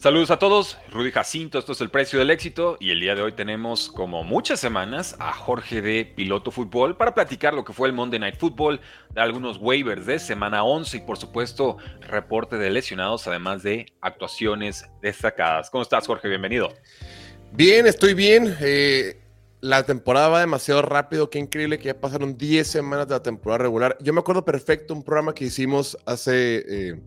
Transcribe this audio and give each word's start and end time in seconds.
Saludos 0.00 0.30
a 0.30 0.38
todos, 0.38 0.78
Rudy 0.90 1.10
Jacinto, 1.10 1.58
esto 1.58 1.72
es 1.72 1.80
el 1.82 1.90
precio 1.90 2.18
del 2.18 2.30
éxito 2.30 2.78
y 2.80 2.90
el 2.90 3.00
día 3.00 3.14
de 3.14 3.20
hoy 3.20 3.32
tenemos 3.32 3.90
como 3.90 4.24
muchas 4.24 4.58
semanas 4.58 5.14
a 5.18 5.30
Jorge 5.34 5.82
de 5.82 6.06
Piloto 6.06 6.50
Fútbol 6.50 6.96
para 6.96 7.14
platicar 7.14 7.52
lo 7.52 7.66
que 7.66 7.74
fue 7.74 7.86
el 7.86 7.92
Monday 7.92 8.18
Night 8.18 8.38
Football, 8.38 8.80
dar 9.10 9.26
algunos 9.26 9.58
waivers 9.58 10.06
de 10.06 10.18
semana 10.18 10.64
11 10.64 10.96
y 10.96 11.00
por 11.00 11.18
supuesto 11.18 11.76
reporte 12.00 12.56
de 12.56 12.70
lesionados 12.70 13.26
además 13.26 13.62
de 13.62 13.92
actuaciones 14.00 14.86
destacadas. 15.02 15.68
¿Cómo 15.68 15.82
estás 15.82 16.06
Jorge? 16.06 16.28
Bienvenido. 16.28 16.72
Bien, 17.52 17.86
estoy 17.86 18.14
bien. 18.14 18.56
Eh, 18.58 19.20
la 19.60 19.84
temporada 19.84 20.30
va 20.30 20.40
demasiado 20.40 20.80
rápido, 20.80 21.28
qué 21.28 21.38
increíble 21.38 21.78
que 21.78 21.88
ya 21.88 22.00
pasaron 22.00 22.38
10 22.38 22.66
semanas 22.66 23.06
de 23.06 23.16
la 23.16 23.22
temporada 23.22 23.64
regular. 23.64 23.98
Yo 24.00 24.14
me 24.14 24.20
acuerdo 24.20 24.46
perfecto 24.46 24.94
un 24.94 25.02
programa 25.02 25.34
que 25.34 25.44
hicimos 25.44 25.98
hace... 26.06 26.64
Eh, 26.66 27.00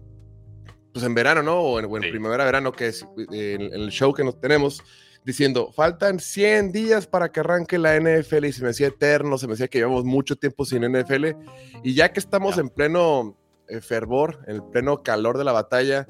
pues 0.93 1.03
en 1.03 1.15
verano, 1.15 1.41
¿no? 1.41 1.59
O 1.59 1.79
en, 1.79 1.89
primavera, 2.01 2.45
verano, 2.45 2.71
que 2.71 2.87
es 2.87 3.05
eh, 3.31 3.57
el 3.71 3.89
show 3.89 4.13
que 4.13 4.23
nos 4.23 4.39
tenemos, 4.39 4.83
diciendo, 5.25 5.71
faltan 5.73 6.19
100 6.19 6.71
días 6.71 7.07
para 7.07 7.31
que 7.31 7.39
arranque 7.39 7.79
la 7.79 7.99
NFL 7.99 8.45
y 8.45 8.53
se 8.53 8.61
me 8.61 8.67
decía 8.67 8.87
eterno, 8.87 9.37
se 9.37 9.47
me 9.47 9.53
decía 9.53 9.67
que 9.67 9.79
llevamos 9.79 10.05
mucho 10.05 10.35
tiempo 10.35 10.65
sin 10.65 10.83
NFL 10.83 11.29
y 11.83 11.95
ya 11.95 12.13
que 12.13 12.19
estamos 12.19 12.57
en 12.59 12.69
pleno 12.69 13.35
eh, 13.67 13.81
fervor, 13.81 14.39
en 14.47 14.57
el 14.57 14.63
pleno 14.63 15.01
calor 15.01 15.37
de 15.37 15.43
la 15.43 15.51
batalla, 15.51 16.07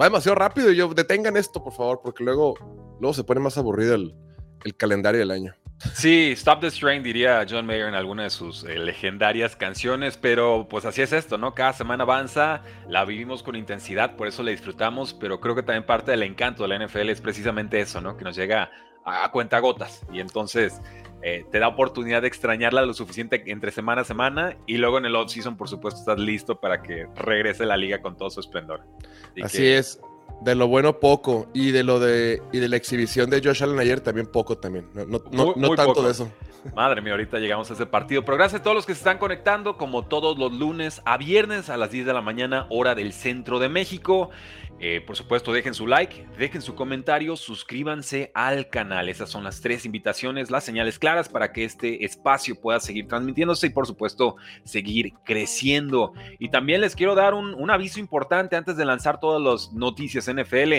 va 0.00 0.06
demasiado 0.06 0.34
rápido. 0.34 0.72
Y 0.72 0.76
yo, 0.76 0.92
detengan 0.92 1.36
esto, 1.36 1.62
por 1.62 1.72
favor, 1.72 2.00
porque 2.02 2.24
luego, 2.24 2.54
luego 3.00 3.14
se 3.14 3.22
pone 3.22 3.40
más 3.40 3.56
aburrido 3.56 3.94
el, 3.94 4.14
el 4.64 4.74
calendario 4.74 5.20
del 5.20 5.30
año. 5.30 5.54
Sí, 5.92 6.32
Stop 6.32 6.60
the 6.60 6.70
Strain 6.70 7.02
diría 7.02 7.44
John 7.48 7.66
Mayer 7.66 7.88
en 7.88 7.94
alguna 7.94 8.24
de 8.24 8.30
sus 8.30 8.64
eh, 8.64 8.78
legendarias 8.78 9.54
canciones, 9.56 10.16
pero 10.16 10.66
pues 10.68 10.84
así 10.84 11.02
es 11.02 11.12
esto, 11.12 11.38
¿no? 11.38 11.54
Cada 11.54 11.72
semana 11.72 12.04
avanza, 12.04 12.62
la 12.88 13.04
vivimos 13.04 13.42
con 13.42 13.56
intensidad, 13.56 14.16
por 14.16 14.26
eso 14.26 14.42
la 14.42 14.50
disfrutamos, 14.50 15.14
pero 15.14 15.40
creo 15.40 15.54
que 15.54 15.62
también 15.62 15.84
parte 15.84 16.10
del 16.10 16.22
encanto 16.22 16.62
de 16.66 16.70
la 16.70 16.84
NFL 16.84 17.10
es 17.10 17.20
precisamente 17.20 17.80
eso, 17.80 18.00
¿no? 18.00 18.16
Que 18.16 18.24
nos 18.24 18.36
llega 18.36 18.70
a, 19.04 19.30
cuenta 19.30 19.58
gotas 19.58 20.02
y 20.10 20.20
entonces 20.20 20.80
eh, 21.22 21.44
te 21.50 21.58
da 21.58 21.68
oportunidad 21.68 22.22
de 22.22 22.28
extrañarla 22.28 22.82
lo 22.82 22.94
suficiente 22.94 23.42
entre 23.46 23.70
semana 23.70 24.02
a 24.02 24.04
semana 24.04 24.56
y 24.66 24.78
luego 24.78 24.98
en 24.98 25.06
el 25.06 25.14
off-season, 25.14 25.56
por 25.56 25.68
supuesto, 25.68 26.00
estás 26.00 26.18
listo 26.18 26.58
para 26.58 26.82
que 26.82 27.06
regrese 27.14 27.66
la 27.66 27.76
liga 27.76 28.00
con 28.00 28.16
todo 28.16 28.30
su 28.30 28.40
esplendor. 28.40 28.82
así 29.42 29.66
es. 29.66 30.00
De 30.40 30.54
lo 30.54 30.68
bueno 30.68 31.00
poco 31.00 31.46
y 31.54 31.70
de 31.70 31.84
lo 31.84 32.00
de 32.00 32.42
y 32.52 32.58
de 32.58 32.68
la 32.68 32.76
exhibición 32.76 33.30
de 33.30 33.40
Josh 33.42 33.62
Allen 33.62 33.78
ayer 33.78 34.00
también 34.00 34.26
poco 34.26 34.58
también. 34.58 34.88
No, 34.94 35.22
no, 35.30 35.74
tanto 35.74 36.02
de 36.02 36.10
eso. 36.10 36.30
Madre 36.74 37.02
mía, 37.02 37.12
ahorita 37.12 37.38
llegamos 37.38 37.70
a 37.70 37.74
ese 37.74 37.86
partido. 37.86 38.24
Pero 38.24 38.38
gracias 38.38 38.60
a 38.60 38.62
todos 38.62 38.74
los 38.74 38.86
que 38.86 38.94
se 38.94 38.98
están 38.98 39.18
conectando, 39.18 39.76
como 39.76 40.04
todos 40.04 40.38
los 40.38 40.52
lunes 40.52 41.02
a 41.04 41.18
viernes 41.18 41.68
a 41.68 41.76
las 41.76 41.90
10 41.90 42.06
de 42.06 42.14
la 42.14 42.22
mañana, 42.22 42.66
hora 42.70 42.94
del 42.94 43.12
centro 43.12 43.58
de 43.58 43.68
México. 43.68 44.30
Eh, 44.80 45.00
por 45.06 45.16
supuesto, 45.16 45.52
dejen 45.52 45.72
su 45.72 45.86
like, 45.86 46.26
dejen 46.36 46.60
su 46.60 46.74
comentario, 46.74 47.36
suscríbanse 47.36 48.30
al 48.34 48.68
canal. 48.68 49.08
Esas 49.08 49.30
son 49.30 49.44
las 49.44 49.60
tres 49.60 49.86
invitaciones, 49.86 50.50
las 50.50 50.64
señales 50.64 50.98
claras 50.98 51.28
para 51.28 51.52
que 51.52 51.64
este 51.64 52.04
espacio 52.04 52.60
pueda 52.60 52.80
seguir 52.80 53.06
transmitiéndose 53.06 53.68
y, 53.68 53.70
por 53.70 53.86
supuesto, 53.86 54.36
seguir 54.64 55.12
creciendo. 55.24 56.12
Y 56.38 56.48
también 56.50 56.80
les 56.80 56.96
quiero 56.96 57.14
dar 57.14 57.34
un, 57.34 57.54
un 57.54 57.70
aviso 57.70 58.00
importante 58.00 58.56
antes 58.56 58.76
de 58.76 58.84
lanzar 58.84 59.20
todas 59.20 59.40
las 59.40 59.72
noticias 59.72 60.30
NFL. 60.30 60.72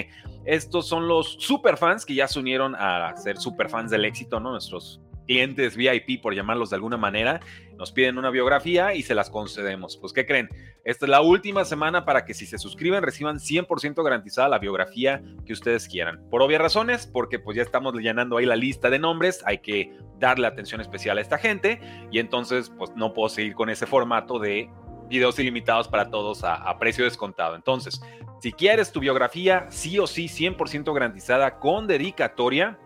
Estos 0.45 0.88
son 0.88 1.07
los 1.07 1.38
superfans 1.39 2.05
que 2.05 2.16
ya 2.16 2.28
se 2.28 2.39
unieron 2.39 2.75
a 2.75 3.16
ser 3.17 3.38
superfans 3.38 3.91
del 3.91 4.05
éxito, 4.05 4.39
¿no? 4.39 4.51
Nuestros 4.51 5.01
clientes 5.25 5.75
VIP, 5.75 6.22
por 6.22 6.34
llamarlos 6.34 6.69
de 6.69 6.78
alguna 6.78 6.97
manera, 6.97 7.40
nos 7.78 7.91
piden 7.91 8.18
una 8.18 8.30
biografía 8.30 8.94
y 8.94 9.03
se 9.03 9.16
las 9.16 9.30
concedemos. 9.30 9.97
Pues, 9.97 10.13
¿qué 10.13 10.25
creen? 10.25 10.50
Esta 10.84 11.06
es 11.06 11.09
la 11.09 11.22
última 11.22 11.66
semana 11.66 12.06
para 12.06 12.25
que 12.25 12.34
si 12.34 12.46
se 12.46 12.58
suscriben 12.58 13.03
reciban 13.03 13.38
100% 13.38 14.03
garantizada 14.03 14.47
la 14.50 14.59
biografía 14.59 15.22
que 15.46 15.53
ustedes 15.53 15.88
quieran. 15.88 16.22
Por 16.30 16.41
obvias 16.41 16.62
razones, 16.62 17.08
porque 17.08 17.40
pues 17.40 17.58
ya 17.58 17.64
estamos 17.64 17.94
llenando 17.96 18.38
ahí 18.38 18.46
la 18.46 18.56
lista 18.56 18.90
de 18.90 19.00
nombres, 19.00 19.41
hay 19.46 19.59
que 19.59 19.91
darle 20.19 20.47
atención 20.47 20.81
especial 20.81 21.18
a 21.18 21.22
esta 21.22 21.38
gente 21.38 21.80
y 22.12 22.19
entonces 22.19 22.72
pues 22.78 22.91
no 22.96 23.14
puedo 23.14 23.30
seguir 23.30 23.56
con 23.56 23.69
ese 23.69 23.85
formato 23.85 24.40
de 24.40 24.69
videos 25.09 25.38
ilimitados 25.40 25.88
para 25.88 26.09
todos 26.09 26.44
a, 26.44 26.56
a 26.56 26.80
precio 26.80 27.03
descontado. 27.03 27.56
Entonces, 27.56 28.02
si 28.41 28.52
quieres 28.52 28.91
tu 28.91 29.00
biografía, 29.00 29.68
sí 29.69 29.97
o 30.00 30.08
sí, 30.08 30.25
100% 30.25 30.94
garantizada 30.94 31.59
con 31.59 31.88
dedicatoria, 31.88 32.78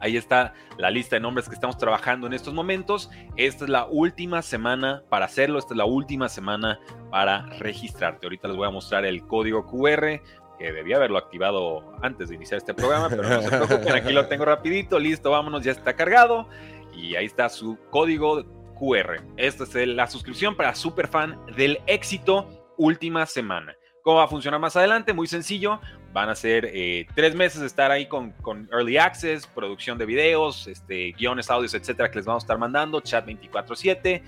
Ahí 0.00 0.16
está 0.16 0.54
la 0.78 0.90
lista 0.90 1.16
de 1.16 1.20
nombres 1.20 1.48
que 1.48 1.54
estamos 1.54 1.78
trabajando 1.78 2.26
en 2.26 2.32
estos 2.32 2.52
momentos. 2.52 3.10
Esta 3.36 3.64
es 3.64 3.70
la 3.70 3.86
última 3.86 4.42
semana 4.42 5.02
para 5.08 5.26
hacerlo, 5.26 5.58
esta 5.58 5.74
es 5.74 5.78
la 5.78 5.84
última 5.84 6.28
semana 6.28 6.78
para 7.10 7.46
registrarte. 7.58 8.26
Ahorita 8.26 8.48
les 8.48 8.56
voy 8.56 8.68
a 8.68 8.70
mostrar 8.70 9.04
el 9.04 9.26
código 9.26 9.66
QR 9.66 10.20
que 10.58 10.72
debía 10.72 10.96
haberlo 10.96 11.18
activado 11.18 11.92
antes 12.02 12.28
de 12.28 12.34
iniciar 12.34 12.58
este 12.58 12.72
programa, 12.74 13.08
pero 13.10 13.94
aquí 13.94 14.12
lo 14.12 14.26
tengo 14.26 14.44
rapidito, 14.44 14.98
listo, 14.98 15.30
vámonos, 15.30 15.62
ya 15.62 15.72
está 15.72 15.94
cargado 15.94 16.48
y 16.94 17.14
ahí 17.14 17.26
está 17.26 17.48
su 17.48 17.78
código 17.90 18.44
QR. 18.78 19.22
Esta 19.36 19.64
es 19.64 19.88
la 19.88 20.06
suscripción 20.06 20.56
para 20.56 20.74
Superfan 20.74 21.38
del 21.56 21.80
éxito 21.86 22.48
última 22.78 23.26
semana. 23.26 23.76
¿Cómo 24.02 24.18
va 24.18 24.24
a 24.24 24.28
funcionar 24.28 24.60
más 24.60 24.76
adelante? 24.76 25.12
Muy 25.12 25.26
sencillo. 25.26 25.80
Van 26.16 26.30
a 26.30 26.34
ser 26.34 26.70
eh, 26.72 27.06
tres 27.14 27.34
meses 27.34 27.60
de 27.60 27.66
estar 27.66 27.90
ahí 27.90 28.06
con, 28.06 28.32
Early 28.72 28.96
Access, 28.96 29.46
producción 29.46 29.98
de 29.98 30.06
videos, 30.06 30.66
este, 30.66 31.12
guiones, 31.12 31.50
audios, 31.50 31.74
etcétera, 31.74 32.10
que 32.10 32.16
les 32.16 32.24
vamos 32.24 32.42
a 32.42 32.46
estar 32.46 32.56
mandando, 32.56 33.02
chat 33.02 33.26
24-7. 33.26 34.22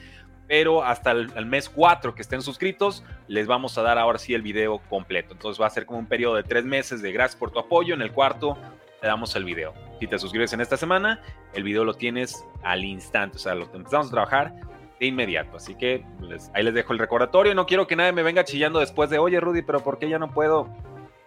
Pero 0.47 0.85
hasta 0.85 1.13
el, 1.13 1.47
mes 1.47 1.71
4 1.71 2.15
que 2.15 2.21
estén 2.21 2.43
suscritos, 2.43 3.05
les 3.27 3.47
vamos 3.47 3.79
a 3.79 3.83
dar 3.83 3.97
ahora 3.97 4.19
sí 4.19 4.35
el 4.35 4.43
video 4.43 4.83
completo. 4.91 5.33
Entonces 5.33 5.59
va 5.59 5.67
a 5.67 5.71
ser 5.71 5.87
como 5.87 5.99
un 5.99 6.05
periodo 6.05 6.35
de 6.35 6.43
tres 6.43 6.67
meses 6.67 7.01
de 7.01 7.11
gracias 7.11 7.41
por 7.41 7.53
tu 7.53 7.59
apoyo. 7.59 7.95
En 7.95 8.03
el 8.03 8.13
cuarto 8.13 8.59
te 9.01 9.07
damos 9.07 9.35
el 9.35 9.45
video. 9.45 9.73
Si 9.99 10.07
te 10.07 10.19
suscribes 10.19 10.53
en 10.53 10.61
esta 10.61 10.77
semana, 10.77 11.23
el 11.55 11.63
video 11.63 11.87
lo 11.87 11.95
tienes 11.95 12.45
al 12.65 12.85
instante. 12.85 13.39
O 13.39 13.41
sea, 13.41 13.55
lo 13.55 13.65
empezamos 13.73 14.09
a 14.09 14.11
trabajar 14.11 14.53
de 15.01 15.07
inmediato. 15.07 15.57
Así 15.57 15.75
que 15.75 16.05
ahí 16.53 16.65
les 16.65 16.75
dejo 16.75 16.93
el 16.93 16.99
recordatorio. 16.99 17.55
No 17.55 17.65
quiero 17.65 17.87
que 17.87 17.97
nadie 17.97 18.13
me 18.13 18.23
venga 18.23 18.45
chillando 18.45 18.79
después 18.79 19.09
de, 19.09 19.19
oye 19.19 19.41
Rudy, 19.41 19.63
pero 19.63 19.83
¿por 19.83 19.99
qué 19.99 20.07
ya 20.11 20.19
no 20.19 20.35
puedo? 20.35 20.69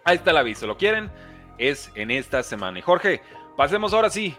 Ahí 0.04 0.16
está 0.16 0.30
el 0.30 0.36
aviso. 0.36 0.66
¿Lo 0.66 0.76
quieren? 0.76 1.10
Es 1.58 1.90
en 1.94 2.10
esta 2.10 2.42
semana. 2.42 2.78
Y 2.78 2.82
Jorge, 2.82 3.22
pasemos 3.56 3.92
ahora 3.92 4.10
sí. 4.10 4.36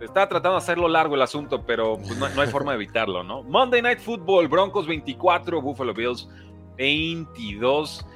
Estaba 0.00 0.28
tratando 0.28 0.52
de 0.52 0.58
hacerlo 0.58 0.88
largo 0.88 1.14
el 1.14 1.22
asunto, 1.22 1.64
pero 1.64 1.96
pues, 1.96 2.16
no, 2.16 2.26
hay 2.40 2.48
forma 2.48 2.72
de 2.72 2.76
evitarlo, 2.76 3.22
¿no? 3.22 3.42
Monday 3.44 3.82
Night 3.82 4.00
Football, 4.00 4.48
Broncos 4.48 4.86
24, 4.86 5.60
Buffalo 5.60 5.94
Bills 5.94 6.28
22. 6.76 8.06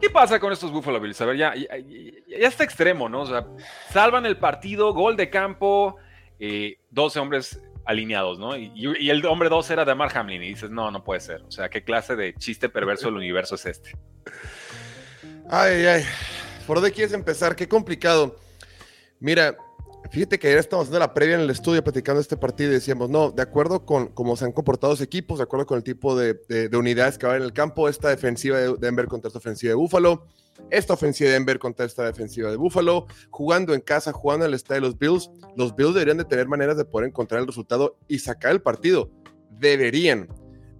¿Qué 0.00 0.10
pasa 0.10 0.40
con 0.40 0.52
estos 0.52 0.72
Buffalo 0.72 1.00
Bills? 1.00 1.20
A 1.20 1.26
ver, 1.26 1.36
ya, 1.36 1.54
ya, 1.54 2.48
está 2.48 2.64
extremo, 2.64 3.08
¿no? 3.08 3.20
O 3.20 3.26
sea, 3.26 3.46
salvan 3.90 4.26
el 4.26 4.36
partido, 4.36 4.92
gol 4.92 5.16
de 5.16 5.30
campo, 5.30 5.96
12 6.38 7.18
eh, 7.18 7.22
hombres 7.22 7.62
alineados, 7.84 8.38
¿no? 8.38 8.56
Y, 8.56 9.10
el 9.10 9.24
hombre 9.26 9.48
dos 9.48 9.70
era 9.70 9.84
de 9.84 9.94
Mark 9.94 10.16
Hamlin 10.16 10.42
y 10.42 10.48
dices, 10.48 10.70
no, 10.70 10.90
no 10.90 11.04
puede 11.04 11.20
ser. 11.20 11.42
O 11.42 11.50
sea, 11.50 11.68
¿qué 11.68 11.84
clase 11.84 12.16
de 12.16 12.34
chiste 12.34 12.68
perverso 12.68 13.06
del 13.06 13.16
universo 13.16 13.54
es 13.54 13.66
este? 13.66 13.96
Ay, 15.48 15.86
ay. 15.86 16.04
¿Por 16.66 16.76
dónde 16.76 16.92
quieres 16.92 17.12
empezar? 17.12 17.56
Qué 17.56 17.68
complicado. 17.68 18.36
Mira, 19.18 19.56
fíjate 20.10 20.38
que 20.38 20.46
ayer 20.48 20.58
estábamos 20.58 20.86
haciendo 20.86 21.00
la 21.00 21.14
previa 21.14 21.34
en 21.34 21.40
el 21.42 21.50
estudio 21.50 21.82
platicando 21.82 22.20
este 22.20 22.36
partido 22.36 22.70
y 22.70 22.74
decíamos, 22.74 23.10
no, 23.10 23.30
de 23.30 23.42
acuerdo 23.42 23.84
con 23.84 24.08
cómo 24.08 24.36
se 24.36 24.44
han 24.44 24.52
comportado 24.52 24.92
los 24.92 25.00
equipos, 25.00 25.38
de 25.38 25.44
acuerdo 25.44 25.66
con 25.66 25.76
el 25.76 25.84
tipo 25.84 26.16
de, 26.16 26.70
unidades 26.72 27.18
que 27.18 27.26
va 27.26 27.36
en 27.36 27.42
el 27.42 27.52
campo, 27.52 27.88
esta 27.88 28.08
defensiva 28.08 28.58
de 28.58 28.74
Denver 28.78 29.06
contra 29.06 29.28
esta 29.28 29.38
ofensiva 29.38 29.70
de 29.70 29.74
Buffalo, 29.74 30.26
esta 30.70 30.94
ofensiva 30.94 31.28
de 31.28 31.34
Denver 31.34 31.58
contra 31.58 31.86
esta 31.86 32.04
defensiva 32.04 32.50
de 32.50 32.56
Buffalo, 32.56 33.06
jugando 33.30 33.74
en 33.74 33.80
casa, 33.80 34.12
jugando 34.12 34.44
en 34.44 34.50
el 34.50 34.54
estadio 34.54 34.82
de 34.82 34.86
los 34.88 34.98
Bills, 34.98 35.30
los 35.56 35.74
Bills 35.74 35.94
deberían 35.94 36.18
de 36.18 36.24
tener 36.24 36.46
maneras 36.46 36.76
de 36.76 36.84
poder 36.84 37.08
encontrar 37.08 37.40
el 37.40 37.46
resultado 37.46 37.96
y 38.06 38.18
sacar 38.20 38.52
el 38.52 38.62
partido. 38.62 39.10
Deberían. 39.50 40.28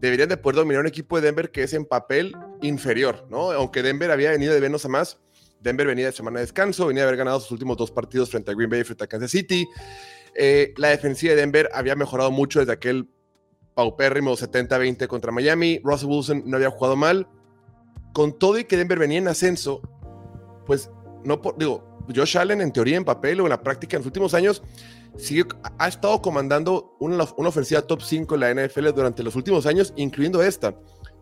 Deberían 0.00 0.29
de 0.29 0.37
poder 0.37 0.56
dominar 0.56 0.81
un 0.81 0.88
equipo 0.88 1.17
de 1.17 1.23
Denver 1.23 1.50
que 1.50 1.62
es 1.62 1.73
en 1.75 1.85
papel 1.85 2.35
inferior, 2.62 3.26
¿no? 3.31 3.53
Aunque 3.53 3.82
Denver 3.82 4.11
había 4.11 4.31
venido 4.31 4.55
de 4.55 4.61
menos 4.61 4.85
a 4.85 4.88
más, 4.88 5.19
Denver 5.61 5.87
venía 5.87 6.06
de 6.06 6.12
semana 6.12 6.41
de 6.41 6.47
descanso, 6.47 6.87
venía 6.87 7.03
de 7.03 7.09
haber 7.09 7.19
ganado 7.19 7.41
sus 7.41 7.53
últimos 7.53 7.76
dos 7.76 7.91
partidos 7.91 8.31
frente 8.31 8.50
a 8.50 8.55
Green 8.55 8.70
Bay 8.70 8.81
y 8.81 8.85
frente 8.85 9.05
a 9.05 9.06
Kansas 9.06 9.31
City. 9.31 9.69
Eh, 10.35 10.75
la 10.76 10.88
defensiva 10.88 11.35
de 11.35 11.41
Denver 11.41 11.69
había 11.73 11.94
mejorado 11.94 12.31
mucho 12.31 12.61
desde 12.61 12.73
aquel 12.73 13.09
paupérrimo 13.75 14.32
70-20 14.32 15.06
contra 15.06 15.31
Miami. 15.31 15.81
Russell 15.85 16.09
Wilson 16.09 16.43
no 16.47 16.56
había 16.56 16.70
jugado 16.70 16.97
mal 16.97 17.29
con 18.12 18.38
todo 18.38 18.59
y 18.59 18.65
que 18.65 18.76
Denver 18.76 18.99
venía 18.99 19.19
en 19.19 19.29
ascenso, 19.29 19.81
pues 20.67 20.91
no 21.25 21.41
por, 21.41 21.56
digo, 21.56 21.93
Josh 22.15 22.37
Allen 22.37 22.61
en 22.61 22.73
teoría, 22.73 22.97
en 22.97 23.05
papel 23.05 23.41
o 23.41 23.44
en 23.44 23.50
la 23.50 23.62
práctica 23.62 23.97
en 23.97 24.00
los 24.00 24.06
últimos 24.06 24.35
años, 24.35 24.62
sigue, 25.17 25.44
ha 25.79 25.88
estado 25.88 26.20
comandando 26.20 26.97
una, 27.00 27.25
una 27.37 27.49
ofensiva 27.49 27.82
top 27.82 28.03
5 28.03 28.35
en 28.35 28.41
la 28.41 28.55
NFL 28.55 28.88
durante 28.94 29.23
los 29.23 29.37
últimos 29.37 29.67
años, 29.67 29.93
incluyendo 29.97 30.43
esta. 30.43 30.75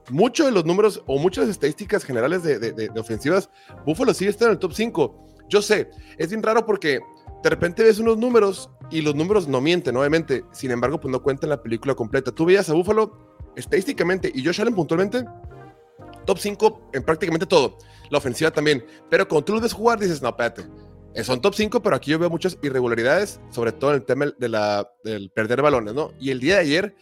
Muchos 0.09 0.47
de 0.47 0.53
los 0.53 0.65
números 0.65 1.03
o 1.07 1.19
muchas 1.19 1.49
estadísticas 1.49 2.05
generales 2.05 2.43
de, 2.43 2.59
de, 2.59 2.91
ofensivas, 2.99 3.51
Buffalo 3.85 4.15
sigue 4.15 4.31
estando 4.31 4.53
en 4.53 4.57
el 4.57 4.59
top 4.59 4.73
5. 4.73 5.27
Yo 5.49 5.63
sé, 5.63 5.91
es 6.17 6.31
bien 6.31 6.43
raro 6.43 6.65
porque 6.65 7.01
de 7.43 7.51
repente 7.51 7.83
ves 7.83 7.99
unos 7.99 8.19
números 8.19 8.71
y 8.91 9.03
los 9.03 9.15
números 9.15 9.49
no 9.49 9.61
mienten, 9.61 9.97
obviamente. 9.97 10.45
Sin 10.53 10.71
embargo, 10.71 11.01
pues 11.01 11.13
no 11.13 11.23
cuentan 11.23 11.51
la 11.51 11.63
película 11.63 11.95
completa. 11.95 12.33
Tú 12.33 12.45
veías 12.45 12.69
a 12.71 12.75
Buffalo 12.75 13.37
estadísticamente 13.57 14.31
y 14.35 14.45
Josh 14.45 14.61
Allen 14.61 14.75
puntualmente, 14.75 15.25
top 16.27 16.39
5 16.39 16.91
en 16.93 17.03
prácticamente 17.03 17.47
todo. 17.47 17.79
La 18.11 18.19
ofensiva 18.19 18.51
también. 18.51 18.85
Pero 19.09 19.29
cuando 19.29 19.45
tú 19.45 19.53
los 19.55 19.63
ves 19.63 19.73
jugar, 19.73 19.99
dices, 19.99 20.23
no, 20.23 20.31
espérate. 20.31 20.65
Son 21.25 21.41
top 21.41 21.55
5, 21.55 21.83
pero 21.83 21.97
aquí 21.97 22.13
yo 22.13 22.19
veo 22.19 22.31
muchas 22.31 22.57
irregularidades, 22.63 23.41
sobre 23.51 23.73
todo 23.73 23.91
en 23.91 23.97
el 23.97 24.05
tema 24.05 24.27
de 24.39 24.49
la, 24.49 24.89
del 25.03 25.31
perder 25.31 25.61
balones, 25.61 25.93
¿no? 25.93 26.13
Y 26.21 26.31
el 26.31 26.39
día 26.39 26.57
de 26.57 26.61
ayer 26.61 26.97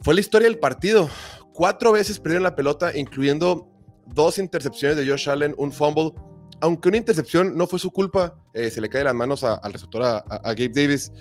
fue 0.00 0.14
la 0.14 0.20
historia 0.20 0.48
del 0.48 0.58
partido. 0.58 1.10
Cuatro 1.54 1.92
veces 1.92 2.18
perdieron 2.18 2.42
la 2.42 2.56
pelota, 2.56 2.96
incluyendo 2.98 3.70
dos 4.06 4.38
intercepciones 4.38 4.96
de 4.96 5.08
Josh 5.08 5.30
Allen, 5.30 5.54
un 5.56 5.70
fumble. 5.70 6.12
Aunque 6.60 6.88
una 6.88 6.98
intercepción 6.98 7.56
no 7.56 7.68
fue 7.68 7.78
su 7.78 7.92
culpa, 7.92 8.34
eh, 8.54 8.70
se 8.70 8.80
le 8.80 8.88
cae 8.88 9.04
las 9.04 9.14
manos 9.14 9.44
al 9.44 9.72
receptor, 9.72 10.02
a, 10.02 10.18
a, 10.18 10.52
Gabe 10.52 10.72
Davis. 10.74 11.12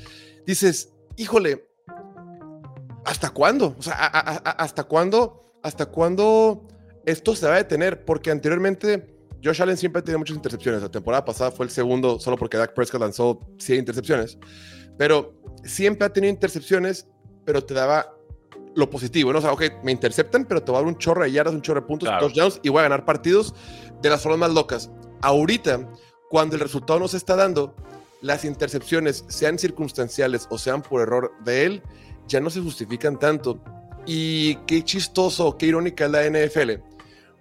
Dices, 0.48 0.92
híjole, 1.18 1.68
¿hasta 3.06 3.30
cuándo? 3.30 3.76
O 3.78 3.82
sea, 3.84 3.94
a, 3.94 4.10
¿hasta 4.64 4.86
cuándo? 4.86 5.54
¿Hasta 5.62 5.86
cuándo 5.86 6.68
esto 7.06 7.36
se 7.36 7.46
va 7.46 7.54
a 7.54 7.58
detener? 7.58 8.04
Porque 8.04 8.32
anteriormente 8.32 9.16
Josh 9.44 9.62
Allen 9.62 9.78
siempre 9.78 10.02
tenido 10.02 10.18
muchas 10.18 10.36
intercepciones. 10.36 10.82
La 10.82 10.90
temporada 10.90 11.24
pasada 11.24 11.52
fue 11.52 11.68
el 11.68 11.72
segundo 11.72 12.20
solo 12.20 12.38
porque 12.38 12.58
Dak 12.58 12.74
Prescott 12.74 13.02
lanzó 13.02 13.40
100 13.60 13.78
intercepciones. 13.78 14.40
Pero 14.98 15.40
siempre 15.64 16.08
ha 16.08 16.10
tenido 16.12 16.34
intercepciones, 16.34 17.08
pero 17.46 17.64
te 17.64 17.76
daba 17.76 18.16
lo 18.76 18.90
positivo, 18.90 19.32
¿no? 19.32 19.40
O 19.40 19.42
sea, 19.42 19.52
ok, 19.52 19.64
me 19.84 19.92
interceptan, 19.92 20.46
pero 20.46 20.64
te 20.64 20.72
va 20.72 20.80
a 20.80 20.82
dar 20.82 20.88
un 20.88 20.98
chorro 20.98 21.24
de 21.24 21.32
yardas, 21.32 21.54
un 21.54 21.62
chorro 21.62 21.82
de 21.82 21.88
puntos, 21.88 22.10
touchdowns 22.20 22.60
y 22.64 22.70
voy 22.70 22.80
a 22.80 22.84
ganar 22.84 23.06
partidos 23.06 23.54
de 24.02 24.10
las 24.10 24.22
formas 24.22 24.40
más 24.40 24.54
locas. 24.54 24.92
Ahorita, 25.22 25.90
cuando 26.30 26.56
el 26.56 26.62
resultado 26.62 27.00
no 27.00 27.08
se 27.08 27.18
está 27.18 27.36
dando, 27.36 27.76
las 28.22 28.46
intercepciones, 28.46 29.26
sean 29.28 29.60
circunstanciales 29.60 30.48
o 30.50 30.58
sean 30.58 30.82
por 30.82 31.02
error 31.02 31.34
de 31.44 31.66
él, 31.66 31.84
ya 32.28 32.40
no 32.40 32.50
se 32.50 32.62
justifican 32.62 33.20
tanto. 33.20 33.62
Y 34.06 34.56
qué 34.66 34.84
chistoso, 34.84 35.58
qué 35.58 35.68
irónica 35.68 36.06
es 36.06 36.12
la 36.12 36.24
NFL, 36.30 36.72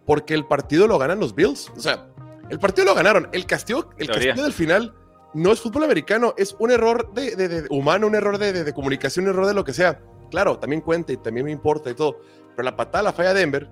porque 0.04 0.34
el 0.34 0.44
partido 0.44 0.86
lo 0.86 0.98
ganan 0.98 1.20
los 1.20 1.34
Bills. 1.34 1.70
O 1.76 1.80
sea, 1.80 2.08
el 2.50 2.58
partido 2.58 2.86
lo 2.86 2.94
ganaron. 2.94 3.28
El 3.32 3.46
castigo, 3.46 3.90
el 3.96 4.08
castigo 4.08 4.42
del 4.42 4.52
final 4.52 4.94
no 5.34 5.52
es 5.52 5.60
fútbol 5.60 5.84
americano, 5.84 6.34
es 6.36 6.54
un 6.58 6.70
error 6.70 7.12
de, 7.14 7.66
humano, 7.70 8.06
un 8.06 8.14
error 8.14 8.38
de, 8.38 8.72
comunicación, 8.72 9.24
un 9.26 9.30
error 9.30 9.46
de 9.46 9.54
lo 9.54 9.64
que 9.64 9.72
sea. 9.72 10.00
Claro, 10.32 10.58
también 10.58 10.80
cuenta 10.80 11.12
y 11.12 11.18
también 11.18 11.46
me 11.46 11.52
importa 11.52 11.90
y 11.90 11.94
todo. 11.94 12.18
Pero 12.56 12.64
la 12.64 12.74
patada 12.74 13.04
la 13.04 13.12
falla 13.12 13.34
Denver 13.34 13.68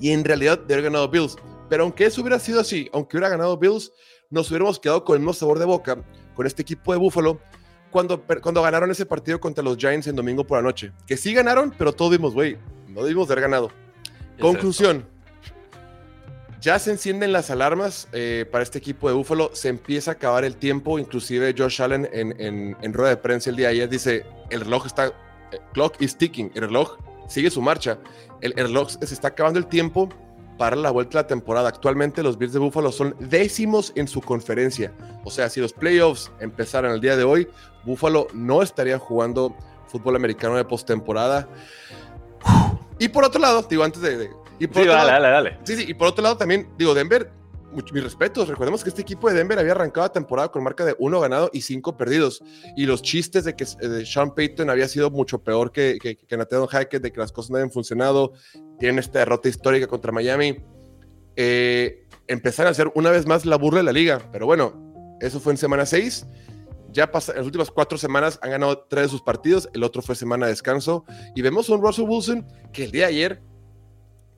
y 0.00 0.10
en 0.10 0.24
realidad 0.24 0.58
de 0.58 0.74
haber 0.74 0.84
ganado 0.84 1.08
Bills. 1.08 1.36
Pero 1.68 1.84
aunque 1.84 2.06
eso 2.06 2.20
hubiera 2.20 2.40
sido 2.40 2.60
así, 2.60 2.90
aunque 2.92 3.16
hubiera 3.16 3.28
ganado 3.28 3.56
Bills, 3.56 3.92
nos 4.30 4.50
hubiéramos 4.50 4.80
quedado 4.80 5.04
con 5.04 5.14
el 5.14 5.20
mismo 5.20 5.32
sabor 5.32 5.60
de 5.60 5.64
boca 5.64 6.04
con 6.34 6.44
este 6.44 6.62
equipo 6.62 6.92
de 6.92 6.98
Buffalo 6.98 7.38
cuando, 7.90 8.20
cuando 8.42 8.62
ganaron 8.62 8.90
ese 8.90 9.06
partido 9.06 9.38
contra 9.38 9.62
los 9.62 9.76
Giants 9.76 10.08
en 10.08 10.16
domingo 10.16 10.44
por 10.44 10.58
la 10.58 10.62
noche. 10.62 10.92
Que 11.06 11.16
sí 11.16 11.32
ganaron, 11.32 11.72
pero 11.78 11.92
todos 11.92 12.10
vimos, 12.10 12.34
güey, 12.34 12.58
no 12.88 13.04
debimos 13.04 13.30
haber 13.30 13.42
ganado. 13.42 13.70
Conclusión. 14.40 15.06
Ya 16.60 16.78
se 16.78 16.90
encienden 16.90 17.32
las 17.32 17.50
alarmas 17.50 18.08
eh, 18.12 18.44
para 18.50 18.62
este 18.62 18.78
equipo 18.78 19.08
de 19.08 19.14
Búfalo. 19.14 19.50
Se 19.54 19.68
empieza 19.68 20.10
a 20.10 20.14
acabar 20.14 20.44
el 20.44 20.56
tiempo. 20.56 20.98
Inclusive 20.98 21.54
Josh 21.56 21.80
Allen 21.80 22.08
en, 22.12 22.76
en, 22.80 22.92
rueda 22.92 23.10
de 23.10 23.16
prensa 23.16 23.48
el 23.50 23.56
día 23.56 23.68
de 23.68 23.74
ayer 23.74 23.88
dice, 23.88 24.26
el 24.50 24.60
reloj 24.60 24.84
está, 24.84 25.12
clock 25.72 26.00
is 26.00 26.16
ticking. 26.16 26.50
El 26.54 26.62
reloj 26.62 26.96
sigue 27.28 27.50
su 27.50 27.62
marcha. 27.62 27.98
El, 28.40 28.52
el, 28.56 28.66
reloj 28.68 28.90
se 28.90 29.14
está 29.14 29.28
acabando 29.28 29.58
el 29.58 29.66
tiempo 29.66 30.08
para 30.58 30.76
la 30.76 30.90
vuelta 30.90 31.18
de 31.18 31.22
la 31.24 31.26
temporada. 31.26 31.68
Actualmente 31.68 32.22
los 32.22 32.36
Bills 32.36 32.52
de 32.52 32.58
Búfalo 32.58 32.92
son 32.92 33.16
décimos 33.18 33.92
en 33.96 34.08
su 34.08 34.20
conferencia. 34.20 34.92
O 35.24 35.30
sea, 35.30 35.48
si 35.48 35.60
los 35.60 35.72
playoffs 35.72 36.30
empezaran 36.40 36.92
el 36.92 37.00
día 37.00 37.16
de 37.16 37.24
hoy, 37.24 37.48
Búfalo 37.84 38.26
no 38.34 38.62
estaría 38.62 38.98
jugando 38.98 39.56
fútbol 39.86 40.16
americano 40.16 40.56
de 40.56 40.64
postemporada. 40.64 41.48
Y 42.98 43.08
por 43.08 43.24
otro 43.24 43.40
lado, 43.40 43.62
digo, 43.62 43.84
antes 43.84 44.02
de, 44.02 44.30
y 44.58 44.66
por 44.66 44.82
sí, 44.82 44.88
otro 44.88 44.92
dale, 44.92 45.12
lado, 45.12 45.22
dale, 45.22 45.50
dale. 45.50 45.58
Sí, 45.64 45.76
sí, 45.76 45.84
y 45.88 45.94
por 45.94 46.08
otro 46.08 46.22
lado 46.22 46.36
también, 46.36 46.68
digo, 46.76 46.92
Denver, 46.92 47.30
mis 47.72 48.04
respetos, 48.04 48.48
recordemos 48.48 48.82
que 48.82 48.90
este 48.90 49.02
equipo 49.02 49.28
de 49.28 49.34
Denver 49.34 49.58
había 49.58 49.72
arrancado 49.72 50.06
la 50.06 50.12
temporada 50.12 50.50
con 50.50 50.62
marca 50.62 50.84
de 50.84 50.94
uno 50.98 51.20
ganado 51.20 51.50
y 51.52 51.62
cinco 51.62 51.96
perdidos. 51.96 52.42
Y 52.76 52.86
los 52.86 53.02
chistes 53.02 53.44
de 53.44 53.54
que 53.54 53.64
de 53.64 54.04
Sean 54.04 54.34
Payton 54.34 54.70
había 54.70 54.88
sido 54.88 55.10
mucho 55.10 55.42
peor 55.42 55.72
que, 55.72 55.98
que, 56.00 56.16
que 56.16 56.36
Nathaniel 56.36 56.68
Hackett, 56.68 57.02
de 57.02 57.12
que 57.12 57.20
las 57.20 57.32
cosas 57.32 57.50
no 57.50 57.56
habían 57.56 57.70
funcionado, 57.70 58.32
tienen 58.78 58.98
esta 58.98 59.20
derrota 59.20 59.48
histórica 59.48 59.86
contra 59.86 60.12
Miami. 60.12 60.58
Eh, 61.36 62.06
empezaron 62.26 62.68
a 62.68 62.70
hacer 62.72 62.90
una 62.94 63.10
vez 63.10 63.26
más 63.26 63.46
la 63.46 63.56
burla 63.56 63.80
de 63.80 63.84
la 63.84 63.92
liga, 63.92 64.20
pero 64.32 64.46
bueno, 64.46 65.18
eso 65.20 65.40
fue 65.40 65.52
en 65.52 65.56
semana 65.56 65.86
6 65.86 66.26
ya 66.92 67.10
pasa, 67.10 67.32
en 67.32 67.38
las 67.38 67.46
últimas 67.46 67.70
cuatro 67.70 67.96
semanas 67.98 68.38
han 68.42 68.50
ganado 68.50 68.86
tres 68.88 69.04
de 69.04 69.08
sus 69.10 69.22
partidos, 69.22 69.68
el 69.74 69.84
otro 69.84 70.02
fue 70.02 70.14
semana 70.14 70.46
de 70.46 70.52
descanso, 70.52 71.04
y 71.34 71.42
vemos 71.42 71.68
a 71.70 71.74
un 71.74 71.82
Russell 71.82 72.08
Wilson 72.08 72.46
que 72.72 72.84
el 72.84 72.90
día 72.90 73.06
de 73.06 73.12
ayer 73.12 73.42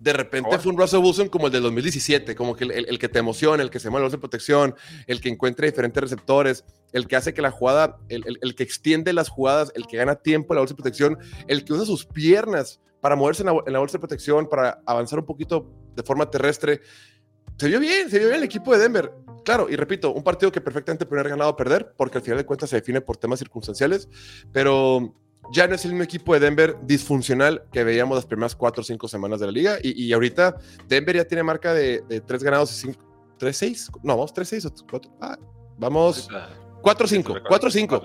de 0.03 0.13
repente 0.13 0.59
fue 0.59 0.73
un 0.73 0.79
Russell 0.79 0.99
Wilson 0.99 1.29
como 1.29 1.47
el 1.47 1.53
del 1.53 1.63
2017, 1.63 2.35
como 2.35 2.57
que 2.57 2.65
el, 2.65 2.99
que 2.99 3.09
te 3.09 3.21
emociona, 3.21 3.63
el 3.63 3.71
que 3.71 3.79
se 3.79 3.89
mueve 3.89 4.11
de 4.11 4.19
protección, 4.19 4.75
el 5.07 5.21
que 5.21 5.29
encuentra 5.29 5.65
diferentes 5.65 6.03
receptores, 6.03 6.65
el 6.93 7.07
que 7.07 7.15
hace 7.15 7.33
que 7.33 7.41
la 7.41 7.53
jugada, 7.53 7.99
el, 8.09 8.55
que 8.57 8.65
extiende 8.65 9.13
las 9.13 9.29
jugadas, 9.29 9.71
el 9.77 9.87
que 9.87 9.99
gana 9.99 10.17
tiempo 10.17 10.53
en 10.53 10.57
la 10.57 10.61
bolsa 10.63 10.75
de 10.75 10.83
protección, 10.83 11.19
el 11.47 11.65
que 11.65 11.73
usa 11.73 11.85
sus 11.85 12.05
piernas 12.05 12.81
para 13.01 13.15
moverse 13.15 13.45
en 13.45 13.47
la, 13.47 13.79
bolsa 13.79 13.93
de 13.93 14.01
protección, 14.01 14.49
para 14.49 14.83
avanzar 14.87 15.21
un 15.21 15.25
poquito 15.25 15.71
de 15.95 16.03
forma 16.03 16.29
terrestre. 16.29 16.81
Se 17.57 17.69
vio 17.69 17.79
bien, 17.79 18.11
se 18.11 18.19
vio 18.19 18.27
bien 18.27 18.39
el 18.39 18.45
equipo 18.45 18.73
de 18.73 18.81
Denver. 18.81 19.13
Claro, 19.45 19.69
y 19.71 19.77
repito, 19.77 20.13
un 20.13 20.25
partido 20.25 20.51
que 20.51 20.61
perfectamente 20.61 21.07
puede 21.07 21.21
haber 21.21 21.31
ganado 21.31 21.51
o 21.51 21.57
perder, 21.57 21.95
porque 21.97 22.19
al 22.19 22.25
final 22.25 22.39
de 22.39 22.47
cuentas 22.47 22.71
se 22.71 22.77
define 22.77 23.01
por 23.01 23.19
temas 23.19 23.39
circunstanciales, 23.39 24.09
pero 24.53 25.15
ya 25.51 25.67
no 25.67 25.75
es 25.75 25.85
el 25.85 25.93
mismo 25.93 26.05
equipo 26.05 26.35
de 26.35 26.41
Denver 26.41 26.77
disfuncional 26.83 27.65
que 27.73 27.85
veíamos 27.85 28.17
las 28.17 28.27
primeras 28.27 28.55
cuatro 28.55 28.83
o 28.83 28.85
cinco 28.85 29.09
semanas 29.09 29.41
de 29.41 29.47
la 29.47 29.53
liga. 29.53 29.79
Y, 29.83 30.05
y 30.05 30.13
ahorita 30.13 30.57
Denver 30.89 31.17
ya 31.17 31.25
tiene 31.25 31.43
marca 31.43 31.75
de, 31.75 32.03
de 32.09 32.21
tres 32.21 32.43
ganados 32.43 32.71
y 32.73 32.87
cinco. 32.87 33.01
¿Tres, 33.39 33.57
seis? 33.57 33.91
No, 34.03 34.15
vamos, 34.15 34.33
tres, 34.33 34.49
seis 34.49 34.69
cuatro. 34.89 35.11
Ah, 35.21 35.37
vamos. 35.77 36.29
Cuatro, 36.81 37.07
cinco. 37.07 37.35
Cuatro, 37.47 37.71
cinco. 37.71 38.03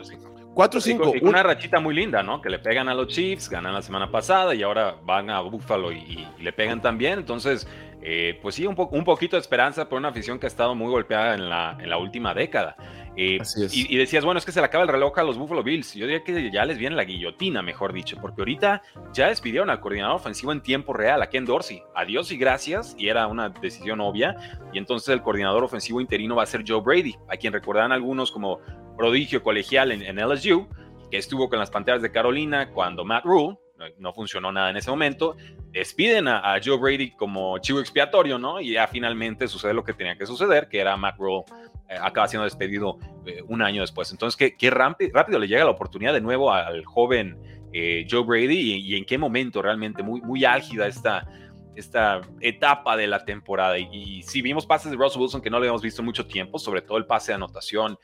Cuatro, 0.53 0.81
cinco. 0.81 1.13
Y 1.15 1.23
una 1.23 1.43
rachita 1.43 1.79
muy 1.79 1.93
linda, 1.93 2.23
¿no? 2.23 2.41
Que 2.41 2.49
le 2.49 2.57
pegan 2.57 2.89
a 2.89 2.95
los 2.95 3.07
Chiefs, 3.09 3.47
ganan 3.47 3.75
la 3.75 3.83
semana 3.83 4.09
pasada 4.09 4.55
y 4.55 4.63
ahora 4.63 4.95
van 5.03 5.29
a 5.29 5.41
Buffalo 5.41 5.91
y, 5.91 6.27
y 6.37 6.41
le 6.41 6.51
pegan 6.51 6.81
también. 6.81 7.19
Entonces, 7.19 7.67
eh, 8.01 8.39
pues 8.41 8.55
sí, 8.55 8.65
un, 8.65 8.75
un, 8.91 9.03
poquito 9.03 9.35
de 9.35 9.41
esperanza 9.41 9.87
por 9.87 9.99
una 9.99 10.09
afición 10.09 10.39
que 10.39 10.47
ha 10.47 10.49
estado 10.49 10.73
muy 10.73 10.89
golpeada 10.89 11.35
en 11.35 11.47
la, 11.47 11.77
en 11.79 11.87
la 11.87 11.99
última 11.99 12.33
década. 12.33 12.75
Eh, 13.19 13.39
y, 13.71 13.97
decías, 13.97 14.23
bueno, 14.23 14.37
es 14.37 14.45
que 14.45 14.51
se 14.51 14.59
le 14.59 14.67
acaba 14.67 14.83
el 14.83 14.89
reloj 14.89 15.17
a 15.17 15.23
los 15.23 15.39
Buffalo 15.39 15.63
Bills. 15.63 15.95
Yo 15.95 16.05
diría 16.05 16.23
que 16.23 16.51
ya 16.51 16.65
les 16.65 16.77
viene 16.77 16.95
la 16.95 17.03
guillotina, 17.03 17.63
mejor 17.63 17.91
dicho, 17.91 18.15
porque 18.21 18.41
ahorita 18.41 18.83
ya 19.11 19.29
despidieron 19.29 19.71
al 19.71 19.79
coordinador 19.79 20.15
ofensivo 20.15 20.51
en 20.51 20.61
tiempo 20.61 20.93
real, 20.93 21.23
a 21.23 21.27
Ken 21.27 21.43
Dorsey. 21.43 21.81
Adiós 21.95 22.31
y 22.31 22.37
gracias, 22.37 22.95
y 22.97 23.09
era 23.09 23.25
una 23.25 23.49
decisión 23.49 24.01
obvia. 24.01 24.59
Y 24.71 24.77
entonces 24.77 25.09
el 25.09 25.23
coordinador 25.23 25.63
ofensivo 25.63 25.99
interino 25.99 26.35
va 26.35 26.43
a 26.43 26.45
ser 26.45 26.63
Joe 26.65 26.81
Brady, 26.81 27.15
a 27.27 27.37
quien 27.37 27.53
recordarán 27.53 27.91
algunos 27.91 28.31
como 28.31 28.59
prodigio 28.95 29.41
colegial 29.41 29.91
en, 29.91 30.03
en 30.03 30.17
LSU, 30.17 30.67
que 31.09 31.17
estuvo 31.17 31.49
con 31.49 31.57
las 31.57 31.71
Panteras 31.71 32.03
de 32.03 32.11
Carolina 32.11 32.69
cuando 32.69 33.03
Matt 33.03 33.25
Rule, 33.25 33.57
no 33.99 34.13
funcionó 34.13 34.51
nada 34.51 34.69
en 34.69 34.77
ese 34.77 34.89
momento, 34.89 35.35
despiden 35.71 36.27
a, 36.27 36.59
Joe 36.63 36.77
Brady 36.77 37.11
como 37.11 37.57
chivo 37.59 37.79
expiatorio, 37.79 38.37
¿no? 38.37 38.59
Y 38.59 38.73
ya 38.73 38.87
finalmente 38.87 39.47
sucede 39.47 39.73
lo 39.73 39.83
que 39.83 39.93
tenía 39.93 40.17
que 40.17 40.25
suceder, 40.25 40.67
que 40.67 40.79
era 40.79 40.97
Matt 40.97 41.17
Rule 41.17 41.43
acaba 41.89 42.27
siendo 42.27 42.43
despedido 42.43 42.97
eh, 43.25 43.43
un 43.47 43.61
año 43.61 43.81
después. 43.81 44.11
Entonces, 44.11 44.35
qué, 44.35 44.55
qué 44.55 44.69
rápido, 44.69 45.39
le 45.39 45.47
llega 45.47 45.63
la 45.63 45.71
oportunidad 45.71 46.13
de 46.13 46.21
nuevo 46.21 46.51
al 46.51 46.85
joven 46.85 47.37
eh, 47.73 48.07
Joe 48.09 48.23
Brady 48.23 48.73
y, 48.73 48.95
en 48.95 49.05
qué 49.05 49.17
momento 49.17 49.61
realmente 49.61 50.03
muy, 50.03 50.21
muy 50.21 50.45
álgida 50.45 50.87
esta, 50.87 51.27
esta 51.75 52.21
etapa 52.41 52.97
de 52.97 53.07
la 53.07 53.23
temporada. 53.23 53.77
Y, 53.77 54.23
si 54.23 54.41
vimos 54.41 54.65
pases 54.65 54.91
de 54.91 54.97
Russell 54.97 55.21
Wilson 55.21 55.41
que 55.41 55.49
no 55.49 55.59
le 55.59 55.65
habíamos 55.65 55.81
visto 55.81 56.01
mucho 56.03 56.25
tiempo, 56.25 56.59
sobre 56.59 56.81
todo 56.81 56.97
el 56.97 57.05
pase 57.05 57.31
de 57.31 57.35
anotación, 57.35 57.97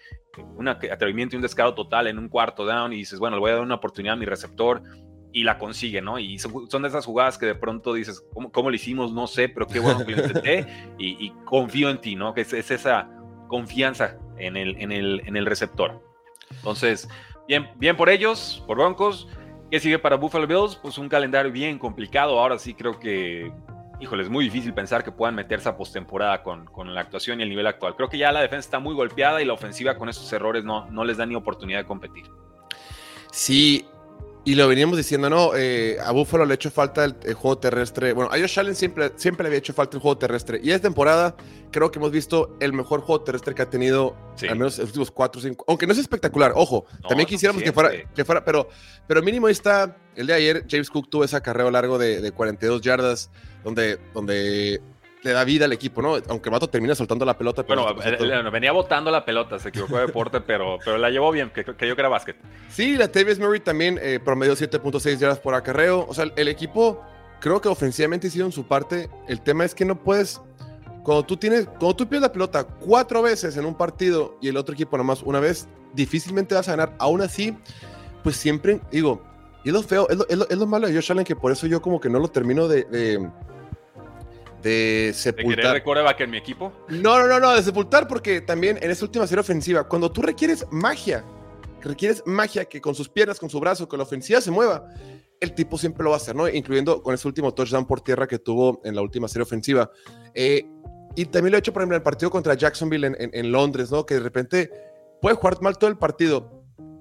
un 0.55 0.67
atrevimiento 0.67 1.35
y 1.35 1.37
un 1.37 1.41
descaro 1.41 1.73
total 1.73 2.07
en 2.07 2.17
un 2.17 2.29
cuarto 2.29 2.65
down 2.65 2.93
y 2.93 2.97
dices, 2.97 3.19
bueno, 3.19 3.37
le 3.37 3.41
voy 3.41 3.51
a 3.51 3.53
dar 3.55 3.63
una 3.63 3.75
oportunidad 3.75 4.13
a 4.13 4.17
mi 4.17 4.25
receptor 4.25 4.81
y 5.31 5.43
la 5.43 5.57
consigue, 5.57 6.01
¿no? 6.01 6.19
Y 6.19 6.37
son, 6.37 6.81
de 6.83 6.87
esas 6.87 7.05
jugadas 7.05 7.39
que 7.39 7.47
de 7.47 7.55
pronto 7.55 7.93
dices, 7.93 8.23
¿cómo, 8.33 8.51
cómo 8.51 8.69
lo 8.69 8.75
hicimos? 8.75 9.11
No 9.11 9.25
sé, 9.25 9.49
pero 9.49 9.65
qué 9.65 9.79
bueno 9.79 10.05
que 10.05 10.15
lo 10.15 10.25
intenté 10.25 10.67
y, 10.99 11.31
confío 11.45 11.89
en 11.89 11.99
ti, 11.99 12.15
¿no? 12.15 12.33
Que 12.33 12.41
es, 12.41 12.53
esa 12.53 13.09
confianza 13.53 14.17
en 14.39 14.57
el, 14.57 14.75
en, 14.81 14.91
el, 14.91 15.21
en 15.27 15.37
el 15.37 15.45
receptor. 15.45 16.01
Entonces, 16.49 17.07
bien, 17.47 17.69
bien 17.75 17.95
por 17.95 18.09
ellos, 18.09 18.63
por 18.65 18.77
Broncos. 18.77 19.27
¿Qué 19.69 19.79
sigue 19.79 19.99
para 19.99 20.15
Buffalo 20.15 20.47
Bills? 20.47 20.75
Pues 20.75 20.97
un 20.97 21.07
calendario 21.07 21.51
bien 21.51 21.77
complicado. 21.77 22.39
Ahora 22.39 22.57
sí 22.57 22.73
creo 22.73 22.99
que 22.99 23.51
híjole, 23.99 24.23
es 24.23 24.29
muy 24.29 24.45
difícil 24.45 24.73
pensar 24.73 25.03
que 25.03 25.11
puedan 25.11 25.35
meterse 25.35 25.69
a 25.69 25.77
postemporada 25.77 26.41
con, 26.41 26.65
con 26.65 26.95
la 26.95 27.01
actuación 27.01 27.39
y 27.39 27.43
el 27.43 27.49
nivel 27.49 27.67
actual. 27.67 27.95
Creo 27.95 28.09
que 28.09 28.17
ya 28.17 28.31
la 28.31 28.41
defensa 28.41 28.65
está 28.65 28.79
muy 28.79 28.95
golpeada 28.95 29.39
y 29.39 29.45
la 29.45 29.53
ofensiva 29.53 29.97
con 29.97 30.09
esos 30.09 30.33
errores 30.33 30.63
no, 30.63 30.89
no 30.89 31.03
les 31.03 31.17
da 31.17 31.27
ni 31.27 31.35
oportunidad 31.35 31.77
de 31.77 31.85
competir. 31.85 32.25
Sí, 33.31 33.85
y 34.45 34.55
lo 34.55 34.67
veníamos 34.67 34.97
diciendo, 34.97 35.29
¿no? 35.29 35.55
Eh, 35.55 35.97
a 36.03 36.11
Buffalo 36.11 36.45
le 36.45 36.53
ha 36.53 36.55
hecho 36.55 36.69
falta 36.69 37.05
el, 37.05 37.13
juego 37.33 37.57
terrestre. 37.57 38.11
Bueno, 38.11 38.29
a 38.29 38.37
Josh 38.37 38.59
Allen 38.59 38.75
siempre, 38.75 39.13
siempre 39.15 39.43
le 39.43 39.47
había 39.47 39.59
hecho 39.59 39.73
falta 39.73 39.95
el 39.95 40.01
juego 40.01 40.17
terrestre. 40.17 40.59
Y 40.61 40.71
esta 40.71 40.89
temporada 40.89 41.35
creo 41.71 41.89
que 41.91 41.99
hemos 41.99 42.11
visto 42.11 42.57
el 42.59 42.73
mejor 42.73 42.99
juego 43.01 43.23
terrestre 43.23 43.55
que 43.55 43.61
ha 43.61 43.69
tenido, 43.69 44.17
al 44.41 44.57
menos 44.57 44.75
en 44.75 44.81
los 44.81 44.89
últimos 44.89 45.11
4 45.11 45.39
o 45.39 45.41
5. 45.41 45.65
Aunque 45.69 45.87
no 45.87 45.93
es 45.93 45.99
espectacular, 45.99 46.51
ojo. 46.55 46.85
también 47.07 47.27
quisiéramos 47.27 47.63
que 47.63 47.71
fuera, 47.71 47.91
que 48.13 48.25
fuera, 48.25 48.43
pero, 48.43 48.67
pero 49.07 49.21
mínimo 49.21 49.47
está. 49.47 49.97
El 50.15 50.27
de 50.27 50.33
ayer, 50.33 50.65
James 50.69 50.89
Cook 50.89 51.09
tuvo 51.09 51.23
ese 51.23 51.37
acarreo 51.37 51.71
largo 51.71 51.97
de, 51.97 52.21
de 52.21 52.31
42 52.31 52.81
yardas, 52.81 53.31
donde, 53.63 53.97
donde 54.13 54.81
le 55.23 55.31
da 55.31 55.43
vida 55.43 55.65
al 55.65 55.73
equipo, 55.73 56.01
¿no? 56.01 56.17
Aunque 56.27 56.49
Vato 56.49 56.69
termina 56.69 56.93
soltando 56.95 57.25
la 57.25 57.37
pelota. 57.37 57.63
Pero 57.63 57.95
bueno, 57.95 58.51
venía 58.51 58.71
botando 58.71 59.09
la 59.09 59.23
pelota, 59.23 59.57
se 59.57 59.69
equivocó 59.69 59.97
de 59.97 60.07
deporte, 60.07 60.41
pero, 60.45 60.77
pero 60.83 60.97
la 60.97 61.09
llevó 61.09 61.31
bien, 61.31 61.49
que, 61.49 61.63
que 61.63 61.87
yo 61.87 61.95
que 61.95 62.01
era 62.01 62.09
básquet. 62.09 62.35
Sí, 62.69 62.97
la 62.97 63.07
Tavis 63.07 63.39
Murray 63.39 63.61
también 63.61 63.99
eh, 64.01 64.19
promedió 64.23 64.53
7.6 64.53 65.17
yardas 65.17 65.39
por 65.39 65.55
acarreo. 65.55 66.05
O 66.07 66.13
sea, 66.13 66.25
el 66.35 66.47
equipo 66.47 67.01
creo 67.39 67.61
que 67.61 67.69
ofensivamente 67.69 68.27
hicieron 68.27 68.51
su 68.51 68.67
parte. 68.67 69.09
El 69.27 69.41
tema 69.41 69.63
es 69.63 69.73
que 69.73 69.85
no 69.85 70.01
puedes. 70.01 70.41
Cuando 71.03 71.23
tú 71.23 71.35
tienes, 71.37 71.65
cuando 71.65 71.95
tú 71.95 72.07
pierdes 72.07 72.29
la 72.29 72.31
pelota 72.31 72.63
cuatro 72.63 73.21
veces 73.21 73.57
en 73.57 73.65
un 73.65 73.75
partido 73.75 74.37
y 74.41 74.47
el 74.47 74.55
otro 74.55 74.73
equipo 74.73 74.97
nomás 74.97 75.21
una 75.21 75.39
vez, 75.39 75.67
difícilmente 75.93 76.55
vas 76.55 76.67
a 76.67 76.71
ganar. 76.71 76.95
Aún 76.99 77.21
así, 77.21 77.57
pues 78.23 78.37
siempre, 78.37 78.79
digo, 78.89 79.21
y 79.65 79.69
es 79.69 79.73
lo 79.73 79.83
feo, 79.83 80.07
es 80.09 80.17
lo, 80.17 80.27
es 80.27 80.57
lo, 80.57 80.65
malo 80.65 80.87
de 80.87 80.93
Josh 80.93 81.11
Allen, 81.11 81.25
que 81.25 81.35
por 81.35 81.51
eso 81.51 81.67
yo 81.67 81.81
como 81.81 81.99
que 81.99 82.09
no 82.09 82.19
lo 82.19 82.29
termino 82.29 82.69
de 82.69 82.83
de 82.85 83.29
sepultar. 85.13 85.73
¿De 85.73 85.83
querer 85.83 86.21
en 86.21 86.29
mi 86.31 86.37
equipo? 86.37 86.71
No, 86.89 87.19
no, 87.19 87.27
no, 87.27 87.39
no, 87.39 87.55
de 87.55 87.63
sepultar 87.63 88.07
porque 88.07 88.41
también 88.41 88.77
en 88.81 88.91
esa 88.91 89.05
última 89.05 89.27
serie 89.27 89.41
ofensiva, 89.41 89.87
cuando 89.87 90.11
tú 90.11 90.21
requieres 90.21 90.65
magia, 90.71 91.23
requieres 91.81 92.23
magia 92.25 92.65
que 92.65 92.79
con 92.79 92.95
sus 92.95 93.09
piernas, 93.09 93.39
con 93.39 93.49
su 93.49 93.59
brazo, 93.59 93.87
con 93.87 93.99
la 93.99 94.03
ofensiva 94.03 94.39
se 94.41 94.51
mueva, 94.51 94.87
el 95.39 95.53
tipo 95.53 95.77
siempre 95.77 96.03
lo 96.03 96.11
va 96.11 96.15
a 96.15 96.17
hacer, 96.17 96.35
¿no? 96.35 96.47
Incluyendo 96.47 97.03
con 97.03 97.13
ese 97.13 97.27
último 97.27 97.53
touchdown 97.53 97.85
por 97.85 98.01
tierra 98.01 98.27
que 98.27 98.39
tuvo 98.39 98.81
en 98.85 98.95
la 98.95 99.01
última 99.01 99.27
serie 99.27 99.43
ofensiva. 99.43 99.91
Eh, 100.33 100.65
y 101.15 101.25
también 101.25 101.51
lo 101.51 101.57
he 101.57 101.59
hecho, 101.59 101.73
por 101.73 101.81
ejemplo, 101.81 101.95
en 101.95 101.99
el 101.99 102.03
partido 102.03 102.31
contra 102.31 102.55
Jacksonville 102.55 103.07
en, 103.07 103.29
en, 103.33 103.51
Londres, 103.51 103.91
¿no? 103.91 104.05
Que 104.05 104.15
de 104.15 104.19
repente 104.21 104.71
puede 105.21 105.35
jugar 105.35 105.61
mal 105.61 105.77
todo 105.77 105.89
el 105.89 105.97
partido, 105.97 106.52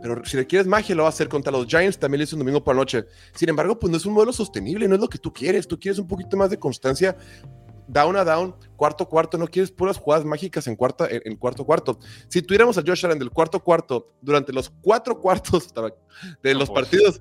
pero 0.02 0.24
si 0.24 0.36
requieres 0.36 0.66
magia, 0.66 0.94
lo 0.96 1.04
va 1.04 1.08
a 1.08 1.10
hacer 1.10 1.28
contra 1.28 1.52
los 1.52 1.66
Giants. 1.66 1.98
También 1.98 2.18
lo 2.18 2.24
hizo 2.24 2.34
un 2.34 2.40
domingo 2.40 2.62
por 2.64 2.74
la 2.74 2.80
noche. 2.80 3.04
Sin 3.34 3.48
embargo, 3.48 3.78
pues 3.78 3.90
no 3.90 3.96
es 3.96 4.04
un 4.04 4.14
modelo 4.14 4.32
sostenible, 4.32 4.88
no 4.88 4.96
es 4.96 5.00
lo 5.00 5.08
que 5.08 5.18
tú 5.18 5.32
quieres. 5.32 5.68
Tú 5.68 5.78
quieres 5.78 5.98
un 5.98 6.08
poquito 6.08 6.36
más 6.36 6.50
de 6.50 6.58
constancia 6.58 7.16
down 7.86 8.16
a 8.16 8.24
down, 8.24 8.54
cuarto 8.76 9.08
cuarto, 9.08 9.36
no 9.38 9.46
quieres 9.46 9.70
puras 9.70 9.98
jugadas 9.98 10.24
mágicas 10.24 10.66
en, 10.66 10.76
cuarta, 10.76 11.06
en, 11.10 11.36
cuarto 11.36 11.64
cuarto. 11.64 11.98
Si 12.28 12.42
tuviéramos 12.42 12.78
a 12.78 12.82
Josh 12.84 13.04
Allen 13.04 13.18
del 13.18 13.30
cuarto 13.30 13.62
cuarto 13.62 14.12
durante 14.20 14.52
los 14.52 14.70
cuatro 14.80 15.20
cuartos 15.20 15.72
de 16.42 16.54
los 16.54 16.70
partidos, 16.70 17.20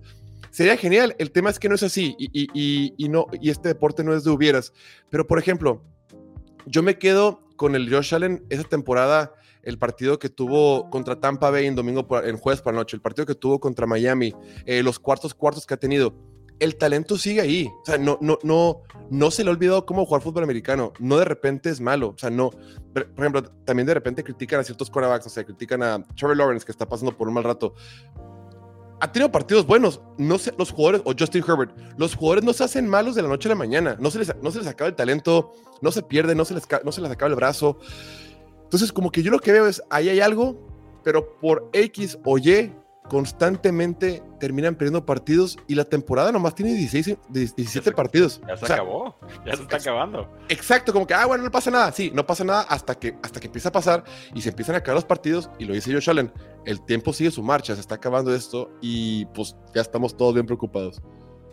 sería 0.49 0.77
genial. 0.77 1.15
El 1.19 1.31
tema 1.31 1.49
es 1.49 1.59
que 1.59 1.69
no 1.69 1.75
es 1.75 1.83
así 1.83 2.15
y, 2.17 2.93
y, 2.97 3.09
no, 3.09 3.27
y 3.39 3.49
este 3.49 3.67
deporte 3.67 4.03
no 4.03 4.13
es 4.13 4.23
de 4.23 4.31
hubieras. 4.31 4.73
Pero, 5.09 5.27
por 5.27 5.39
ejemplo, 5.39 5.83
yo 6.65 6.81
me 6.83 6.97
quedo 6.97 7.43
con 7.57 7.75
el 7.75 7.93
Josh 7.93 8.15
Allen 8.15 8.45
esa 8.49 8.63
temporada 8.63 9.33
el 9.63 9.77
partido 9.77 10.19
que 10.19 10.29
tuvo 10.29 10.89
contra 10.89 11.19
Tampa 11.19 11.49
Bay 11.49 11.65
en 11.65 11.75
domingo, 11.75 12.07
en 12.23 12.37
jueves 12.37 12.61
por 12.61 12.73
la 12.73 12.79
noche, 12.79 12.95
el 12.95 13.01
partido 13.01 13.25
que 13.25 13.35
tuvo 13.35 13.59
contra 13.59 13.85
Miami, 13.85 14.33
eh, 14.65 14.83
los 14.83 14.99
cuartos 14.99 15.33
cuartos 15.33 15.65
que 15.65 15.73
ha 15.73 15.77
tenido. 15.77 16.13
El 16.59 16.77
talento 16.77 17.17
sigue 17.17 17.41
ahí. 17.41 17.67
O 17.81 17.85
sea, 17.85 17.97
no, 17.97 18.19
no, 18.21 18.37
no, 18.43 18.83
no 19.09 19.31
se 19.31 19.43
le 19.43 19.49
ha 19.49 19.53
olvidado 19.53 19.83
cómo 19.83 20.05
jugar 20.05 20.21
fútbol 20.21 20.43
americano. 20.43 20.93
No 20.99 21.17
de 21.17 21.25
repente 21.25 21.71
es 21.71 21.81
malo. 21.81 22.09
O 22.09 22.17
sea, 22.17 22.29
no. 22.29 22.51
Por 22.93 23.09
ejemplo, 23.17 23.43
también 23.65 23.87
de 23.87 23.95
repente 23.95 24.23
critican 24.23 24.59
a 24.59 24.63
ciertos 24.63 24.91
quarterbacks. 24.91 25.25
O 25.25 25.29
sea, 25.29 25.43
critican 25.43 25.81
a 25.81 26.03
Trevor 26.15 26.37
Lawrence, 26.37 26.63
que 26.63 26.71
está 26.71 26.87
pasando 26.87 27.17
por 27.17 27.27
un 27.27 27.33
mal 27.33 27.45
rato. 27.45 27.73
Ha 28.99 29.11
tenido 29.11 29.31
partidos 29.31 29.65
buenos. 29.65 30.01
No 30.19 30.37
sé, 30.37 30.53
los 30.55 30.69
jugadores, 30.69 31.01
o 31.05 31.15
Justin 31.17 31.43
Herbert, 31.47 31.75
los 31.97 32.13
jugadores 32.13 32.43
no 32.43 32.53
se 32.53 32.63
hacen 32.63 32.87
malos 32.87 33.15
de 33.15 33.23
la 33.23 33.27
noche 33.27 33.49
a 33.49 33.53
la 33.53 33.55
mañana. 33.55 33.97
No 33.99 34.11
se 34.11 34.19
les, 34.19 34.31
no 34.43 34.51
se 34.51 34.59
les 34.59 34.67
acaba 34.67 34.87
el 34.87 34.95
talento, 34.95 35.53
no 35.81 35.91
se 35.91 36.03
pierde, 36.03 36.35
no 36.35 36.45
se 36.45 36.53
les, 36.53 36.67
no 36.83 36.91
se 36.91 37.01
les 37.01 37.09
acaba 37.09 37.29
el 37.29 37.35
brazo. 37.35 37.79
Entonces, 38.71 38.93
como 38.93 39.11
que 39.11 39.21
yo 39.21 39.31
lo 39.31 39.39
que 39.39 39.51
veo 39.51 39.67
es, 39.67 39.83
ahí 39.89 40.07
hay 40.07 40.21
algo, 40.21 40.57
pero 41.03 41.37
por 41.39 41.69
X 41.73 42.17
o 42.23 42.37
Y, 42.37 42.71
constantemente 43.09 44.23
terminan 44.39 44.75
perdiendo 44.75 45.05
partidos 45.05 45.57
y 45.67 45.75
la 45.75 45.83
temporada 45.83 46.31
nomás 46.31 46.55
tiene 46.55 46.73
16, 46.75 47.17
17 47.27 47.91
partidos. 47.91 48.39
Ya 48.47 48.55
se 48.55 48.71
acabó, 48.71 49.17
ya 49.45 49.57
se 49.57 49.63
está 49.63 49.75
acabando. 49.75 50.31
Exacto, 50.47 50.93
como 50.93 51.05
que, 51.05 51.13
ah, 51.13 51.25
bueno, 51.25 51.43
no 51.43 51.51
pasa 51.51 51.69
nada. 51.69 51.91
Sí, 51.91 52.13
no 52.15 52.25
pasa 52.25 52.45
nada 52.45 52.61
hasta 52.61 52.95
que, 52.95 53.17
hasta 53.21 53.41
que 53.41 53.47
empieza 53.47 53.67
a 53.67 53.73
pasar 53.73 54.05
y 54.33 54.41
se 54.41 54.47
empiezan 54.47 54.75
a 54.75 54.77
acabar 54.77 54.95
los 54.95 55.03
partidos. 55.03 55.49
Y 55.59 55.65
lo 55.65 55.73
dice 55.73 55.91
Josh 55.91 56.09
Allen, 56.09 56.31
el 56.65 56.79
tiempo 56.85 57.11
sigue 57.11 57.31
su 57.31 57.43
marcha, 57.43 57.75
se 57.75 57.81
está 57.81 57.95
acabando 57.95 58.33
esto 58.33 58.71
y 58.79 59.25
pues 59.25 59.57
ya 59.75 59.81
estamos 59.81 60.15
todos 60.15 60.33
bien 60.33 60.45
preocupados. 60.45 61.01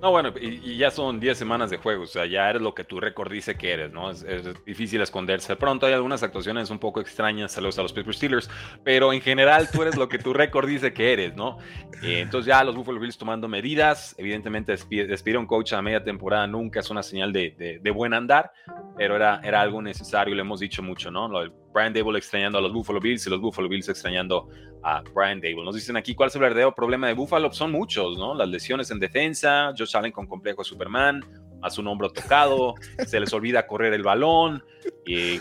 No, 0.00 0.12
bueno, 0.12 0.32
y, 0.40 0.76
ya 0.76 0.92
son 0.92 1.18
10 1.18 1.36
semanas 1.36 1.70
de 1.70 1.76
juego, 1.76 2.04
o 2.04 2.06
sea, 2.06 2.24
ya 2.24 2.48
eres 2.48 2.62
lo 2.62 2.72
que 2.72 2.84
tu 2.84 3.00
récord 3.00 3.32
dice 3.32 3.56
que 3.56 3.72
eres, 3.72 3.92
¿no? 3.92 4.10
Es, 4.10 4.24
difícil 4.64 5.00
esconderse. 5.00 5.54
De 5.54 5.56
pronto 5.56 5.86
hay 5.86 5.92
algunas 5.92 6.22
actuaciones 6.22 6.70
un 6.70 6.78
poco 6.78 7.00
extrañas, 7.00 7.52
saludos 7.52 7.78
a 7.80 7.82
los 7.82 7.92
Pittsburgh 7.92 8.14
Steelers, 8.14 8.50
pero 8.84 9.12
en 9.12 9.20
general 9.20 9.68
tú 9.70 9.82
eres 9.82 9.96
lo 9.96 10.08
que 10.08 10.18
tu 10.18 10.32
récord 10.32 10.68
dice 10.68 10.92
que 10.92 11.12
eres, 11.12 11.34
¿no? 11.34 11.58
Eh, 12.02 12.20
entonces 12.20 12.46
ya 12.46 12.62
los 12.62 12.76
Buffalo 12.76 13.00
Bills 13.00 13.18
tomando 13.18 13.48
medidas, 13.48 14.14
evidentemente 14.18 14.72
despedir 14.72 15.36
a 15.36 15.40
un 15.40 15.46
coach 15.46 15.72
a 15.72 15.82
media 15.82 16.04
temporada 16.04 16.46
nunca 16.46 16.78
es 16.78 16.90
una 16.90 17.02
señal 17.02 17.32
de, 17.32 17.80
buen 17.92 18.14
andar, 18.14 18.52
pero 18.96 19.16
era, 19.16 19.40
era 19.42 19.60
algo 19.60 19.82
necesario, 19.82 20.34
lo 20.34 20.42
hemos 20.42 20.60
dicho 20.60 20.82
mucho, 20.82 21.10
¿no? 21.10 21.26
Lo 21.28 21.52
Brian 21.72 21.92
Dable 21.92 22.18
extrañando 22.18 22.58
a 22.58 22.60
los 22.60 22.72
Buffalo 22.72 23.00
Bills 23.00 23.26
y 23.26 23.30
los 23.30 23.40
Buffalo 23.40 23.68
Bills 23.68 23.88
extrañando 23.88 24.48
a 24.82 25.02
Brian 25.14 25.40
Dable. 25.40 25.64
Nos 25.64 25.74
dicen 25.74 25.96
aquí 25.96 26.14
cuál 26.14 26.28
es 26.28 26.34
el 26.34 26.40
verdadero 26.40 26.74
problema 26.74 27.06
de 27.08 27.14
Buffalo. 27.14 27.52
Son 27.52 27.70
muchos, 27.70 28.18
¿no? 28.18 28.34
Las 28.34 28.48
lesiones 28.48 28.90
en 28.90 28.98
defensa, 28.98 29.72
Josh 29.76 29.96
Allen 29.96 30.12
con 30.12 30.26
complejo 30.26 30.64
Superman, 30.64 31.24
a 31.62 31.70
su 31.70 31.82
hombro 31.82 32.10
tocado, 32.10 32.74
se 33.06 33.20
les 33.20 33.32
olvida 33.32 33.66
correr 33.66 33.92
el 33.92 34.02
balón. 34.02 34.62
Y, 35.06 35.40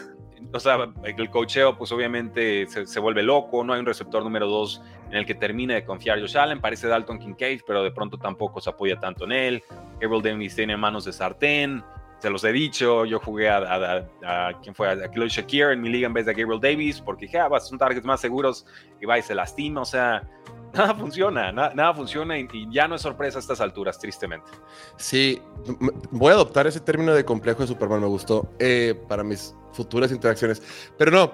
o 0.51 0.59
sea, 0.59 0.91
el 1.03 1.29
cocheo, 1.29 1.77
pues 1.77 1.91
obviamente 1.91 2.67
se, 2.67 2.99
vuelve 2.99 3.23
loco. 3.23 3.63
No 3.63 3.73
hay 3.73 3.79
un 3.79 3.85
receptor 3.85 4.23
número 4.23 4.47
dos 4.47 4.81
en 5.09 5.17
el 5.17 5.25
que 5.25 5.35
termine 5.35 5.75
de 5.75 5.85
confiar 5.85 6.19
Josh 6.19 6.37
Allen. 6.37 6.59
Parece 6.59 6.87
Dalton 6.87 7.19
Kincaid, 7.19 7.61
pero 7.65 7.83
de 7.83 7.91
pronto 7.91 8.17
tampoco 8.17 8.59
se 8.59 8.69
apoya 8.69 8.99
tanto 8.99 9.25
en 9.25 9.31
él. 9.31 9.63
Gabriel 9.99 10.21
Davis 10.21 10.55
tiene 10.55 10.75
manos 10.75 11.05
de 11.05 11.13
sartén 11.13 11.83
se 12.19 12.29
los 12.29 12.43
he 12.43 12.51
dicho, 12.51 13.05
yo 13.05 13.19
jugué 13.19 13.49
a, 13.49 13.57
a, 13.57 14.47
a, 14.49 14.61
¿quién 14.61 14.73
fue? 14.73 14.89
A 14.89 15.09
Kilo 15.11 15.27
Shakir 15.27 15.67
en 15.67 15.81
mi 15.81 15.89
liga 15.89 16.07
en 16.07 16.13
vez 16.13 16.25
de 16.25 16.33
Gabriel 16.33 16.59
Davis, 16.59 16.99
porque 16.99 17.25
dije, 17.25 17.39
ah, 17.39 17.49
son 17.59 17.77
targets 17.77 18.05
más 18.05 18.21
seguros 18.21 18.65
y 18.99 19.05
va 19.05 19.19
y 19.19 19.21
se 19.21 19.35
lastima, 19.35 19.81
o 19.81 19.85
sea, 19.85 20.27
nada 20.73 20.95
funciona, 20.95 21.51
nada, 21.51 21.93
funciona 21.93 22.37
y, 22.37 22.47
ya 22.71 22.87
no 22.87 22.95
es 22.95 23.01
sorpresa 23.01 23.37
a 23.37 23.41
estas 23.41 23.61
alturas, 23.61 23.99
tristemente. 23.99 24.49
Sí, 24.97 25.41
voy 26.11 26.31
a 26.31 26.35
adoptar 26.35 26.65
ese 26.67 26.79
término 26.79 27.13
de 27.13 27.23
complejo 27.23 27.61
de 27.61 27.67
Superman, 27.67 28.01
me 28.01 28.07
gustó, 28.07 28.51
eh, 28.59 28.99
para 29.07 29.23
mis 29.23 29.55
futuras 29.73 30.11
interacciones, 30.11 30.61
pero 30.97 31.11
no, 31.11 31.33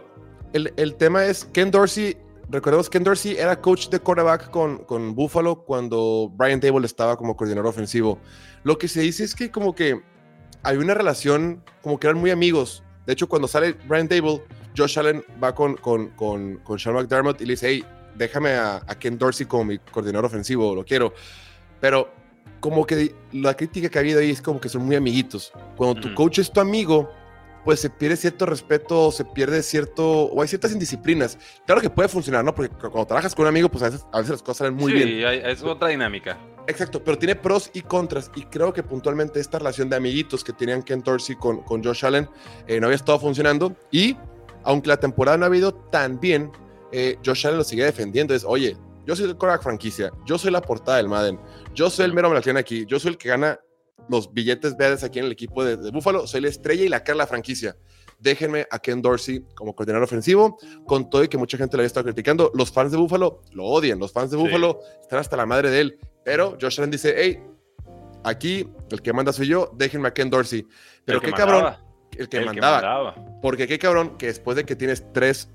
el, 0.52 0.74
el 0.76 0.96
tema 0.96 1.26
es, 1.26 1.46
Ken 1.46 1.72
Dorsey 1.72 2.18
recordemos 2.50 2.90
que 2.90 3.00
Dorsey 3.00 3.36
era 3.38 3.60
coach 3.60 3.90
de 3.90 4.00
quarterback 4.00 4.50
con, 4.52 4.80
con 4.86 5.16
Buffalo 5.16 5.64
cuando 5.64 6.32
Brian 6.36 6.60
Table 6.60 6.86
estaba 6.86 7.18
como 7.18 7.36
coordinador 7.36 7.68
ofensivo. 7.68 8.20
Lo 8.64 8.78
que 8.78 8.88
se 8.88 9.02
dice 9.02 9.24
es 9.24 9.34
que 9.34 9.50
como 9.50 9.74
que 9.74 10.02
hay 10.64 10.78
una 10.78 10.94
relación 10.94 11.64
como 11.82 12.00
que 12.00 12.08
eran 12.08 12.20
muy 12.20 12.32
amigos. 12.32 12.84
De 13.06 13.14
hecho, 13.14 13.28
cuando 13.28 13.48
sale 13.48 13.74
Brian 13.88 14.08
Dable, 14.08 14.42
Josh 14.76 14.98
Allen 14.98 15.24
va 15.44 15.54
con, 15.54 15.76
con, 15.76 16.10
con, 16.10 16.58
con 16.64 16.80
Sean 16.80 16.96
McDermott 16.96 17.42
y 17.42 17.46
le 17.46 17.54
dice, 17.54 17.70
hey, 17.70 17.86
déjame 18.16 18.54
a, 18.54 18.82
Ken 19.00 19.18
Dorsey 19.18 19.46
como 19.46 19.66
mi 19.66 19.78
coordinador 19.78 20.26
ofensivo, 20.26 20.74
lo 20.74 20.86
quiero. 20.86 21.14
Pero 21.82 22.10
como 22.60 22.86
que 22.86 23.14
la 23.34 23.56
crítica 23.56 23.90
que 23.90 23.98
ha 23.98 24.02
habido 24.02 24.20
ahí 24.20 24.32
es 24.32 24.42
como 24.42 24.60
que 24.60 24.70
son 24.70 24.86
muy 24.86 24.96
amiguitos. 24.96 25.52
Cuando 25.76 26.00
tu 26.00 26.14
coach 26.16 26.40
es 26.40 26.52
tu 26.52 26.62
amigo, 26.62 27.12
pues 27.64 27.80
se 27.80 27.90
pierde 27.90 28.18
cierto 28.18 28.46
respeto, 28.46 29.12
se 29.12 29.26
pierde 29.26 29.64
cierto, 29.64 30.24
o 30.24 30.42
hay 30.42 30.48
ciertas 30.48 30.72
indisciplinas. 30.72 31.38
Claro 31.66 31.82
que 31.82 31.90
puede 31.90 32.10
funcionar, 32.10 32.44
¿no? 32.44 32.54
Porque 32.54 32.74
cuando 32.76 33.06
trabajas 33.06 33.34
con 33.34 33.44
un 33.44 33.50
amigo, 33.50 33.70
pues 33.70 33.84
a 33.84 33.90
veces, 33.90 34.06
a 34.12 34.18
veces 34.18 34.32
las 34.32 34.42
cosas 34.42 34.58
salen 34.58 34.74
muy 34.76 34.94
bien. 34.94 35.08
Sí, 35.08 35.24
es 35.24 35.64
otra 35.64 35.90
dinámica. 35.90 36.38
Exacto, 36.68 37.04
pero 37.04 37.18
tiene 37.18 37.36
pros 37.36 37.70
y 37.74 37.82
contras. 37.82 38.32
Y 38.36 38.44
creo 38.44 38.74
que 38.74 38.84
puntualmente 38.84 39.40
esta 39.40 39.60
relación 39.60 39.90
de 39.90 39.96
amiguitos 39.96 40.44
que 40.44 40.54
tenían 40.54 40.82
Ken 40.82 41.02
Dorsey 41.02 41.36
con, 41.36 41.62
con 41.64 41.84
Josh 41.84 42.06
Allen 42.06 42.30
eh, 42.68 42.80
no 42.80 42.88
había 42.88 42.96
estado 42.96 43.20
funcionando. 43.20 43.76
Y 43.92 44.18
aunque 44.64 44.88
la 44.88 44.98
temporada 44.98 45.38
no 45.38 45.46
ha 45.46 45.48
habido 45.48 45.74
tan 45.74 46.20
bien, 46.20 46.52
eh, 46.92 47.18
Josh 47.26 47.48
Allen 47.48 47.58
lo 47.58 47.64
sigue 47.64 47.84
defendiendo. 47.84 48.34
Es, 48.34 48.44
oye, 48.46 48.78
yo 49.06 49.16
soy 49.16 49.26
el 49.26 49.36
quarterback 49.36 49.64
franquicia, 49.64 50.12
yo 50.26 50.38
soy 50.38 50.52
la 50.52 50.62
portada 50.62 50.98
del 50.98 51.10
Madden, 51.10 51.38
yo 51.74 51.90
soy 51.90 52.06
el 52.06 52.14
mero 52.14 52.30
melatiano 52.30 52.60
aquí, 52.60 52.86
yo 52.86 53.00
soy 53.00 53.12
el 53.12 53.18
que 53.18 53.30
gana 53.30 53.60
los 54.10 54.34
billetes 54.34 54.76
verdes 54.78 55.04
aquí 55.04 55.20
en 55.20 55.26
el 55.26 55.32
equipo 55.32 55.64
de, 55.64 55.78
de 55.78 55.92
Buffalo, 55.92 56.28
soy 56.28 56.42
la 56.42 56.50
estrella 56.50 56.84
y 56.84 56.90
la 56.90 57.04
cara 57.04 57.16
de 57.16 57.18
la 57.20 57.28
franquicia 57.28 57.76
déjenme 58.24 58.66
a 58.72 58.80
Ken 58.80 59.02
Dorsey 59.02 59.44
como 59.54 59.76
coordinador 59.76 60.06
ofensivo, 60.06 60.58
con 60.86 61.10
todo 61.10 61.24
y 61.24 61.28
que 61.28 61.38
mucha 61.38 61.58
gente 61.58 61.76
lo 61.76 61.82
había 61.82 61.88
estado 61.88 62.06
criticando. 62.06 62.52
Los 62.56 62.72
fans 62.72 62.92
de 62.92 62.98
Buffalo 62.98 63.42
lo 63.52 63.66
odian, 63.66 64.00
los 64.00 64.14
fans 64.14 64.32
de 64.32 64.38
Buffalo 64.38 64.80
están 65.02 65.20
hasta 65.20 65.36
la 65.36 65.46
madre 65.46 65.70
de 65.70 65.82
él. 65.82 66.00
Pero 66.24 66.58
Josh 66.60 66.80
Allen 66.80 66.90
dice, 66.90 67.14
hey, 67.18 67.44
aquí 68.24 68.68
el 68.90 69.02
que 69.02 69.12
manda 69.12 69.34
soy 69.34 69.48
yo, 69.48 69.72
déjenme 69.76 70.08
a 70.08 70.14
Ken 70.14 70.30
Dorsey. 70.30 70.66
Pero 71.04 71.20
qué 71.20 71.34
cabrón, 71.34 71.76
el, 72.18 72.30
que, 72.30 72.40
mandaba. 72.42 73.14
Porque 73.42 73.68
qué 73.68 73.78
cabrón 73.78 74.18
que 74.18 74.28
después 74.28 74.56
de 74.56 74.64
que 74.64 74.78
tienes 74.78 75.04
tres, 75.12 75.50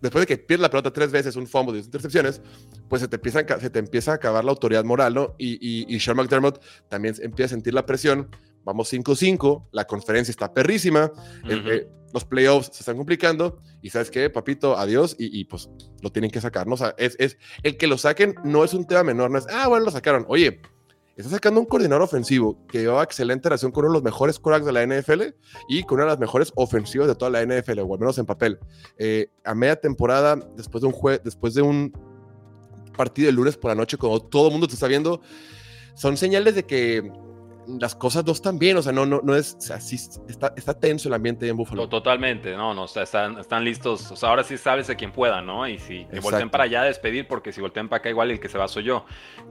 después 0.00 0.22
de 0.22 0.26
que 0.26 0.38
pierdes 0.38 0.62
la 0.62 0.70
pelota 0.70 0.92
tres 0.92 1.10
veces, 1.10 1.36
un 1.36 1.46
fumble 1.46 1.74
y 1.74 1.78
dos 1.78 1.86
intercepciones, 1.86 2.40
pues 2.88 3.02
se 3.02 3.08
te, 3.08 3.16
empieza 3.16 3.40
a, 3.40 3.60
se 3.60 3.70
te 3.70 3.78
empieza 3.78 4.12
a 4.12 4.14
acabar 4.14 4.44
la 4.44 4.50
autoridad 4.50 4.84
moral, 4.84 5.14
¿no? 5.14 5.34
Y, 5.38 5.58
y, 5.60 5.94
y 5.94 6.00
Sean 6.00 6.16
McDermott 6.16 6.62
también 6.88 7.14
empieza 7.20 7.54
a 7.54 7.56
sentir 7.56 7.74
la 7.74 7.86
presión. 7.86 8.28
Vamos 8.64 8.92
5-5, 8.92 9.68
la 9.72 9.86
conferencia 9.86 10.30
está 10.30 10.52
perrísima, 10.52 11.10
los 12.12 12.24
playoffs 12.24 12.70
se 12.72 12.80
están 12.80 12.96
complicando 12.96 13.62
y 13.80 13.90
sabes 13.90 14.10
qué, 14.10 14.28
papito, 14.28 14.76
adiós 14.76 15.16
y, 15.18 15.44
pues 15.44 15.70
lo 16.02 16.10
tienen 16.10 16.30
que 16.30 16.40
sacar, 16.40 16.66
¿no? 16.66 16.74
O 16.74 16.76
sea, 16.76 16.94
es, 16.98 17.16
es, 17.18 17.38
el 17.62 17.78
que 17.78 17.86
lo 17.86 17.96
saquen 17.96 18.34
no 18.44 18.64
es 18.64 18.74
un 18.74 18.86
tema 18.86 19.04
menor, 19.04 19.30
no 19.30 19.38
es, 19.38 19.46
ah, 19.48 19.68
bueno, 19.68 19.86
lo 19.86 19.90
sacaron. 19.90 20.26
Oye, 20.28 20.60
está 21.18 21.30
sacando 21.30 21.58
un 21.60 21.66
coordinador 21.66 22.02
ofensivo 22.02 22.64
que 22.68 22.78
llevaba 22.78 23.02
excelente 23.02 23.48
relación 23.48 23.72
con 23.72 23.84
uno 23.84 23.94
de 23.94 23.96
los 23.96 24.04
mejores 24.04 24.38
quarterbacks 24.38 24.66
de 24.66 24.72
la 24.72 25.00
NFL 25.00 25.22
y 25.68 25.82
con 25.82 25.96
una 25.96 26.04
de 26.04 26.10
las 26.10 26.18
mejores 26.20 26.52
ofensivas 26.54 27.08
de 27.08 27.16
toda 27.16 27.30
la 27.30 27.42
NFL, 27.42 27.80
o 27.80 27.92
al 27.92 27.98
menos 27.98 28.18
en 28.18 28.26
papel. 28.26 28.58
Eh, 28.98 29.28
a 29.44 29.52
media 29.54 29.74
temporada, 29.74 30.36
después 30.56 30.80
de 30.80 30.86
un 30.86 30.92
jue 30.92 31.20
después 31.24 31.54
de 31.54 31.62
un 31.62 31.92
partido 32.96 33.26
de 33.26 33.32
lunes 33.32 33.56
por 33.56 33.70
la 33.70 33.74
noche, 33.74 33.96
cuando 33.96 34.20
todo 34.20 34.46
el 34.46 34.52
mundo 34.52 34.68
te 34.68 34.74
está 34.74 34.86
viendo, 34.86 35.20
son 35.94 36.16
señales 36.16 36.54
de 36.54 36.64
que 36.64 37.10
las 37.78 37.94
cosas 37.94 38.24
no 38.24 38.32
están 38.32 38.58
bien, 38.58 38.76
o 38.76 38.82
sea, 38.82 38.92
no, 38.92 39.04
no, 39.04 39.20
no 39.22 39.36
es 39.36 39.70
así, 39.70 39.96
está, 40.28 40.52
está 40.56 40.78
tenso 40.78 41.08
el 41.08 41.14
ambiente 41.14 41.46
en 41.48 41.56
Buffalo. 41.56 41.88
Totalmente, 41.88 42.56
no, 42.56 42.74
no, 42.74 42.86
están, 42.86 43.38
están 43.38 43.64
listos, 43.64 44.10
o 44.10 44.16
sea, 44.16 44.30
ahora 44.30 44.44
sí 44.44 44.56
sabes 44.56 44.88
a 44.90 44.94
quién 44.94 45.12
pueda, 45.12 45.42
¿no? 45.42 45.68
Y 45.68 45.78
si 45.78 46.04
que 46.06 46.20
volteen 46.20 46.50
para 46.50 46.64
allá 46.64 46.82
a 46.82 46.84
despedir, 46.84 47.28
porque 47.28 47.52
si 47.52 47.60
volteen 47.60 47.88
para 47.88 47.98
acá, 47.98 48.10
igual 48.10 48.30
el 48.30 48.40
que 48.40 48.48
se 48.48 48.58
va 48.58 48.68
soy 48.68 48.84
yo. 48.84 49.04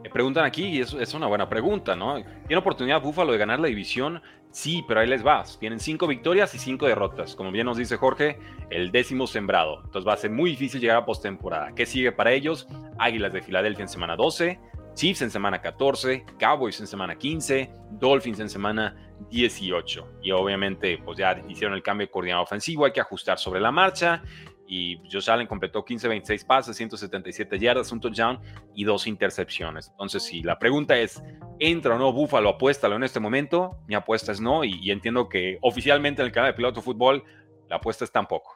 Me 0.03 0.09
preguntan 0.09 0.45
aquí, 0.45 0.65
y 0.65 0.81
es, 0.81 0.93
es 0.93 1.13
una 1.13 1.27
buena 1.27 1.47
pregunta, 1.47 1.95
¿no? 1.95 2.15
¿Tiene 2.47 2.57
oportunidad 2.57 3.01
Buffalo 3.01 3.31
de 3.31 3.37
ganar 3.37 3.59
la 3.59 3.67
división? 3.67 4.21
Sí, 4.51 4.83
pero 4.87 5.01
ahí 5.01 5.07
les 5.07 5.25
va. 5.25 5.43
Tienen 5.59 5.79
cinco 5.79 6.07
victorias 6.07 6.55
y 6.55 6.59
cinco 6.59 6.87
derrotas. 6.87 7.35
Como 7.35 7.51
bien 7.51 7.65
nos 7.65 7.77
dice 7.77 7.97
Jorge, 7.97 8.39
el 8.69 8.91
décimo 8.91 9.27
sembrado. 9.27 9.81
Entonces 9.83 10.07
va 10.07 10.13
a 10.13 10.17
ser 10.17 10.31
muy 10.31 10.51
difícil 10.51 10.81
llegar 10.81 10.97
a 10.97 11.05
postemporada. 11.05 11.73
¿Qué 11.75 11.85
sigue 11.85 12.11
para 12.11 12.31
ellos? 12.31 12.67
Águilas 12.97 13.33
de 13.33 13.41
Filadelfia 13.41 13.83
en 13.83 13.89
semana 13.89 14.15
12, 14.15 14.59
Chiefs 14.97 15.21
en 15.21 15.29
semana 15.29 15.61
14, 15.61 16.25
Cowboys 16.39 16.79
en 16.79 16.87
semana 16.87 17.15
15, 17.15 17.71
Dolphins 17.91 18.39
en 18.39 18.49
semana 18.49 19.13
18. 19.29 20.13
Y 20.23 20.31
obviamente, 20.31 20.97
pues 21.05 21.19
ya 21.19 21.39
hicieron 21.47 21.75
el 21.75 21.83
cambio 21.83 22.07
de 22.07 22.11
coordinador 22.11 22.45
ofensivo, 22.45 22.83
hay 22.83 22.91
que 22.91 22.99
ajustar 22.99 23.37
sobre 23.37 23.61
la 23.61 23.71
marcha. 23.71 24.23
Y 24.67 24.97
Josh 25.09 25.29
Allen 25.29 25.45
completó 25.45 25.85
15-26 25.85 26.45
pases, 26.47 26.75
177 26.75 27.59
yardas, 27.59 27.91
un 27.91 28.01
touchdown 28.01 28.39
y 28.73 28.85
dos 28.85 29.05
intercepciones. 29.05 29.89
Entonces, 29.91 30.23
si 30.23 30.41
la 30.41 30.57
pregunta 30.57 30.97
es, 30.97 31.21
¿entra 31.59 31.95
o 31.95 31.99
no 31.99 32.11
Búfalo? 32.11 32.49
Apuéstalo 32.49 32.95
en 32.95 33.03
este 33.03 33.19
momento. 33.19 33.77
Mi 33.87 33.93
apuesta 33.93 34.31
es 34.31 34.41
no. 34.41 34.63
Y, 34.63 34.89
entiendo 34.89 35.29
que 35.29 35.59
oficialmente 35.61 36.23
en 36.23 36.25
el 36.25 36.31
canal 36.31 36.51
de 36.51 36.55
Piloto 36.55 36.81
Fútbol, 36.81 37.23
la 37.69 37.75
apuesta 37.75 38.03
es 38.03 38.11
tampoco. 38.11 38.55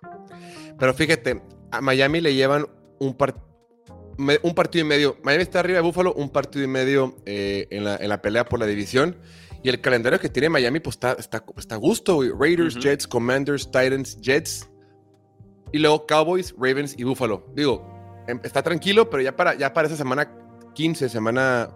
Pero 0.80 0.92
fíjate, 0.96 1.44
a 1.72 1.82
Miami 1.82 2.20
le 2.20 2.34
llevan 2.34 2.66
un 3.00 3.16
partido 3.16 3.51
un 4.18 4.56
partido 4.56 4.86
y 4.86 4.88
medio. 4.88 5.18
Miami 5.24 5.44
está 5.44 5.60
arriba 5.60 5.78
de 5.80 5.84
Buffalo, 5.84 6.14
un 6.14 6.30
partido 6.30 6.64
y 6.64 6.68
medio 6.68 7.16
eh, 7.26 7.68
en, 7.72 7.84
la, 7.84 8.22
pelea 8.22 8.46
por 8.46 8.60
la 8.60 8.66
división. 8.66 9.18
Y 9.64 9.70
el 9.70 9.80
calendario 9.82 10.20
que 10.20 10.30
tiene 10.30 10.50
Miami, 10.50 10.80
pues 10.80 10.96
está, 10.96 11.14
está, 11.14 11.44
está 11.58 11.76
a 11.76 11.78
gusto, 11.78 12.22
Raiders, 12.38 12.76
Jets, 12.76 13.08
Commanders, 13.08 13.66
Titans, 13.66 14.20
Jets. 14.22 14.70
Y 15.72 15.80
luego 15.80 16.06
Cowboys, 16.08 16.54
Ravens 16.58 16.96
y 16.98 17.04
Buffalo. 17.04 17.46
Digo, 17.56 17.88
em, 18.28 18.40
está 18.44 18.64
tranquilo, 18.64 19.10
pero 19.10 19.24
ya 19.24 19.36
para, 19.36 19.54
ya 19.56 19.74
para 19.74 19.88
esa 19.88 19.98
semana 19.98 20.30
15, 20.74 21.10
semana, 21.10 21.70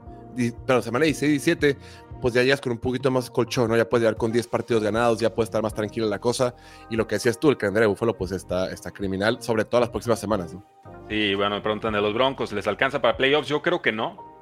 perdón, 0.65 0.83
semana 0.83 1.05
16, 1.05 1.43
17, 1.43 1.77
pues 2.25 2.33
ya 2.33 2.41
llegas 2.41 2.59
con 2.59 2.71
un 2.71 2.79
poquito 2.79 3.11
más 3.11 3.29
colchón, 3.29 3.69
¿no? 3.69 3.77
Ya 3.77 3.87
puedes 3.87 4.01
llegar 4.01 4.17
con 4.17 4.31
10 4.31 4.47
partidos 4.47 4.81
ganados, 4.81 5.19
ya 5.19 5.31
puede 5.35 5.43
estar 5.43 5.61
más 5.61 5.75
tranquila 5.75 6.07
la 6.07 6.17
cosa. 6.17 6.55
Y 6.89 6.95
lo 6.95 7.05
que 7.05 7.17
decías 7.17 7.39
tú, 7.39 7.51
el 7.51 7.57
calendario 7.57 7.87
de 7.87 7.91
Buffalo, 7.91 8.17
pues 8.17 8.31
está, 8.31 8.71
está 8.71 8.89
criminal, 8.89 9.43
sobre 9.43 9.63
todo 9.63 9.81
las 9.81 9.91
próximas 9.91 10.19
semanas, 10.19 10.51
¿no? 10.51 10.65
Sí, 11.07 11.35
bueno, 11.35 11.53
me 11.53 11.61
preguntan 11.61 11.93
de 11.93 12.01
los 12.01 12.15
Broncos, 12.15 12.51
¿les 12.51 12.65
alcanza 12.65 12.99
para 12.99 13.15
playoffs? 13.15 13.47
Yo 13.47 13.61
creo 13.61 13.83
que 13.83 13.91
no. 13.91 14.34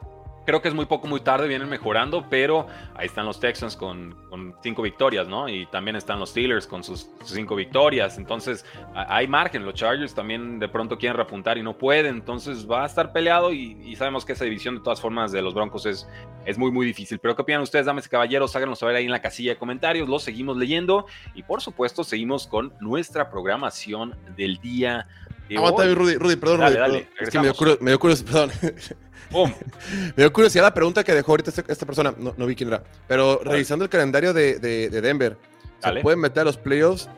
Creo 0.45 0.61
que 0.61 0.67
es 0.67 0.73
muy 0.73 0.85
poco, 0.85 1.07
muy 1.07 1.21
tarde, 1.21 1.47
vienen 1.47 1.69
mejorando, 1.69 2.25
pero 2.29 2.67
ahí 2.95 3.05
están 3.05 3.25
los 3.25 3.39
Texans 3.39 3.77
con, 3.77 4.15
cinco 4.61 4.81
victorias, 4.81 5.27
¿no? 5.27 5.47
Y 5.47 5.65
también 5.67 5.95
están 5.95 6.19
los 6.19 6.31
Steelers 6.31 6.67
con 6.67 6.83
sus, 6.83 7.09
cinco 7.23 7.55
victorias. 7.55 8.17
Entonces, 8.17 8.65
hay 8.93 9.27
margen. 9.27 9.65
Los 9.65 9.75
Chargers 9.75 10.13
también 10.13 10.59
de 10.59 10.67
pronto 10.67 10.97
quieren 10.97 11.17
repuntar 11.17 11.57
y 11.57 11.63
no 11.63 11.77
pueden. 11.77 12.15
Entonces, 12.15 12.69
va 12.69 12.83
a 12.83 12.85
estar 12.85 13.13
peleado 13.13 13.53
y, 13.53 13.95
sabemos 13.95 14.25
que 14.25 14.33
esa 14.33 14.43
división 14.43 14.75
de 14.75 14.81
todas 14.81 14.99
formas 14.99 15.31
de 15.31 15.41
los 15.41 15.53
Broncos 15.53 15.85
es, 15.85 16.07
es 16.45 16.57
muy, 16.57 16.71
muy 16.71 16.85
difícil. 16.85 17.19
Pero, 17.19 17.35
¿qué 17.35 17.41
opinan 17.41 17.61
ustedes, 17.61 17.85
damas 17.85 18.05
y 18.05 18.09
caballeros? 18.09 18.55
Háganos 18.55 18.79
saber 18.79 18.95
ahí 18.95 19.05
en 19.05 19.11
la 19.11 19.21
casilla 19.21 19.51
de 19.51 19.57
comentarios. 19.57 20.09
Los 20.09 20.23
seguimos 20.23 20.57
leyendo 20.57 21.05
y, 21.35 21.43
por 21.43 21.61
supuesto, 21.61 22.03
seguimos 22.03 22.47
con 22.47 22.73
nuestra 22.81 23.29
programación 23.29 24.15
del 24.35 24.57
día 24.57 25.07
Aguanta, 25.55 25.93
Rudy, 25.93 26.15
Rudy, 26.15 26.35
perdón, 26.35 26.61
Rudy. 26.61 27.07
Es 27.19 27.29
que 27.29 27.39
me 27.39 27.45
dio, 27.91 27.99
curiosidad, 27.99 28.31
perdón. 28.31 28.51
me 30.15 30.23
dio 30.23 30.33
curiosidad 30.33 30.63
la 30.63 30.73
pregunta 30.73 31.03
que 31.03 31.13
dejó 31.13 31.31
ahorita 31.33 31.51
esta, 31.67 31.85
persona, 31.85 32.13
no, 32.17 32.45
vi 32.45 32.55
quién 32.55 32.69
era, 32.69 32.83
pero 33.07 33.41
revisando 33.43 33.85
el 33.85 33.89
calendario 33.89 34.33
de, 34.33 34.59
Denver, 34.89 35.37
se 35.79 35.91
pueden 36.01 36.19
meter 36.19 36.41
a 36.41 36.45
los 36.45 36.57
playoffs. 36.57 37.09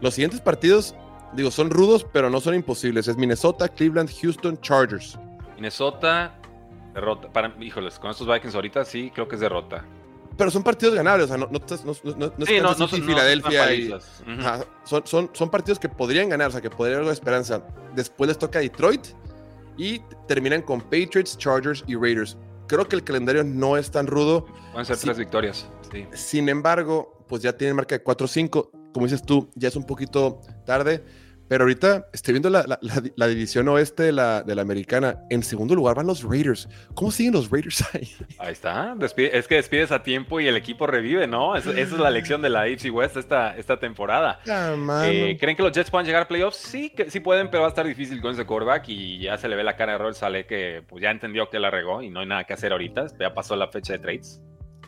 Los 0.00 0.14
siguientes 0.14 0.40
partidos, 0.40 0.94
digo, 1.34 1.50
son 1.50 1.70
rudos, 1.70 2.06
pero 2.12 2.30
no 2.30 2.40
son 2.40 2.54
imposibles. 2.54 3.08
Es 3.08 3.16
Minnesota, 3.16 3.68
Cleveland, 3.68 4.10
Houston, 4.20 4.58
Chargers. 4.60 5.18
Minnesota, 5.56 6.34
derrota. 6.94 7.30
Para, 7.30 7.54
híjoles, 7.60 7.98
con 7.98 8.10
estos 8.10 8.26
Vikings 8.26 8.54
ahorita 8.54 8.84
sí, 8.84 9.10
creo 9.14 9.28
que 9.28 9.34
es 9.34 9.40
derrota 9.40 9.84
pero 10.36 10.50
son 10.50 10.62
partidos 10.62 10.94
ganables, 10.94 11.24
o 11.24 11.28
sea, 11.28 11.38
no, 11.38 11.48
no, 11.50 11.58
no, 11.58 12.32
no, 12.36 12.74
no, 12.74 12.88
Filadelfia 12.88 13.74
y, 13.74 13.94
son, 14.84 15.06
son, 15.06 15.30
son 15.32 15.50
partidos 15.50 15.78
que 15.78 15.88
podrían 15.88 16.28
ganar, 16.28 16.48
o 16.48 16.50
sea, 16.50 16.60
que 16.60 16.70
podría 16.70 16.98
haber 16.98 17.08
esperanza. 17.10 17.62
Después 17.94 18.28
les 18.28 18.38
toca 18.38 18.58
Detroit 18.58 19.06
y 19.76 20.00
terminan 20.28 20.62
con 20.62 20.80
Patriots, 20.80 21.36
Chargers 21.38 21.84
y 21.86 21.94
Raiders. 21.94 22.36
Creo 22.66 22.88
que 22.88 22.96
el 22.96 23.04
calendario 23.04 23.44
no 23.44 23.76
es 23.76 23.90
tan 23.90 24.06
rudo. 24.06 24.46
Pueden 24.72 24.86
ser 24.86 24.96
tres 24.96 25.18
victorias. 25.18 25.68
Sí. 25.92 26.06
Sin 26.12 26.48
embargo, 26.48 27.24
pues 27.28 27.42
ya 27.42 27.56
tienen 27.56 27.76
marca 27.76 27.96
de 27.96 28.02
4-5. 28.02 28.70
Como 28.92 29.06
dices 29.06 29.22
tú, 29.22 29.50
ya 29.54 29.68
es 29.68 29.76
un 29.76 29.84
poquito 29.84 30.40
tarde. 30.64 31.04
Pero 31.48 31.64
ahorita 31.64 32.08
estoy 32.12 32.32
viendo 32.34 32.50
la, 32.50 32.64
la, 33.16 33.26
división 33.28 33.68
oeste 33.68 34.04
de 34.04 34.12
la, 34.12 34.42
de 34.42 34.54
la 34.54 34.62
americana. 34.62 35.18
En 35.30 35.42
segundo 35.42 35.74
lugar 35.74 35.96
van 35.96 36.06
los 36.06 36.22
Raiders. 36.22 36.68
¿Cómo 36.94 37.10
siguen 37.10 37.34
los 37.34 37.50
Raiders 37.50 37.84
ahí? 37.94 38.08
Ahí 38.38 38.52
está. 38.52 38.96
es 39.00 39.46
que 39.46 39.54
despides 39.54 39.92
a 39.92 40.02
tiempo 40.02 40.40
y 40.40 40.48
el 40.48 40.56
equipo 40.56 40.86
revive, 40.86 41.26
¿no? 41.26 41.56
esa 41.56 41.70
es 41.78 41.92
la 41.92 42.10
lección 42.10 42.42
de 42.42 42.50
la 42.50 42.62
AFC 42.62 42.92
West 42.92 43.16
esta, 43.16 43.56
esta 43.56 43.78
temporada. 43.78 44.40
Eh, 44.46 45.36
¿Creen 45.38 45.56
que 45.56 45.62
los 45.62 45.72
Jets 45.72 45.90
puedan 45.90 46.06
llegar 46.06 46.22
a 46.22 46.28
playoffs? 46.28 46.56
Sí, 46.56 46.90
que, 46.90 47.10
sí 47.10 47.20
pueden, 47.20 47.48
pero 47.50 47.62
va 47.62 47.68
a 47.68 47.70
estar 47.70 47.86
difícil 47.86 48.20
con 48.20 48.32
ese 48.32 48.44
quarterback. 48.44 48.88
Y 48.88 49.20
ya 49.20 49.38
se 49.38 49.48
le 49.48 49.56
ve 49.56 49.64
la 49.64 49.76
cara 49.76 49.92
de 49.92 49.98
Robert 49.98 50.16
Sale 50.16 50.46
que 50.46 50.82
pues, 50.88 51.02
ya 51.02 51.10
entendió 51.10 51.48
que 51.50 51.58
la 51.58 51.70
regó 51.70 52.02
y 52.02 52.10
no 52.10 52.20
hay 52.20 52.26
nada 52.26 52.44
que 52.44 52.54
hacer 52.54 52.72
ahorita. 52.72 53.06
Ya 53.18 53.34
pasó 53.34 53.56
la 53.56 53.68
fecha 53.68 53.92
de 53.92 53.98
trades. 54.00 54.40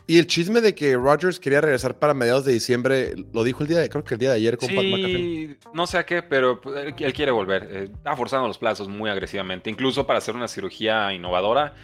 Y 0.09 0.17
el 0.17 0.25
chisme 0.25 0.59
de 0.59 0.73
que 0.73 0.95
Rodgers 0.95 1.39
quería 1.39 1.61
regresar 1.61 1.99
para 1.99 2.15
mediados 2.15 2.43
de 2.43 2.51
diciembre, 2.51 3.13
lo 3.31 3.43
dijo 3.43 3.61
el 3.61 3.69
día 3.69 3.77
de, 3.77 3.89
creo 3.89 4.03
que 4.03 4.15
el 4.15 4.19
día 4.19 4.31
de 4.31 4.37
ayer 4.37 4.57
con 4.57 4.67
sí, 4.67 4.75
Pat 4.75 4.83
McAfee. 4.83 5.57
No 5.71 5.85
sé 5.85 5.99
a 5.99 6.05
qué, 6.07 6.23
pero 6.23 6.59
pues, 6.59 6.95
él, 6.97 7.13
quiere 7.13 7.29
volver. 7.29 7.67
Eh, 7.69 7.83
está 7.93 8.15
forzando 8.15 8.47
los 8.47 8.57
plazos 8.57 8.89
muy 8.89 9.11
agresivamente, 9.11 9.69
incluso 9.69 10.07
para 10.07 10.17
hacer 10.17 10.35
una 10.35 10.47
cirugía 10.47 11.13
innovadora 11.13 11.75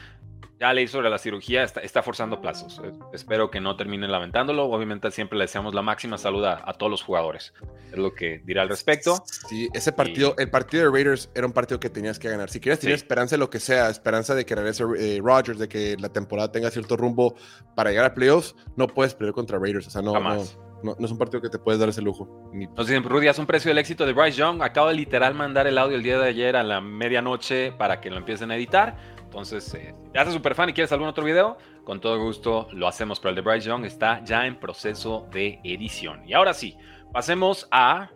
ya 0.60 0.74
leí 0.74 0.88
sobre 0.88 1.10
la 1.10 1.18
cirugía, 1.18 1.64
está, 1.64 2.02
forzando 2.02 2.40
plazos. 2.40 2.82
Eh, 2.84 2.92
espero 3.14 3.52
que 3.52 3.60
no 3.60 3.76
termine 3.76 4.08
lamentándolo. 4.08 4.66
Obviamente 4.66 5.12
siempre 5.12 5.38
le 5.38 5.44
deseamos 5.44 5.74
la 5.74 5.82
máxima 5.82 6.18
salud 6.18 6.46
a, 6.46 6.74
todos 6.74 6.90
los 6.90 7.04
jugadores. 7.04 7.54
Es 7.92 7.98
lo 7.98 8.14
que 8.14 8.42
dirá 8.46 8.62
al 8.62 8.70
respecto. 8.70 9.24
Sí, 9.50 9.68
ese 9.74 9.92
partido, 9.92 10.36
el 10.38 10.50
partido 10.50 10.86
de 10.86 10.92
Raiders 10.92 11.30
era 11.36 11.46
un 11.46 11.54
partido 11.54 11.80
que 11.80 11.90
tenías 11.90 12.20
que 12.20 12.30
ganar. 12.30 12.50
Si 12.50 12.60
quieres 12.60 12.80
tener 12.80 12.96
esperanza 12.96 13.36
de 13.36 13.40
lo 13.40 13.50
que 13.50 13.60
sea, 13.60 13.90
esperanza 13.90 14.34
de 14.34 14.46
que 14.46 14.56
regrese 14.56 14.84
eh, 14.98 15.20
Rodgers, 15.22 15.60
de 15.60 15.68
que 15.68 15.98
la 16.00 16.10
temporada 16.10 16.52
tenga 16.52 16.72
cierto 16.72 16.96
rumbo 16.96 17.36
para 17.76 17.90
llegar 17.90 18.06
a 18.06 18.14
playoffs, 18.14 18.56
no 18.78 18.88
puedes 18.88 19.14
perder 19.14 19.34
contra 19.34 19.60
Raiders. 19.60 19.88
O 19.88 19.90
sea, 19.90 20.02
no, 20.02 20.14
no, 20.14 20.96
no, 20.98 21.06
es 21.06 21.12
un 21.12 21.18
partido 21.18 21.42
que 21.42 21.50
te 21.50 21.60
puedes 21.60 21.80
dar 21.80 21.90
ese 21.90 22.02
lujo. 22.02 22.50
Entonces, 22.54 23.04
Rudy, 23.04 23.28
es 23.28 23.40
un 23.40 23.46
precio 23.46 23.70
del 23.70 23.78
éxito 23.78 24.06
de 24.06 24.14
Bryce 24.14 24.38
Young. 24.38 24.62
Acabo 24.62 24.88
de 24.88 24.96
literal 24.96 25.34
mandar 25.34 25.68
el 25.68 25.78
audio 25.78 25.98
el 25.98 26.04
día 26.04 26.18
de 26.18 26.30
ayer 26.30 26.56
a 26.56 26.64
la 26.64 26.80
medianoche 26.80 27.72
para 27.74 28.00
que 28.00 28.10
lo 28.10 28.18
empiecen 28.18 28.52
a 28.52 28.56
editar 28.56 28.96
entonces, 29.36 29.74
eh, 29.74 29.94
si 30.06 30.12
te 30.12 30.20
haces 30.20 30.34
super 30.34 30.56
fan 30.56 30.70
y 30.70 30.74
quieres 30.74 30.94
algún 30.94 31.10
otro 31.10 31.26
video, 31.26 31.58
con 31.84 32.00
todo 32.00 32.18
gusto 32.18 32.70
lo 32.72 32.88
hacemos. 32.88 33.20
Pero 33.20 33.32
el 33.32 33.36
de 33.36 33.42
Bryce 33.42 33.68
Young 33.68 33.84
está 33.84 34.24
ya 34.24 34.48
en 34.48 34.58
proceso 34.58 35.28
de 35.30 35.60
edición. 35.62 36.22
Y 36.26 36.32
ahora 36.32 36.54
sí, 36.54 36.78
pasemos 37.12 37.68
a 37.70 38.10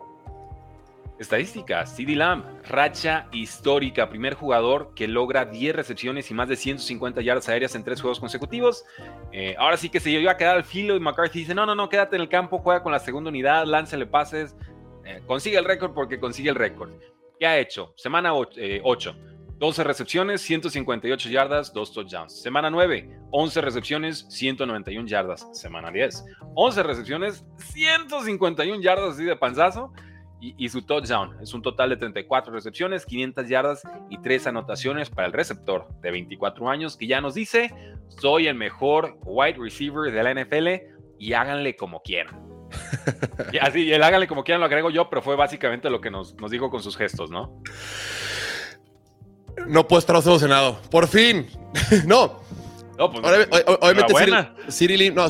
estadísticas. 1.18 1.94
CD 1.94 2.16
Lamb, 2.16 2.46
racha 2.66 3.28
histórica. 3.32 4.08
Primer 4.08 4.32
jugador 4.32 4.94
que 4.94 5.06
logra 5.06 5.44
10 5.44 5.76
recepciones 5.76 6.30
y 6.30 6.32
más 6.32 6.48
de 6.48 6.56
150 6.56 7.20
yardas 7.20 7.50
aéreas 7.50 7.74
en 7.74 7.84
tres 7.84 8.00
juegos 8.00 8.18
consecutivos. 8.18 8.86
Eh, 9.30 9.54
ahora 9.58 9.76
sí 9.76 9.90
que 9.90 10.00
se 10.00 10.08
iba 10.08 10.32
a 10.32 10.38
quedar 10.38 10.56
al 10.56 10.64
filo 10.64 10.96
y 10.96 11.00
McCarthy 11.00 11.40
dice: 11.40 11.54
No, 11.54 11.66
no, 11.66 11.74
no, 11.74 11.90
quédate 11.90 12.16
en 12.16 12.22
el 12.22 12.30
campo, 12.30 12.60
juega 12.60 12.82
con 12.82 12.92
la 12.92 12.98
segunda 12.98 13.28
unidad, 13.28 13.66
láncele 13.66 14.06
pases. 14.06 14.56
Eh, 15.04 15.20
consigue 15.26 15.58
el 15.58 15.66
récord 15.66 15.92
porque 15.92 16.18
consigue 16.18 16.48
el 16.48 16.56
récord. 16.56 16.92
¿Qué 17.38 17.46
ha 17.46 17.58
hecho? 17.58 17.92
Semana 17.94 18.32
8. 18.34 19.16
12 19.60 19.84
recepciones, 19.84 20.40
158 20.40 21.28
yardas, 21.28 21.70
2 21.74 21.92
touchdowns. 21.92 22.40
Semana 22.40 22.70
9, 22.70 23.10
11 23.30 23.60
recepciones, 23.60 24.24
191 24.30 25.06
yardas. 25.06 25.46
Semana 25.52 25.90
10, 25.90 26.24
11 26.54 26.82
recepciones, 26.82 27.44
151 27.58 28.80
yardas 28.80 29.14
así 29.14 29.24
de 29.24 29.36
panzazo 29.36 29.92
y, 30.40 30.66
su 30.70 30.80
touchdown. 30.80 31.36
Es 31.42 31.52
un 31.52 31.60
total 31.60 31.90
de 31.90 31.98
34 31.98 32.50
recepciones, 32.50 33.04
500 33.04 33.48
yardas 33.48 33.82
y 34.08 34.16
3 34.16 34.46
anotaciones 34.46 35.10
para 35.10 35.26
el 35.26 35.34
receptor 35.34 35.88
de 36.00 36.10
24 36.10 36.70
años 36.70 36.96
que 36.96 37.06
ya 37.06 37.20
nos 37.20 37.34
dice, 37.34 37.70
soy 38.08 38.46
el 38.46 38.54
mejor 38.54 39.18
wide 39.24 39.58
receiver 39.58 40.10
de 40.10 40.22
la 40.22 40.42
NFL 40.42 40.68
y 41.18 41.34
háganle 41.34 41.76
como 41.76 42.00
quieran. 42.00 42.40
y 43.52 43.58
así, 43.58 43.92
el 43.92 44.02
háganle 44.02 44.26
como 44.26 44.42
quieran 44.42 44.60
lo 44.60 44.66
agrego 44.66 44.88
yo, 44.88 45.10
pero 45.10 45.20
fue 45.20 45.36
básicamente 45.36 45.90
lo 45.90 46.00
que 46.00 46.10
nos, 46.10 46.34
nos 46.36 46.50
dijo 46.50 46.70
con 46.70 46.82
sus 46.82 46.96
gestos, 46.96 47.30
¿no? 47.30 47.60
No 49.66 49.86
puedo 49.86 49.98
estar 49.98 50.16
emocionado. 50.16 50.80
Por 50.90 51.06
fin. 51.06 51.46
no. 52.06 52.40
No, 53.00 53.10
pues, 53.10 53.24
obviamente, 53.80 54.12
Cyril, 54.68 55.14
no, 55.14 55.24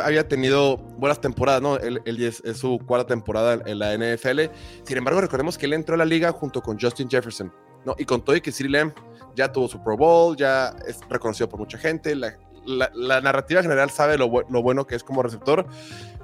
había 0.00 0.28
tenido 0.28 0.76
buenas 0.76 1.20
temporadas, 1.20 1.60
¿no? 1.60 1.76
Él, 1.76 2.00
es, 2.06 2.40
su 2.56 2.78
cuarta 2.86 3.08
temporada 3.08 3.60
en 3.66 3.80
la 3.80 3.96
NFL. 3.96 4.42
Sin 4.84 4.96
embargo, 4.96 5.20
recordemos 5.20 5.58
que 5.58 5.66
él 5.66 5.72
entró 5.72 5.96
a 5.96 5.98
la 5.98 6.04
liga 6.04 6.30
junto 6.30 6.62
con 6.62 6.78
Justin 6.78 7.10
Jefferson, 7.10 7.52
¿no? 7.84 7.96
Y 7.98 8.04
con 8.04 8.24
todo 8.24 8.36
y 8.36 8.40
que 8.40 8.52
Cyril 8.52 8.76
M 8.76 8.92
ya 9.34 9.50
tuvo 9.50 9.66
su 9.66 9.82
Pro 9.82 9.96
Bowl, 9.96 10.36
ya 10.36 10.72
es 10.86 11.00
reconocido 11.08 11.48
por 11.48 11.58
mucha 11.58 11.78
gente, 11.78 12.14
la, 12.14 12.36
narrativa 13.20 13.60
general 13.60 13.90
sabe 13.90 14.16
lo, 14.16 14.30
lo, 14.48 14.62
bueno 14.62 14.86
que 14.86 14.94
es 14.94 15.02
como 15.02 15.20
receptor, 15.22 15.66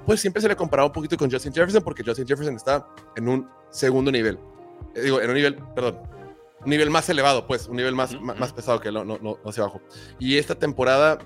pues 0.05 0.21
siempre 0.21 0.41
se 0.41 0.47
le 0.47 0.55
comparaba 0.55 0.87
un 0.87 0.93
poquito 0.93 1.17
con 1.17 1.29
Justin 1.29 1.53
Jefferson 1.53 1.83
porque 1.83 2.01
Justin 2.01 2.25
Jefferson 2.25 2.55
está 2.55 2.87
en 3.17 3.27
un 3.27 3.49
segundo 3.71 4.09
nivel. 4.09 4.39
Eh, 4.95 5.01
digo, 5.01 5.19
en 5.19 5.29
un 5.29 5.35
nivel, 5.35 5.55
perdón, 5.75 5.99
un 6.67 6.71
nivel 6.71 6.89
más 6.89 7.07
elevado, 7.07 7.47
pues, 7.47 7.69
un 7.69 7.77
nivel 7.77 7.95
más, 7.95 8.19
más, 8.19 8.51
pesado 8.51 8.81
que 8.81 8.91
no, 8.91 9.05
no, 9.05 9.17
no 9.21 9.39
hacia 9.45 9.63
abajo. 9.63 9.81
Y 10.19 10.35
esta 10.35 10.53
temporada, 10.53 11.17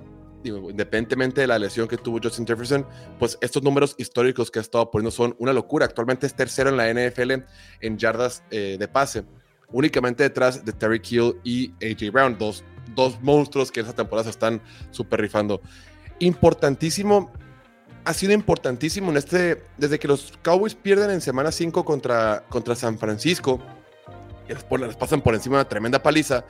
digo, 0.44 0.70
independientemente 0.70 1.42
de 1.42 1.48
la 1.48 1.58
lesión 1.58 1.88
que 1.88 1.98
tuvo 1.98 2.20
Justin 2.22 2.46
Jefferson, 2.46 2.86
pues 3.18 3.40
estos 3.42 3.64
números 3.64 3.96
históricos 3.98 4.52
que 4.52 4.60
ha 4.60 4.62
estado 4.62 4.92
poniendo 4.92 5.10
son 5.10 5.36
una 5.40 5.52
locura. 5.52 5.88
Actualmente 5.88 6.28
es 6.28 6.36
tercero 6.36 6.70
en 6.70 6.78
la 6.78 6.94
NFL 6.94 7.44
en 7.82 7.98
yardas 7.98 8.44
eh, 8.52 8.78
de 8.80 8.88
pase, 8.88 9.24
únicamente 9.72 10.22
detrás 10.22 10.64
de 10.64 10.74
Terry 10.74 11.00
Kill 11.00 11.34
y 11.44 11.72
AJ 11.84 12.12
Brown, 12.12 12.38
dos, 12.38 12.64
dos 12.94 13.20
monstruos 13.20 13.72
que 13.72 13.80
esta 13.80 13.94
temporada 13.94 14.26
se 14.26 14.30
están 14.30 14.62
super 14.92 15.20
rifando. 15.22 15.60
Importantísimo 16.20 17.32
ha 18.06 18.14
sido 18.14 18.34
importantísimo 18.34 19.10
en 19.10 19.18
este, 19.18 19.64
desde 19.78 19.98
que 19.98 20.08
los 20.08 20.34
Cowboys 20.44 20.76
pierden 20.76 21.10
en 21.10 21.22
semana 21.22 21.52
5 21.52 21.84
contra, 21.84 22.44
contra 22.48 22.76
San 22.76 23.00
Francisco, 23.00 23.60
les, 24.48 24.96
pasan 24.96 25.22
por 25.22 25.34
encima 25.34 25.58
una 25.58 25.68
tremenda 25.68 26.02
paliza. 26.02 26.46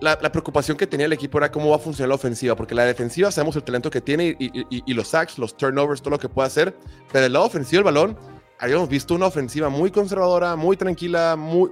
La, 0.00 0.16
preocupación 0.16 0.76
que 0.76 0.86
tenía 0.86 1.06
el 1.06 1.12
equipo 1.12 1.38
era 1.38 1.50
cómo 1.50 1.70
va 1.70 1.76
a 1.76 1.78
funcionar 1.80 2.10
la 2.10 2.14
ofensiva, 2.14 2.54
porque 2.54 2.74
la 2.74 2.84
defensiva 2.84 3.32
sabemos 3.32 3.56
el 3.56 3.64
talento 3.64 3.90
que 3.90 4.00
tiene 4.00 4.36
y, 4.38 4.94
los 4.94 5.08
sacks, 5.08 5.38
los 5.38 5.56
turnovers, 5.56 6.00
todo 6.00 6.10
lo 6.10 6.18
que 6.18 6.28
puede 6.28 6.46
hacer, 6.46 6.76
pero 7.12 7.26
el 7.26 7.32
lado 7.32 7.46
ofensivo 7.46 7.78
del 7.78 7.84
balón, 7.84 8.16
habíamos 8.60 8.88
visto 8.88 9.14
una 9.14 9.26
ofensiva 9.26 9.68
muy 9.68 9.90
conservadora, 9.90 10.54
muy 10.54 10.76
tranquila, 10.76 11.34
muy, 11.36 11.70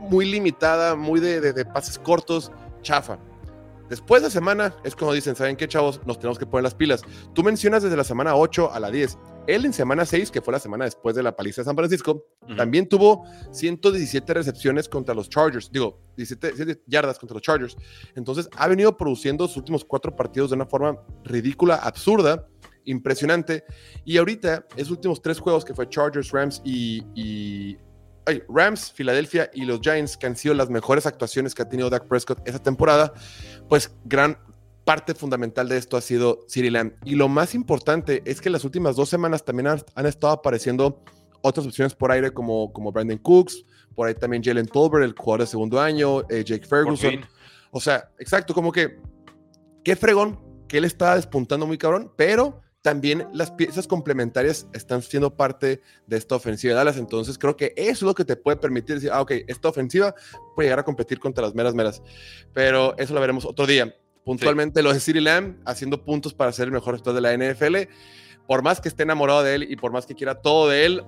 muy 0.00 0.24
limitada, 0.24 0.96
muy 0.96 1.20
de, 1.20 1.40
de 1.40 1.64
pases 1.64 1.98
cortos, 1.98 2.50
chafa. 2.82 3.18
Después 3.88 4.22
de 4.22 4.30
semana 4.30 4.74
es 4.84 4.96
como 4.96 5.12
dicen, 5.12 5.36
¿saben 5.36 5.54
qué, 5.54 5.68
chavos? 5.68 6.00
Nos 6.06 6.18
tenemos 6.18 6.38
que 6.38 6.46
poner 6.46 6.64
las 6.64 6.74
pilas. 6.74 7.02
Tú 7.34 7.42
mencionas 7.42 7.82
desde 7.82 7.96
la 7.96 8.04
semana 8.04 8.34
8 8.34 8.72
a 8.72 8.80
la 8.80 8.90
10. 8.90 9.18
Él 9.46 9.64
en 9.64 9.72
semana 9.72 10.04
6, 10.04 10.30
que 10.30 10.40
fue 10.40 10.52
la 10.52 10.60
semana 10.60 10.84
después 10.84 11.16
de 11.16 11.22
la 11.22 11.34
paliza 11.34 11.62
de 11.62 11.66
San 11.66 11.76
Francisco, 11.76 12.26
también 12.56 12.88
tuvo 12.88 13.24
117 13.50 14.34
recepciones 14.34 14.88
contra 14.88 15.14
los 15.14 15.28
Chargers. 15.28 15.70
Digo, 15.72 16.00
17, 16.16 16.82
yardas 16.86 17.18
contra 17.18 17.34
los 17.34 17.42
Chargers. 17.42 17.76
Entonces, 18.14 18.48
ha 18.56 18.68
venido 18.68 18.96
produciendo 18.96 19.48
sus 19.48 19.58
últimos 19.58 19.84
cuatro 19.84 20.14
partidos 20.14 20.50
de 20.50 20.56
una 20.56 20.66
forma 20.66 20.98
ridícula, 21.24 21.76
absurda, 21.76 22.46
impresionante. 22.84 23.64
Y 24.04 24.16
ahorita, 24.18 24.66
esos 24.76 24.92
últimos 24.92 25.20
tres 25.20 25.38
juegos 25.38 25.64
que 25.64 25.74
fue 25.74 25.88
Chargers, 25.88 26.30
Rams 26.30 26.62
y 26.64 27.76
Rams, 28.48 28.92
Filadelfia 28.92 29.50
y 29.52 29.64
los 29.64 29.80
Giants, 29.80 30.16
que 30.16 30.26
han 30.26 30.36
sido 30.36 30.54
las 30.54 30.70
mejores 30.70 31.06
actuaciones 31.06 31.54
que 31.54 31.62
ha 31.62 31.68
tenido 31.68 31.90
Dak 31.90 32.06
Prescott 32.06 32.46
esa 32.46 32.62
temporada, 32.62 33.12
pues 33.68 33.92
gran 34.04 34.38
parte 34.84 35.14
fundamental 35.14 35.68
de 35.68 35.76
esto 35.76 35.96
ha 35.96 36.00
sido 36.00 36.44
City 36.48 36.70
Lamb. 36.70 36.94
Y 37.04 37.14
lo 37.14 37.28
más 37.28 37.54
importante 37.54 38.22
es 38.24 38.40
que 38.40 38.50
las 38.50 38.64
últimas 38.64 38.96
dos 38.96 39.08
semanas 39.08 39.44
también 39.44 39.68
han, 39.68 40.06
estado 40.06 40.32
apareciendo 40.32 41.02
otras 41.40 41.66
opciones 41.66 41.94
por 41.94 42.10
aire 42.12 42.32
como, 42.32 42.72
como 42.72 42.92
Brandon 42.92 43.18
Cooks, 43.18 43.64
por 43.94 44.08
ahí 44.08 44.14
también 44.14 44.42
Jalen 44.42 44.66
Tolbert, 44.66 45.04
el 45.04 45.14
jugador 45.16 45.40
de 45.40 45.46
segundo 45.46 45.80
año, 45.80 46.22
eh, 46.28 46.44
Jake 46.44 46.66
Ferguson. 46.66 47.24
O 47.70 47.80
sea, 47.80 48.10
exacto, 48.18 48.54
como 48.54 48.72
que 48.72 48.98
qué 49.84 49.96
fregón 49.96 50.38
que 50.68 50.78
él 50.78 50.84
está 50.84 51.16
despuntando 51.16 51.66
muy 51.66 51.78
cabrón, 51.78 52.12
pero 52.16 52.60
también 52.82 53.28
las 53.32 53.52
piezas 53.52 53.86
complementarias 53.86 54.66
están 54.72 55.02
siendo 55.02 55.36
parte 55.36 55.80
de 56.06 56.16
esta 56.16 56.34
ofensiva 56.34 56.72
de 56.72 56.78
Dallas. 56.78 56.96
Entonces 56.96 57.38
creo 57.38 57.56
que 57.56 57.72
eso 57.76 57.90
es 57.90 58.02
lo 58.02 58.14
que 58.14 58.24
te 58.24 58.36
puede 58.36 58.56
permitir 58.56 58.96
decir, 58.96 59.10
ah, 59.12 59.20
ok, 59.20 59.32
esta 59.46 59.68
ofensiva 59.68 60.14
puede 60.54 60.66
llegar 60.66 60.80
a 60.80 60.84
competir 60.84 61.20
contra 61.20 61.44
las 61.44 61.54
meras 61.54 61.74
meras. 61.74 62.02
Pero 62.52 62.96
eso 62.98 63.14
lo 63.14 63.20
veremos 63.20 63.44
otro 63.44 63.66
día. 63.66 63.94
Puntualmente 64.24 64.82
lo 64.82 64.92
de 64.92 65.00
City 65.00 65.20
Lamb 65.20 65.56
haciendo 65.64 66.04
puntos 66.04 66.32
para 66.32 66.52
ser 66.52 66.66
el 66.66 66.72
mejor 66.72 66.96
jugador 66.98 67.20
de 67.20 67.36
la 67.36 67.52
NFL. 67.52 67.76
Por 68.46 68.62
más 68.62 68.80
que 68.80 68.88
esté 68.88 69.02
enamorado 69.02 69.42
de 69.42 69.54
él 69.54 69.66
y 69.68 69.76
por 69.76 69.92
más 69.92 70.06
que 70.06 70.14
quiera 70.14 70.36
todo 70.36 70.68
de 70.68 70.84
él, 70.84 71.04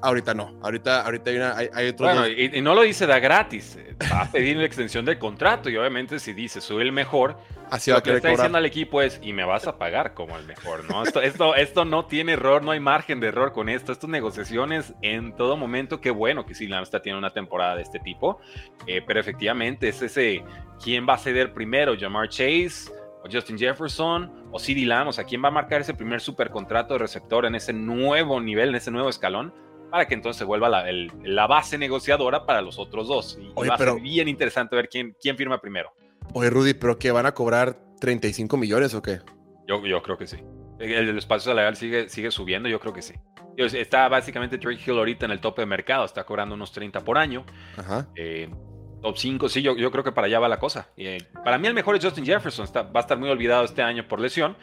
Ahorita 0.00 0.32
no, 0.32 0.56
ahorita, 0.62 1.04
ahorita 1.04 1.30
hay, 1.30 1.36
una, 1.36 1.56
hay, 1.56 1.88
otro. 1.88 2.06
Bueno, 2.06 2.28
y, 2.28 2.60
no 2.60 2.74
lo 2.74 2.82
dice 2.82 3.06
da 3.06 3.18
gratis, 3.18 3.76
eh, 3.76 3.96
va 4.12 4.22
a 4.22 4.30
pedir 4.30 4.56
una 4.56 4.64
extensión 4.64 5.04
del 5.04 5.18
contrato 5.18 5.68
y 5.70 5.76
obviamente 5.76 6.20
si 6.20 6.32
dice 6.32 6.60
soy 6.60 6.82
el 6.82 6.92
mejor, 6.92 7.36
Así 7.70 7.90
lo 7.90 8.02
que 8.02 8.10
le 8.10 8.16
está 8.16 8.28
diciendo 8.28 8.58
al 8.58 8.66
equipo 8.66 9.02
es 9.02 9.20
y 9.22 9.32
me 9.32 9.44
vas 9.44 9.66
a 9.66 9.76
pagar 9.76 10.14
como 10.14 10.38
el 10.38 10.46
mejor, 10.46 10.88
¿no? 10.88 11.02
Esto, 11.02 11.20
esto, 11.20 11.54
esto 11.54 11.84
no 11.84 12.06
tiene 12.06 12.32
error, 12.32 12.62
no 12.62 12.70
hay 12.70 12.80
margen 12.80 13.20
de 13.20 13.28
error 13.28 13.52
con 13.52 13.68
esto. 13.68 13.92
Estas 13.92 14.08
negociaciones 14.08 14.94
en 15.02 15.34
todo 15.36 15.56
momento, 15.56 16.00
qué 16.00 16.10
bueno 16.10 16.46
que 16.46 16.54
Silam 16.54 16.82
está 16.82 17.02
tiene 17.02 17.18
una 17.18 17.30
temporada 17.30 17.76
de 17.76 17.82
este 17.82 17.98
tipo, 17.98 18.40
eh, 18.86 19.02
pero 19.06 19.20
efectivamente 19.20 19.88
es 19.88 20.00
ese 20.00 20.42
quién 20.82 21.06
va 21.08 21.14
a 21.14 21.18
ceder 21.18 21.52
primero, 21.52 21.94
Jamar 21.98 22.28
Chase 22.28 22.90
o 23.22 23.28
Justin 23.30 23.58
Jefferson 23.58 24.48
o 24.50 24.58
CeeDee 24.58 24.86
Lamb, 24.86 25.08
o 25.08 25.12
sea, 25.12 25.24
quién 25.24 25.42
va 25.42 25.48
a 25.48 25.52
marcar 25.52 25.80
ese 25.80 25.92
primer 25.92 26.20
supercontrato 26.20 26.94
de 26.94 26.98
receptor 26.98 27.44
en 27.44 27.54
ese 27.54 27.72
nuevo 27.72 28.40
nivel, 28.40 28.70
en 28.70 28.76
ese 28.76 28.90
nuevo 28.90 29.08
escalón 29.08 29.52
para 29.90 30.06
que 30.06 30.14
entonces 30.14 30.38
se 30.38 30.44
vuelva 30.44 30.68
la, 30.68 31.46
base 31.46 31.78
negociadora 31.78 32.44
para 32.46 32.62
los 32.62 32.78
otros 32.78 33.08
dos. 33.08 33.38
Y, 33.40 33.68
va 33.68 33.74
a 33.74 33.78
ser 33.78 34.00
bien 34.00 34.28
interesante 34.28 34.76
ver 34.76 34.88
quién, 34.88 35.16
quién 35.20 35.36
firma 35.36 35.60
primero. 35.60 35.92
Oye, 36.34 36.50
Rudy, 36.50 36.74
¿pero 36.74 36.98
qué 36.98 37.10
van 37.10 37.26
a 37.26 37.32
cobrar 37.32 37.78
35 38.00 38.56
millones 38.56 38.94
o 38.94 39.02
qué? 39.02 39.20
Yo, 39.66 39.84
yo 39.86 40.02
creo 40.02 40.18
que 40.18 40.26
sí. 40.26 40.38
El, 40.78 41.16
espacio 41.18 41.50
salarial 41.50 41.76
sigue, 41.76 42.08
sigue 42.08 42.30
subiendo, 42.30 42.68
yo 42.68 42.78
creo 42.80 42.92
que 42.92 43.02
sí. 43.02 43.14
Está 43.56 44.08
básicamente 44.08 44.58
Drake 44.58 44.80
Hill 44.86 44.98
ahorita 44.98 45.26
en 45.26 45.32
el 45.32 45.40
tope 45.40 45.62
de 45.62 45.66
mercado, 45.66 46.04
está 46.04 46.24
cobrando 46.24 46.54
unos 46.54 46.70
30 46.70 47.00
por 47.02 47.18
año. 47.18 47.44
Ajá. 47.76 48.06
Eh, 48.14 48.48
top 49.02 49.16
5, 49.16 49.48
sí, 49.48 49.62
yo, 49.62 49.76
yo, 49.76 49.90
creo 49.90 50.04
que 50.04 50.12
para 50.12 50.28
allá 50.28 50.38
va 50.38 50.48
la 50.48 50.60
cosa. 50.60 50.90
Eh, 50.96 51.18
para 51.44 51.58
mí 51.58 51.66
el 51.66 51.74
mejor 51.74 51.96
es 51.96 52.04
Justin 52.04 52.24
Jefferson, 52.24 52.64
está, 52.64 52.82
va 52.82 53.00
a 53.00 53.02
estar 53.02 53.18
muy 53.18 53.28
olvidado 53.28 53.64
este 53.64 53.82
año 53.82 54.06
por 54.06 54.20
lesión, 54.20 54.56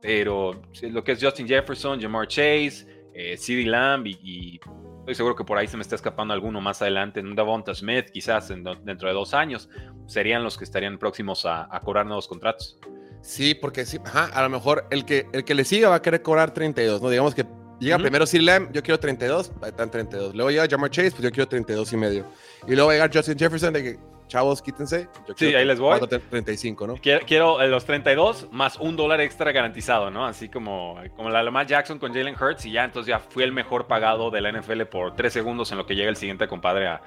pero 0.00 0.60
lo 0.82 1.04
que 1.04 1.12
es 1.12 1.22
Justin 1.22 1.46
Jefferson, 1.46 2.00
Jamar 2.00 2.26
Chase, 2.26 3.01
eh, 3.14 3.36
CD 3.36 3.64
Lamb 3.64 4.06
y, 4.06 4.60
estoy 5.00 5.14
seguro 5.16 5.34
que 5.34 5.44
por 5.44 5.58
ahí 5.58 5.66
se 5.66 5.76
me 5.76 5.82
está 5.82 5.96
escapando 5.96 6.32
alguno 6.32 6.60
más 6.60 6.80
adelante, 6.80 7.20
un 7.20 7.34
Davonta 7.34 7.74
Smith 7.74 8.10
quizás 8.12 8.48
dentro 8.48 9.08
de 9.08 9.14
dos 9.14 9.34
años, 9.34 9.68
serían 10.06 10.44
los 10.44 10.56
que 10.56 10.64
estarían 10.64 10.98
próximos 10.98 11.44
a, 11.44 11.68
cobrar 11.84 12.06
nuevos 12.06 12.28
contratos. 12.28 12.78
Sí, 13.20 13.54
porque 13.54 13.84
sí, 13.84 13.98
a 14.14 14.42
lo 14.42 14.48
mejor 14.48 14.86
el 14.90 15.04
que, 15.04 15.26
el 15.32 15.44
que 15.44 15.54
le 15.54 15.64
siga 15.64 15.88
va 15.88 15.96
a 15.96 16.02
querer 16.02 16.22
cobrar 16.22 16.52
32, 16.52 17.02
¿no? 17.02 17.10
Digamos 17.10 17.34
que 17.34 17.44
llega 17.80 17.98
primero 17.98 18.26
CD 18.26 18.42
Lamb, 18.42 18.72
yo 18.72 18.82
quiero 18.82 18.98
32, 18.98 19.52
están 19.64 19.90
32. 19.90 20.34
Luego 20.34 20.50
llega 20.50 20.66
Jamar 20.68 20.90
Chase, 20.90 21.10
pues 21.10 21.22
yo 21.22 21.30
quiero 21.30 21.48
32 21.48 21.92
y 21.92 21.96
medio. 21.96 22.26
Y 22.66 22.72
luego 22.72 22.86
va 22.86 22.92
a 22.92 22.94
llegar 22.94 23.10
Justin 23.12 23.38
Jefferson 23.38 23.72
de 23.72 23.82
que 23.82 23.98
chavos, 24.32 24.62
quítense. 24.62 25.08
sí, 25.36 25.54
ahí 25.54 25.66
les 25.66 25.78
voy. 25.78 26.00
35, 26.00 26.86
¿no? 26.86 26.94
Quiero, 26.96 27.60
eh, 27.60 27.68
los 27.68 27.84
32 27.84 28.48
más 28.50 28.78
un 28.78 28.96
dólar 28.96 29.20
extra 29.20 29.52
garantizado, 29.52 30.10
¿no? 30.10 30.24
Así 30.24 30.48
como, 30.48 30.96
como 31.16 31.28
la 31.28 31.42
Lamar 31.42 31.66
Jackson 31.66 31.98
con 31.98 32.14
Jalen 32.14 32.34
Hurts 32.34 32.64
y 32.64 32.72
ya 32.72 32.84
entonces 32.84 33.10
ya 33.10 33.18
fui 33.18 33.42
el 33.42 33.52
mejor 33.52 33.86
pagado 33.86 34.30
de 34.30 34.40
la 34.40 34.50
NFL 34.50 34.82
por 34.84 35.14
tres 35.14 35.34
segundos 35.34 35.70
en 35.70 35.78
lo 35.78 35.84
que 35.84 35.94
llega 35.94 36.08
el 36.08 36.16
siguiente 36.16 36.48
compadre 36.48 36.88
a, 36.88 37.02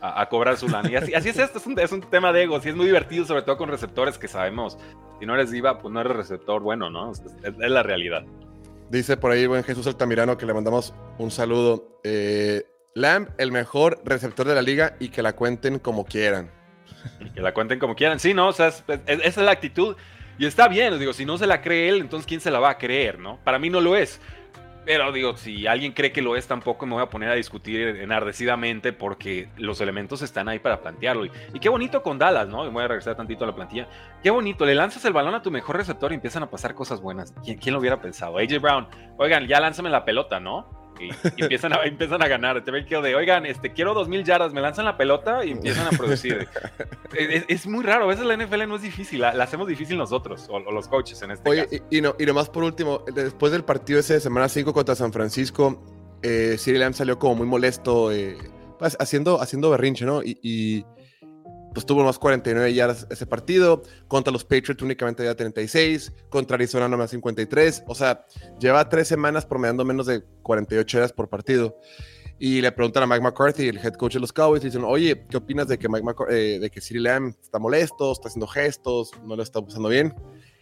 a, 0.00 0.26
cobrar 0.30 0.56
su 0.56 0.68
lana. 0.68 0.90
Y 0.90 0.94
así, 0.96 1.28
es 1.28 1.38
esto, 1.38 1.58
es 1.58 1.66
un, 1.66 1.78
es 1.78 1.92
un, 1.92 2.00
tema 2.00 2.32
de 2.32 2.44
ego, 2.44 2.58
y 2.64 2.68
es 2.68 2.74
muy 2.74 2.86
divertido, 2.86 3.26
sobre 3.26 3.42
todo 3.42 3.58
con 3.58 3.68
receptores 3.68 4.16
que 4.16 4.26
sabemos, 4.26 4.78
si 5.18 5.26
no 5.26 5.34
eres 5.34 5.50
diva, 5.50 5.78
pues 5.78 5.92
no 5.92 6.00
eres 6.00 6.16
receptor 6.16 6.62
bueno, 6.62 6.88
¿no? 6.88 7.12
Es, 7.12 7.22
la 7.58 7.82
realidad. 7.82 8.24
Dice 8.88 9.18
por 9.18 9.32
ahí 9.32 9.46
buen 9.46 9.62
Jesús 9.62 9.86
Altamirano 9.86 10.38
que 10.38 10.46
le 10.46 10.54
mandamos 10.54 10.94
un 11.18 11.30
saludo. 11.30 12.00
Eh, 12.02 12.64
Lamb, 12.94 13.28
el 13.36 13.52
mejor 13.52 14.00
receptor 14.04 14.48
de 14.48 14.54
la 14.54 14.62
liga 14.62 14.96
y 14.98 15.10
que 15.10 15.22
la 15.22 15.36
cuenten 15.36 15.78
como 15.78 16.04
quieran. 16.06 16.59
que 17.34 17.40
la 17.40 17.52
cuenten 17.52 17.78
como 17.78 17.94
quieran. 17.94 18.20
Sí, 18.20 18.34
¿no? 18.34 18.48
O 18.48 18.52
sea, 18.52 18.68
esa 18.68 18.84
es 19.06 19.36
la 19.36 19.50
actitud. 19.50 19.96
Y 20.38 20.46
está 20.46 20.68
bien, 20.68 20.98
digo, 20.98 21.12
si 21.12 21.26
no 21.26 21.36
se 21.36 21.46
la 21.46 21.60
cree 21.60 21.90
él, 21.90 22.00
entonces 22.00 22.26
¿quién 22.26 22.40
se 22.40 22.50
la 22.50 22.60
va 22.60 22.70
a 22.70 22.78
creer, 22.78 23.18
no? 23.18 23.38
Para 23.44 23.58
mí 23.58 23.68
no 23.68 23.80
lo 23.80 23.94
es. 23.94 24.20
Pero 24.86 25.12
digo, 25.12 25.36
si 25.36 25.66
alguien 25.66 25.92
cree 25.92 26.12
que 26.12 26.22
lo 26.22 26.34
es, 26.34 26.46
tampoco 26.46 26.86
me 26.86 26.94
voy 26.94 27.02
a 27.02 27.10
poner 27.10 27.28
a 27.28 27.34
discutir 27.34 27.80
enardecidamente 27.80 28.94
porque 28.94 29.50
los 29.58 29.80
elementos 29.82 30.22
están 30.22 30.48
ahí 30.48 30.58
para 30.58 30.80
plantearlo. 30.80 31.26
Y, 31.26 31.60
qué 31.60 31.68
bonito 31.68 32.02
con 32.02 32.18
Dallas, 32.18 32.48
¿no? 32.48 32.66
Y 32.66 32.70
voy 32.70 32.82
a 32.82 32.88
regresar 32.88 33.16
tantito 33.16 33.44
a 33.44 33.48
la 33.48 33.54
plantilla. 33.54 33.86
Qué 34.22 34.30
bonito, 34.30 34.64
le 34.64 34.74
lanzas 34.74 35.04
el 35.04 35.12
balón 35.12 35.34
a 35.34 35.42
tu 35.42 35.50
mejor 35.50 35.76
receptor 35.76 36.12
y 36.12 36.14
empiezan 36.14 36.42
a 36.42 36.50
pasar 36.50 36.74
cosas 36.74 37.02
buenas. 37.02 37.34
¿Quién, 37.44 37.58
quién 37.58 37.74
lo 37.74 37.78
hubiera 37.80 38.00
pensado? 38.00 38.38
AJ 38.38 38.58
Brown, 38.60 38.88
oigan, 39.18 39.46
ya 39.46 39.60
lánzame 39.60 39.90
la 39.90 40.06
pelota, 40.06 40.40
¿no? 40.40 40.79
Y, 41.00 41.42
empiezan, 41.42 41.72
a, 41.72 41.82
empiezan 41.84 42.22
a 42.22 42.28
ganar. 42.28 42.62
Te 42.64 42.70
ven 42.70 42.84
que 42.86 43.00
de, 43.00 43.14
oigan, 43.14 43.46
este, 43.46 43.72
quiero 43.72 43.94
dos 43.94 44.08
mil 44.08 44.24
yardas, 44.24 44.52
me 44.52 44.60
lanzan 44.60 44.84
la 44.84 44.96
pelota 44.96 45.44
y 45.44 45.52
empiezan 45.52 45.86
a 45.86 45.96
producir. 45.96 46.48
es, 47.16 47.66
muy 47.66 47.84
raro, 47.84 48.04
a 48.04 48.08
veces 48.08 48.24
la 48.24 48.36
NFL 48.36 48.68
no 48.68 48.76
es 48.76 48.82
difícil, 48.82 49.20
la, 49.20 49.30
hacemos 49.30 49.66
difícil 49.66 49.96
nosotros, 49.96 50.46
o, 50.50 50.58
los 50.58 50.88
coaches 50.88 51.20
en 51.22 51.32
este 51.32 51.48
Oye, 51.48 51.64
caso. 51.64 51.84
Y, 51.90 51.98
y, 51.98 52.00
no, 52.00 52.14
y 52.18 52.26
nomás 52.26 52.48
por 52.48 52.64
último, 52.64 53.04
después 53.14 53.52
del 53.52 53.64
partido 53.64 54.00
ese 54.00 54.14
de 54.14 54.20
semana 54.20 54.48
5 54.48 54.72
contra 54.72 54.94
San 54.94 55.12
Francisco, 55.12 55.82
eh, 56.22 56.56
Lamb 56.66 56.94
salió 56.94 57.18
como 57.18 57.36
muy 57.36 57.46
molesto, 57.46 58.12
eh, 58.12 58.36
pues, 58.78 58.96
haciendo, 59.00 59.40
haciendo 59.40 59.70
berrinche, 59.70 60.04
¿no? 60.04 60.22
y 60.22 60.84
pues 61.72 61.86
tuvo 61.86 62.04
más 62.04 62.18
49 62.18 62.74
yardas 62.74 63.06
ese 63.10 63.26
partido. 63.26 63.82
Contra 64.08 64.32
los 64.32 64.44
Patriots 64.44 64.82
únicamente 64.82 65.22
había 65.22 65.36
36. 65.36 66.12
Contra 66.28 66.56
Arizona 66.56 66.88
nomás 66.88 67.10
53. 67.10 67.84
O 67.86 67.94
sea, 67.94 68.26
lleva 68.58 68.88
tres 68.88 69.08
semanas 69.08 69.46
promediando 69.46 69.84
menos 69.84 70.06
de 70.06 70.22
48 70.42 70.98
yardas 70.98 71.12
por 71.12 71.28
partido. 71.28 71.76
Y 72.38 72.62
le 72.62 72.72
preguntan 72.72 73.02
a 73.02 73.06
Mike 73.06 73.20
McCarthy, 73.20 73.68
el 73.68 73.78
head 73.78 73.92
coach 73.94 74.14
de 74.14 74.20
los 74.20 74.32
Cowboys, 74.32 74.62
y 74.62 74.68
dicen, 74.68 74.82
oye, 74.82 75.26
¿qué 75.28 75.36
opinas 75.36 75.68
de 75.68 75.78
que, 75.78 75.90
Mike 75.90 76.06
eh, 76.30 76.58
de 76.58 76.70
que 76.70 76.80
Cyril 76.80 77.02
Lamb 77.02 77.34
está 77.42 77.58
molesto, 77.58 78.12
está 78.12 78.28
haciendo 78.28 78.46
gestos, 78.46 79.10
no 79.26 79.36
lo 79.36 79.42
está 79.42 79.60
pasando 79.60 79.90
bien? 79.90 80.14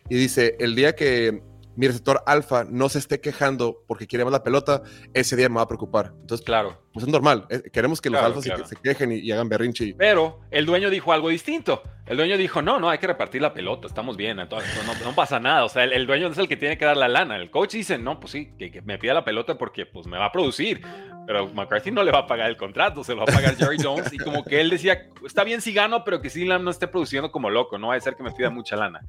Y 0.09 0.17
dice, 0.17 0.57
el 0.59 0.75
día 0.75 0.97
que 0.97 1.41
mi 1.79 1.87
receptor 1.87 2.25
alfa 2.27 2.65
no 2.65 2.89
se 2.89 2.99
esté 2.99 3.21
quejando 3.21 3.85
porque 3.87 4.09
quiere 4.09 4.25
más 4.25 4.33
la 4.33 4.43
pelota, 4.43 4.83
ese 5.15 5.37
día 5.37 5.49
me 5.49 5.57
va 5.57 5.63
a 5.63 5.69
preocupar. 5.69 6.13
Entonces, 6.21 6.45
claro. 6.45 6.83
Pues 6.93 7.07
es 7.07 7.13
normal. 7.13 7.47
Eh, 7.51 7.71
queremos 7.73 8.01
que 8.01 8.11
los 8.11 8.21
alfas 8.21 8.43
Se, 8.43 8.75
quejen 8.75 9.13
y, 9.13 9.31
hagan 9.31 9.49
berrinche. 9.49 9.95
Pero 9.97 10.41
el 10.51 10.67
dueño 10.67 10.91
dijo 10.91 11.13
algo 11.13 11.29
distinto. 11.29 11.85
El 12.05 12.17
dueño 12.17 12.37
dijo, 12.37 12.63
no, 12.63 12.81
no, 12.81 12.91
hay 12.91 12.99
que 12.99 13.07
repartir 13.07 13.43
la 13.43 13.55
pelota, 13.55 13.87
estamos 13.87 14.17
bien, 14.17 14.41
entonces, 14.41 14.69
no, 15.05 15.15
pasa 15.15 15.39
nada. 15.39 15.65
O 15.65 15.69
sea, 15.69 15.85
el, 15.85 16.07
dueño 16.07 16.27
es 16.27 16.39
el 16.39 16.49
que 16.49 16.57
tiene 16.57 16.77
que 16.79 16.85
dar 16.85 16.97
la 16.97 17.07
lana. 17.07 17.37
El 17.37 17.51
coach 17.53 17.75
dice, 17.75 17.97
no, 17.97 18.19
pues 18.19 18.33
sí, 18.33 18.51
que, 18.59 18.83
me 18.83 18.99
pida 18.99 19.15
la 19.15 19.25
pelota 19.25 19.57
porque 19.57 19.87
pues 19.87 20.09
me 20.09 20.19
va 20.19 20.25
a 20.25 20.33
producir. 20.33 20.83
Pero 21.29 21.47
McCarthy 21.47 21.91
no 21.91 22.03
le 22.03 22.11
va 22.11 22.21
a 22.21 22.27
pagar 22.27 22.49
el 22.49 22.57
contrato, 22.57 23.05
se 23.05 23.15
lo 23.15 23.19
va 23.19 23.25
a 23.31 23.37
pagar 23.37 23.55
Jerry 23.55 23.77
Jones. 23.79 24.11
Y 24.15 24.17
como 24.17 24.43
que 24.43 24.63
él 24.63 24.71
decía, 24.71 25.11
está 25.27 25.45
bien 25.45 25.61
si 25.61 25.75
gano, 25.75 26.03
pero 26.03 26.23
que 26.23 26.31
Lam 26.47 26.65
no 26.65 26.71
esté 26.71 26.89
produciendo 26.89 27.31
como 27.31 27.51
loco, 27.51 27.77
no 27.77 27.89
va 27.89 27.97
a 27.97 28.01
ser 28.01 28.17
que 28.17 28.23
me 28.23 28.31
pida 28.31 28.49
mucha 28.49 28.77
lana. 28.77 29.03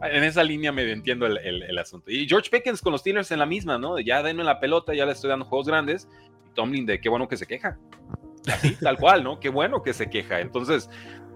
En 0.00 0.22
esa 0.22 0.44
línea 0.44 0.70
medio 0.70 0.92
entiendo 0.92 1.26
el, 1.26 1.36
el 1.36 1.76
asunto. 1.76 2.12
Y 2.12 2.28
George 2.28 2.48
Pickens 2.48 2.80
con 2.80 2.92
los 2.92 3.00
Steelers 3.00 3.32
en 3.32 3.40
la 3.40 3.46
misma, 3.46 3.76
¿no? 3.76 3.98
Ya 3.98 4.22
denme 4.22 4.44
la 4.44 4.60
pelota, 4.60 4.94
ya 4.94 5.04
le 5.04 5.10
estoy 5.10 5.30
dando 5.30 5.46
juegos 5.46 5.66
grandes. 5.66 6.08
Y 6.46 6.54
Tomlin 6.54 6.86
de 6.86 7.00
qué 7.00 7.08
bueno 7.08 7.26
que 7.26 7.36
se 7.36 7.44
queja. 7.48 7.76
Así, 8.46 8.76
tal 8.76 8.96
cual, 8.96 9.24
¿no? 9.24 9.40
Qué 9.40 9.48
bueno 9.48 9.82
que 9.82 9.94
se 9.94 10.08
queja. 10.08 10.38
Entonces, 10.38 10.88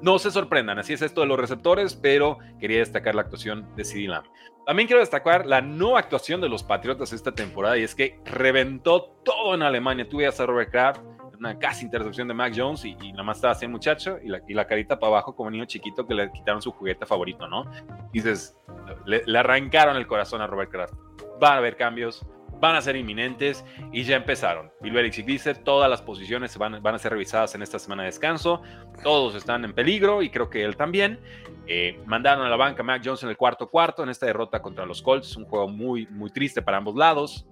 no 0.02 0.18
se 0.18 0.30
sorprendan, 0.30 0.78
así 0.78 0.92
es 0.92 1.02
esto 1.02 1.20
de 1.22 1.26
los 1.26 1.38
receptores, 1.38 1.94
pero 1.94 2.38
quería 2.60 2.78
destacar 2.78 3.14
la 3.14 3.22
actuación 3.22 3.74
de 3.76 3.84
CD 3.84 4.08
Lamb. 4.08 4.26
También 4.66 4.86
quiero 4.86 5.00
destacar 5.00 5.46
la 5.46 5.60
no 5.60 5.96
actuación 5.96 6.40
de 6.40 6.48
los 6.48 6.62
Patriotas 6.62 7.12
esta 7.12 7.32
temporada 7.32 7.78
y 7.78 7.82
es 7.82 7.94
que 7.94 8.20
reventó 8.26 9.16
todo 9.24 9.54
en 9.54 9.62
Alemania. 9.62 10.06
Tuve 10.08 10.26
a 10.26 10.30
Robert 10.30 10.70
Kraft, 10.70 11.00
una 11.38 11.58
casi 11.58 11.86
intercepción 11.86 12.28
de 12.28 12.34
Mac 12.34 12.52
Jones 12.54 12.84
y, 12.84 12.94
nada 12.94 13.22
más 13.22 13.38
estaba 13.38 13.52
así 13.52 13.64
el 13.64 13.70
muchacho 13.70 14.18
y 14.22 14.28
la, 14.28 14.42
y 14.46 14.54
carita 14.66 14.98
para 14.98 15.12
abajo 15.12 15.34
como 15.34 15.50
niño 15.50 15.64
chiquito 15.64 16.06
que 16.06 16.14
le 16.14 16.30
quitaron 16.32 16.60
su 16.60 16.72
juguete 16.72 17.06
favorito, 17.06 17.48
¿no? 17.48 17.64
Y 18.12 18.20
dices, 18.20 18.58
le, 19.06 19.22
le 19.24 19.38
arrancaron 19.38 19.96
el 19.96 20.06
corazón 20.06 20.42
a 20.42 20.46
Robert 20.46 20.70
Kraft 20.70 20.94
van 21.38 21.54
a 21.54 21.56
haber 21.58 21.76
cambios, 21.76 22.24
van 22.60 22.76
a 22.76 22.80
ser 22.80 22.96
inminentes 22.96 23.64
y 23.92 24.04
ya 24.04 24.16
empezaron. 24.16 24.70
Bill 24.80 24.92
Belichick 24.92 25.26
dice, 25.26 25.54
todas 25.54 25.88
las 25.88 26.02
posiciones 26.02 26.56
van, 26.58 26.82
van 26.82 26.94
a 26.94 26.98
ser 26.98 27.12
revisadas 27.12 27.54
en 27.54 27.62
esta 27.62 27.78
semana 27.78 28.02
de 28.02 28.08
descanso, 28.08 28.62
todos 29.02 29.34
están 29.34 29.64
en 29.64 29.72
peligro 29.72 30.22
y 30.22 30.30
creo 30.30 30.50
que 30.50 30.64
él 30.64 30.76
también. 30.76 31.20
Eh, 31.66 32.00
mandaron 32.06 32.46
a 32.46 32.48
la 32.48 32.56
banca 32.56 32.82
a 32.82 32.84
Mac 32.84 33.02
Jones 33.04 33.22
en 33.22 33.28
el 33.28 33.36
cuarto 33.36 33.68
cuarto 33.68 34.02
en 34.02 34.08
esta 34.08 34.26
derrota 34.26 34.62
contra 34.62 34.86
los 34.86 35.02
Colts, 35.02 35.36
un 35.36 35.44
juego 35.44 35.68
muy, 35.68 36.06
muy 36.06 36.30
triste 36.30 36.62
para 36.62 36.78
ambos 36.78 36.96
lados. 36.96 37.46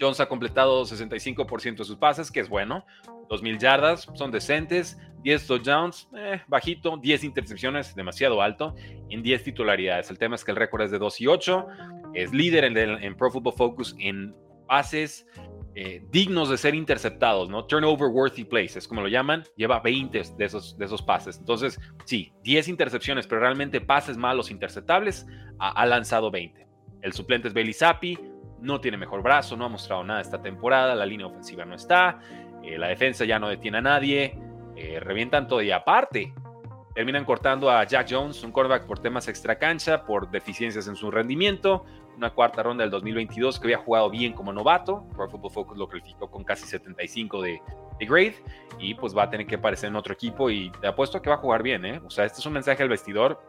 Jones 0.00 0.18
ha 0.18 0.26
completado 0.26 0.84
65% 0.84 1.76
de 1.76 1.84
sus 1.84 1.96
pases, 1.96 2.30
que 2.30 2.40
es 2.40 2.48
bueno. 2.48 2.84
2.000 3.28 3.58
yardas, 3.58 4.08
son 4.14 4.30
decentes. 4.30 4.98
10 5.22 5.46
touchdowns, 5.46 6.08
eh, 6.16 6.42
bajito. 6.48 6.96
10 6.96 7.22
intercepciones, 7.22 7.94
demasiado 7.94 8.42
alto. 8.42 8.74
En 9.08 9.22
10 9.22 9.44
titularidades. 9.44 10.10
El 10.10 10.18
tema 10.18 10.34
es 10.34 10.44
que 10.44 10.50
el 10.50 10.56
récord 10.56 10.82
es 10.82 10.90
de 10.90 10.98
2 10.98 11.20
y 11.20 11.26
8. 11.28 11.66
Es 12.14 12.32
líder 12.32 12.64
en, 12.64 13.16
Pro 13.16 13.30
Football 13.30 13.54
Focus 13.54 13.94
en 13.98 14.34
pases 14.66 15.26
eh, 15.74 16.04
dignos 16.10 16.50
de 16.50 16.58
ser 16.58 16.74
interceptados, 16.74 17.48
¿no? 17.48 17.64
Turnover 17.64 18.08
worthy 18.08 18.44
plays, 18.44 18.86
como 18.86 19.00
lo 19.00 19.08
llaman. 19.08 19.44
Lleva 19.56 19.80
20 19.80 20.22
de 20.36 20.44
esos, 20.44 20.76
de 20.76 20.84
esos 20.84 21.02
pases. 21.02 21.38
Entonces, 21.38 21.80
sí, 22.04 22.32
10 22.42 22.68
intercepciones, 22.68 23.26
pero 23.26 23.40
realmente 23.40 23.80
pases 23.80 24.16
malos 24.16 24.50
interceptables, 24.50 25.26
ha, 25.58 25.86
lanzado 25.86 26.30
20. 26.30 26.66
El 27.00 27.12
suplente 27.12 27.48
es 27.48 27.54
Bailey 27.54 27.72
Zappi, 27.72 28.18
no 28.60 28.80
tiene 28.80 28.96
mejor 28.96 29.22
brazo, 29.22 29.56
no 29.56 29.64
ha 29.64 29.68
mostrado 29.68 30.04
nada 30.04 30.20
esta 30.20 30.42
temporada, 30.42 30.94
la 30.94 31.06
línea 31.06 31.26
ofensiva 31.26 31.64
no 31.64 31.74
está, 31.74 32.20
eh, 32.62 32.78
la 32.78 32.88
defensa 32.88 33.24
ya 33.24 33.38
no 33.38 33.48
detiene 33.48 33.78
a 33.78 33.82
nadie, 33.82 34.38
eh, 34.76 35.00
revientan 35.00 35.48
todo 35.48 35.62
y 35.62 35.70
aparte 35.70 36.32
terminan 36.94 37.24
cortando 37.24 37.70
a 37.70 37.84
Jack 37.84 38.08
Jones, 38.10 38.42
un 38.44 38.52
quarterback 38.52 38.86
por 38.86 38.98
temas 38.98 39.28
extra 39.28 39.58
cancha, 39.58 40.04
por 40.04 40.30
deficiencias 40.30 40.86
en 40.88 40.96
su 40.96 41.10
rendimiento, 41.10 41.84
una 42.16 42.30
cuarta 42.30 42.62
ronda 42.62 42.82
del 42.82 42.90
2022 42.90 43.58
que 43.58 43.66
había 43.66 43.78
jugado 43.78 44.10
bien 44.10 44.32
como 44.32 44.52
novato, 44.52 45.04
Pro 45.14 45.28
Football 45.28 45.50
Focus 45.50 45.78
lo 45.78 45.88
calificó 45.88 46.30
con 46.30 46.44
casi 46.44 46.66
75 46.66 47.42
de, 47.42 47.60
de, 47.98 48.06
grade 48.06 48.36
y 48.78 48.94
pues 48.94 49.16
va 49.16 49.24
a 49.24 49.30
tener 49.30 49.46
que 49.46 49.56
aparecer 49.56 49.88
en 49.88 49.96
otro 49.96 50.14
equipo 50.14 50.50
y 50.50 50.70
te 50.80 50.86
apuesto 50.86 51.18
a 51.18 51.22
que 51.22 51.30
va 51.30 51.36
a 51.36 51.38
jugar 51.38 51.62
bien, 51.62 51.84
¿eh? 51.84 52.00
O 52.04 52.10
sea, 52.10 52.24
este 52.24 52.40
es 52.40 52.46
un 52.46 52.52
mensaje 52.52 52.82
al 52.82 52.88
vestidor, 52.88 53.40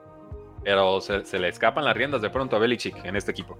pero 0.63 1.01
se, 1.01 1.25
se 1.25 1.39
le 1.39 1.49
escapan 1.49 1.83
las 1.85 1.95
riendas 1.95 2.21
de 2.21 2.29
pronto 2.29 2.55
a 2.55 2.59
Belichick 2.59 3.03
en 3.05 3.15
este 3.15 3.31
equipo. 3.31 3.57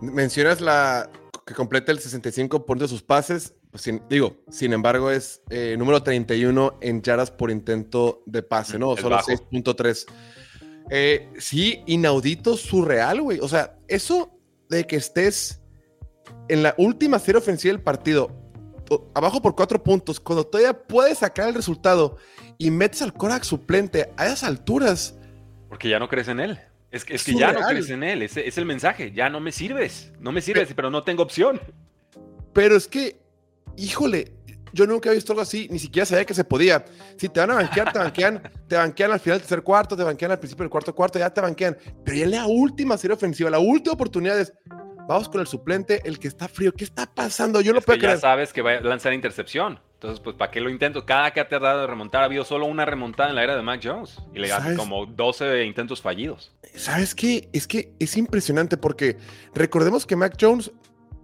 Mencionas 0.00 0.60
la 0.60 1.08
que 1.46 1.54
completa 1.54 1.92
el 1.92 1.98
65% 1.98 2.78
de 2.78 2.88
sus 2.88 3.02
pases. 3.02 3.54
Pues, 3.70 3.88
digo, 4.08 4.36
sin 4.50 4.72
embargo, 4.72 5.10
es 5.10 5.42
eh, 5.50 5.76
número 5.78 6.02
31 6.02 6.78
en 6.80 7.02
yardas 7.02 7.30
por 7.30 7.50
intento 7.50 8.22
de 8.26 8.42
pase, 8.42 8.78
¿no? 8.78 8.96
Solo 8.96 9.18
6.3. 9.18 10.06
Eh, 10.90 11.30
sí, 11.38 11.82
inaudito, 11.86 12.56
surreal, 12.56 13.22
güey. 13.22 13.38
O 13.40 13.48
sea, 13.48 13.76
eso 13.88 14.38
de 14.68 14.84
que 14.86 14.96
estés 14.96 15.60
en 16.48 16.62
la 16.62 16.74
última 16.78 17.18
serie 17.18 17.38
ofensiva 17.38 17.72
del 17.72 17.82
partido, 17.82 18.30
abajo 19.14 19.40
por 19.40 19.54
cuatro 19.54 19.82
puntos, 19.82 20.20
cuando 20.20 20.44
todavía 20.44 20.72
puedes 20.72 21.18
sacar 21.18 21.48
el 21.48 21.54
resultado 21.54 22.16
y 22.58 22.70
metes 22.70 23.02
al 23.02 23.12
Korak 23.12 23.44
suplente 23.44 24.10
a 24.16 24.26
esas 24.26 24.44
alturas. 24.44 25.18
Porque 25.68 25.88
ya 25.88 25.98
no 25.98 26.08
crees 26.08 26.28
en 26.28 26.40
él. 26.40 26.58
Es 26.90 27.06
que, 27.06 27.14
es 27.14 27.24
que 27.24 27.34
ya 27.34 27.52
no 27.52 27.66
crees 27.66 27.88
en 27.88 28.02
él, 28.02 28.20
es, 28.20 28.36
es, 28.36 28.58
el 28.58 28.66
mensaje, 28.66 29.12
ya 29.12 29.30
no 29.30 29.40
me 29.40 29.50
sirves, 29.50 30.12
no 30.20 30.30
me 30.30 30.42
sirves, 30.42 30.68
pero, 30.76 30.90
no 30.90 31.04
tengo 31.04 31.22
opción. 31.22 31.58
Pero 32.52 32.76
es 32.76 32.86
que, 32.86 33.18
híjole, 33.78 34.34
yo 34.72 34.86
nunca 34.86 35.10
he 35.10 35.14
visto 35.14 35.32
algo 35.32 35.42
así, 35.42 35.68
ni 35.70 35.78
siquiera 35.78 36.06
sabía 36.06 36.24
que 36.24 36.34
se 36.34 36.44
podía. 36.44 36.84
Si 37.16 37.28
te 37.28 37.40
van 37.40 37.50
a 37.50 37.54
banquear, 37.54 37.92
te 37.92 37.98
banquean, 37.98 38.42
te 38.68 38.76
banquean 38.76 39.12
al 39.12 39.20
final 39.20 39.38
del 39.38 39.46
tercer 39.46 39.62
cuarto, 39.62 39.96
te 39.96 40.02
banquean 40.02 40.30
al 40.30 40.38
principio 40.38 40.64
del 40.64 40.70
cuarto 40.70 40.94
cuarto, 40.94 41.18
ya 41.18 41.30
te 41.30 41.40
banquean. 41.40 41.76
Pero 42.04 42.16
ya 42.16 42.24
en 42.24 42.30
la 42.30 42.46
última 42.46 42.96
serie 42.96 43.14
ofensiva, 43.14 43.50
la 43.50 43.58
última 43.58 43.94
oportunidad 43.94 44.38
es, 44.38 44.52
vamos 45.08 45.28
con 45.28 45.40
el 45.40 45.46
suplente, 45.46 46.00
el 46.04 46.18
que 46.18 46.28
está 46.28 46.48
frío. 46.48 46.72
¿Qué 46.72 46.84
está 46.84 47.06
pasando? 47.06 47.60
Yo 47.60 47.72
lo 47.72 47.80
puedo 47.80 47.98
Ya 47.98 48.16
sabes 48.16 48.52
que 48.52 48.62
va 48.62 48.72
a 48.72 48.80
lanzar 48.80 49.12
intercepción. 49.12 49.80
Entonces, 50.02 50.18
pues, 50.18 50.34
¿para 50.34 50.50
qué 50.50 50.60
lo 50.60 50.68
intento? 50.68 51.06
Cada 51.06 51.30
que 51.30 51.38
ha 51.38 51.48
tardado 51.48 51.82
de 51.82 51.86
remontar, 51.86 52.22
ha 52.22 52.24
habido 52.24 52.44
solo 52.44 52.66
una 52.66 52.84
remontada 52.84 53.28
en 53.28 53.36
la 53.36 53.44
era 53.44 53.54
de 53.54 53.62
Mac 53.62 53.80
Jones. 53.84 54.18
Y 54.34 54.40
le 54.40 54.52
hace 54.52 54.74
como 54.74 55.06
12 55.06 55.64
intentos 55.64 56.02
fallidos. 56.02 56.52
¿Sabes 56.74 57.14
qué? 57.14 57.48
Es 57.52 57.68
que 57.68 57.92
es 58.00 58.16
impresionante 58.16 58.76
porque 58.76 59.16
recordemos 59.54 60.04
que 60.04 60.16
Mac 60.16 60.36
Jones, 60.40 60.72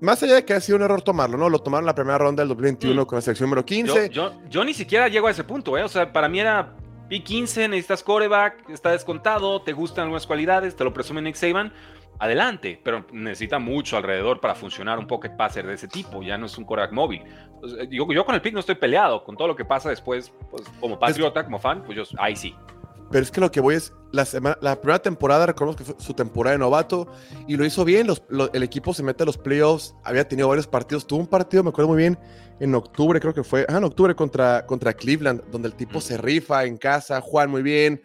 más 0.00 0.22
allá 0.22 0.36
de 0.36 0.44
que 0.44 0.54
ha 0.54 0.60
sido 0.60 0.76
un 0.76 0.82
error 0.82 1.02
tomarlo, 1.02 1.36
¿no? 1.36 1.48
Lo 1.48 1.58
tomaron 1.58 1.84
en 1.84 1.86
la 1.86 1.94
primera 1.94 2.18
ronda 2.18 2.42
del 2.42 2.48
2021 2.48 3.02
mm. 3.02 3.06
con 3.06 3.16
la 3.16 3.20
selección 3.20 3.48
número 3.48 3.64
15. 3.64 4.10
Yo, 4.10 4.32
yo, 4.48 4.64
ni 4.64 4.74
siquiera 4.74 5.08
llego 5.08 5.26
a 5.26 5.30
ese 5.30 5.44
punto, 5.44 5.76
¿eh? 5.76 5.82
O 5.82 5.88
sea, 5.88 6.12
para 6.12 6.28
mí 6.28 6.40
era 6.40 6.76
P15, 7.10 7.68
necesitas 7.68 8.02
coreback, 8.02 8.68
está 8.70 8.92
descontado, 8.92 9.62
te 9.62 9.72
gustan 9.72 10.04
algunas 10.04 10.26
cualidades, 10.26 10.76
te 10.76 10.84
lo 10.84 10.92
presume 10.92 11.22
Nick 11.22 11.34
Saban 11.34 11.72
adelante, 12.18 12.80
pero 12.82 13.06
necesita 13.12 13.58
mucho 13.58 13.96
alrededor 13.96 14.40
para 14.40 14.54
funcionar 14.54 14.98
un 14.98 15.06
pocket 15.06 15.30
passer 15.30 15.66
de 15.66 15.74
ese 15.74 15.88
tipo, 15.88 16.22
ya 16.22 16.36
no 16.36 16.46
es 16.46 16.58
un 16.58 16.64
quarterback 16.64 16.92
móvil. 16.92 17.22
yo, 17.90 18.12
yo, 18.12 18.24
con 18.24 18.34
el 18.34 18.40
pick 18.40 18.54
no 18.54 18.60
estoy 18.60 18.74
peleado, 18.74 19.22
con 19.22 19.36
todo 19.36 19.48
lo 19.48 19.56
que 19.56 19.64
pasa 19.64 19.88
después, 19.88 20.32
pues, 20.50 20.64
como 20.80 20.98
patriota, 20.98 21.44
como 21.44 21.58
fan, 21.58 21.82
pues 21.84 21.96
yo, 21.96 22.04
ahí 22.18 22.34
sí. 22.34 22.54
Pero 23.10 23.22
es 23.22 23.30
que 23.30 23.40
lo 23.40 23.50
que 23.50 23.60
voy 23.60 23.76
es, 23.76 23.92
la, 24.12 24.26
la 24.60 24.80
primera 24.80 25.00
temporada, 25.00 25.46
reconozco 25.46 25.78
que 25.78 25.92
fue 25.92 25.94
su 25.98 26.14
temporada 26.14 26.52
de 26.52 26.58
novato 26.58 27.08
y 27.46 27.56
lo 27.56 27.64
hizo 27.64 27.84
bien, 27.84 28.08
el 28.52 28.62
equipo 28.62 28.92
se 28.92 29.02
mete 29.02 29.22
a 29.22 29.26
los 29.26 29.38
playoffs, 29.38 29.94
había 30.04 30.26
tenido 30.26 30.48
varios 30.48 30.66
partidos, 30.66 31.06
tuvo 31.06 31.20
un 31.20 31.26
partido, 31.26 31.62
me 31.62 31.70
acuerdo 31.70 31.88
muy 31.88 31.98
bien, 31.98 32.18
en 32.60 32.74
octubre 32.74 33.20
creo 33.20 33.32
que 33.32 33.44
fue, 33.44 33.64
ah, 33.68 33.78
en 33.78 33.84
octubre 33.84 34.14
contra, 34.14 34.66
contra 34.66 34.92
Cleveland, 34.92 35.42
donde 35.50 35.68
el 35.68 35.74
tipo 35.74 36.00
se 36.00 36.18
rifa 36.18 36.64
en 36.64 36.76
casa, 36.76 37.20
juega 37.20 37.48
muy 37.48 37.62
bien, 37.62 38.02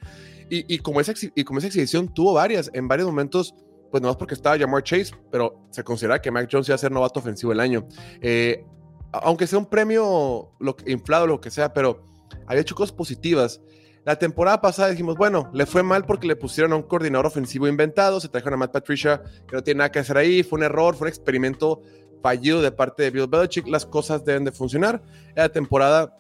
y, 0.50 0.74
y, 0.74 0.80
como 0.80 1.02
esa, 1.02 1.13
y 1.36 1.44
como 1.44 1.60
esa 1.60 1.68
exhibición 1.68 2.13
tuvo 2.13 2.34
varias, 2.34 2.70
en 2.74 2.88
varios 2.88 3.08
momentos 3.08 3.56
pues 3.94 4.02
nomás 4.02 4.18
porque 4.18 4.34
estaba 4.34 4.58
Jamar 4.58 4.82
Chase, 4.82 5.12
pero 5.30 5.68
se 5.70 5.84
considera 5.84 6.20
que 6.20 6.32
Mac 6.32 6.50
Jones 6.52 6.68
iba 6.68 6.74
a 6.74 6.80
ser 6.80 6.92
novato 6.92 7.20
ofensivo 7.20 7.52
el 7.52 7.60
año. 7.60 7.88
Eh, 8.22 8.66
aunque 9.12 9.46
sea 9.46 9.60
un 9.60 9.68
premio 9.68 10.50
lo, 10.60 10.76
inflado, 10.88 11.28
lo 11.28 11.39
que 11.39 11.52
sea, 11.52 11.72
pero 11.72 12.04
había 12.48 12.62
hecho 12.62 12.74
cosas 12.74 12.92
positivas. 12.92 13.62
La 14.06 14.18
temporada 14.18 14.60
pasada 14.60 14.89
dijimos, 14.89 15.16
bueno, 15.16 15.50
le 15.54 15.66
fue 15.66 15.82
mal 15.82 16.06
porque 16.06 16.28
le 16.28 16.36
pusieron 16.36 16.74
a 16.74 16.76
un 16.76 16.84
coordinador 16.84 17.26
ofensivo 17.26 17.68
inventado, 17.68 18.20
se 18.20 18.28
trajeron 18.28 18.56
a 18.56 18.58
Matt 18.58 18.74
Patricia, 18.74 19.22
que 19.48 19.56
no 19.56 19.63
tiene 19.63 19.78
nada 19.80 19.92
que 19.92 20.00
hacer 20.00 20.18
ahí, 20.18 20.44
fue 20.44 20.58
un 20.58 20.63
error, 20.63 20.96
fue 20.96 21.06
un 21.06 21.10
experimento 21.10 21.82
fallido 22.22 22.62
de 22.62 22.72
parte 22.72 23.04
de 23.04 23.12
Bill 23.12 23.28
Belichick, 23.28 23.68
las 23.68 23.86
cosas 23.86 24.26
deben 24.26 24.44
de 24.44 24.52
funcionar. 24.52 25.02
La 25.36 25.48
temporada 25.50 26.18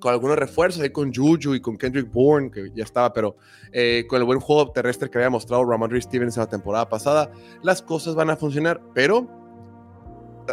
con 0.00 0.12
algunos 0.12 0.36
refuerzos, 0.36 0.82
ahí 0.82 0.90
con 0.90 1.14
Juju 1.14 1.54
y 1.54 1.60
con 1.60 1.76
Kendrick 1.76 2.10
Bourne, 2.10 2.50
que 2.50 2.70
ya 2.74 2.84
estaba, 2.84 3.12
pero 3.12 3.36
eh, 3.72 4.04
con 4.08 4.18
el 4.18 4.24
buen 4.24 4.40
juego 4.40 4.70
terrestre 4.70 5.08
que 5.08 5.18
había 5.18 5.30
mostrado 5.30 5.64
Ramondre 5.64 6.00
Stevens 6.00 6.36
la 6.36 6.48
temporada 6.48 6.88
pasada, 6.88 7.30
las 7.62 7.80
cosas 7.80 8.14
van 8.14 8.30
a 8.30 8.36
funcionar, 8.36 8.80
pero 8.92 9.28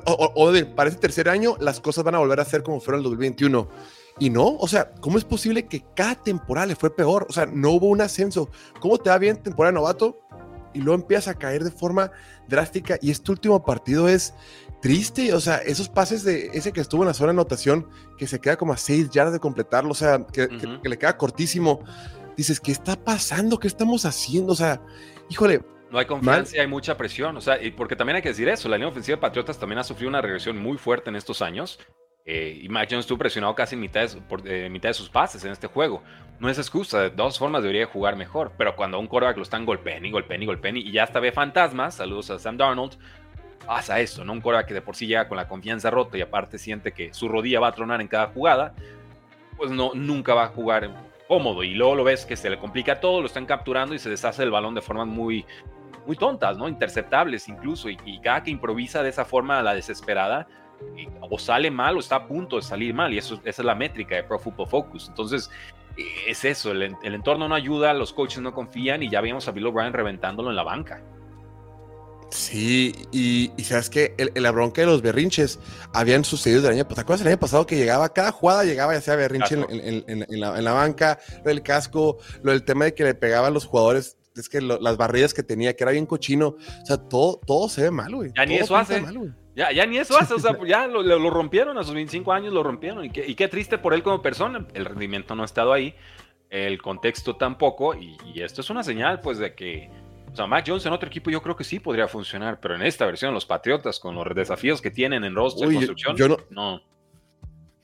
o, 0.06 0.32
o, 0.36 0.76
para 0.76 0.89
este 0.89 1.02
tercer 1.02 1.28
año 1.28 1.56
las 1.60 1.82
cosas 1.82 2.04
van 2.04 2.15
a 2.15 2.19
volver 2.19 2.39
a 2.39 2.45
ser 2.45 2.63
como 2.63 2.80
fueron 2.80 3.00
el 3.00 3.04
2021. 3.04 3.67
Y 4.21 4.29
no, 4.29 4.55
o 4.60 4.67
sea, 4.67 4.91
¿cómo 5.01 5.17
es 5.17 5.25
posible 5.25 5.65
que 5.65 5.84
cada 5.95 6.13
temporada 6.13 6.67
le 6.67 6.75
fue 6.75 6.95
peor? 6.95 7.25
O 7.27 7.34
sea, 7.34 7.47
no 7.47 7.71
hubo 7.71 7.88
un 7.88 8.01
ascenso. 8.01 8.51
¿Cómo 8.79 8.99
te 8.99 9.10
va 9.10 9.17
bien 9.17 9.41
temporada 9.41 9.71
novato? 9.71 10.19
Y 10.75 10.79
luego 10.81 11.01
empieza 11.01 11.31
a 11.31 11.34
caer 11.34 11.63
de 11.63 11.71
forma 11.71 12.12
drástica. 12.47 12.99
Y 13.01 13.10
este 13.10 13.31
último 13.31 13.65
partido 13.65 14.07
es 14.07 14.36
triste, 14.79 15.34
o 15.34 15.39
sea, 15.39 15.57
esos 15.57 15.89
pases 15.89 16.23
de 16.23 16.51
ese 16.53 16.71
que 16.71 16.81
estuvo 16.81 17.01
en 17.01 17.07
la 17.07 17.15
zona 17.15 17.34
de 17.34 17.39
anotación, 17.39 17.89
que 18.19 18.27
se 18.27 18.39
queda 18.39 18.57
como 18.57 18.73
a 18.73 18.77
seis 18.77 19.10
yardas 19.10 19.34
de 19.34 19.39
completarlo, 19.39 19.89
o 19.89 19.95
sea, 19.95 20.23
que, 20.31 20.47
le 20.84 20.99
queda 20.99 21.17
cortísimo. 21.17 21.79
Dices, 22.38 22.60
¿qué 22.60 22.71
está 22.71 22.95
pasando? 22.95 23.57
¿Qué 23.57 23.67
estamos 23.67 24.05
haciendo? 24.05 24.53
O 24.53 24.55
sea, 24.55 24.84
híjole. 25.29 25.63
No 25.89 25.97
hay 25.97 26.05
confianza 26.05 26.57
y 26.57 26.60
hay 26.60 26.67
mucha 26.67 26.95
presión, 26.95 27.38
o 27.38 27.41
sea, 27.41 27.60
y 27.60 27.71
porque 27.71 27.95
también 27.95 28.17
hay 28.17 28.21
que 28.21 28.29
decir 28.29 28.47
eso, 28.47 28.69
la 28.69 28.77
línea 28.77 28.89
ofensiva 28.89 29.15
de 29.15 29.21
Patriotas 29.21 29.57
también 29.57 29.79
ha 29.79 29.84
sufrido 29.84 30.10
una 30.10 30.21
regresión 30.21 30.60
muy 30.60 30.77
fuerte 30.77 31.10
en 31.10 31.15
estos 31.15 31.41
años. 31.41 31.79
Eh, 32.34 32.62
y 32.63 32.70
Mac 32.70 32.88
Jones 32.89 33.04
estuvo 33.04 33.17
presionado 33.17 33.54
casi 33.54 33.76
en 33.76 33.82
mitad 33.82 34.10
de, 34.10 34.22
por, 34.22 34.48
eh, 34.48 34.70
mitad 34.70 34.88
de 34.88 34.94
sus 34.94 35.10
pases 35.10 35.44
en 35.44 35.52
este 35.52 35.67
juego. 35.67 36.02
No 36.39 36.48
es 36.48 36.58
excusa, 36.58 37.02
de 37.02 37.10
dos 37.10 37.38
formas 37.38 37.62
debería 37.62 37.86
jugar 37.88 38.15
mejor, 38.15 38.54
pero 38.58 38.74
cuando 38.78 38.98
un 39.00 39.08
quarterback 39.08 39.36
lo 39.36 39.44
están 39.44 39.65
golpeando 39.65 40.08
y 40.08 40.12
golpeando 40.12 40.46
y 40.46 40.48
golpeando 40.48 40.80
y 40.80 40.94
ya 40.94 41.04
hasta 41.04 41.20
ve 41.20 41.34
fantasmas, 41.34 41.96
saludos 41.96 42.30
a 42.30 42.39
Sam 42.39 42.56
Darnold, 42.56 42.94
pasa 43.65 44.00
esto, 44.00 44.24
¿no? 44.24 44.32
Un 44.32 44.39
Cora 44.39 44.65
que 44.65 44.74
de 44.74 44.82
por 44.82 44.96
sí 44.96 45.08
llega 45.08 45.28
con 45.28 45.36
la 45.36 45.50
confianza 45.50 45.89
rota 45.89 46.17
y 46.17 46.22
aparte 46.22 46.58
siente 46.58 46.94
que 46.94 47.13
su 47.13 47.28
rodilla 47.28 47.60
va 47.60 47.67
a 47.67 47.74
tronar 47.74 48.00
en 48.00 48.08
cada 48.08 48.28
jugada, 48.28 48.76
pues 49.58 49.70
no, 49.70 49.91
nunca 49.94 50.34
va 50.34 50.46
a 50.46 50.48
jugar 50.48 50.89
cómodo. 51.28 51.63
Y 51.63 51.74
luego 51.74 51.96
lo 51.96 52.06
ves 52.06 52.26
que 52.26 52.38
se 52.38 52.50
le 52.50 52.58
complica 52.58 53.02
todo, 53.02 53.20
lo 53.20 53.28
están 53.28 53.46
capturando 53.46 53.94
y 53.94 54.00
se 54.00 54.10
deshace 54.10 54.44
el 54.44 54.52
balón 54.52 54.74
de 54.74 54.82
formas 54.82 55.08
muy, 55.08 55.46
muy 56.08 56.15
tontas, 56.15 56.58
¿no? 56.58 56.70
Interceptables 56.70 57.50
incluso. 57.50 57.89
Y, 57.89 58.20
cada 58.22 58.41
que 58.41 58.52
improvisa 58.52 59.04
de 59.04 59.10
esa 59.10 59.26
forma 59.26 59.60
a 59.60 59.63
la 59.63 59.74
desesperada, 59.74 60.48
o 61.22 61.39
sale 61.39 61.72
mal 61.72 61.98
o 61.98 62.00
está 62.00 62.17
a 62.17 62.28
punto 62.28 62.58
de 62.58 62.62
salir 62.62 62.94
mal. 62.94 63.13
Y 63.13 63.17
eso, 63.17 63.36
esa 63.46 63.62
es 63.62 63.65
la 63.65 63.76
métrica 63.76 64.15
de 64.15 64.24
Pro 64.24 64.39
Football 64.39 64.67
Focus. 64.67 65.08
Entonces, 65.10 65.50
es 66.28 66.46
eso, 66.46 66.72
el, 66.72 66.96
el 67.04 67.13
entorno 67.13 67.48
no 67.48 67.56
ayuda, 67.56 67.94
los 67.94 68.13
coaches 68.13 68.39
no 68.39 68.54
confían 68.54 69.04
y 69.04 69.10
ya 69.10 69.22
vimos 69.22 69.48
a 69.48 69.52
Bill 69.52 69.67
O'Brien 69.67 69.94
reventándolo 69.94 70.50
en 70.50 70.56
la 70.56 70.63
banca. 70.63 71.02
Sí, 72.32 72.96
y, 73.12 73.52
sabes 73.62 73.89
que 73.89 74.15
la 74.36 74.52
bronca 74.52 74.82
de 74.82 74.88
los 74.88 75.02
berrinches 75.02 75.60
habían 75.94 76.24
sucedido 76.24 76.62
el 76.70 76.76
año 76.76 76.84
pasado. 76.84 76.96
¿Te 76.96 77.02
acuerdas 77.02 77.22
el 77.22 77.28
año 77.28 77.39
pasado 77.39 77.65
que 77.65 77.76
llegaba, 77.76 78.13
cada 78.13 78.32
jugada 78.32 78.63
llegaba 78.63 78.94
ya 78.94 79.02
sea 79.02 79.17
berrinche 79.17 79.56
en, 79.56 80.39
la, 80.39 80.72
banca, 80.72 81.20
lo 81.44 81.50
del 81.50 81.62
casco, 81.62 82.20
lo 82.41 82.52
del 82.54 82.63
tema 82.63 82.86
de 82.86 82.94
que 82.94 83.04
le 83.04 83.15
pegaban 83.15 83.52
a 83.52 83.54
los 83.54 83.65
jugadores, 83.65 84.17
es 84.36 84.48
que 84.48 84.62
las 84.62 84.96
barridas 84.96 85.34
que 85.34 85.44
tenía, 85.44 85.76
que 85.76 85.84
era 85.84 85.91
bien 85.91 86.06
cochino. 86.06 86.56
O 86.82 86.86
sea, 86.86 86.98
todo, 86.98 87.41
todo 87.46 87.67
se 87.67 87.84
ve 87.84 87.91
mal, 87.91 88.15
güey. 88.15 88.32
Ya 88.34 88.46
ni 88.46 88.56
eso 88.56 88.78
hace. 88.78 89.04
Ya, 89.56 89.72
ya 89.72 89.86
ni 89.86 89.98
eso 89.98 90.18
hace, 90.18 90.34
o 90.34 90.40
sea, 90.40 90.58
ya 90.68 90.88
lo, 90.88 91.30
rompieron 91.30 91.78
a 91.78 91.84
sus 91.84 91.94
25 91.94 92.32
años, 92.32 92.54
lo 92.54 92.64
rompieron. 92.64 93.06
Y 93.06 93.10
qué, 93.10 93.28
y 93.28 93.36
qué 93.36 93.48
triste 93.48 93.78
por 93.78 93.94
él 93.94 94.04
como 94.04 94.22
persona. 94.22 94.66
El 94.74 94.86
rendimiento 94.86 95.36
no 95.36 95.44
ha 95.44 95.46
estado 95.46 95.74
ahí, 95.74 95.96
el 96.50 96.82
contexto 96.82 97.36
tampoco. 97.36 97.96
Y, 97.96 98.18
y 98.34 98.42
esto 98.42 98.62
es 98.62 98.70
una 98.70 98.84
señal, 98.84 99.22
pues, 99.22 99.38
de 99.38 99.54
que 99.54 99.90
o 100.32 100.36
sea, 100.36 100.48
Mac 100.48 100.64
Jones 100.66 100.86
en 100.86 100.94
otro 100.94 101.08
equipo 101.08 101.30
yo 101.30 101.42
creo 101.42 101.56
que 101.56 101.64
sí 101.64 101.80
podría 101.80 102.08
funcionar, 102.08 102.60
pero 102.60 102.76
en 102.76 102.84
esta 102.84 103.06
versión, 103.06 103.34
los 103.34 103.46
Patriotas, 103.46 104.00
con 104.00 104.16
los 104.16 104.26
desafíos 104.34 104.82
que 104.82 104.90
tienen 104.90 105.24
en 105.24 105.36
roster 105.36 105.72
construcción, 105.72 106.16
yo, 106.16 106.38
no, 106.50 106.82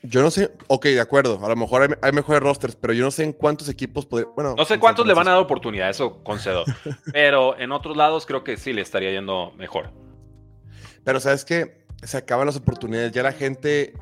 Yo 0.02 0.22
no 0.22 0.32
sé, 0.32 0.52
ok, 0.68 0.86
de 0.86 1.02
acuerdo, 1.02 1.44
a 1.44 1.50
lo 1.50 1.56
mejor 1.58 1.98
hay, 2.02 2.12
mejores 2.14 2.42
rosters, 2.42 2.76
pero 2.76 2.94
yo 2.94 3.04
no 3.04 3.12
sé 3.12 3.26
en 3.26 3.34
cuántos 3.34 3.68
equipos 3.68 4.06
podría, 4.06 4.30
bueno. 4.34 4.56
No 4.58 4.64
sé 4.64 4.80
cuántos 4.80 5.06
le 5.06 5.14
van 5.14 5.28
a 5.28 5.32
dar 5.32 5.42
oportunidad, 5.42 5.90
eso 5.90 6.24
concedo, 6.24 6.64
pero 7.12 7.58
en 7.60 7.74
otros 7.74 7.98
lados 7.98 8.26
creo 8.26 8.46
que 8.46 8.56
sí 8.56 8.72
le 8.72 8.82
estaría 8.82 9.12
yendo 9.12 9.52
mejor. 9.58 9.92
Pero 11.08 11.22
sabes 11.22 11.46
que 11.46 11.86
se 12.04 12.18
acaban 12.18 12.48
las 12.48 12.58
oportunidades, 12.58 13.14
ya 13.14 13.24
la 13.24 13.32
gente 13.32 13.94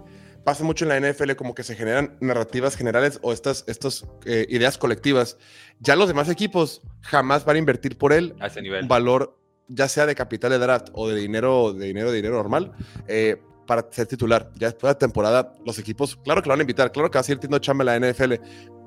pasa 0.43 0.63
mucho 0.63 0.85
en 0.85 0.89
la 0.89 0.99
NFL 0.99 1.33
como 1.33 1.53
que 1.53 1.61
se 1.61 1.75
generan 1.75 2.17
narrativas 2.19 2.75
generales 2.75 3.19
o 3.21 3.31
estas, 3.31 3.63
estas 3.67 4.07
eh, 4.25 4.47
ideas 4.49 4.79
colectivas. 4.79 5.37
Ya 5.79 5.95
los 5.95 6.07
demás 6.07 6.29
equipos 6.29 6.81
jamás 7.01 7.45
van 7.45 7.57
a 7.57 7.59
invertir 7.59 7.95
por 7.99 8.11
él 8.11 8.35
a 8.39 8.47
ese 8.47 8.59
nivel. 8.63 8.81
un 8.81 8.87
valor, 8.87 9.37
ya 9.67 9.87
sea 9.87 10.07
de 10.07 10.15
capital 10.15 10.49
de 10.49 10.57
draft 10.57 10.87
o 10.93 11.07
de 11.07 11.15
dinero, 11.15 11.73
de 11.73 11.85
dinero, 11.85 12.09
de 12.09 12.15
dinero 12.15 12.37
normal, 12.37 12.71
eh, 13.07 13.39
para 13.67 13.87
ser 13.91 14.07
titular. 14.07 14.49
Ya 14.55 14.69
después 14.69 14.89
de 14.89 14.95
la 14.95 14.97
temporada, 14.97 15.53
los 15.63 15.77
equipos, 15.77 16.15
claro 16.15 16.41
que 16.41 16.49
lo 16.49 16.53
van 16.53 16.61
a 16.61 16.63
invitar, 16.63 16.91
claro 16.91 17.11
que 17.11 17.19
va 17.19 17.21
a 17.21 17.23
seguir 17.23 17.37
teniendo 17.37 17.59
chamba 17.59 17.83
en 17.83 18.01
la 18.01 18.11
NFL, 18.11 18.33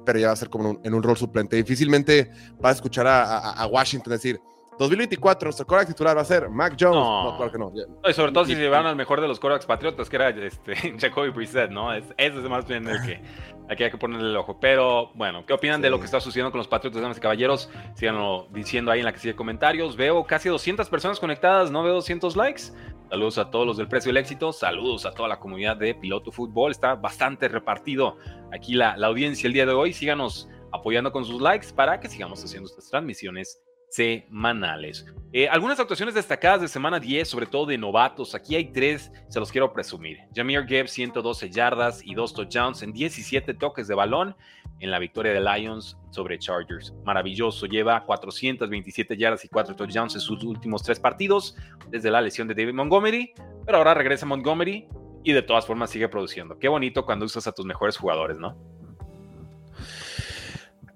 pero 0.04 0.18
ya 0.18 0.26
va 0.26 0.33
a 0.33 0.37
ser 0.37 0.50
como 0.50 0.81
en 0.83 0.92
un 0.92 1.04
rol 1.04 1.16
suplente. 1.16 1.54
Difícilmente 1.54 2.33
va 2.64 2.70
a 2.70 2.72
escuchar 2.72 3.07
a, 3.07 3.52
a 3.52 3.66
Washington 3.68 4.12
decir, 4.12 4.40
2024, 4.79 5.47
nuestro 5.47 5.67
coreback 5.67 5.88
titular 5.88 6.17
va 6.17 6.21
a 6.21 6.25
ser 6.25 6.49
Mac 6.49 6.77
Jones. 6.79 6.95
No, 6.97 7.35
claro 7.37 7.53
que 7.53 7.59
no. 7.59 7.73
Y 8.09 8.12
sobre 8.12 8.33
todo 8.33 8.45
si 8.45 8.55
se 8.55 8.69
van 8.69 8.87
al 8.87 8.97
mejor 8.97 9.21
de 9.21 9.27
los 9.27 9.41
corebacks 9.41 9.67
patriotas, 9.67 10.09
que 10.09 10.17
era 10.17 10.29
este, 10.29 10.75
Jacoby 10.99 11.31
Brissett, 11.31 11.71
¿no? 11.71 11.93
Es, 11.93 12.05
ese 12.17 12.38
es 12.38 12.49
más 12.49 12.67
bien 12.67 12.87
el 12.87 13.03
que 13.03 13.21
aquí 13.69 13.85
hay 13.85 13.91
que 13.91 13.99
ponerle 13.99 14.29
el 14.29 14.37
ojo. 14.37 14.59
Pero 14.61 15.11
bueno, 15.14 15.45
¿qué 15.45 15.53
opinan 15.53 15.81
de 15.81 15.91
lo 15.91 15.99
que 15.99 16.07
está 16.07 16.21
sucediendo 16.21 16.51
con 16.51 16.59
los 16.59 16.69
patriotas, 16.69 17.03
damas 17.03 17.19
y 17.19 17.21
caballeros? 17.21 17.71
Síganlo 17.95 18.47
diciendo 18.51 18.91
ahí 18.93 19.01
en 19.01 19.05
la 19.05 19.12
casilla 19.12 19.33
de 19.33 19.37
comentarios. 19.37 19.97
Veo 19.97 20.25
casi 20.25 20.49
200 20.49 20.88
personas 20.88 21.19
conectadas, 21.19 21.71
no 21.71 21.83
veo 21.83 21.95
200 21.95 22.37
likes. 22.37 22.62
Saludos 23.11 23.38
a 23.38 23.51
todos 23.51 23.67
los 23.67 23.77
del 23.79 23.88
precio 23.88 24.11
y 24.11 24.12
el 24.12 24.19
éxito. 24.19 24.53
Saludos 24.53 25.07
a 25.07 25.12
toda 25.12 25.29
la 25.29 25.41
comunidad 25.41 25.77
de 25.77 25.95
Piloto 25.95 26.31
Fútbol. 26.31 26.71
Está 26.71 26.95
bastante 26.95 27.49
repartido 27.49 28.17
aquí 28.53 28.75
la, 28.75 28.97
la 28.97 29.09
audiencia 29.09 29.47
el 29.47 29.55
día 29.55 29.67
de 29.67 29.73
hoy. 29.73 29.93
Síganos 29.93 30.49
apoyando 30.73 31.11
con 31.11 31.25
sus 31.25 31.41
likes 31.41 31.69
para 31.75 31.99
que 31.99 32.09
sigamos 32.09 32.45
haciendo 32.45 32.69
estas 32.69 32.88
transmisiones 32.91 33.62
semanales. 33.88 35.07
Eh, 35.33 35.46
algunas 35.48 35.79
actuaciones 35.79 36.14
destacadas 36.14 36.62
de 36.62 36.68
semana 36.68 36.98
10, 36.98 37.29
sobre 37.29 37.46
todo 37.46 37.66
de 37.66 37.77
novatos. 37.77 38.35
Aquí 38.35 38.55
hay 38.55 38.72
tres, 38.72 39.12
se 39.29 39.38
los 39.38 39.53
quiero 39.53 39.72
presumir. 39.72 40.18
Jamir 40.35 40.66
Gibbs, 40.66 40.92
112 40.92 41.51
yardas 41.51 42.01
y 42.05 42.14
dos 42.14 42.33
touchdowns 42.33 42.83
en 42.83 42.92
17 42.92 43.53
toques 43.55 43.88
de 43.88 43.94
balón 43.94 44.35
en 44.81 44.90
la 44.90 44.98
victoria 44.98 45.33
de 45.33 45.40
Lions 45.40 45.98
sobre 46.11 46.38
Chargers. 46.38 46.94
Maravilloso, 47.05 47.66
lleva 47.66 48.05
427 48.05 49.16
yardas 49.16 49.44
y 49.44 49.48
4 49.48 49.77
touchdowns 49.77 50.14
en 50.14 50.20
sus 50.20 50.42
últimos 50.44 50.83
tres 50.83 50.98
partidos 50.98 51.57
desde 51.90 52.11
la 52.11 52.20
lesión 52.20 52.48
de 52.48 52.55
David 52.55 52.74
Montgomery, 52.74 53.33
pero 53.66 53.79
ahora 53.79 53.94
regresa 53.94 54.24
Montgomery 54.24 54.88
y 55.24 55.33
de 55.33 55.42
todas 55.42 55.66
formas 55.66 55.90
sigue 55.90 56.09
produciendo. 56.09 56.59
Qué 56.59 56.68
bonito 56.68 57.05
cuando 57.05 57.27
usas 57.27 57.46
a 57.46 57.53
tus 57.53 57.66
mejores 57.66 57.96
jugadores, 57.96 58.38
¿no? 58.38 58.57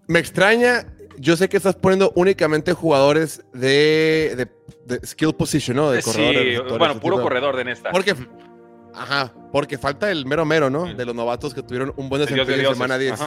Me 0.06 0.18
extraña 0.18 0.86
yo 1.18 1.36
sé 1.36 1.48
que 1.48 1.56
estás 1.56 1.76
poniendo 1.76 2.12
únicamente 2.14 2.72
jugadores 2.72 3.44
de, 3.52 4.48
skill 5.04 5.34
position, 5.34 5.76
¿no? 5.76 5.90
De 5.90 6.02
sí, 6.02 6.56
bueno, 6.78 6.98
puro 7.00 7.20
corredor 7.22 7.56
de 7.56 7.70
esta. 7.70 7.90
Porque, 7.90 8.14
ajá, 8.94 9.32
porque 9.52 9.78
falta 9.78 10.10
el 10.10 10.26
mero 10.26 10.44
mero, 10.44 10.70
¿no? 10.70 10.92
De 10.92 11.04
los 11.04 11.14
novatos 11.14 11.54
que 11.54 11.62
tuvieron 11.62 11.92
un 11.96 12.08
buen 12.08 12.22
desempeño 12.22 12.68
en 12.68 12.74
semana 12.74 12.98
10. 12.98 13.20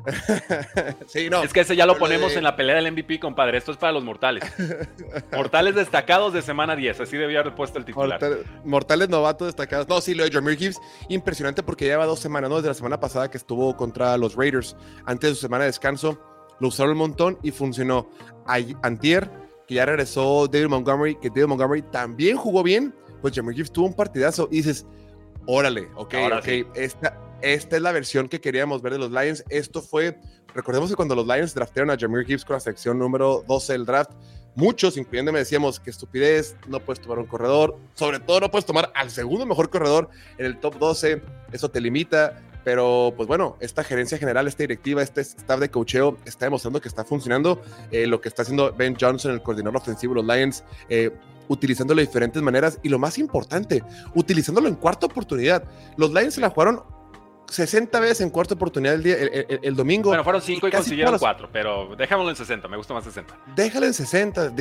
sí, 1.06 1.28
no. 1.30 1.42
Es 1.42 1.52
que 1.52 1.60
ese 1.60 1.76
ya 1.76 1.86
lo 1.86 1.98
ponemos 1.98 2.34
en 2.34 2.42
la 2.42 2.56
pelea 2.56 2.76
del 2.76 2.90
MVP, 2.92 3.20
compadre. 3.20 3.58
Esto 3.58 3.72
es 3.72 3.78
para 3.78 3.92
los 3.92 4.04
mortales. 4.04 4.44
mortales 5.32 5.74
destacados 5.74 6.32
de 6.32 6.42
semana 6.42 6.76
10. 6.76 7.00
Así 7.00 7.16
debía 7.16 7.40
haber 7.40 7.54
puesto 7.54 7.78
el 7.78 7.84
titular. 7.84 8.20
mortales 8.64 9.08
novatos 9.08 9.48
destacados. 9.48 9.88
No, 9.88 10.00
sí, 10.00 10.14
lo 10.14 10.24
de 10.24 10.30
Jameer 10.30 10.56
Gibbs, 10.56 10.80
impresionante 11.08 11.62
porque 11.62 11.84
lleva 11.84 12.06
dos 12.06 12.20
semanas, 12.20 12.50
¿no? 12.50 12.56
Desde 12.56 12.68
la 12.68 12.74
semana 12.74 13.00
pasada 13.00 13.30
que 13.30 13.36
estuvo 13.36 13.76
contra 13.76 14.16
los 14.16 14.36
Raiders, 14.36 14.76
antes 15.04 15.30
de 15.30 15.34
su 15.34 15.40
semana 15.42 15.64
de 15.64 15.70
descanso 15.70 16.18
lo 16.60 16.68
usaron 16.68 16.92
un 16.92 16.98
montón 16.98 17.38
y 17.42 17.50
funcionó. 17.50 18.08
Antier, 18.82 19.30
que 19.66 19.74
ya 19.76 19.86
regresó 19.86 20.48
David 20.48 20.68
Montgomery, 20.68 21.16
que 21.16 21.28
David 21.28 21.46
Montgomery 21.46 21.82
también 21.82 22.36
jugó 22.36 22.62
bien, 22.62 22.94
pues 23.20 23.34
Jamie 23.34 23.54
Gibbs 23.54 23.72
tuvo 23.72 23.86
un 23.86 23.94
partidazo 23.94 24.48
y 24.50 24.56
dices, 24.56 24.86
órale, 25.46 25.88
ok, 25.94 26.14
ok, 26.38 26.48
esta, 26.74 27.18
esta 27.42 27.76
es 27.76 27.82
la 27.82 27.92
versión 27.92 28.28
que 28.28 28.40
queríamos 28.40 28.82
ver 28.82 28.94
de 28.94 28.98
los 28.98 29.10
Lions. 29.10 29.44
Esto 29.48 29.82
fue, 29.82 30.18
recordemos 30.54 30.90
que 30.90 30.96
cuando 30.96 31.14
los 31.14 31.26
Lions 31.26 31.54
draftearon 31.54 31.90
a 31.90 31.96
Jameer 31.98 32.26
Gibbs 32.26 32.44
con 32.44 32.54
la 32.54 32.60
sección 32.60 32.98
número 32.98 33.44
12 33.46 33.72
del 33.72 33.86
draft, 33.86 34.12
muchos, 34.54 34.96
incluyéndome, 34.96 35.38
decíamos 35.38 35.78
que 35.78 35.90
estupidez, 35.90 36.56
no 36.66 36.80
puedes 36.80 37.00
tomar 37.00 37.18
un 37.18 37.26
corredor, 37.26 37.78
sobre 37.94 38.18
todo 38.18 38.40
no 38.40 38.50
puedes 38.50 38.66
tomar 38.66 38.92
al 38.94 39.10
segundo 39.10 39.46
mejor 39.46 39.70
corredor 39.70 40.10
en 40.38 40.46
el 40.46 40.58
top 40.58 40.78
12, 40.78 41.22
eso 41.52 41.70
te 41.70 41.80
limita 41.80 42.42
Pero, 42.64 43.12
pues 43.16 43.26
bueno, 43.26 43.56
esta 43.60 43.84
gerencia 43.84 44.18
general, 44.18 44.46
esta 44.46 44.62
directiva, 44.62 45.02
este 45.02 45.20
staff 45.20 45.60
de 45.60 45.70
cocheo 45.70 46.18
está 46.24 46.46
demostrando 46.46 46.80
que 46.80 46.88
está 46.88 47.04
funcionando. 47.04 47.60
Eh, 47.90 48.06
lo 48.06 48.20
que 48.20 48.28
está 48.28 48.42
haciendo 48.42 48.72
Ben 48.72 48.96
Johnson, 49.00 49.32
el 49.32 49.42
coordinador 49.42 49.76
ofensivo 49.76 50.14
de 50.14 50.22
los 50.22 50.36
Lions, 50.36 50.64
eh, 50.88 51.10
utilizándolo 51.48 52.00
de 52.00 52.06
diferentes 52.06 52.42
maneras. 52.42 52.78
Y 52.82 52.88
lo 52.88 52.98
más 52.98 53.18
importante, 53.18 53.82
utilizándolo 54.14 54.68
en 54.68 54.74
cuarta 54.74 55.06
oportunidad. 55.06 55.64
Los 55.96 56.12
Lions 56.12 56.34
se 56.34 56.40
la 56.40 56.50
jugaron 56.50 56.82
60 57.50 57.98
veces 58.00 58.20
en 58.20 58.30
cuarta 58.30 58.54
oportunidad 58.54 58.94
el, 58.94 59.02
día, 59.02 59.16
el, 59.16 59.74
domingo. 59.74 60.10
Bueno, 60.10 60.22
fueron 60.22 60.40
5 60.40 60.68
y, 60.68 60.70
consiguieron 60.70 61.18
4, 61.18 61.48
pero 61.52 61.96
déjamelo 61.96 62.30
en 62.30 62.36
60, 62.36 62.68
me 62.68 62.76
gusta 62.76 62.94
más 62.94 63.04
60. 63.04 63.36
Déjalo 63.56 63.86
en 63.86 63.94
60, 63.94 64.52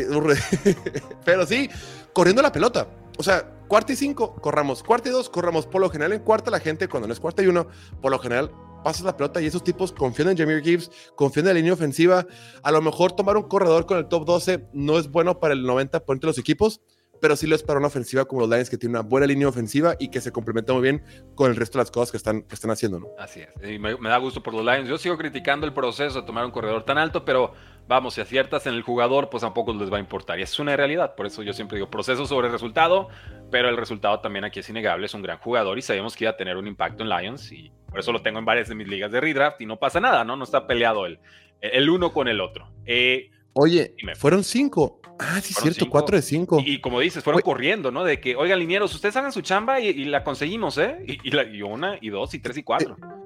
pero 1.25 1.45
sí, 1.45 1.69
corriendo 2.13 2.41
la 2.41 2.51
pelota. 2.51 2.87
O 3.19 3.23
sea, 3.23 3.43
cuarta 3.67 3.91
y 3.91 3.97
5, 3.97 4.35
corramos. 4.35 4.81
Cuarta 4.81 5.09
y 5.09 5.11
2, 5.11 5.29
corramos. 5.29 5.67
Por 5.67 5.81
lo 5.81 5.89
general, 5.89 6.13
en 6.13 6.21
cuarta, 6.21 6.49
la 6.49 6.61
gente, 6.61 6.87
cuando 6.87 7.05
no 7.05 7.13
es 7.13 7.19
cuarta 7.19 7.43
y 7.43 7.47
1, 7.47 7.67
por 8.01 8.11
lo 8.11 8.19
general 8.19 8.49
pasas 8.81 9.03
la 9.03 9.17
pelota 9.17 9.41
y 9.41 9.45
esos 9.45 9.61
tipos 9.61 9.91
confían 9.91 10.29
en 10.29 10.37
Jameer 10.37 10.63
Gibbs, 10.63 10.89
confían 11.15 11.45
en 11.45 11.47
la 11.49 11.53
línea 11.55 11.73
ofensiva. 11.73 12.25
A 12.63 12.71
lo 12.71 12.81
mejor 12.81 13.11
tomar 13.11 13.35
un 13.35 13.43
corredor 13.43 13.85
con 13.85 13.97
el 13.97 14.07
top 14.07 14.23
12 14.23 14.69
no 14.71 14.97
es 14.97 15.11
bueno 15.11 15.37
para 15.41 15.53
el 15.53 15.65
90% 15.65 16.17
de 16.17 16.27
los 16.27 16.37
equipos, 16.37 16.79
pero 17.19 17.35
sí 17.35 17.45
lo 17.45 17.55
es 17.55 17.63
para 17.63 17.79
una 17.79 17.87
ofensiva 17.87 18.23
como 18.23 18.39
los 18.39 18.49
Lions 18.49 18.69
que 18.69 18.77
tiene 18.77 18.97
una 18.97 19.05
buena 19.05 19.27
línea 19.27 19.49
ofensiva 19.49 19.97
y 19.99 20.07
que 20.07 20.21
se 20.21 20.31
complementa 20.31 20.71
muy 20.71 20.81
bien 20.81 21.03
con 21.35 21.51
el 21.51 21.57
resto 21.57 21.77
de 21.77 21.81
las 21.83 21.91
cosas 21.91 22.11
que 22.11 22.17
están, 22.17 22.43
que 22.43 22.55
están 22.55 22.71
haciendo. 22.71 23.01
¿no? 23.01 23.07
Así 23.19 23.41
es, 23.41 23.69
y 23.69 23.79
me, 23.79 23.95
da 23.95 24.17
gusto 24.17 24.41
por 24.41 24.53
los 24.53 24.63
Lions. 24.63 24.87
Yo 24.87 24.97
sigo 24.97 25.17
criticando 25.17 25.67
el 25.67 25.73
proceso 25.73 26.21
de 26.21 26.25
tomar 26.25 26.45
un 26.45 26.51
corredor 26.51 26.85
tan 26.85 26.97
alto, 26.97 27.25
pero 27.25 27.51
vamos, 27.89 28.13
si 28.13 28.21
aciertas 28.21 28.67
en 28.67 28.75
el 28.75 28.83
jugador, 28.83 29.31
pues 29.31 29.41
tampoco 29.41 29.73
les 29.73 29.91
va 29.91 29.97
a 29.97 29.99
importar. 29.99 30.39
Y 30.39 30.43
es 30.43 30.59
una 30.59 30.77
realidad, 30.77 31.15
por 31.15 31.25
eso 31.25 31.41
yo 31.41 31.53
siempre 31.53 31.77
digo 31.77 31.89
proceso 31.89 32.27
sobre 32.27 32.47
resultado, 32.47 33.09
pero 33.49 33.67
el 33.67 33.77
resultado 33.77 34.19
también 34.19 34.45
aquí 34.45 34.59
es 34.59 34.69
innegable, 34.69 35.07
es 35.07 35.13
un 35.15 35.23
gran 35.23 35.39
jugador 35.39 35.77
y 35.79 35.81
sabemos 35.81 36.15
que 36.15 36.25
iba 36.25 36.31
a 36.31 36.37
tener 36.37 36.55
un 36.55 36.67
impacto 36.67 37.01
en 37.01 37.09
Lions 37.09 37.51
y 37.51 37.71
por 37.89 37.99
eso 37.99 38.11
lo 38.11 38.21
tengo 38.21 38.37
en 38.37 38.45
varias 38.45 38.69
de 38.69 38.75
mis 38.75 38.87
ligas 38.87 39.11
de 39.11 39.19
redraft 39.19 39.59
y 39.61 39.65
no 39.65 39.77
pasa 39.77 39.99
nada, 39.99 40.23
¿no? 40.23 40.35
No 40.35 40.43
está 40.43 40.67
peleado 40.67 41.07
el, 41.07 41.19
el 41.61 41.89
uno 41.89 42.13
con 42.13 42.27
el 42.27 42.41
otro. 42.41 42.71
Eh, 42.85 43.31
Oye, 43.53 43.95
fueron 44.15 44.43
cinco. 44.43 45.01
Ah, 45.17 45.41
sí, 45.41 45.55
es 45.57 45.61
cierto, 45.61 45.89
cuatro 45.89 46.15
de 46.15 46.21
cinco. 46.21 46.61
Y, 46.63 46.79
como 46.79 46.99
dices, 46.99 47.23
fueron 47.23 47.41
corriendo, 47.41 47.91
¿no? 47.91 48.03
De 48.03 48.21
que, 48.21 48.35
oigan, 48.35 48.59
linieros, 48.59 48.93
ustedes 48.93 49.17
hagan 49.17 49.33
su 49.33 49.41
chamba 49.41 49.79
y, 49.81 50.05
la 50.05 50.23
conseguimos, 50.23 50.77
¿eh? 50.77 50.97
Y, 51.05 51.31
la, 51.31 51.43
una, 51.65 51.97
y 51.99 52.09
dos, 52.09 52.33
y 52.35 52.39
tres, 52.39 52.55
y 52.57 52.63
cuatro. 52.63 52.95
Eh, 52.95 53.18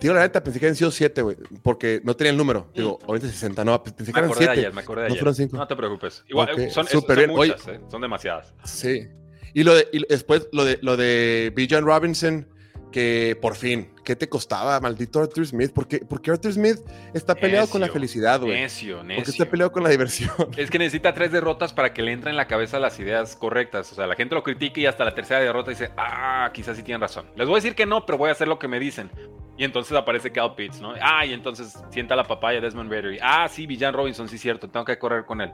digo, 0.00 0.14
la 0.14 0.20
neta, 0.20 0.42
pensé 0.42 0.60
que 0.60 0.66
habían 0.66 0.76
sido 0.76 0.90
siete, 0.90 1.22
güey, 1.22 1.36
porque 1.62 2.00
no 2.04 2.14
tenía 2.14 2.30
el 2.32 2.36
número. 2.36 2.70
Digo, 2.74 2.98
ahorita 3.06 3.28
60, 3.28 3.64
no, 3.64 3.82
pensé 3.82 4.12
que 4.12 4.18
eran 4.18 4.32
siete. 4.34 4.60
De 4.60 4.70
me 4.70 4.80
acordé 4.80 5.02
de 5.02 5.06
ayer. 5.08 5.24
No 5.24 5.32
fueron 5.34 5.50
No 5.52 5.66
te 5.66 5.76
preocupes. 5.76 6.24
Igual, 6.28 6.70
son, 6.70 6.86
son, 6.86 7.04
muchas, 7.28 7.68
¿eh? 7.68 7.80
Son 7.90 8.00
demasiadas. 8.00 8.54
Sí. 8.64 9.08
Y, 9.52 9.62
lo 9.62 9.74
de, 9.74 9.88
y 9.92 10.04
después, 10.08 10.48
lo 10.52 10.64
de, 10.64 10.78
lo 10.82 10.96
de 10.96 11.52
Bijan 11.54 11.84
Robinson, 11.84 12.48
que 12.94 13.36
por 13.42 13.56
fin, 13.56 13.90
¿qué 14.04 14.14
te 14.14 14.28
costaba, 14.28 14.78
maldito 14.78 15.18
Arthur 15.18 15.44
Smith? 15.44 15.72
Porque, 15.74 15.98
porque 15.98 16.30
Arthur 16.30 16.52
Smith 16.52 16.78
está 17.12 17.34
peleado 17.34 17.68
con 17.68 17.80
la 17.80 17.88
felicidad, 17.88 18.40
güey. 18.40 18.52
Necio, 18.52 19.02
necio. 19.02 19.16
Porque 19.16 19.30
está 19.32 19.50
peleado 19.50 19.72
con 19.72 19.82
la 19.82 19.88
diversión. 19.88 20.30
Es 20.56 20.70
que 20.70 20.78
necesita 20.78 21.12
tres 21.12 21.32
derrotas 21.32 21.72
para 21.72 21.92
que 21.92 22.02
le 22.02 22.12
entren 22.12 22.30
en 22.30 22.36
la 22.36 22.46
cabeza 22.46 22.78
las 22.78 23.00
ideas 23.00 23.34
correctas. 23.34 23.90
O 23.90 23.96
sea, 23.96 24.06
la 24.06 24.14
gente 24.14 24.36
lo 24.36 24.44
critica 24.44 24.80
y 24.80 24.86
hasta 24.86 25.04
la 25.04 25.12
tercera 25.12 25.40
derrota 25.40 25.70
dice, 25.70 25.90
ah, 25.96 26.50
quizás 26.54 26.76
sí 26.76 26.84
tienen 26.84 27.00
razón. 27.00 27.26
Les 27.34 27.48
voy 27.48 27.54
a 27.54 27.58
decir 27.58 27.74
que 27.74 27.84
no, 27.84 28.06
pero 28.06 28.16
voy 28.16 28.28
a 28.28 28.32
hacer 28.32 28.46
lo 28.46 28.60
que 28.60 28.68
me 28.68 28.78
dicen. 28.78 29.10
Y 29.56 29.64
entonces 29.64 29.96
aparece 29.96 30.32
Cal 30.32 30.54
Pitts, 30.54 30.80
¿no? 30.80 30.94
Ah, 31.00 31.24
y 31.24 31.32
entonces 31.32 31.78
sienta 31.90 32.16
la 32.16 32.24
papaya 32.24 32.60
Desmond 32.60 32.90
Ritter. 32.90 33.18
Ah, 33.22 33.48
sí, 33.48 33.66
Villan 33.66 33.94
Robinson, 33.94 34.28
sí, 34.28 34.38
cierto, 34.38 34.68
tengo 34.68 34.84
que 34.84 34.98
correr 34.98 35.24
con 35.24 35.40
él. 35.40 35.52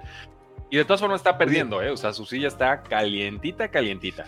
Y 0.70 0.76
de 0.76 0.84
todas 0.84 1.00
formas 1.00 1.20
está 1.20 1.36
perdiendo, 1.36 1.82
¿eh? 1.82 1.90
O 1.90 1.96
sea, 1.96 2.12
su 2.12 2.24
silla 2.24 2.48
está 2.48 2.82
calientita, 2.82 3.68
calientita. 3.68 4.26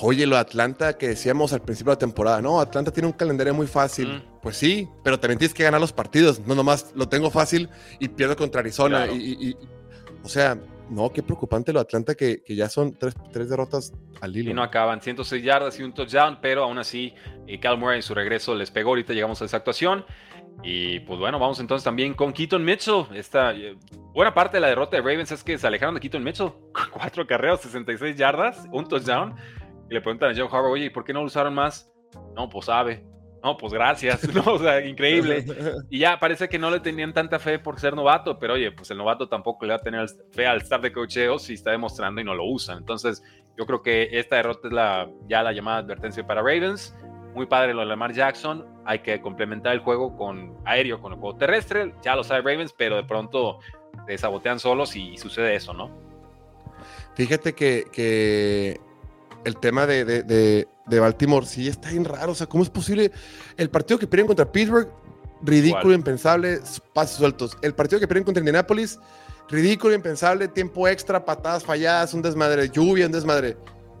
Oye, 0.00 0.26
lo 0.26 0.36
de 0.36 0.42
Atlanta 0.42 0.96
que 0.96 1.08
decíamos 1.08 1.52
al 1.52 1.62
principio 1.62 1.90
de 1.90 1.96
la 1.96 2.00
temporada, 2.00 2.42
no, 2.42 2.60
Atlanta 2.60 2.92
tiene 2.92 3.06
un 3.06 3.12
calendario 3.12 3.54
muy 3.54 3.66
fácil. 3.66 4.22
Pues 4.42 4.56
sí, 4.56 4.88
pero 5.02 5.18
también 5.18 5.38
tienes 5.38 5.54
que 5.54 5.62
ganar 5.62 5.80
los 5.80 5.92
partidos. 5.92 6.40
No 6.46 6.54
nomás 6.54 6.92
lo 6.94 7.08
tengo 7.08 7.30
fácil 7.30 7.68
y 7.98 8.08
pierdo 8.08 8.36
contra 8.36 8.60
Arizona. 8.60 9.06
Y, 9.06 9.56
o 10.22 10.28
sea, 10.28 10.58
no, 10.92 11.10
qué 11.10 11.22
preocupante 11.22 11.72
lo 11.72 11.80
de 11.80 11.84
Atlanta 11.84 12.14
que, 12.14 12.42
que 12.42 12.54
ya 12.54 12.68
son 12.68 12.94
tres, 12.94 13.14
tres, 13.32 13.48
derrotas 13.48 13.92
al 14.20 14.36
hilo. 14.36 14.50
Y 14.50 14.54
no 14.54 14.62
acaban, 14.62 15.00
106 15.00 15.42
yardas 15.42 15.78
y 15.80 15.82
un 15.82 15.92
touchdown, 15.94 16.38
pero 16.42 16.64
aún 16.64 16.78
así, 16.78 17.14
eh, 17.46 17.58
Cal 17.58 17.78
Murray 17.78 17.96
en 17.96 18.02
su 18.02 18.14
regreso 18.14 18.54
les 18.54 18.70
pegó. 18.70 18.90
Ahorita 18.90 19.12
llegamos 19.12 19.40
a 19.40 19.46
esa 19.46 19.56
actuación. 19.56 20.04
Y 20.62 21.00
pues 21.00 21.18
bueno, 21.18 21.38
vamos 21.38 21.58
entonces 21.60 21.82
también 21.82 22.14
con 22.14 22.32
Keaton 22.32 22.62
Mitchell. 22.62 23.06
Esta 23.14 23.52
eh, 23.52 23.76
buena 24.12 24.34
parte 24.34 24.58
de 24.58 24.60
la 24.60 24.68
derrota 24.68 24.96
de 24.96 25.02
Ravens 25.02 25.32
es 25.32 25.42
que 25.42 25.56
se 25.56 25.66
alejaron 25.66 25.94
de 25.94 26.00
Keaton 26.00 26.22
Mitchell. 26.22 26.52
Cuatro 26.92 27.26
carreras, 27.26 27.62
66 27.62 28.16
yardas, 28.16 28.66
un 28.70 28.86
touchdown. 28.86 29.34
Y 29.88 29.94
le 29.94 30.00
preguntan 30.02 30.30
a 30.30 30.34
Joe 30.34 30.46
Harbaugh, 30.46 30.72
oye, 30.72 30.90
¿por 30.90 31.04
qué 31.04 31.12
no 31.12 31.20
lo 31.20 31.26
usaron 31.26 31.54
más? 31.54 31.90
No, 32.36 32.48
pues 32.48 32.66
sabe. 32.66 33.04
No, 33.42 33.56
pues 33.56 33.72
gracias. 33.72 34.22
No, 34.34 34.54
o 34.54 34.58
sea, 34.58 34.84
increíble. 34.84 35.44
Y 35.90 35.98
ya 35.98 36.18
parece 36.18 36.48
que 36.48 36.58
no 36.58 36.70
le 36.70 36.80
tenían 36.80 37.12
tanta 37.12 37.38
fe 37.38 37.58
por 37.58 37.78
ser 37.78 37.94
novato, 37.94 38.38
pero 38.38 38.54
oye, 38.54 38.70
pues 38.72 38.90
el 38.90 38.98
novato 38.98 39.28
tampoco 39.28 39.66
le 39.66 39.72
va 39.72 39.78
a 39.78 39.82
tener 39.82 40.06
fe 40.30 40.46
al 40.46 40.58
estar 40.58 40.80
de 40.80 40.92
cocheo 40.92 41.38
si 41.38 41.54
está 41.54 41.70
demostrando 41.70 42.20
y 42.20 42.24
no 42.24 42.34
lo 42.34 42.44
usan. 42.44 42.78
Entonces, 42.78 43.22
yo 43.56 43.66
creo 43.66 43.82
que 43.82 44.08
esta 44.12 44.36
derrota 44.36 44.68
es 44.68 44.72
la, 44.72 45.10
ya 45.28 45.42
la 45.42 45.52
llamada 45.52 45.78
advertencia 45.78 46.26
para 46.26 46.40
Ravens. 46.40 46.94
Muy 47.34 47.46
padre 47.46 47.74
lo 47.74 47.80
de 47.80 47.86
Lamar 47.86 48.12
Jackson. 48.12 48.66
Hay 48.84 49.00
que 49.00 49.20
complementar 49.20 49.72
el 49.72 49.80
juego 49.80 50.16
con 50.16 50.56
aéreo, 50.64 51.00
con 51.00 51.12
el 51.12 51.18
juego 51.18 51.36
terrestre. 51.36 51.94
Ya 52.02 52.14
lo 52.14 52.24
sabe 52.24 52.40
Ravens, 52.40 52.72
pero 52.72 52.96
de 52.96 53.04
pronto 53.04 53.58
se 54.06 54.18
sabotean 54.18 54.58
solos 54.58 54.96
y, 54.96 55.16
sucede 55.16 55.54
eso, 55.54 55.72
¿no? 55.72 55.90
Fíjate 57.14 57.52
que, 57.54 57.84
que 57.92 58.80
el 59.44 59.56
tema 59.56 59.86
de, 59.86 60.04
de, 60.04 60.68
de, 60.86 61.00
Baltimore 61.00 61.46
sí 61.46 61.68
está 61.68 61.90
bien 61.90 62.04
raro. 62.04 62.32
O 62.32 62.34
sea, 62.34 62.46
¿cómo 62.46 62.62
es 62.62 62.70
posible? 62.70 63.10
El 63.56 63.70
partido 63.70 63.98
que 63.98 64.06
pierden 64.06 64.26
contra 64.26 64.50
Pittsburgh, 64.50 64.88
ridículo, 65.42 65.94
impensable, 65.94 66.60
pasos 66.92 67.18
sueltos. 67.18 67.56
El 67.62 67.74
partido 67.74 68.00
que 68.00 68.06
pierden 68.06 68.24
contra 68.24 68.40
Indianapolis, 68.40 68.98
ridículo, 69.48 69.94
impensable, 69.94 70.48
tiempo 70.48 70.88
extra, 70.88 71.24
patadas 71.24 71.64
falladas, 71.64 72.14
un 72.14 72.22
desmadre, 72.22 72.68
lluvia, 72.68 73.06
un 73.06 73.12
desmadre. 73.12 73.56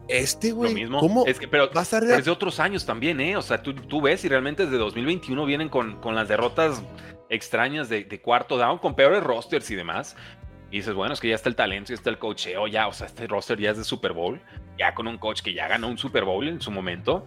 Este, 0.08 0.52
güey, 0.52 0.88
¿cómo? 0.88 1.24
Es 1.26 1.38
que, 1.38 1.46
pero, 1.48 1.70
vas 1.72 1.94
a 1.94 2.00
desde 2.00 2.30
otros 2.30 2.58
años 2.60 2.84
también, 2.84 3.20
¿eh? 3.20 3.36
O 3.36 3.42
sea, 3.42 3.62
tú, 3.62 3.72
tú, 3.74 4.02
ves 4.02 4.24
y 4.24 4.28
realmente 4.28 4.64
desde 4.64 4.76
2021 4.76 5.46
vienen 5.46 5.68
con, 5.68 6.00
con 6.00 6.14
las 6.14 6.28
derrotas 6.28 6.82
extrañas 7.28 7.88
de, 7.88 8.04
de, 8.04 8.20
cuarto 8.20 8.58
down, 8.58 8.78
con 8.78 8.94
peores 8.94 9.22
rosters 9.22 9.70
y 9.70 9.74
demás. 9.74 10.16
Y 10.72 10.78
dices, 10.78 10.94
bueno, 10.94 11.12
es 11.12 11.20
que 11.20 11.28
ya 11.28 11.34
está 11.34 11.50
el 11.50 11.54
talento, 11.54 11.90
ya 11.90 11.94
está 11.94 12.08
el 12.08 12.18
cocheo, 12.18 12.66
ya, 12.66 12.88
o 12.88 12.92
sea, 12.94 13.06
este 13.06 13.26
roster 13.26 13.60
ya 13.60 13.70
es 13.70 13.76
de 13.76 13.84
Super 13.84 14.14
Bowl, 14.14 14.40
ya 14.78 14.94
con 14.94 15.06
un 15.06 15.18
coach 15.18 15.42
que 15.42 15.52
ya 15.52 15.68
ganó 15.68 15.86
un 15.86 15.98
Super 15.98 16.24
Bowl 16.24 16.48
en 16.48 16.62
su 16.62 16.70
momento, 16.70 17.26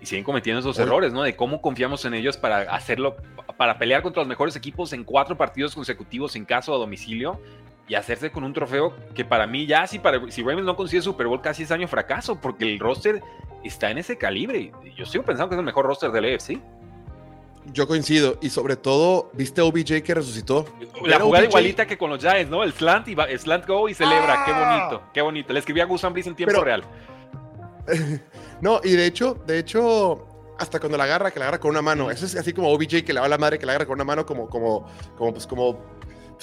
y 0.00 0.06
siguen 0.06 0.24
cometiendo 0.24 0.60
esos 0.60 0.78
errores, 0.78 1.12
¿no? 1.12 1.22
De 1.22 1.36
cómo 1.36 1.60
confiamos 1.60 2.04
en 2.06 2.14
ellos 2.14 2.38
para 2.38 2.62
hacerlo, 2.74 3.16
para 3.58 3.78
pelear 3.78 4.02
contra 4.02 4.22
los 4.22 4.28
mejores 4.28 4.56
equipos 4.56 4.94
en 4.94 5.04
cuatro 5.04 5.36
partidos 5.36 5.74
consecutivos 5.74 6.34
en 6.34 6.46
caso 6.46 6.74
a 6.74 6.78
domicilio 6.78 7.38
y 7.86 7.94
hacerse 7.94 8.32
con 8.32 8.42
un 8.42 8.54
trofeo 8.54 8.96
que 9.14 9.24
para 9.24 9.46
mí 9.46 9.66
ya, 9.66 9.86
si, 9.86 9.98
para, 9.98 10.18
si 10.30 10.42
Ravens 10.42 10.64
no 10.64 10.74
consigue 10.74 11.02
Super 11.02 11.26
Bowl, 11.26 11.42
casi 11.42 11.64
es 11.64 11.70
año 11.70 11.86
fracaso, 11.88 12.40
porque 12.40 12.64
el 12.64 12.80
roster 12.80 13.22
está 13.64 13.90
en 13.90 13.98
ese 13.98 14.16
calibre. 14.16 14.72
Yo 14.96 15.04
sigo 15.04 15.24
pensando 15.24 15.50
que 15.50 15.56
es 15.56 15.58
el 15.58 15.66
mejor 15.66 15.84
roster 15.84 16.10
del 16.10 16.34
AFC. 16.34 16.58
Yo 17.66 17.86
coincido. 17.86 18.38
Y 18.40 18.50
sobre 18.50 18.76
todo, 18.76 19.30
¿viste 19.34 19.60
OBJ 19.60 20.02
que 20.02 20.14
resucitó? 20.14 20.66
La 21.04 21.20
jugada 21.20 21.44
igualita 21.44 21.86
que 21.86 21.96
con 21.96 22.10
los 22.10 22.20
Giants, 22.20 22.50
¿no? 22.50 22.62
El 22.62 22.72
slant, 22.72 23.08
y 23.08 23.16
slant 23.38 23.66
go 23.66 23.88
y 23.88 23.94
celebra. 23.94 24.44
Qué 24.44 24.52
ah. 24.52 24.88
bonito, 24.88 25.02
qué 25.14 25.22
bonito. 25.22 25.52
Le 25.52 25.58
escribí 25.60 25.80
a 25.80 25.84
Gus 25.84 26.02
Ambris 26.04 26.26
en 26.26 26.34
tiempo 26.34 26.60
real. 26.62 26.82
no, 28.60 28.80
y 28.82 28.92
de 28.92 29.06
hecho, 29.06 29.34
de 29.46 29.58
hecho, 29.58 30.26
hasta 30.58 30.80
cuando 30.80 30.98
la 30.98 31.04
agarra, 31.04 31.30
que 31.30 31.38
la 31.38 31.46
agarra 31.46 31.60
con 31.60 31.70
una 31.70 31.82
mano. 31.82 32.10
Eso 32.10 32.26
es 32.26 32.36
así 32.36 32.52
como 32.52 32.68
OBJ 32.70 33.04
que 33.04 33.12
le 33.12 33.20
va 33.20 33.26
a 33.26 33.28
la 33.28 33.38
madre, 33.38 33.58
que 33.58 33.66
la 33.66 33.72
agarra 33.72 33.86
con 33.86 33.94
una 33.94 34.04
mano, 34.04 34.26
como, 34.26 34.48
como, 34.48 34.86
como, 35.16 35.32
pues 35.32 35.46
como 35.46 35.80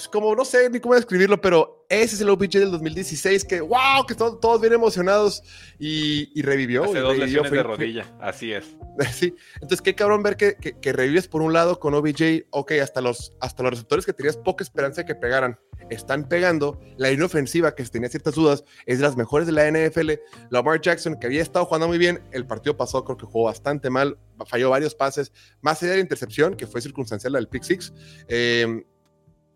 pues, 0.00 0.08
como 0.08 0.34
no 0.34 0.46
sé 0.46 0.70
ni 0.70 0.80
cómo 0.80 0.94
describirlo, 0.94 1.38
pero 1.42 1.84
ese 1.90 2.14
es 2.14 2.20
el 2.22 2.30
OPG 2.30 2.52
del 2.52 2.70
2016 2.70 3.44
que, 3.44 3.60
wow, 3.60 4.06
que 4.08 4.14
todos, 4.14 4.40
todos 4.40 4.58
bien 4.58 4.72
emocionados 4.72 5.42
y, 5.78 6.40
revivió. 6.40 6.84
Hace 6.84 7.00
dos 7.00 7.18
lesiones 7.18 7.52
de 7.52 7.62
rodilla, 7.62 8.06
así 8.18 8.52
es. 8.52 8.64
Sí, 9.12 9.34
entonces 9.54 9.80
qué 9.80 9.94
cabrón 9.94 10.22
ver 10.22 10.36
que, 10.36 10.56
que, 10.56 10.92
revives 10.92 11.26
por 11.26 11.42
un 11.42 11.52
lado 11.52 11.80
con 11.80 11.94
OBJ, 11.94 12.46
ok, 12.50 12.72
hasta 12.82 13.00
los, 13.00 13.32
hasta 13.40 13.62
los 13.62 13.70
receptores 13.72 14.04
que 14.04 14.12
tenías 14.12 14.36
poca 14.36 14.62
esperanza 14.62 15.02
de 15.02 15.06
que 15.06 15.14
pegaran, 15.14 15.58
están 15.88 16.28
pegando, 16.28 16.78
la 16.96 17.10
línea 17.10 17.26
ofensiva 17.26 17.74
que 17.74 17.82
tenía 17.84 18.08
ciertas 18.08 18.34
dudas 18.34 18.64
es 18.86 18.98
de 18.98 19.04
las 19.04 19.16
mejores 19.16 19.46
de 19.46 19.52
la 19.52 19.70
NFL, 19.70 20.12
Lamar 20.50 20.80
Jackson 20.80 21.18
que 21.18 21.26
había 21.26 21.40
estado 21.42 21.64
jugando 21.64 21.88
muy 21.88 21.98
bien, 21.98 22.22
el 22.32 22.46
partido 22.46 22.76
pasado 22.76 23.04
creo 23.04 23.16
que 23.16 23.26
jugó 23.26 23.46
bastante 23.46 23.88
mal, 23.88 24.18
falló 24.46 24.70
varios 24.70 24.94
pases, 24.94 25.32
más 25.62 25.82
allá 25.82 25.92
de 25.92 25.98
la 25.98 26.02
intercepción, 26.02 26.54
que 26.54 26.66
fue 26.66 26.80
circunstancial 26.82 27.32
la 27.32 27.38
del 27.38 27.48
pick 27.48 27.62
six, 27.62 27.92
eh, 28.28 28.84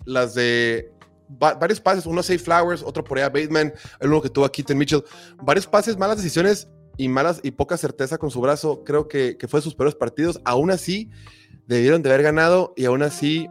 las 0.04 0.34
de 0.34 0.92
varios 1.28 1.80
pases, 1.80 2.06
uno 2.06 2.20
a 2.20 2.22
Safe 2.22 2.38
Flowers, 2.38 2.82
otro 2.82 3.02
por 3.02 3.18
allá 3.18 3.28
Bateman, 3.28 3.72
el 4.00 4.08
uno 4.08 4.20
que 4.22 4.28
tuvo 4.28 4.44
a 4.44 4.52
Keaton 4.52 4.76
Mitchell, 4.76 5.04
varios 5.42 5.66
pases, 5.66 5.96
malas 5.96 6.16
decisiones 6.16 6.68
y 6.96 7.08
malas 7.08 7.40
y 7.42 7.50
poca 7.50 7.76
certeza 7.76 8.18
con 8.18 8.30
su 8.30 8.40
brazo, 8.40 8.84
creo 8.84 9.08
que, 9.08 9.36
que 9.36 9.48
fue 9.48 9.60
de 9.60 9.64
sus 9.64 9.74
peores 9.74 9.94
partidos, 9.94 10.40
aún 10.44 10.70
así 10.70 11.10
debieron 11.66 12.02
de 12.02 12.10
haber 12.10 12.22
ganado 12.22 12.72
y 12.76 12.84
aún 12.84 13.02
así 13.02 13.48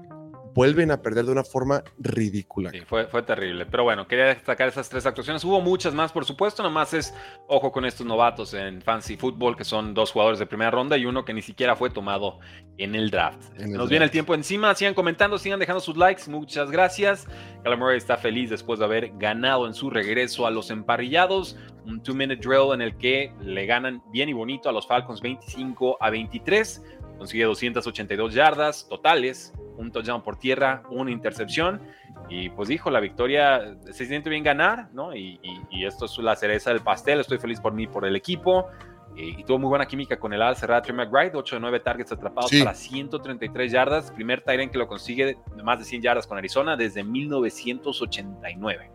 vuelven 0.53 0.91
a 0.91 1.01
perder 1.01 1.25
de 1.25 1.31
una 1.31 1.43
forma 1.43 1.83
ridícula. 1.97 2.69
Sí, 2.71 2.81
fue, 2.81 3.07
fue 3.07 3.23
terrible. 3.23 3.65
Pero 3.65 3.83
bueno, 3.83 4.07
quería 4.07 4.25
destacar 4.25 4.67
esas 4.67 4.89
tres 4.89 5.05
actuaciones. 5.05 5.43
Hubo 5.43 5.61
muchas 5.61 5.93
más, 5.93 6.11
por 6.11 6.25
supuesto. 6.25 6.63
Nomás 6.63 6.93
es 6.93 7.13
ojo 7.47 7.71
con 7.71 7.85
estos 7.85 8.05
novatos 8.05 8.53
en 8.53 8.81
Fancy 8.81 9.17
Football, 9.17 9.55
que 9.55 9.63
son 9.63 9.93
dos 9.93 10.11
jugadores 10.11 10.39
de 10.39 10.45
primera 10.45 10.71
ronda 10.71 10.97
y 10.97 11.05
uno 11.05 11.25
que 11.25 11.33
ni 11.33 11.41
siquiera 11.41 11.75
fue 11.75 11.89
tomado 11.89 12.39
en 12.77 12.95
el 12.95 13.09
draft. 13.09 13.41
Nos 13.59 13.89
viene 13.89 14.05
el 14.05 14.11
tiempo 14.11 14.35
encima. 14.35 14.73
Sigan 14.75 14.93
comentando, 14.93 15.37
sigan 15.37 15.59
dejando 15.59 15.79
sus 15.79 15.97
likes. 15.97 16.29
Muchas 16.29 16.69
gracias. 16.71 17.27
Murray 17.63 17.97
está 17.97 18.17
feliz 18.17 18.49
después 18.49 18.79
de 18.79 18.85
haber 18.85 19.11
ganado 19.17 19.67
en 19.67 19.73
su 19.73 19.89
regreso 19.89 20.45
a 20.45 20.51
los 20.51 20.69
emparrillados. 20.69 21.57
Un 21.85 22.01
two-minute 22.01 22.41
drill 22.41 22.73
en 22.73 22.81
el 22.81 22.97
que 22.97 23.33
le 23.41 23.65
ganan 23.65 24.01
bien 24.11 24.29
y 24.29 24.33
bonito 24.33 24.69
a 24.69 24.71
los 24.71 24.87
Falcons 24.87 25.21
25 25.21 25.97
a 25.99 26.09
23 26.09 26.81
consigue 27.17 27.45
282 27.45 28.33
yardas 28.33 28.87
totales, 28.89 29.53
un 29.77 29.91
touchdown 29.91 30.21
por 30.21 30.37
tierra, 30.37 30.83
una 30.89 31.11
intercepción. 31.11 31.81
Y 32.29 32.49
pues 32.49 32.69
dijo, 32.69 32.89
la 32.89 32.99
victoria 32.99 33.75
se 33.91 34.05
siente 34.05 34.29
bien 34.29 34.43
ganar, 34.43 34.89
¿no? 34.93 35.15
Y, 35.15 35.39
esto 35.85 36.05
es 36.05 36.17
la 36.19 36.35
cereza 36.35 36.71
del 36.71 36.81
pastel. 36.81 37.19
Estoy 37.19 37.37
feliz 37.37 37.59
por 37.59 37.73
mí, 37.73 37.87
por 37.87 38.05
el 38.05 38.15
equipo. 38.15 38.67
Y, 39.15 39.43
tuvo 39.43 39.59
muy 39.59 39.69
buena 39.69 39.85
química 39.85 40.17
con 40.17 40.33
el 40.33 40.41
ala 40.41 40.55
cerrada 40.55 40.81
Trey 40.81 40.95
McBride, 40.95 41.31
8 41.35 41.55
de 41.55 41.59
9 41.59 41.79
targets 41.81 42.11
atrapados 42.11 42.51
para 42.51 42.73
133 42.73 43.71
yardas. 43.71 44.11
Primer 44.11 44.41
Tyrant 44.41 44.71
que 44.71 44.77
lo 44.77 44.87
consigue 44.87 45.37
de 45.55 45.63
más 45.63 45.79
de 45.79 45.85
100 45.85 46.01
yardas 46.01 46.27
con 46.27 46.37
Arizona 46.37 46.75
desde 46.75 47.03
1989. 47.03 48.91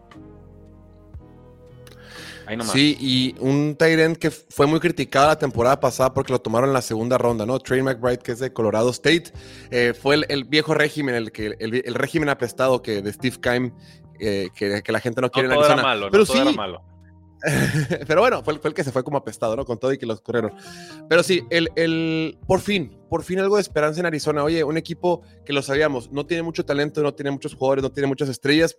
Sí, 2.72 2.96
y 3.00 3.34
un 3.40 3.76
Tyrant 3.76 4.16
que 4.16 4.30
fue 4.30 4.66
muy 4.66 4.80
criticado 4.80 5.28
la 5.28 5.38
temporada 5.38 5.78
pasada 5.80 6.14
porque 6.14 6.32
lo 6.32 6.40
tomaron 6.40 6.70
en 6.70 6.74
la 6.74 6.82
segunda 6.82 7.18
ronda, 7.18 7.44
¿no? 7.44 7.58
Trey 7.58 7.82
McBride, 7.82 8.18
que 8.18 8.32
es 8.32 8.38
de 8.38 8.52
Colorado 8.52 8.90
State, 8.90 9.32
eh, 9.70 9.94
fue 9.98 10.24
el, 10.28 10.44
viejo 10.44 10.74
régimen, 10.74 11.14
el, 11.14 11.32
que, 11.32 11.54
el, 11.58 11.94
régimen 11.94 12.28
apestado 12.28 12.82
que 12.82 13.02
de 13.02 13.12
Steve 13.12 13.36
Keim, 13.40 13.72
eh, 14.18 14.48
que, 14.54 14.82
la 14.88 15.00
gente 15.00 15.20
no 15.20 15.30
quiere 15.30 15.48
no, 15.48 15.56
todo 15.56 15.66
Era 15.66 15.76
malo, 15.76 16.08
Pero 16.10 16.24
sí, 16.24 16.38
malo. 16.56 16.82
pero 18.06 18.20
bueno, 18.20 18.42
fue, 18.42 18.58
el 18.62 18.74
que 18.74 18.82
se 18.82 18.90
fue 18.90 19.04
como 19.04 19.16
apestado, 19.16 19.54
¿no? 19.56 19.64
Con 19.64 19.78
todo 19.78 19.92
y 19.92 19.98
que 19.98 20.06
los 20.06 20.20
corrieron. 20.20 20.52
Pero 21.08 21.22
sí, 21.22 21.44
el, 21.50 21.68
el, 21.76 22.38
por 22.46 22.60
fin, 22.60 22.98
por 23.08 23.22
fin 23.22 23.38
algo 23.38 23.56
de 23.56 23.62
esperanza 23.62 24.00
en 24.00 24.06
Arizona. 24.06 24.42
Oye, 24.42 24.64
un 24.64 24.76
equipo 24.76 25.22
que 25.44 25.52
lo 25.52 25.62
sabíamos, 25.62 26.10
no 26.10 26.26
tiene 26.26 26.42
mucho 26.42 26.64
talento, 26.64 27.02
no 27.02 27.14
tiene 27.14 27.30
muchos 27.30 27.54
jugadores, 27.54 27.82
no 27.82 27.92
tiene 27.92 28.08
muchas 28.08 28.28
estrellas, 28.28 28.76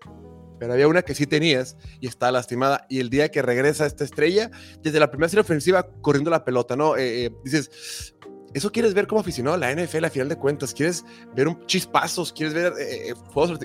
pero 0.59 0.73
había 0.73 0.87
una 0.87 1.01
que 1.01 1.15
sí 1.15 1.25
tenías 1.25 1.77
y 1.99 2.07
estaba 2.07 2.33
lastimada. 2.33 2.85
Y 2.89 2.99
el 2.99 3.09
día 3.09 3.29
que 3.29 3.41
regresa 3.41 3.85
esta 3.85 4.03
estrella, 4.03 4.51
desde 4.81 4.99
la 4.99 5.09
primera 5.09 5.29
serie 5.29 5.41
ofensiva, 5.41 5.87
corriendo 6.01 6.29
la 6.29 6.43
pelota, 6.43 6.75
¿no? 6.75 6.97
Eh, 6.97 7.25
eh, 7.25 7.31
dices, 7.43 8.13
eso 8.53 8.71
quieres 8.71 8.93
ver 8.93 9.07
como 9.07 9.21
aficionado 9.21 9.55
a 9.55 9.57
la 9.57 9.71
NFL 9.71 10.05
a 10.05 10.09
final 10.09 10.29
de 10.29 10.35
cuentas, 10.35 10.73
quieres 10.73 11.05
ver 11.35 11.47
un 11.47 11.65
chispazos, 11.65 12.33
quieres 12.33 12.53
ver 12.53 12.73
eh, 12.79 13.13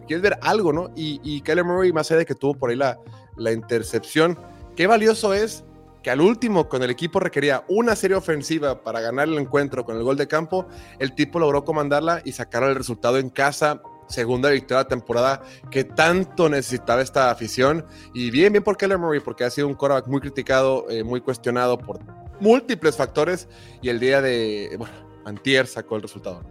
quieres 0.06 0.22
ver 0.22 0.38
algo, 0.42 0.72
¿no? 0.72 0.90
Y, 0.94 1.20
y 1.24 1.40
Kyler 1.40 1.64
Murray, 1.64 1.92
más 1.92 2.10
allá 2.10 2.20
de 2.20 2.26
que 2.26 2.34
tuvo 2.34 2.54
por 2.54 2.70
ahí 2.70 2.76
la, 2.76 2.98
la 3.36 3.52
intercepción, 3.52 4.38
qué 4.76 4.86
valioso 4.86 5.34
es 5.34 5.64
que 6.02 6.10
al 6.10 6.20
último, 6.20 6.68
con 6.68 6.82
el 6.82 6.90
equipo 6.90 7.18
requería 7.18 7.64
una 7.66 7.96
serie 7.96 8.14
ofensiva 8.14 8.82
para 8.82 9.00
ganar 9.00 9.26
el 9.26 9.38
encuentro 9.38 9.86
con 9.86 9.96
el 9.96 10.02
gol 10.02 10.18
de 10.18 10.28
campo, 10.28 10.68
el 10.98 11.14
tipo 11.14 11.40
logró 11.40 11.64
comandarla 11.64 12.20
y 12.26 12.32
sacar 12.32 12.62
el 12.64 12.74
resultado 12.74 13.16
en 13.16 13.30
casa 13.30 13.80
segunda 14.08 14.50
victoria 14.50 14.84
de 14.84 14.88
temporada 14.88 15.42
que 15.70 15.84
tanto 15.84 16.48
necesitaba 16.48 17.02
esta 17.02 17.30
afición. 17.30 17.84
Y 18.12 18.30
bien, 18.30 18.52
bien 18.52 18.64
por 18.64 18.76
Keller 18.76 18.98
Murray, 18.98 19.20
porque 19.20 19.44
ha 19.44 19.50
sido 19.50 19.68
un 19.68 19.74
quarterback 19.74 20.06
muy 20.06 20.20
criticado, 20.20 20.86
eh, 20.90 21.04
muy 21.04 21.20
cuestionado 21.20 21.78
por 21.78 21.98
múltiples 22.40 22.96
factores. 22.96 23.48
Y 23.82 23.88
el 23.88 24.00
día 24.00 24.20
de, 24.20 24.74
bueno, 24.78 24.94
Antier 25.24 25.66
sacó 25.66 25.96
el 25.96 26.02
resultado. 26.02 26.42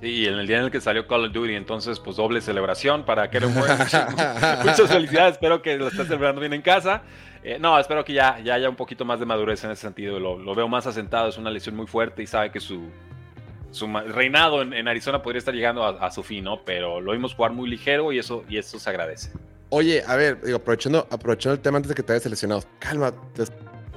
Sí, 0.00 0.26
en 0.26 0.34
el 0.34 0.46
día 0.46 0.58
en 0.58 0.64
el 0.64 0.70
que 0.70 0.80
salió 0.80 1.06
Call 1.06 1.26
of 1.26 1.32
Duty, 1.32 1.54
entonces, 1.54 2.00
pues 2.00 2.16
doble 2.16 2.40
celebración 2.40 3.04
para 3.04 3.28
Keller 3.28 3.50
Murray. 3.50 3.76
muchas, 4.64 4.88
felicidades, 4.88 5.32
espero 5.32 5.60
que 5.60 5.76
lo 5.76 5.88
estés 5.88 6.06
celebrando 6.06 6.40
bien 6.40 6.54
en 6.54 6.62
casa. 6.62 7.02
Eh, 7.42 7.58
no, 7.60 7.78
espero 7.78 8.02
que 8.02 8.14
ya, 8.14 8.38
ya 8.40 8.54
haya 8.54 8.70
un 8.70 8.76
poquito 8.76 9.04
más 9.04 9.20
de 9.20 9.26
madurez 9.26 9.62
en 9.64 9.72
ese 9.72 9.82
sentido. 9.82 10.18
Lo, 10.18 10.38
lo 10.38 10.54
veo 10.54 10.68
más 10.68 10.86
asentado, 10.86 11.28
es 11.28 11.36
una 11.36 11.50
lesión 11.50 11.76
muy 11.76 11.86
fuerte 11.86 12.22
y 12.22 12.26
sabe 12.26 12.50
que 12.50 12.60
su, 12.60 12.88
su 13.70 13.86
reinado 13.86 14.62
en, 14.62 14.88
Arizona 14.88 15.22
podría 15.22 15.38
estar 15.38 15.54
llegando 15.54 15.84
a, 15.84 16.10
su 16.10 16.22
fin, 16.22 16.44
¿no? 16.44 16.64
Pero 16.64 17.00
lo 17.00 17.12
vimos 17.12 17.34
jugar 17.34 17.52
muy 17.52 17.68
ligero 17.68 18.12
y 18.12 18.18
eso, 18.18 18.44
y 18.48 18.58
eso 18.58 18.78
se 18.78 18.90
agradece. 18.90 19.30
Oye, 19.68 20.02
a 20.06 20.16
ver, 20.16 20.40
digo, 20.42 20.56
aprovechando, 20.56 21.06
aprovechando 21.10 21.54
el 21.54 21.60
tema 21.60 21.76
antes 21.76 21.88
de 21.88 21.94
que 21.94 22.02
te 22.02 22.12
hayas 22.12 22.24
seleccionado, 22.24 22.62
calma, 22.80 23.12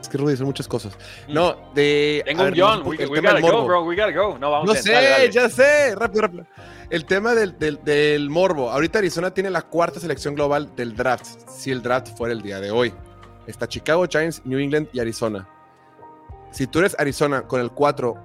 es 0.03 0.09
que 0.09 0.17
Rudy 0.17 0.37
son 0.37 0.45
muchas 0.45 0.67
cosas. 0.67 0.97
Mm. 1.27 1.33
No, 1.33 1.71
de. 1.73 2.21
Tengo 2.25 2.43
un 2.43 2.53
John, 2.55 2.83
we, 2.85 2.97
gotta 2.97 3.39
go, 3.39 3.65
bro, 3.65 3.83
we 3.83 3.95
gotta 3.95 4.11
go. 4.11 4.37
No, 4.37 4.51
vamos 4.51 4.67
no 4.67 4.75
sé, 4.75 5.29
ya 5.31 5.49
sé, 5.49 5.95
rápido, 5.95 6.21
rápido. 6.21 6.45
El 6.89 7.05
tema 7.05 7.33
del, 7.33 7.57
del, 7.57 7.79
del, 7.83 8.29
morbo. 8.29 8.69
Ahorita 8.69 8.99
Arizona 8.99 9.33
tiene 9.33 9.49
la 9.49 9.63
cuarta 9.63 9.99
selección 9.99 10.35
global 10.35 10.75
del 10.75 10.95
draft, 10.95 11.25
si 11.49 11.71
el 11.71 11.81
draft 11.81 12.15
fuera 12.15 12.33
el 12.33 12.41
día 12.41 12.59
de 12.59 12.69
hoy. 12.69 12.93
Está 13.47 13.67
Chicago, 13.67 14.05
Giants, 14.07 14.41
New 14.45 14.59
England 14.59 14.89
y 14.93 14.99
Arizona. 14.99 15.47
Si 16.51 16.67
tú 16.67 16.79
eres 16.79 16.95
Arizona 16.99 17.41
con 17.41 17.61
el 17.61 17.71
4 17.71 18.15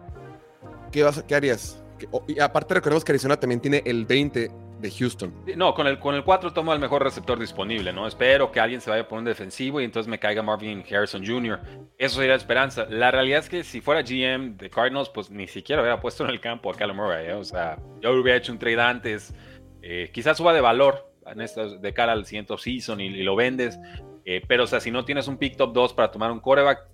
¿qué, 0.90 1.02
vas, 1.02 1.24
harías? 1.32 1.82
Y 2.28 2.38
aparte 2.40 2.74
recordemos 2.74 3.04
que 3.04 3.12
Arizona 3.12 3.38
también 3.38 3.60
tiene 3.60 3.82
el 3.84 4.06
20 4.06 4.50
de 4.80 4.90
Houston. 4.90 5.34
No, 5.56 5.74
con 5.74 5.86
el, 5.86 5.98
con 5.98 6.14
el 6.14 6.22
4 6.22 6.52
tomo 6.52 6.72
el 6.72 6.78
mejor 6.78 7.02
receptor 7.02 7.38
disponible, 7.38 7.92
¿no? 7.92 8.06
Espero 8.06 8.52
que 8.52 8.60
alguien 8.60 8.80
se 8.80 8.90
vaya 8.90 9.08
por 9.08 9.18
un 9.18 9.24
defensivo 9.24 9.80
y 9.80 9.84
entonces 9.84 10.08
me 10.08 10.18
caiga 10.18 10.42
Marvin 10.42 10.84
Harrison 10.88 11.26
Jr. 11.26 11.60
Eso 11.98 12.20
sería 12.20 12.34
esperanza. 12.34 12.86
La 12.88 13.10
realidad 13.10 13.40
es 13.40 13.48
que 13.48 13.64
si 13.64 13.80
fuera 13.80 14.02
GM 14.02 14.56
de 14.56 14.70
Cardinals, 14.70 15.08
pues 15.08 15.30
ni 15.30 15.48
siquiera 15.48 15.82
hubiera 15.82 16.00
puesto 16.00 16.24
en 16.24 16.30
el 16.30 16.40
campo 16.40 16.70
a 16.70 16.74
Callum 16.74 16.96
Murray, 16.96 17.26
¿eh? 17.28 17.34
O 17.34 17.44
sea, 17.44 17.78
yo 18.00 18.12
hubiera 18.12 18.38
hecho 18.38 18.52
un 18.52 18.58
trade 18.58 18.80
antes. 18.80 19.34
Eh, 19.82 20.10
quizás 20.12 20.36
suba 20.36 20.52
de 20.52 20.60
valor 20.60 21.12
en 21.26 21.80
de 21.80 21.92
cara 21.92 22.12
al 22.12 22.24
siguiente 22.24 22.56
season 22.56 23.00
y, 23.00 23.22
lo 23.22 23.36
vendes. 23.36 23.78
Eh, 24.24 24.42
pero, 24.46 24.64
o 24.64 24.66
sea, 24.66 24.80
si 24.80 24.90
no 24.90 25.04
tienes 25.04 25.26
un 25.28 25.38
pick 25.38 25.56
top 25.56 25.72
2 25.72 25.94
para 25.94 26.10
tomar 26.10 26.30
un 26.30 26.40
quarterback, 26.40 26.86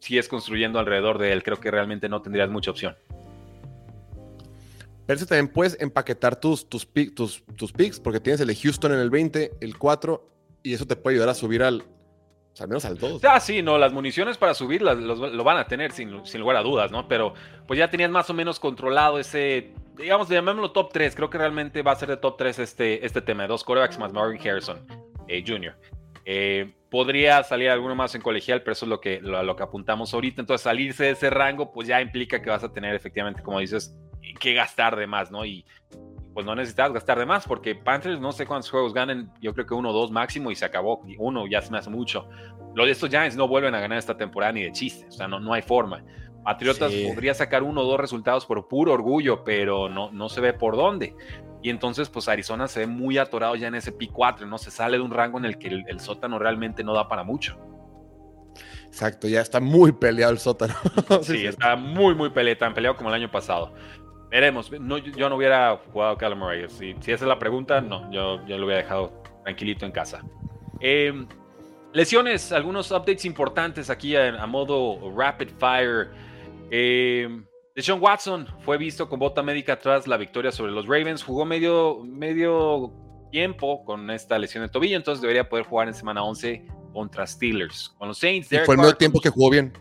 si 0.00 0.18
es 0.18 0.28
construyendo 0.28 0.78
alrededor 0.78 1.18
de 1.18 1.32
él, 1.32 1.42
creo 1.42 1.58
que 1.60 1.70
realmente 1.70 2.08
no 2.08 2.22
tendrías 2.22 2.48
mucha 2.48 2.70
opción. 2.70 2.96
Pero 5.10 5.26
también 5.26 5.48
puedes 5.48 5.76
empaquetar 5.80 6.38
tus, 6.38 6.68
tus, 6.68 6.88
tus, 7.16 7.42
tus 7.56 7.72
picks, 7.72 7.98
porque 7.98 8.20
tienes 8.20 8.40
el 8.42 8.46
de 8.46 8.54
Houston 8.54 8.92
en 8.92 9.00
el 9.00 9.10
20, 9.10 9.54
el 9.60 9.76
4, 9.76 10.24
y 10.62 10.72
eso 10.72 10.86
te 10.86 10.94
puede 10.94 11.16
ayudar 11.16 11.30
a 11.30 11.34
subir 11.34 11.64
al, 11.64 11.82
al 12.60 12.68
menos 12.68 12.84
al 12.84 12.96
2. 12.96 13.24
Ah, 13.24 13.40
sí, 13.40 13.60
no, 13.60 13.76
las 13.76 13.92
municiones 13.92 14.38
para 14.38 14.54
subir 14.54 14.82
lo 14.82 15.42
van 15.42 15.56
a 15.56 15.66
tener 15.66 15.90
sin, 15.90 16.24
sin, 16.24 16.40
lugar 16.40 16.58
a 16.58 16.62
dudas, 16.62 16.92
¿no? 16.92 17.08
Pero 17.08 17.34
pues 17.66 17.76
ya 17.76 17.90
tenían 17.90 18.12
más 18.12 18.30
o 18.30 18.34
menos 18.34 18.60
controlado 18.60 19.18
ese, 19.18 19.74
digamos, 19.96 20.28
llamémoslo 20.28 20.70
top 20.70 20.92
3. 20.92 21.16
Creo 21.16 21.28
que 21.28 21.38
realmente 21.38 21.82
va 21.82 21.90
a 21.90 21.96
ser 21.96 22.08
de 22.08 22.16
top 22.16 22.36
3 22.36 22.60
este, 22.60 23.04
este 23.04 23.20
tema, 23.20 23.48
dos 23.48 23.64
corebacks 23.64 23.98
más 23.98 24.12
Marvin 24.12 24.40
Harrison 24.40 24.78
Jr. 25.28 25.74
Eh, 26.24 26.72
podría 26.90 27.42
salir 27.44 27.70
alguno 27.70 27.94
más 27.94 28.14
en 28.14 28.22
colegial, 28.22 28.62
pero 28.62 28.72
eso 28.72 28.84
es 28.84 28.90
lo 28.90 29.00
que, 29.00 29.20
lo, 29.20 29.42
lo 29.42 29.56
que 29.56 29.62
apuntamos 29.62 30.12
ahorita. 30.12 30.40
Entonces, 30.40 30.62
salirse 30.62 31.04
de 31.04 31.10
ese 31.10 31.30
rango, 31.30 31.72
pues 31.72 31.88
ya 31.88 32.00
implica 32.00 32.42
que 32.42 32.50
vas 32.50 32.64
a 32.64 32.72
tener 32.72 32.94
efectivamente, 32.94 33.42
como 33.42 33.60
dices, 33.60 33.96
que 34.38 34.54
gastar 34.54 34.96
de 34.96 35.06
más, 35.06 35.30
¿no? 35.30 35.44
Y 35.44 35.64
pues 36.34 36.46
no 36.46 36.54
necesitas 36.54 36.92
gastar 36.92 37.18
de 37.18 37.26
más 37.26 37.46
porque 37.46 37.74
Panthers 37.74 38.20
no 38.20 38.32
sé 38.32 38.46
cuántos 38.46 38.70
juegos 38.70 38.94
ganen, 38.94 39.30
yo 39.40 39.52
creo 39.52 39.66
que 39.66 39.74
uno 39.74 39.90
o 39.90 39.92
dos 39.92 40.10
máximo 40.10 40.50
y 40.50 40.54
se 40.54 40.64
acabó. 40.64 41.02
Uno 41.18 41.46
ya 41.46 41.60
se 41.62 41.70
me 41.70 41.78
hace 41.78 41.90
mucho. 41.90 42.28
Los 42.74 42.86
de 42.86 42.92
estos 42.92 43.10
Giants 43.10 43.36
no 43.36 43.48
vuelven 43.48 43.74
a 43.74 43.80
ganar 43.80 43.98
esta 43.98 44.16
temporada 44.16 44.52
ni 44.52 44.62
de 44.62 44.72
chiste, 44.72 45.06
o 45.08 45.12
sea, 45.12 45.26
no, 45.26 45.40
no 45.40 45.52
hay 45.52 45.62
forma. 45.62 46.04
Patriotas 46.44 46.92
podría 46.92 47.34
sacar 47.34 47.62
uno 47.62 47.82
o 47.82 47.84
dos 47.84 48.00
resultados 48.00 48.46
por 48.46 48.66
puro 48.66 48.92
orgullo, 48.92 49.44
pero 49.44 49.88
no, 49.88 50.10
no 50.10 50.28
se 50.28 50.40
ve 50.40 50.52
por 50.52 50.76
dónde. 50.76 51.14
Y 51.62 51.68
entonces, 51.68 52.08
pues 52.08 52.28
Arizona 52.28 52.68
se 52.68 52.80
ve 52.80 52.86
muy 52.86 53.18
atorado 53.18 53.54
ya 53.56 53.68
en 53.68 53.74
ese 53.74 53.96
P4, 53.96 54.46
¿no? 54.48 54.56
Se 54.56 54.70
sale 54.70 54.96
de 54.96 55.02
un 55.02 55.10
rango 55.10 55.38
en 55.38 55.44
el 55.44 55.58
que 55.58 55.68
el, 55.68 56.00
sótano 56.00 56.38
realmente 56.38 56.82
no 56.82 56.94
da 56.94 57.08
para 57.08 57.22
mucho. 57.22 57.58
Exacto, 58.86 59.28
ya 59.28 59.40
está 59.40 59.60
muy 59.60 59.92
peleado 59.92 60.32
el 60.32 60.38
sótano. 60.38 60.74
sí, 61.22 61.46
está 61.46 61.76
muy, 61.76 62.14
muy 62.14 62.30
peleado, 62.30 62.58
tan 62.58 62.74
peleado 62.74 62.96
como 62.96 63.10
el 63.10 63.14
año 63.14 63.30
pasado. 63.30 63.74
Veremos. 64.30 64.70
No, 64.80 64.96
yo 64.98 65.28
no 65.28 65.36
hubiera 65.36 65.78
jugado 65.92 66.16
a 66.18 66.34
Murray. 66.34 66.68
Si, 66.68 66.94
si, 67.00 67.12
esa 67.12 67.24
es 67.24 67.28
la 67.28 67.38
pregunta, 67.38 67.80
no. 67.80 68.10
Yo, 68.10 68.44
yo 68.46 68.56
lo 68.56 68.66
hubiera 68.66 68.82
dejado 68.82 69.22
tranquilito 69.42 69.84
en 69.84 69.92
casa. 69.92 70.22
Em, 70.80 71.26
lesiones, 71.92 72.52
algunos 72.52 72.90
updates 72.90 73.24
importantes 73.24 73.90
aquí 73.90 74.16
a, 74.16 74.46
modo 74.46 75.12
rapid 75.14 75.48
fire. 75.58 76.10
Eh, 76.70 77.28
Deshaun 77.74 78.00
Watson 78.00 78.46
fue 78.64 78.78
visto 78.78 79.08
con 79.08 79.18
bota 79.18 79.42
médica 79.42 79.78
tras 79.78 80.06
la 80.06 80.16
victoria 80.16 80.52
sobre 80.52 80.72
los 80.72 80.86
Ravens. 80.86 81.22
Jugó 81.22 81.44
medio, 81.44 82.02
medio 82.04 82.92
tiempo 83.30 83.84
con 83.84 84.10
esta 84.10 84.38
lesión 84.38 84.64
de 84.64 84.68
tobillo, 84.68 84.96
entonces 84.96 85.22
debería 85.22 85.48
poder 85.48 85.64
jugar 85.64 85.88
en 85.88 85.94
semana 85.94 86.22
11 86.22 86.66
contra 86.92 87.26
Steelers. 87.26 87.94
Con 87.98 88.08
los 88.08 88.18
Saints. 88.18 88.48
fue 88.64 88.74
el 88.74 88.80
medio 88.80 88.96
tiempo 88.96 89.20
que 89.20 89.30
jugó 89.30 89.50
bien. 89.50 89.72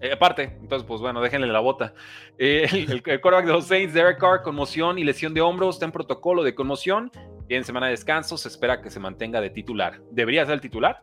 Eh, 0.00 0.12
aparte, 0.12 0.56
entonces, 0.60 0.86
pues 0.86 1.00
bueno, 1.00 1.20
déjenle 1.20 1.48
la 1.48 1.60
bota. 1.60 1.92
Eh, 2.38 2.68
el, 2.88 3.02
quarterback 3.02 3.46
de 3.46 3.52
los 3.52 3.66
Saints, 3.66 3.94
Derek 3.94 4.18
Carr, 4.18 4.42
conmoción 4.42 4.98
y 4.98 5.04
lesión 5.04 5.34
de 5.34 5.40
hombros, 5.40 5.76
está 5.76 5.86
en 5.86 5.92
protocolo 5.92 6.42
de 6.42 6.54
conmoción. 6.54 7.10
Tiene 7.48 7.64
semana 7.64 7.86
de 7.86 7.92
descanso, 7.92 8.36
se 8.36 8.48
espera 8.48 8.80
que 8.80 8.90
se 8.90 9.00
mantenga 9.00 9.40
de 9.40 9.50
titular. 9.50 10.00
¿Debería 10.10 10.44
ser 10.44 10.54
el 10.54 10.60
titular? 10.60 11.02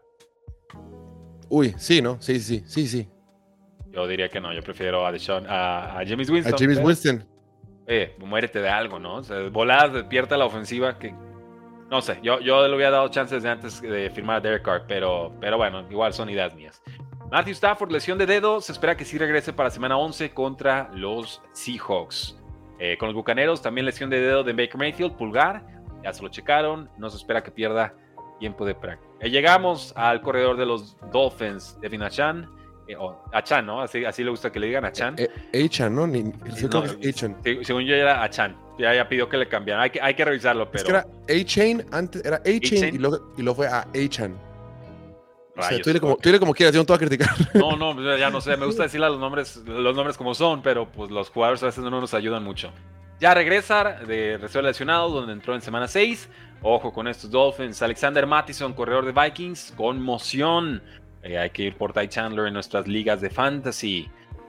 Uy, 1.50 1.74
sí, 1.78 2.02
¿no? 2.02 2.22
Sí, 2.22 2.40
sí, 2.40 2.64
sí, 2.66 2.88
sí. 2.88 3.10
Yo 3.96 4.08
diría 4.08 4.30
que 4.30 4.41
no, 4.41 4.54
yo 4.54 4.62
prefiero 4.62 5.06
a, 5.06 5.12
Deshaun, 5.12 5.46
a, 5.48 6.04
James 6.06 6.30
Winston. 6.30 6.54
A 6.54 6.58
James 6.58 6.80
Winston. 6.80 7.26
eh, 7.88 8.16
muérete 8.20 8.62
de 8.62 8.70
algo, 8.70 9.00
¿no? 9.00 9.16
O 9.16 9.24
sea, 9.24 9.39
voladas, 9.50 9.93
despierta 9.93 10.36
la 10.36 10.46
ofensiva 10.46 11.00
que 11.00 11.14
no 11.89 12.02
sé, 12.02 12.18
yo, 12.24 12.39
yo 12.39 12.68
le 12.68 12.76
hubiera 12.76 12.91
dado 12.91 13.08
chances 13.10 13.43
de 13.43 13.50
antes 13.50 13.82
de 13.82 14.10
firmar 14.10 14.38
a 14.38 14.41
Derek 14.41 14.64
Carr, 14.64 14.86
pero, 14.88 15.32
pero 15.39 15.58
bueno, 15.58 15.86
igual 15.89 16.14
son 16.14 16.30
ideas 16.30 16.56
mías. 16.56 16.82
Matthew 17.32 17.54
Stafford, 17.54 17.91
lesión 17.91 18.18
de 18.18 18.26
dedo, 18.26 18.60
se 18.60 18.72
espera 18.72 18.98
que 18.98 19.06
sí 19.06 19.18
regrese 19.18 19.54
para 19.54 19.70
semana 19.70 19.98
11 19.98 20.32
contra 20.32 20.89
los 20.93 21.41
Seahawks. 21.54 22.38
Eh, 22.80 22.98
con 22.98 23.08
los 23.08 23.16
Bucaneros, 23.16 23.62
también 23.62 23.86
lesión 23.86 24.10
de 24.10 24.20
dedo 24.20 24.43
de 24.43 24.54
Baker 24.54 24.78
Mayfield, 24.78 25.16
pulgar, 25.16 25.64
ya 26.04 26.12
se 26.12 26.22
lo 26.24 26.30
checaron, 26.30 26.89
no 26.98 27.10
se 27.10 27.18
espera 27.18 27.43
que 27.43 27.52
pierda 27.52 27.93
tiempo 28.39 28.66
de 28.66 28.76
práctica. 28.76 29.10
Eh, 29.22 29.30
llegamos 29.30 29.93
al 29.96 30.22
corredor 30.22 30.58
de 30.58 30.66
los 30.66 30.98
Dolphins, 31.12 31.80
Devin 31.82 32.02
Achan, 32.04 32.43
eh, 32.43 32.64
o 33.00 33.24
Achan, 33.34 33.66
¿no? 33.66 33.82
Así, 33.82 34.06
así 34.06 34.24
le 34.24 34.30
gusta 34.30 34.52
que 34.52 34.60
le 34.60 34.68
digan 34.68 34.86
Achan. 34.86 35.16
Achan, 35.54 35.96
¿no? 35.96 36.06
Ni, 36.06 36.32
según 37.64 37.86
yo 37.86 37.96
era 37.96 38.24
Achan. 38.24 38.56
Ya, 38.78 38.94
ya 38.94 39.08
pidió 39.08 39.30
que 39.30 39.38
le 39.38 39.48
cambiaran. 39.48 39.84
Hay 39.84 39.90
que, 39.90 40.02
hay 40.02 40.14
que 40.14 40.26
revisarlo, 40.26 40.70
pero. 40.70 40.78
Es 40.78 40.84
que 40.84 40.92
era 40.92 41.06
A-Chain, 41.42 41.86
antes 41.92 42.26
era 42.26 42.38
A-Chain 42.38 42.96
y, 42.96 42.98
luego, 42.98 43.34
y 43.38 43.42
luego 43.42 43.56
fue 43.56 43.68
a 43.68 43.82
A-Chan. 43.82 44.38
O 45.58 45.62
sea, 45.62 45.82
tú 45.82 45.90
dile, 45.90 46.02
como, 46.02 46.18
como 46.40 46.54
quieras, 46.54 46.74
yo 46.74 46.82
no 46.82 46.86
te 46.86 46.92
voy 46.92 46.98
a 46.98 47.08
criticar. 47.08 47.30
No, 47.54 47.78
no, 47.78 47.96
pues, 47.96 48.20
ya 48.20 48.30
no 48.30 48.42
sé, 48.42 48.58
me 48.58 48.66
gusta 48.66 48.84
decirle 48.84 49.08
los 49.08 49.20
nombres, 49.20 49.56
los 49.66 49.96
nombres 49.96 50.18
como 50.18 50.34
son, 50.34 50.62
pero 50.62 50.92
pues 50.92 51.10
los 51.12 51.30
jugadores 51.30 51.64
a 51.64 51.68
veces 51.68 51.84
no 51.84 51.90
nos 51.90 52.14
ayudan 52.14 52.44
mucho. 52.44 52.72
Ya 53.22 53.34
regresa 53.34 53.84
de 54.06 54.38
recién 54.38 54.66
lesionado, 54.66 55.10
donde 55.10 55.32
entró 55.32 55.56
en 55.56 55.62
semana 55.62 55.88
6. 55.88 56.28
Ojo 56.62 56.92
con 56.92 57.08
estos 57.08 57.32
Dolphins. 57.32 57.82
Alexander 57.82 58.28
Mattison, 58.28 58.74
corredor 58.74 59.06
de 59.06 59.14
Vikings, 59.14 59.74
conmoción. 59.78 60.84
Eh, 61.26 61.39
hay 61.39 61.49
que 61.49 61.63
ir 61.63 61.76
por 61.76 61.91
Ty 61.91 62.07
Chandler 62.07 62.47
en 62.47 62.53
nuestras 62.53 62.88
ligas 62.88 63.19
de 63.19 63.32
fantasy. 63.32 64.07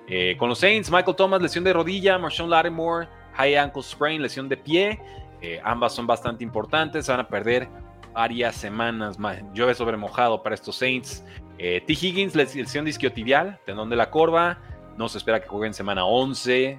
Eh, 0.09 0.37
con 0.39 0.51
los 0.51 0.59
Saints, 0.59 0.91
Michael 0.91 1.17
Thomas, 1.17 1.41
lesión 1.41 1.65
de 1.65 1.73
rodilla. 1.73 2.19
Marshawn 2.19 2.51
Lattimore, 2.51 3.09
high 3.33 3.57
ankle 3.57 3.83
sprain, 3.83 4.21
lesión 4.21 4.49
de 4.49 4.59
pie. 4.59 5.01
Eh, 5.41 5.59
ambas 5.65 5.95
son 5.95 6.07
bastante 6.07 6.45
importantes. 6.45 7.09
Van 7.09 7.21
a 7.21 7.27
perder 7.27 7.67
varias 8.13 8.57
semanas 8.57 9.19
más. 9.19 9.43
Llueve 9.55 9.75
sobre 9.75 9.97
mojado 9.97 10.43
para 10.43 10.55
estos 10.55 10.77
Saints. 10.77 11.25
T. 11.57 11.85
Higgins, 11.89 12.35
lesión 12.35 12.85
disquiotibial, 12.85 13.59
tendón 13.65 13.89
de 13.89 13.97
la 13.97 14.11
corva. 14.11 14.59
No 14.99 15.09
se 15.09 15.17
espera 15.17 15.41
que 15.41 15.49
juegue 15.49 15.69
en 15.69 15.75
semana 15.75 16.05
11. 16.05 16.79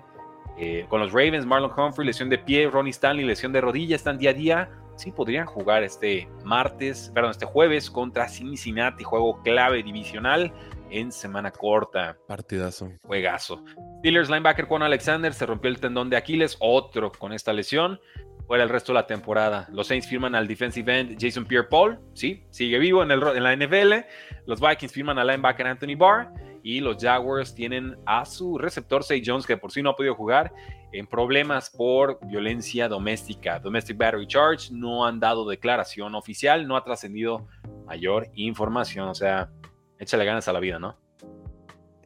con 0.87 0.99
los 0.99 1.11
Ravens, 1.11 1.47
Marlon 1.47 1.71
Humphrey, 1.75 2.05
lesión 2.05 2.29
de 2.29 2.37
pie. 2.37 2.69
Ronnie 2.69 2.91
Stanley, 2.91 3.25
lesión 3.25 3.51
de 3.51 3.61
rodilla. 3.61 3.95
Están 3.95 4.19
día 4.19 4.29
a 4.29 4.33
día 4.33 4.69
sí 4.97 5.11
podrían 5.11 5.45
jugar 5.45 5.83
este 5.83 6.27
martes, 6.43 7.11
perdón, 7.13 7.31
este 7.31 7.45
jueves 7.45 7.89
contra 7.89 8.27
Cincinnati, 8.27 9.03
juego 9.03 9.41
clave 9.43 9.83
divisional 9.83 10.51
en 10.89 11.11
semana 11.11 11.51
corta. 11.51 12.17
Partidazo. 12.27 12.91
Juegazo. 13.03 13.63
Steelers 13.99 14.29
linebacker 14.29 14.67
con 14.67 14.83
Alexander 14.83 15.33
se 15.33 15.45
rompió 15.45 15.69
el 15.69 15.79
tendón 15.79 16.09
de 16.09 16.17
Aquiles, 16.17 16.57
otro 16.59 17.11
con 17.11 17.33
esta 17.33 17.53
lesión. 17.53 17.99
Fuera 18.47 18.63
el 18.63 18.69
resto 18.69 18.93
de 18.93 18.99
la 18.99 19.07
temporada. 19.07 19.67
Los 19.71 19.87
Saints 19.87 20.07
firman 20.07 20.33
al 20.33 20.47
defensive 20.47 20.99
end 20.99 21.17
Jason 21.19 21.45
Pierre-Paul, 21.45 21.99
sí, 22.13 22.45
sigue 22.49 22.79
vivo 22.79 23.03
en, 23.03 23.11
el, 23.11 23.21
en 23.21 23.43
la 23.43 23.55
NFL. 23.55 24.05
Los 24.45 24.61
Vikings 24.61 24.93
firman 24.93 25.19
al 25.19 25.27
linebacker 25.27 25.67
Anthony 25.67 25.97
Barr 25.97 26.31
y 26.63 26.79
los 26.79 26.97
Jaguars 26.97 27.53
tienen 27.53 27.97
a 28.05 28.25
su 28.25 28.57
receptor 28.57 29.03
Say 29.03 29.21
Jones, 29.25 29.45
que 29.45 29.57
por 29.57 29.71
sí 29.71 29.81
no 29.81 29.91
ha 29.91 29.95
podido 29.95 30.15
jugar, 30.15 30.53
en 30.91 31.07
problemas 31.07 31.69
por 31.69 32.19
violencia 32.25 32.87
doméstica. 32.87 33.59
Domestic 33.59 33.97
Battery 33.97 34.27
Charge 34.27 34.69
no 34.71 35.05
han 35.05 35.19
dado 35.19 35.47
declaración 35.47 36.15
oficial, 36.15 36.67
no 36.67 36.77
ha 36.77 36.83
trascendido 36.83 37.47
mayor 37.85 38.29
información. 38.33 39.09
O 39.09 39.15
sea, 39.15 39.49
échale 39.99 40.25
ganas 40.25 40.47
a 40.47 40.53
la 40.53 40.59
vida, 40.59 40.79
¿no? 40.79 40.97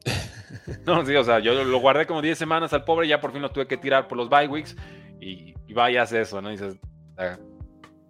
No, 0.85 1.05
sí, 1.05 1.15
o 1.15 1.23
sea, 1.23 1.39
yo 1.39 1.63
lo 1.63 1.79
guardé 1.79 2.05
como 2.05 2.21
10 2.21 2.37
semanas 2.37 2.73
al 2.73 2.83
pobre, 2.83 3.07
ya 3.07 3.21
por 3.21 3.31
fin 3.31 3.41
lo 3.41 3.51
tuve 3.51 3.67
que 3.67 3.77
tirar 3.77 4.07
por 4.07 4.17
los 4.17 4.29
bye 4.29 4.47
weeks 4.47 4.75
y, 5.19 5.53
y 5.65 5.73
vayas 5.73 6.11
eso, 6.11 6.41
¿no? 6.41 6.49
dices, 6.49 6.77
ah, 7.17 7.37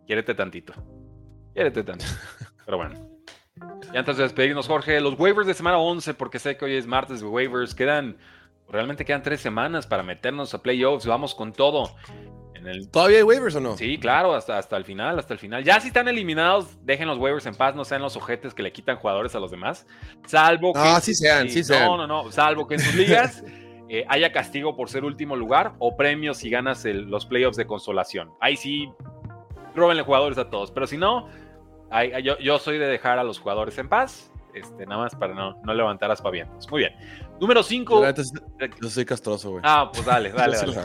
quiérete 0.08 0.34
tantito. 0.34 0.74
Quiérete 1.54 1.84
tantito. 1.84 2.12
Pero 2.66 2.78
bueno. 2.78 3.12
Y 3.94 3.98
antes 3.98 4.18
de 4.18 4.24
despedirnos, 4.24 4.68
Jorge, 4.68 5.00
los 5.02 5.20
waivers 5.20 5.48
de 5.48 5.54
semana 5.54 5.78
11, 5.78 6.14
porque 6.14 6.40
sé 6.40 6.58
que 6.58 6.66
hoy 6.66 6.76
es 6.76 6.88
martes 6.88 7.20
de 7.20 7.28
waivers, 7.28 7.76
quedan 7.76 8.18
Realmente 8.72 9.04
quedan 9.04 9.22
tres 9.22 9.42
semanas 9.42 9.86
para 9.86 10.02
meternos 10.02 10.54
a 10.54 10.62
playoffs. 10.62 11.06
Vamos 11.06 11.36
con 11.36 11.52
todo. 11.52 11.94
En 12.54 12.68
el... 12.68 12.90
¿Todavía 12.90 13.18
hay 13.18 13.24
waivers 13.24 13.56
o 13.56 13.60
no? 13.60 13.76
Sí, 13.76 13.98
claro, 13.98 14.34
hasta, 14.34 14.58
hasta 14.58 14.78
el 14.78 14.86
final, 14.86 15.20
hasta 15.20 15.34
el 15.34 15.40
final. 15.40 15.64
Ya 15.64 15.80
si 15.82 15.90
están 15.90 16.08
eliminados, 16.08 16.78
dejen 16.86 17.08
los 17.08 17.18
waivers 17.18 17.46
en 17.48 17.56
paz, 17.56 17.76
no 17.76 17.84
sean 17.84 18.02
los 18.02 18.16
ojetes 18.16 18.54
que 18.54 18.64
le 18.64 18.72
quitan 18.72 18.96
jugadores 18.96 19.36
a 19.36 19.40
los 19.40 19.52
demás. 19.52 19.86
Salvo 20.26 20.74
que. 20.74 20.80
Ah, 20.80 21.02
sí 21.02 21.14
sean, 21.14 21.50
sí, 21.50 21.64
sean. 21.64 21.86
No, 21.86 21.98
no, 21.98 22.08
no. 22.08 22.32
Salvo 22.32 22.68
que 22.68 22.76
en 22.76 22.80
sus 22.80 22.96
ligas 22.96 23.44
eh, 23.90 24.06
haya 24.08 24.32
castigo 24.32 24.78
por 24.78 24.90
ser 24.90 25.04
último 25.04 25.36
lugar 25.36 25.74
o 25.80 25.98
premios 25.98 26.38
si 26.38 26.50
ganas 26.50 26.86
los 26.86 27.26
playoffs 27.26 27.58
de 27.58 27.68
consolación. 27.68 28.32
Ahí 28.40 28.56
sí, 28.56 28.90
róbenle 29.76 30.04
jugadores 30.04 30.38
a 30.38 30.50
todos. 30.50 30.72
Pero 30.72 30.88
si 30.88 30.98
no, 30.98 31.28
yo, 32.24 32.38
yo 32.40 32.58
soy 32.58 32.78
de 32.78 32.88
dejar 32.88 33.20
a 33.20 33.24
los 33.24 33.38
jugadores 33.38 33.78
en 33.78 33.90
paz 33.90 34.32
este, 34.54 34.86
nada 34.86 35.04
más 35.04 35.16
para 35.16 35.34
no, 35.34 35.58
no 35.64 35.74
levantar 35.74 36.12
aspavientos. 36.12 36.70
Muy 36.70 36.80
bien. 36.82 36.96
Número 37.42 37.64
5. 37.64 38.04
Yo 38.80 38.90
soy 38.90 39.04
castroso, 39.04 39.50
güey. 39.50 39.64
Ah, 39.66 39.90
pues 39.92 40.06
dale, 40.06 40.30
dale. 40.38 40.58
dale. 40.58 40.78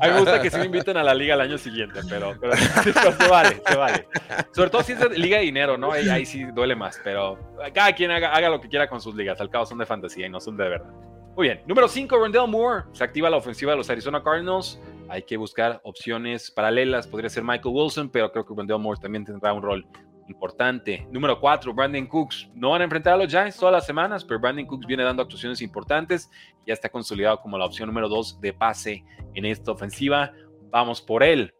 A 0.00 0.06
mí 0.06 0.12
me 0.14 0.20
gusta 0.20 0.40
que 0.40 0.48
se 0.50 0.58
me 0.58 0.64
inviten 0.64 0.96
a 0.96 1.02
la 1.02 1.14
liga 1.14 1.34
el 1.34 1.42
año 1.42 1.58
siguiente, 1.58 2.00
pero, 2.08 2.34
pero 2.40 2.56
se 2.56 3.28
vale, 3.28 3.62
se 3.68 3.76
vale. 3.76 4.08
Sobre 4.52 4.70
todo 4.70 4.82
si 4.82 4.92
es 4.92 5.00
de 5.00 5.10
liga 5.18 5.36
de 5.36 5.44
dinero, 5.44 5.76
¿no? 5.76 5.92
Ahí, 5.92 6.08
ahí 6.08 6.24
sí 6.24 6.44
duele 6.44 6.74
más, 6.74 6.98
pero 7.04 7.38
cada 7.74 7.92
quien 7.92 8.10
haga, 8.10 8.34
haga, 8.34 8.48
lo 8.48 8.58
que 8.58 8.70
quiera 8.70 8.88
con 8.88 9.02
sus 9.02 9.14
ligas. 9.14 9.38
Al 9.42 9.50
cabo 9.50 9.66
son 9.66 9.76
de 9.76 9.84
fantasía 9.84 10.26
y 10.26 10.30
no 10.30 10.40
son 10.40 10.56
de 10.56 10.66
verdad. 10.70 10.90
Muy 11.36 11.48
bien. 11.48 11.60
Número 11.66 11.86
5, 11.86 12.16
Rondell 12.16 12.48
Moore. 12.48 12.84
Se 12.92 13.04
activa 13.04 13.28
la 13.28 13.36
ofensiva 13.36 13.72
de 13.72 13.76
los 13.76 13.90
Arizona 13.90 14.22
Cardinals. 14.22 14.80
Hay 15.10 15.24
que 15.24 15.36
buscar 15.36 15.78
opciones 15.84 16.50
paralelas. 16.50 17.06
Podría 17.06 17.28
ser 17.28 17.44
Michael 17.44 17.74
Wilson, 17.74 18.08
pero 18.08 18.32
creo 18.32 18.46
que 18.46 18.54
Rondell 18.56 18.78
Moore 18.78 18.98
también 18.98 19.26
tendrá 19.26 19.52
un 19.52 19.62
rol 19.62 19.86
importante. 20.28 21.06
Número 21.10 21.40
4, 21.40 21.72
Brandon 21.74 22.06
Cooks. 22.06 22.50
No 22.54 22.70
van 22.70 22.82
a 22.82 22.84
enfrentar 22.84 23.14
a 23.14 23.16
los 23.16 23.28
Giants 23.28 23.56
todas 23.56 23.72
las 23.72 23.86
semanas, 23.86 24.24
pero 24.24 24.40
Brandon 24.40 24.66
Cooks 24.66 24.86
viene 24.86 25.02
dando 25.02 25.22
actuaciones 25.22 25.60
importantes. 25.62 26.30
Ya 26.66 26.74
está 26.74 26.88
consolidado 26.88 27.40
como 27.40 27.58
la 27.58 27.64
opción 27.64 27.88
número 27.88 28.08
2 28.08 28.40
de 28.40 28.52
pase 28.52 29.04
en 29.34 29.44
esta 29.44 29.72
ofensiva. 29.72 30.32
Vamos 30.70 31.00
por 31.00 31.22
él. 31.22 31.54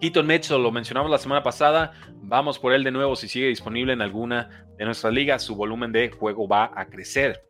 Keaton 0.00 0.26
Mitchell, 0.26 0.62
lo 0.62 0.72
mencionamos 0.72 1.10
la 1.10 1.18
semana 1.18 1.42
pasada. 1.42 1.92
Vamos 2.22 2.58
por 2.58 2.72
él 2.72 2.84
de 2.84 2.90
nuevo 2.90 3.16
si 3.16 3.28
sigue 3.28 3.46
disponible 3.46 3.92
en 3.92 4.02
alguna 4.02 4.66
de 4.78 4.84
nuestras 4.84 5.12
ligas. 5.12 5.42
Su 5.42 5.54
volumen 5.54 5.92
de 5.92 6.10
juego 6.10 6.48
va 6.48 6.72
a 6.74 6.86
crecer. 6.86 7.49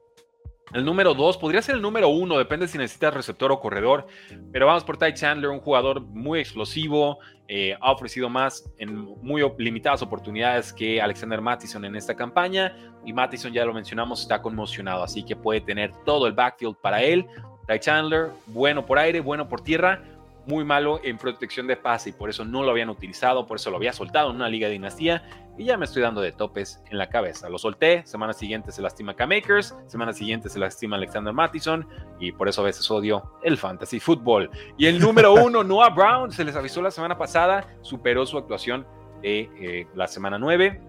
El 0.72 0.84
número 0.84 1.14
2 1.14 1.36
podría 1.38 1.62
ser 1.62 1.74
el 1.74 1.82
número 1.82 2.08
1, 2.10 2.38
depende 2.38 2.68
si 2.68 2.78
necesitas 2.78 3.12
receptor 3.12 3.50
o 3.50 3.58
corredor, 3.58 4.06
pero 4.52 4.66
vamos 4.66 4.84
por 4.84 4.96
Ty 4.96 5.14
Chandler, 5.14 5.50
un 5.50 5.58
jugador 5.58 6.00
muy 6.00 6.38
explosivo, 6.38 7.18
eh, 7.48 7.76
ha 7.80 7.90
ofrecido 7.90 8.28
más 8.28 8.70
en 8.78 8.94
muy 9.20 9.42
limitadas 9.58 10.00
oportunidades 10.02 10.72
que 10.72 11.02
Alexander 11.02 11.40
Mattison 11.40 11.84
en 11.84 11.96
esta 11.96 12.14
campaña, 12.14 12.76
y 13.04 13.12
Mattison 13.12 13.52
ya 13.52 13.64
lo 13.64 13.74
mencionamos, 13.74 14.22
está 14.22 14.40
conmocionado, 14.40 15.02
así 15.02 15.24
que 15.24 15.34
puede 15.34 15.60
tener 15.60 15.92
todo 16.04 16.28
el 16.28 16.34
backfield 16.34 16.76
para 16.76 17.02
él. 17.02 17.26
Ty 17.66 17.80
Chandler, 17.80 18.28
bueno 18.46 18.86
por 18.86 19.00
aire, 19.00 19.18
bueno 19.18 19.48
por 19.48 19.62
tierra, 19.62 20.04
muy 20.46 20.64
malo 20.64 21.00
en 21.04 21.18
protección 21.18 21.66
de 21.66 21.76
pase 21.76 22.10
y 22.10 22.12
por 22.12 22.30
eso 22.30 22.44
no 22.44 22.62
lo 22.62 22.70
habían 22.70 22.90
utilizado, 22.90 23.46
por 23.46 23.56
eso 23.56 23.70
lo 23.70 23.76
había 23.76 23.92
soltado 23.92 24.30
en 24.30 24.36
una 24.36 24.48
liga 24.48 24.66
de 24.66 24.72
dinastía 24.72 25.22
y 25.58 25.64
ya 25.64 25.76
me 25.76 25.84
estoy 25.84 26.02
dando 26.02 26.20
de 26.20 26.32
topes 26.32 26.82
en 26.90 26.96
la 26.96 27.08
cabeza. 27.08 27.48
Lo 27.48 27.58
solté, 27.58 28.02
semana 28.06 28.32
siguiente 28.32 28.72
se 28.72 28.80
lastima 28.80 29.14
K-Makers, 29.14 29.76
semana 29.86 30.12
siguiente 30.12 30.48
se 30.48 30.58
lastima 30.58 30.96
Alexander 30.96 31.34
Mattison 31.34 31.86
y 32.18 32.32
por 32.32 32.48
eso 32.48 32.62
a 32.62 32.64
veces 32.64 32.90
odio 32.90 33.30
el 33.42 33.58
fantasy 33.58 34.00
fútbol. 34.00 34.50
Y 34.78 34.86
el 34.86 34.98
número 34.98 35.34
uno, 35.34 35.62
Noah 35.64 35.90
Brown, 35.90 36.32
se 36.32 36.44
les 36.44 36.56
avisó 36.56 36.80
la 36.80 36.90
semana 36.90 37.18
pasada, 37.18 37.68
superó 37.82 38.24
su 38.24 38.38
actuación 38.38 38.86
de 39.22 39.50
eh, 39.60 39.86
la 39.94 40.08
semana 40.08 40.38
9. 40.38 40.80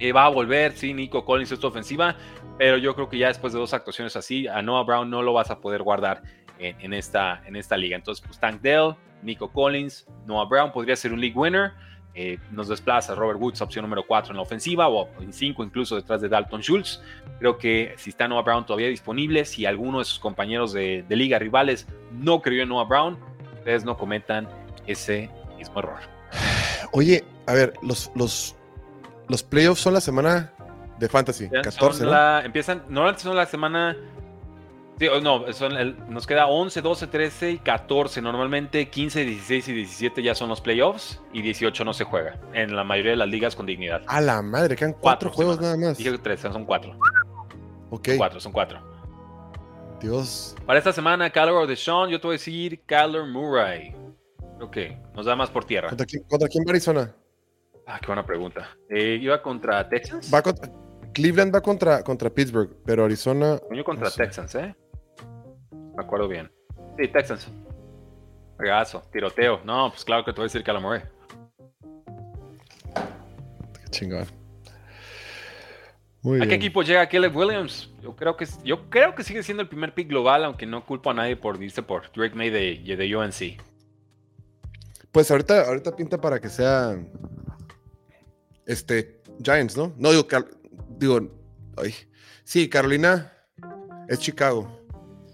Eh, 0.00 0.12
va 0.12 0.26
a 0.26 0.28
volver, 0.28 0.72
sí, 0.72 0.94
Nico 0.94 1.24
Collins 1.24 1.52
esta 1.52 1.66
ofensiva, 1.66 2.16
pero 2.58 2.78
yo 2.78 2.94
creo 2.94 3.08
que 3.08 3.18
ya 3.18 3.28
después 3.28 3.52
de 3.52 3.58
dos 3.58 3.72
actuaciones 3.72 4.16
así, 4.16 4.46
a 4.46 4.60
Noah 4.60 4.84
Brown 4.84 5.08
no 5.08 5.22
lo 5.22 5.32
vas 5.32 5.50
a 5.50 5.60
poder 5.60 5.82
guardar 5.82 6.22
en, 6.60 6.92
esta, 6.92 7.42
en 7.46 7.56
esta 7.56 7.76
liga. 7.76 7.96
Entonces, 7.96 8.24
pues 8.24 8.38
Tank 8.38 8.60
Dell, 8.60 8.94
Nico 9.22 9.50
Collins, 9.50 10.06
Noah 10.26 10.46
Brown 10.46 10.72
podría 10.72 10.96
ser 10.96 11.12
un 11.12 11.20
league 11.20 11.36
winner. 11.36 11.72
Eh, 12.12 12.38
nos 12.50 12.68
desplaza 12.68 13.14
Robert 13.14 13.40
Woods, 13.40 13.60
opción 13.60 13.84
número 13.84 14.04
4 14.04 14.32
en 14.32 14.36
la 14.36 14.42
ofensiva, 14.42 14.88
o 14.88 15.08
en 15.20 15.32
5 15.32 15.62
incluso 15.62 15.94
detrás 15.94 16.20
de 16.20 16.28
Dalton 16.28 16.60
Schultz. 16.60 17.00
Creo 17.38 17.56
que 17.56 17.94
si 17.96 18.10
está 18.10 18.26
Noah 18.26 18.42
Brown 18.42 18.66
todavía 18.66 18.88
disponible, 18.88 19.44
si 19.44 19.64
alguno 19.64 20.00
de 20.00 20.04
sus 20.04 20.18
compañeros 20.18 20.72
de, 20.72 21.04
liga 21.08 21.38
rivales 21.38 21.86
no 22.12 22.42
creyó 22.42 22.64
en 22.64 22.68
Noah 22.68 22.84
Brown, 22.84 23.18
ustedes 23.58 23.84
no 23.84 23.96
cometan 23.96 24.48
ese 24.86 25.30
mismo 25.56 25.78
error. 25.78 26.00
Oye, 26.92 27.24
a 27.46 27.54
ver, 27.54 27.74
los, 27.82 28.10
los, 28.16 28.56
los 29.28 29.42
playoffs 29.44 29.80
son 29.80 29.94
la 29.94 30.00
semana 30.00 30.52
de 30.98 31.08
Fantasy, 31.08 31.48
14, 31.48 32.04
¿no? 32.04 32.40
empiezan, 32.40 32.82
normalmente 32.88 33.22
son 33.22 33.36
la 33.36 33.46
semana 33.46 33.96
no, 35.22 35.44
nos 36.08 36.26
queda 36.26 36.46
11, 36.46 36.82
12, 36.82 37.06
13 37.06 37.50
y 37.52 37.58
14. 37.58 38.20
Normalmente 38.20 38.88
15, 38.88 39.24
16 39.24 39.68
y 39.68 39.72
17 39.72 40.22
ya 40.22 40.34
son 40.34 40.48
los 40.48 40.60
playoffs 40.60 41.20
y 41.32 41.42
18 41.42 41.84
no 41.84 41.94
se 41.94 42.04
juega 42.04 42.38
en 42.52 42.76
la 42.76 42.84
mayoría 42.84 43.12
de 43.12 43.16
las 43.16 43.28
ligas 43.28 43.56
con 43.56 43.66
dignidad. 43.66 44.02
A 44.06 44.20
la 44.20 44.42
madre, 44.42 44.76
quedan 44.76 44.92
cuatro, 44.92 45.30
juegos 45.30 45.60
nada 45.60 45.76
más. 45.76 45.96
Dije 45.96 46.16
tres, 46.18 46.40
son 46.40 46.64
cuatro. 46.64 46.96
Ok. 47.90 48.10
cuatro, 48.16 48.40
son 48.40 48.52
cuatro. 48.52 48.80
Dios. 50.00 50.56
Para 50.66 50.78
esta 50.78 50.92
semana, 50.92 51.30
Kyler 51.30 51.54
o 51.54 51.66
Deshaun, 51.66 52.10
yo 52.10 52.20
te 52.20 52.26
voy 52.26 52.34
a 52.34 52.38
decir 52.38 52.80
Kyler 52.86 53.24
Murray. 53.24 53.94
Ok, 54.60 54.76
nos 55.14 55.26
da 55.26 55.34
más 55.34 55.50
por 55.50 55.64
tierra. 55.64 55.88
¿Contra 55.88 56.06
quién, 56.06 56.22
contra 56.24 56.48
quién 56.48 56.64
va 56.66 56.70
Arizona? 56.70 57.14
Ah, 57.86 57.98
qué 58.00 58.06
buena 58.06 58.24
pregunta. 58.24 58.76
Eh, 58.88 59.18
¿Iba 59.20 59.40
contra 59.42 59.88
Texans? 59.88 60.32
Va 60.32 60.42
contra, 60.42 60.70
Cleveland 61.12 61.54
va 61.54 61.60
contra, 61.60 62.02
contra 62.02 62.30
Pittsburgh, 62.30 62.70
pero 62.84 63.04
Arizona. 63.04 63.58
Coño 63.68 63.84
contra 63.84 64.04
no 64.04 64.10
sé. 64.10 64.22
Texans, 64.22 64.54
¿eh? 64.54 64.74
Me 65.96 66.02
acuerdo 66.02 66.28
bien. 66.28 66.50
Sí, 66.98 67.08
Texans. 67.08 67.48
Regazo, 68.58 69.02
tiroteo. 69.12 69.60
No, 69.64 69.90
pues 69.90 70.04
claro 70.04 70.24
que 70.24 70.32
te 70.32 70.36
voy 70.36 70.44
a 70.44 70.46
decir 70.48 70.62
Kyler 70.62 70.82
Murray. 70.82 71.02
Qué 73.84 73.90
chingón. 73.90 74.26
Muy 76.22 76.36
¿A 76.38 76.40
qué 76.42 76.48
bien. 76.48 76.60
equipo 76.60 76.82
llega 76.82 77.08
Caleb 77.08 77.34
Williams? 77.34 77.90
Yo 78.02 78.14
creo 78.14 78.36
que 78.36 78.46
yo 78.62 78.90
creo 78.90 79.14
que 79.14 79.24
sigue 79.24 79.42
siendo 79.42 79.62
el 79.62 79.68
primer 79.68 79.94
pick 79.94 80.08
global, 80.08 80.44
aunque 80.44 80.66
no 80.66 80.84
culpo 80.84 81.10
a 81.10 81.14
nadie 81.14 81.36
por 81.36 81.62
irse 81.62 81.82
por 81.82 82.12
Drake 82.12 82.34
May 82.34 82.50
de, 82.50 82.96
de 82.96 83.16
UNC. 83.16 83.58
Pues 85.12 85.30
ahorita, 85.30 85.62
ahorita 85.66 85.96
pinta 85.96 86.20
para 86.20 86.38
que 86.38 86.48
sea. 86.50 86.98
Este. 88.66 89.22
Giants, 89.42 89.76
¿no? 89.76 89.94
No, 89.96 90.10
digo. 90.10 90.26
Car- 90.26 90.46
digo. 90.98 91.20
Ay. 91.78 91.94
Sí, 92.44 92.68
Carolina 92.68 93.32
es 94.08 94.18
Chicago. 94.18 94.79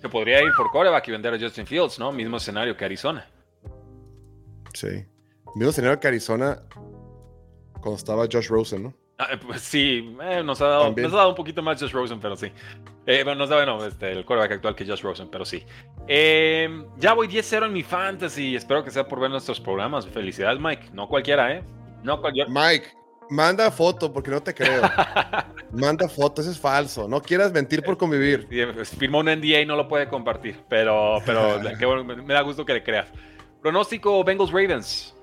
Podría 0.08 0.42
ir 0.42 0.52
por 0.56 0.70
coreback 0.70 1.08
y 1.08 1.12
vender 1.12 1.34
a 1.34 1.38
Justin 1.38 1.66
Fields, 1.66 1.98
¿no? 1.98 2.12
Mismo 2.12 2.36
escenario 2.36 2.76
que 2.76 2.84
Arizona. 2.84 3.28
Sí. 4.74 5.06
Mismo 5.54 5.70
escenario 5.70 5.98
que 5.98 6.08
Arizona 6.08 6.62
cuando 7.80 7.96
estaba 7.96 8.26
Josh 8.30 8.48
Rosen, 8.48 8.84
¿no? 8.84 8.94
Ah, 9.18 9.28
eh, 9.32 9.38
pues 9.38 9.62
sí, 9.62 10.16
eh, 10.22 10.42
nos, 10.44 10.60
ha 10.60 10.66
dado, 10.66 10.90
nos 10.90 11.12
ha 11.12 11.16
dado 11.16 11.28
un 11.30 11.34
poquito 11.34 11.62
más 11.62 11.80
Josh 11.80 11.92
Rosen, 11.92 12.20
pero 12.20 12.36
sí. 12.36 12.52
Eh, 13.06 13.22
bueno, 13.22 13.38
nos 13.38 13.48
da, 13.48 13.56
bueno, 13.56 13.84
este, 13.86 14.10
el 14.10 14.24
coreback 14.24 14.52
actual 14.52 14.74
que 14.74 14.84
Josh 14.84 15.02
Rosen, 15.02 15.28
pero 15.30 15.44
sí. 15.44 15.64
Eh, 16.08 16.84
ya 16.98 17.14
voy 17.14 17.28
10-0 17.28 17.66
en 17.66 17.72
mi 17.72 17.82
fantasy. 17.82 18.56
Espero 18.56 18.84
que 18.84 18.90
sea 18.90 19.06
por 19.06 19.20
ver 19.20 19.30
nuestros 19.30 19.60
programas. 19.60 20.06
Felicidades, 20.06 20.60
Mike. 20.60 20.90
No 20.92 21.08
cualquiera, 21.08 21.54
¿eh? 21.54 21.62
No 22.02 22.20
cualquiera. 22.20 22.50
Mike, 22.50 22.88
manda 23.30 23.70
foto 23.70 24.12
porque 24.12 24.30
no 24.30 24.42
te 24.42 24.54
creo. 24.54 24.82
manda 25.72 26.08
foto, 26.08 26.42
eso 26.42 26.50
es 26.50 26.58
falso. 26.58 27.08
No 27.08 27.20
quieras 27.20 27.52
mentir 27.52 27.82
por 27.82 27.96
convivir. 27.96 28.46
Sí, 28.50 28.96
Firmó 28.96 29.20
un 29.20 29.26
NDA 29.26 29.60
y 29.60 29.66
no 29.66 29.76
lo 29.76 29.88
puede 29.88 30.08
compartir, 30.08 30.60
pero, 30.68 31.18
pero 31.24 31.60
qué 31.78 31.86
bueno, 31.86 32.04
me 32.04 32.34
da 32.34 32.42
gusto 32.42 32.64
que 32.64 32.74
le 32.74 32.82
creas. 32.82 33.08
Pronóstico 33.60 34.22
Bengals 34.22 34.52
Ravens. 34.52 35.15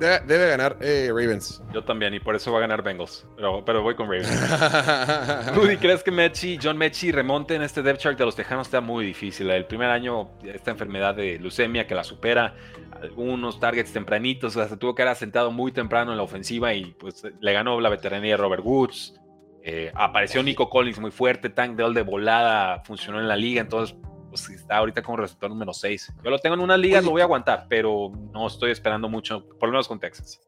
De- 0.00 0.20
debe 0.20 0.48
ganar 0.48 0.76
eh, 0.80 1.08
Ravens. 1.08 1.62
Yo 1.72 1.84
también, 1.84 2.14
y 2.14 2.20
por 2.20 2.34
eso 2.34 2.50
va 2.50 2.58
a 2.58 2.60
ganar 2.62 2.82
Bengals. 2.82 3.26
Pero, 3.36 3.64
pero 3.64 3.82
voy 3.82 3.94
con 3.94 4.06
Ravens. 4.06 4.30
Rudy, 5.54 5.76
¿crees 5.76 6.02
que 6.02 6.10
Mechie, 6.10 6.58
John 6.60 6.76
Mechie 6.78 7.12
remonte 7.12 7.54
en 7.54 7.62
este 7.62 7.82
depth 7.82 8.00
chart 8.00 8.18
de 8.18 8.24
los 8.24 8.34
Tejanos? 8.34 8.66
Está 8.66 8.80
muy 8.80 9.04
difícil. 9.04 9.50
El 9.50 9.66
primer 9.66 9.90
año, 9.90 10.30
esta 10.42 10.70
enfermedad 10.70 11.14
de 11.14 11.38
leucemia 11.38 11.86
que 11.86 11.94
la 11.94 12.02
supera, 12.02 12.54
algunos 13.02 13.60
targets 13.60 13.92
tempranitos, 13.92 14.56
hasta 14.56 14.76
tuvo 14.76 14.94
que 14.94 15.02
haber 15.02 15.16
sentado 15.16 15.50
muy 15.52 15.70
temprano 15.72 16.10
en 16.12 16.16
la 16.16 16.22
ofensiva 16.22 16.72
y 16.74 16.86
pues 16.98 17.22
le 17.40 17.52
ganó 17.52 17.78
la 17.80 17.88
veteranía 17.90 18.32
de 18.32 18.36
Robert 18.38 18.62
Woods. 18.64 19.14
Eh, 19.62 19.92
apareció 19.94 20.42
Nico 20.42 20.70
Collins 20.70 20.98
muy 20.98 21.10
fuerte, 21.10 21.50
Tank 21.50 21.76
Dell 21.76 21.92
de 21.92 22.02
volada, 22.02 22.82
funcionó 22.84 23.20
en 23.20 23.28
la 23.28 23.36
liga, 23.36 23.60
entonces 23.60 23.94
pues 24.30 24.48
está 24.48 24.78
ahorita 24.78 25.02
como 25.02 25.18
receptor 25.18 25.50
número 25.50 25.74
6. 25.74 26.12
Yo 26.24 26.30
lo 26.30 26.38
tengo 26.38 26.54
en 26.54 26.60
unas 26.60 26.78
ligas, 26.78 27.04
lo 27.04 27.10
voy 27.10 27.20
a 27.20 27.24
aguantar, 27.24 27.66
pero 27.68 28.10
no 28.32 28.46
estoy 28.46 28.70
esperando 28.70 29.08
mucho, 29.08 29.46
por 29.58 29.68
lo 29.68 29.72
menos 29.72 29.88
con 29.88 30.00
Texas. 30.00 30.40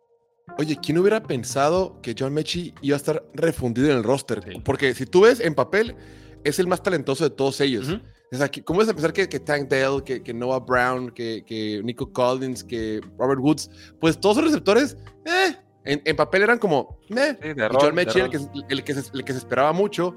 Oye, 0.58 0.76
¿quién 0.82 0.98
hubiera 0.98 1.22
pensado 1.22 2.00
que 2.00 2.14
John 2.18 2.32
Mechie 2.34 2.74
iba 2.80 2.94
a 2.94 2.98
estar 2.98 3.24
refundido 3.34 3.90
en 3.90 3.98
el 3.98 4.04
roster? 4.04 4.42
Sí. 4.42 4.60
Porque 4.64 4.94
si 4.94 5.06
tú 5.06 5.22
ves 5.22 5.40
en 5.40 5.54
papel, 5.54 5.96
es 6.44 6.58
el 6.58 6.66
más 6.66 6.82
talentoso 6.82 7.24
de 7.24 7.30
todos 7.30 7.60
ellos. 7.60 7.88
Ujú. 7.88 8.00
O 8.32 8.36
sea, 8.36 8.50
¿cómo 8.64 8.78
vas 8.78 8.88
a 8.88 8.94
pensar 8.94 9.12
que, 9.12 9.28
que 9.28 9.40
Tank 9.40 9.68
Dell, 9.68 10.02
que, 10.02 10.22
que 10.22 10.32
Noah 10.32 10.60
Brown, 10.60 11.10
que, 11.10 11.44
que 11.44 11.82
Nico 11.84 12.10
Collins, 12.10 12.64
que 12.64 13.00
Robert 13.18 13.40
Woods, 13.40 13.70
pues 14.00 14.18
todos 14.18 14.36
los 14.36 14.46
receptores, 14.46 14.96
eh, 15.26 15.54
en, 15.84 16.00
en 16.04 16.16
papel 16.16 16.42
eran 16.42 16.58
como, 16.58 16.98
eh. 17.10 17.36
Sí, 17.42 17.48
Y 17.48 17.54
John 17.78 17.94
Mechie, 17.94 18.22
el 18.22 18.30
que, 18.30 18.38
el, 18.70 18.84
que 18.84 18.94
se, 18.94 19.10
el 19.12 19.24
que 19.24 19.32
se 19.32 19.38
esperaba 19.38 19.72
mucho, 19.72 20.16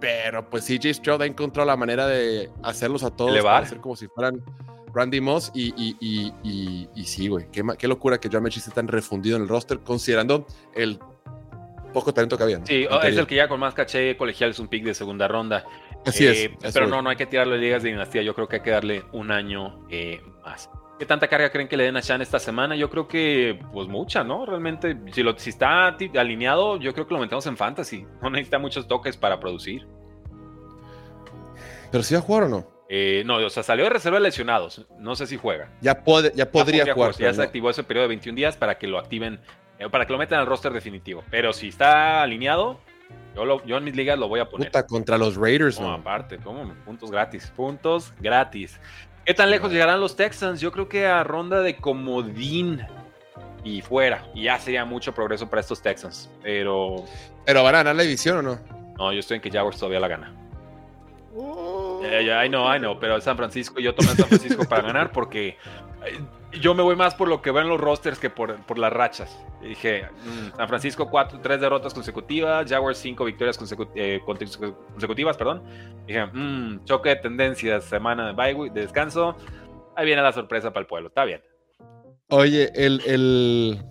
pero 0.00 0.48
pues 0.48 0.64
CJ 0.66 0.94
Stroud 0.94 1.22
ha 1.22 1.26
encontrado 1.26 1.66
la 1.66 1.76
manera 1.76 2.06
de 2.06 2.50
hacerlos 2.62 3.02
a 3.04 3.10
todos 3.10 3.32
Elevar. 3.32 3.62
hacer 3.64 3.78
como 3.80 3.96
si 3.96 4.06
fueran 4.08 4.42
Randy 4.94 5.20
Moss 5.20 5.50
y, 5.54 5.68
y, 5.76 5.96
y, 6.00 6.32
y, 6.42 6.88
y 6.94 7.04
sí, 7.04 7.28
güey, 7.28 7.46
qué, 7.50 7.62
qué 7.78 7.88
locura 7.88 8.18
que 8.18 8.28
John 8.32 8.42
Mechie 8.42 8.60
esté 8.60 8.70
tan 8.72 8.88
refundido 8.88 9.36
en 9.36 9.42
el 9.42 9.48
roster 9.48 9.80
considerando 9.80 10.46
el 10.74 10.98
poco 11.92 12.12
talento 12.12 12.36
que 12.36 12.42
había. 12.44 12.58
¿no? 12.58 12.66
Sí, 12.66 12.86
oh, 12.90 13.00
es 13.02 13.16
el 13.16 13.26
que 13.26 13.34
ya 13.34 13.48
con 13.48 13.60
más 13.60 13.74
caché 13.74 14.16
colegial 14.16 14.50
es 14.50 14.58
un 14.58 14.68
pick 14.68 14.84
de 14.84 14.94
segunda 14.94 15.26
ronda. 15.28 15.64
Así 16.06 16.26
Eh, 16.26 16.30
es. 16.30 16.64
eso 16.64 16.72
Pero 16.74 16.86
no, 16.86 17.02
no 17.02 17.10
hay 17.10 17.16
que 17.16 17.26
tirarle 17.26 17.58
ligas 17.58 17.82
de 17.82 17.90
dinastía. 17.90 18.22
Yo 18.22 18.34
creo 18.34 18.46
que 18.48 18.56
hay 18.56 18.62
que 18.62 18.70
darle 18.70 19.04
un 19.12 19.30
año 19.30 19.86
eh, 19.90 20.20
más. 20.44 20.70
¿Qué 20.98 21.06
tanta 21.06 21.28
carga 21.28 21.50
creen 21.50 21.68
que 21.68 21.76
le 21.76 21.84
den 21.84 21.96
a 21.96 22.02
Chan 22.02 22.20
esta 22.22 22.38
semana? 22.40 22.74
Yo 22.74 22.90
creo 22.90 23.06
que, 23.06 23.60
pues 23.72 23.86
mucha, 23.86 24.24
¿no? 24.24 24.44
Realmente, 24.44 24.96
si, 25.12 25.22
lo, 25.22 25.38
si 25.38 25.50
está 25.50 25.86
alineado, 26.16 26.76
yo 26.78 26.92
creo 26.92 27.06
que 27.06 27.14
lo 27.14 27.20
metemos 27.20 27.46
en 27.46 27.56
fantasy. 27.56 28.04
No 28.22 28.30
necesita 28.30 28.58
muchos 28.58 28.88
toques 28.88 29.16
para 29.16 29.38
producir. 29.38 29.86
Pero 31.90 32.02
si 32.02 32.14
va 32.14 32.20
a 32.20 32.22
jugar 32.22 32.42
o 32.44 32.48
no. 32.48 32.66
Eh, 32.90 33.22
no, 33.26 33.36
o 33.36 33.50
sea, 33.50 33.62
salió 33.62 33.84
de 33.84 33.90
reserva 33.90 34.18
de 34.18 34.24
lesionados. 34.24 34.86
No 34.98 35.14
sé 35.14 35.26
si 35.26 35.36
juega. 35.36 35.70
Ya, 35.80 36.02
puede, 36.02 36.32
ya 36.34 36.50
podría 36.50 36.84
Ya 36.84 36.94
jugar. 36.94 37.12
Ya 37.16 37.32
se 37.32 37.42
activó 37.42 37.70
ese 37.70 37.84
periodo 37.84 38.04
de 38.04 38.08
21 38.08 38.34
días 38.36 38.56
para 38.56 38.78
que 38.78 38.86
lo 38.86 38.98
activen, 38.98 39.40
eh, 39.78 39.88
para 39.90 40.06
que 40.06 40.12
lo 40.12 40.18
metan 40.18 40.40
al 40.40 40.46
roster 40.46 40.72
definitivo. 40.72 41.22
Pero 41.30 41.52
si 41.52 41.68
está 41.68 42.22
alineado, 42.22 42.80
yo, 43.36 43.44
lo- 43.44 43.64
yo 43.66 43.76
en 43.76 43.84
mis 43.84 43.94
ligas 43.94 44.18
lo 44.18 44.28
voy 44.28 44.40
a 44.40 44.48
poner. 44.48 44.68
Puta, 44.68 44.86
contra 44.86 45.18
los 45.18 45.36
Raiders, 45.36 45.78
No, 45.80 45.88
man. 45.90 46.00
aparte, 46.00 46.38
¿cómo? 46.38 46.74
Puntos 46.86 47.10
gratis. 47.10 47.52
Puntos 47.54 48.12
gratis. 48.20 48.80
¿Qué 49.28 49.34
tan 49.34 49.50
lejos 49.50 49.70
llegarán 49.70 50.00
los 50.00 50.16
Texans? 50.16 50.58
Yo 50.58 50.72
creo 50.72 50.88
que 50.88 51.06
a 51.06 51.22
ronda 51.22 51.60
de 51.60 51.76
comodín 51.76 52.80
y 53.62 53.82
fuera. 53.82 54.26
Y 54.34 54.44
ya 54.44 54.58
sería 54.58 54.86
mucho 54.86 55.12
progreso 55.12 55.50
para 55.50 55.60
estos 55.60 55.82
Texans. 55.82 56.30
Pero 56.42 57.04
Pero 57.44 57.62
van 57.62 57.74
a 57.74 57.78
ganar 57.80 57.96
la 57.96 58.04
división 58.04 58.38
o 58.38 58.42
no. 58.42 58.58
no, 58.96 59.12
yo 59.12 59.18
estoy 59.18 59.34
en 59.34 59.42
que 59.42 59.50
Jaguars 59.50 59.76
todavía 59.76 60.00
la 60.00 60.08
gana. 60.08 60.34
Ya, 62.00 62.22
ya, 62.22 62.46
I 62.46 62.48
know, 62.48 62.74
I 62.74 62.78
know, 62.78 62.98
pero 62.98 63.20
San 63.20 63.36
Francisco, 63.36 63.78
yo 63.80 63.94
tomé 63.94 64.12
a 64.12 64.14
San 64.14 64.28
Francisco 64.28 64.64
para 64.64 64.80
ganar 64.80 65.12
porque 65.12 65.58
yo 66.52 66.74
me 66.74 66.82
voy 66.82 66.96
más 66.96 67.14
por 67.14 67.28
lo 67.28 67.42
que 67.42 67.50
ven 67.50 67.68
los 67.68 67.80
rosters 67.80 68.18
que 68.18 68.30
por, 68.30 68.56
por 68.66 68.78
las 68.78 68.92
rachas. 68.92 69.36
Y 69.62 69.68
dije, 69.68 70.04
mm, 70.24 70.56
San 70.56 70.68
Francisco, 70.68 71.08
cuatro, 71.10 71.40
tres 71.42 71.60
derrotas 71.60 71.92
consecutivas, 71.92 72.68
Jaguars, 72.68 72.98
cinco 72.98 73.24
victorias 73.24 73.58
consecu- 73.60 73.90
eh, 73.94 74.20
consecutivas, 74.24 75.36
perdón. 75.36 75.62
Dije, 76.06 76.24
mm, 76.26 76.84
choque 76.84 77.10
de 77.10 77.16
tendencias, 77.16 77.84
semana 77.84 78.28
de, 78.28 78.32
bye 78.32 78.70
de 78.70 78.80
descanso. 78.80 79.36
Ahí 79.96 80.06
viene 80.06 80.22
la 80.22 80.32
sorpresa 80.32 80.70
para 80.72 80.82
el 80.82 80.86
pueblo, 80.86 81.08
está 81.08 81.24
bien. 81.24 81.42
Oye, 82.30 82.70
el, 82.74 83.00
el, 83.06 83.82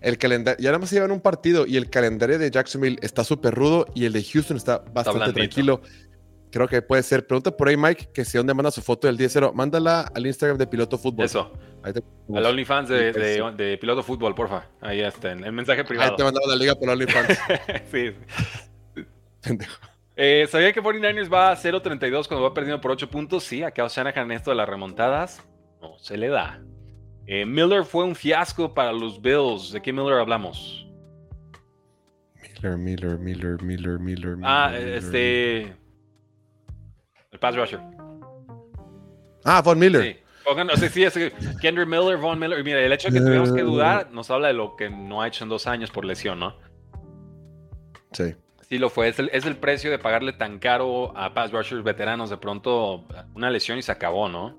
el 0.00 0.18
calendario, 0.18 0.60
ya 0.62 0.70
nada 0.70 0.80
más 0.80 0.88
se 0.90 0.96
llevan 0.96 1.12
un 1.12 1.20
partido 1.20 1.66
y 1.66 1.76
el 1.76 1.88
calendario 1.88 2.38
de 2.38 2.50
Jacksonville 2.50 2.98
está 3.00 3.24
súper 3.24 3.54
rudo 3.54 3.86
y 3.94 4.04
el 4.04 4.12
de 4.12 4.22
Houston 4.22 4.56
está 4.56 4.78
bastante 4.92 5.32
tranquilo. 5.32 5.80
Creo 6.52 6.68
que 6.68 6.82
puede 6.82 7.02
ser. 7.02 7.26
Pregunta 7.26 7.50
por 7.50 7.68
ahí, 7.68 7.76
Mike, 7.78 8.10
que 8.12 8.26
si 8.26 8.36
dónde 8.36 8.52
manda 8.52 8.70
su 8.70 8.82
foto 8.82 9.06
del 9.06 9.16
10-0. 9.16 9.54
Mándala 9.54 10.02
al 10.14 10.26
Instagram 10.26 10.58
de 10.58 10.66
Piloto 10.66 10.98
Fútbol. 10.98 11.24
Eso, 11.24 11.50
Ahí 11.82 11.94
te, 11.94 12.02
al 12.36 12.46
OnlyFans 12.46 12.88
de, 12.90 13.12
de, 13.12 13.34
Eso. 13.34 13.50
de 13.52 13.78
Piloto 13.78 14.02
Fútbol, 14.02 14.34
porfa. 14.34 14.66
Ahí 14.82 15.00
está, 15.00 15.32
en 15.32 15.44
el 15.44 15.52
mensaje 15.52 15.80
ahí 15.80 15.86
privado. 15.86 16.14
te 16.14 16.22
mandamos 16.22 16.48
la 16.48 16.56
liga 16.56 16.74
por 16.74 16.90
OnlyFans. 16.90 17.38
sí. 17.90 18.14
Pendejo. 19.40 19.78
Eh, 20.14 20.46
¿Sabía 20.50 20.72
que 20.74 20.82
49ers 20.82 21.32
va 21.32 21.52
a 21.52 21.56
0-32 21.56 22.28
cuando 22.28 22.42
va 22.42 22.52
perdiendo 22.52 22.80
por 22.82 22.90
8 22.90 23.08
puntos? 23.08 23.44
Sí, 23.44 23.62
a 23.62 23.70
Kyle 23.70 23.88
Shanahan 23.88 24.30
esto 24.30 24.50
de 24.50 24.56
las 24.56 24.68
remontadas 24.68 25.42
no 25.80 25.98
se 25.98 26.18
le 26.18 26.28
da. 26.28 26.62
Eh, 27.26 27.46
Miller 27.46 27.84
fue 27.84 28.04
un 28.04 28.14
fiasco 28.14 28.74
para 28.74 28.92
los 28.92 29.20
Bills. 29.20 29.72
¿De 29.72 29.80
qué 29.80 29.90
Miller 29.90 30.18
hablamos? 30.18 30.86
Miller, 32.62 32.76
Miller, 32.76 33.18
Miller, 33.18 33.62
Miller, 33.62 33.98
Miller. 33.98 34.36
Ah, 34.42 34.70
Miller, 34.70 34.94
este. 34.94 35.81
Pass 37.42 37.54
rusher. 37.56 37.80
Ah, 39.44 39.60
Von 39.60 39.78
Miller. 39.78 40.02
Sí. 40.02 40.18
Sí, 40.90 41.04
es 41.04 41.14
que 41.14 41.32
Kendrick 41.60 41.88
Miller, 41.88 42.16
Von 42.16 42.38
Miller. 42.38 42.58
Y 42.58 42.64
mira, 42.64 42.80
el 42.80 42.92
hecho 42.92 43.08
de 43.08 43.18
que 43.18 43.24
tuvimos 43.24 43.52
que 43.52 43.62
dudar 43.62 44.10
nos 44.10 44.30
habla 44.30 44.48
de 44.48 44.54
lo 44.54 44.74
que 44.76 44.88
no 44.90 45.22
ha 45.22 45.28
hecho 45.28 45.44
en 45.44 45.50
dos 45.50 45.66
años 45.66 45.90
por 45.90 46.04
lesión, 46.04 46.40
¿no? 46.40 46.56
Sí. 48.12 48.34
Sí 48.68 48.78
lo 48.78 48.88
fue. 48.90 49.08
Es 49.08 49.18
el, 49.18 49.30
es 49.32 49.44
el 49.46 49.56
precio 49.56 49.90
de 49.90 49.98
pagarle 49.98 50.32
tan 50.32 50.58
caro 50.58 51.16
a 51.16 51.32
pass 51.34 51.52
rushers 51.52 51.84
veteranos. 51.84 52.30
De 52.30 52.38
pronto, 52.38 53.04
una 53.34 53.50
lesión 53.50 53.78
y 53.78 53.82
se 53.82 53.92
acabó, 53.92 54.28
¿no? 54.28 54.56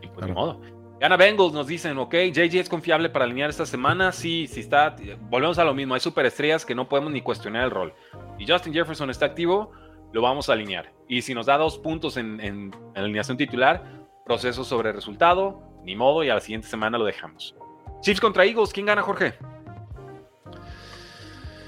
Y 0.00 0.06
pues 0.08 0.26
Claro. 0.26 0.26
ni 0.28 0.32
modo. 0.32 0.60
Gana 0.98 1.16
Bengals, 1.18 1.52
nos 1.52 1.66
dicen, 1.66 1.98
ok, 1.98 2.14
JJ 2.32 2.58
es 2.60 2.68
confiable 2.70 3.10
para 3.10 3.26
alinear 3.26 3.50
esta 3.50 3.66
semana. 3.66 4.12
Sí, 4.12 4.46
sí 4.46 4.60
está. 4.60 4.96
Volvemos 5.20 5.58
a 5.58 5.64
lo 5.64 5.74
mismo. 5.74 5.94
Hay 5.94 6.00
superestrellas 6.00 6.64
que 6.64 6.74
no 6.74 6.88
podemos 6.88 7.12
ni 7.12 7.20
cuestionar 7.20 7.64
el 7.64 7.70
rol. 7.70 7.92
Y 8.38 8.46
Justin 8.50 8.72
Jefferson 8.72 9.10
está 9.10 9.26
activo, 9.26 9.72
lo 10.16 10.22
vamos 10.22 10.48
a 10.48 10.54
alinear. 10.54 10.94
Y 11.08 11.20
si 11.20 11.34
nos 11.34 11.44
da 11.44 11.58
dos 11.58 11.76
puntos 11.76 12.16
en, 12.16 12.40
en, 12.40 12.72
en 12.72 12.94
la 12.94 13.02
alineación 13.02 13.36
titular, 13.36 13.84
proceso 14.24 14.64
sobre 14.64 14.90
resultado, 14.90 15.62
ni 15.84 15.94
modo, 15.94 16.24
y 16.24 16.30
a 16.30 16.34
la 16.34 16.40
siguiente 16.40 16.66
semana 16.68 16.96
lo 16.96 17.04
dejamos. 17.04 17.54
Chiefs 18.00 18.18
contra 18.18 18.46
Eagles, 18.46 18.72
¿quién 18.72 18.86
gana, 18.86 19.02
Jorge? 19.02 19.34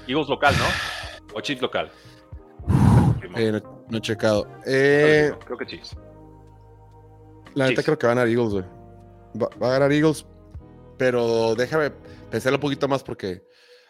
Eagles 0.07 0.27
local, 0.27 0.55
¿no? 0.57 1.37
O 1.37 1.41
Chiefs 1.41 1.61
local. 1.61 1.91
Eh, 3.35 3.51
no, 3.51 3.85
No 3.87 3.97
he 3.99 4.01
checado. 4.01 4.47
Eh, 4.65 5.31
creo 5.45 5.57
que 5.59 5.67
Chiefs. 5.67 5.95
La 7.53 7.67
neta 7.67 7.83
creo 7.83 7.99
que 7.99 8.07
van 8.07 8.17
a 8.17 8.21
ganar 8.21 8.33
Eagles, 8.35 8.53
güey. 8.53 8.65
Va, 9.39 9.47
va, 9.61 9.67
a 9.67 9.71
ganar 9.73 9.91
Eagles, 9.91 10.25
pero 10.97 11.53
déjame 11.53 11.91
pensarlo 12.31 12.57
un 12.57 12.61
poquito 12.61 12.87
más 12.87 13.03
porque 13.03 13.43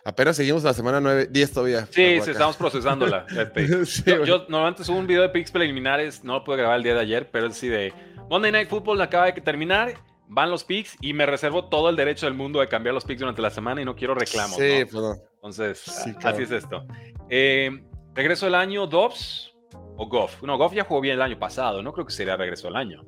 apenas 0.10 0.36
seguimos 0.36 0.64
la 0.64 0.74
semana 0.74 1.00
9, 1.00 1.28
10 1.32 1.52
todavía. 1.54 1.86
Sí, 1.88 2.20
sí, 2.22 2.32
estamos 2.32 2.58
procesándola. 2.58 3.26
sí, 3.86 4.04
yo, 4.06 4.26
yo, 4.26 4.46
normalmente 4.50 4.84
subo 4.84 4.98
un 4.98 5.08
video 5.08 5.22
de 5.22 5.30
picks 5.30 5.52
preliminares, 5.52 6.24
no 6.24 6.34
lo 6.34 6.44
pude 6.44 6.58
grabar 6.58 6.78
el 6.78 6.84
día 6.84 6.96
de 6.96 7.02
ayer, 7.02 7.30
pero 7.32 7.48
es 7.48 7.54
así 7.54 7.68
de 7.68 7.94
Monday 8.30 8.52
Night 8.52 8.70
Football 8.70 9.02
acaba 9.02 9.26
de 9.26 9.34
terminar, 9.34 9.94
van 10.28 10.50
los 10.50 10.64
picks 10.64 10.98
y 11.02 11.14
me 11.14 11.26
reservo 11.26 11.66
todo 11.66 11.90
el 11.90 11.96
derecho 11.96 12.26
del 12.26 12.36
mundo 12.36 12.60
de 12.60 12.68
cambiar 12.68 12.94
los 12.94 13.06
picks 13.06 13.20
durante 13.20 13.42
la 13.42 13.50
semana 13.50 13.82
y 13.82 13.86
no 13.86 13.96
quiero 13.96 14.16
reclamos. 14.16 14.58
Sí, 14.58 14.86
¿no? 14.92 15.16
Entonces, 15.36 15.80
sí, 15.80 16.14
así 16.24 16.44
es 16.44 16.52
esto. 16.52 16.86
Eh, 17.30 17.72
regreso 18.14 18.46
del 18.46 18.56
año, 18.56 18.88
Dobbs 18.88 19.54
o 19.98 20.08
Goff. 20.08 20.44
No, 20.44 20.58
Goff 20.58 20.74
ya 20.74 20.84
jugó 20.84 21.02
bien 21.02 21.16
el 21.16 21.22
año 21.22 21.40
pasado, 21.40 21.82
no 21.82 21.94
creo 21.94 22.06
que 22.06 22.14
sería 22.14 22.36
regreso 22.36 22.68
del 22.68 22.76
año. 22.76 23.04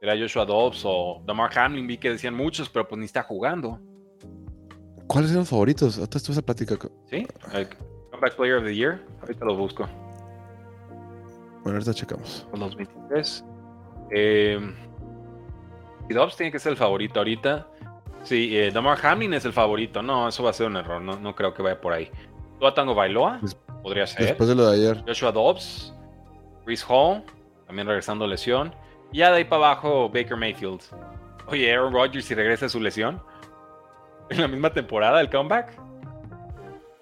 Era 0.00 0.16
Joshua 0.16 0.44
Dobbs 0.44 0.82
o 0.84 1.22
Damar 1.24 1.56
Hamlin, 1.58 1.86
vi 1.86 1.98
que 1.98 2.10
decían 2.10 2.34
muchos, 2.34 2.68
pero 2.68 2.86
pues 2.86 2.98
ni 2.98 3.04
está 3.04 3.22
jugando. 3.22 3.80
¿Cuáles 5.08 5.30
eran 5.30 5.40
los 5.40 5.48
favoritos? 5.48 5.98
Hasta 5.98 6.18
estuve 6.18 6.34
esa 6.34 6.42
plática. 6.42 6.76
Sí, 7.10 7.26
Comeback 8.10 8.36
Player 8.36 8.56
of 8.58 8.64
the 8.64 8.74
Year. 8.74 9.00
Ahorita 9.22 9.44
lo 9.44 9.56
busco. 9.56 9.88
Bueno, 11.62 11.78
ahorita 11.78 11.94
checamos. 11.94 12.46
Con 12.50 12.60
los 12.60 12.76
23. 12.76 13.44
Eh, 14.10 14.74
y 16.08 16.14
Dobbs 16.14 16.36
tiene 16.36 16.52
que 16.52 16.58
ser 16.58 16.72
el 16.72 16.78
favorito 16.78 17.20
ahorita. 17.20 17.66
Sí, 18.22 18.56
eh, 18.56 18.70
Damar 18.70 18.98
Hamlin 19.04 19.34
es 19.34 19.44
el 19.44 19.52
favorito. 19.52 20.02
No, 20.02 20.28
eso 20.28 20.42
va 20.42 20.50
a 20.50 20.52
ser 20.52 20.66
un 20.66 20.76
error. 20.76 21.00
No, 21.00 21.18
no 21.18 21.34
creo 21.34 21.54
que 21.54 21.62
vaya 21.62 21.80
por 21.80 21.92
ahí. 21.92 22.10
Tua 22.58 22.74
Tango 22.74 22.94
Bailoa. 22.94 23.40
podría 23.82 24.06
ser. 24.06 24.26
Después 24.26 24.48
de 24.48 24.54
lo 24.54 24.66
de 24.70 24.76
ayer. 24.76 25.04
Joshua 25.06 25.32
Dobbs. 25.32 25.94
Chris 26.64 26.84
Hall. 26.88 27.22
También 27.66 27.86
regresando 27.86 28.26
lesión. 28.26 28.74
Y 29.12 29.18
ya 29.18 29.30
de 29.30 29.38
ahí 29.38 29.44
para 29.44 29.66
abajo, 29.72 30.08
Baker 30.08 30.36
Mayfield. 30.36 30.80
Oye, 31.46 31.72
Aaron 31.72 31.92
Rodgers 31.94 32.24
si 32.26 32.34
regresa 32.34 32.66
de 32.66 32.70
su 32.70 32.80
lesión. 32.80 33.22
En 34.30 34.40
la 34.40 34.48
misma 34.48 34.72
temporada, 34.72 35.20
el 35.20 35.30
comeback. 35.30 35.72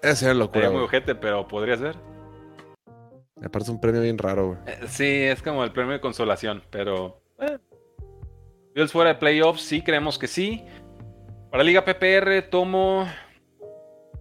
Ese 0.01 0.29
es 0.29 0.35
locura. 0.35 0.67
Es 0.67 0.71
muy 0.71 0.83
ojete, 0.83 1.15
pero 1.15 1.47
podría 1.47 1.75
ser. 1.75 1.95
Me 3.35 3.49
parece 3.49 3.71
un 3.71 3.79
premio 3.79 4.01
bien 4.01 4.17
raro, 4.17 4.47
güey. 4.47 4.59
Eh, 4.65 4.79
sí, 4.87 5.23
es 5.23 5.41
como 5.41 5.63
el 5.63 5.71
premio 5.71 5.93
de 5.93 5.99
consolación, 5.99 6.63
pero. 6.69 7.21
Eh. 7.39 7.57
Bills 8.73 8.91
fuera 8.91 9.13
de 9.13 9.19
playoffs, 9.19 9.61
sí, 9.61 9.81
creemos 9.81 10.17
que 10.17 10.27
sí. 10.27 10.63
Para 11.51 11.63
Liga 11.63 11.83
PPR, 11.83 12.49
tomo. 12.49 13.07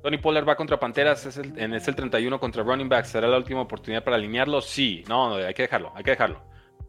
Tony 0.02 0.18
Pollard 0.18 0.48
va 0.48 0.56
contra 0.56 0.78
Panteras, 0.78 1.26
es 1.26 1.36
el, 1.36 1.58
en, 1.58 1.74
es 1.74 1.88
el 1.88 1.96
31 1.96 2.38
contra 2.38 2.62
Running 2.62 2.88
Back. 2.88 3.06
¿Será 3.06 3.26
la 3.26 3.36
última 3.38 3.62
oportunidad 3.62 4.04
para 4.04 4.16
alinearlo? 4.16 4.60
Sí, 4.60 5.04
no, 5.08 5.30
no, 5.30 5.34
hay 5.36 5.54
que 5.54 5.62
dejarlo, 5.62 5.92
hay 5.94 6.04
que 6.04 6.10
dejarlo. 6.10 6.42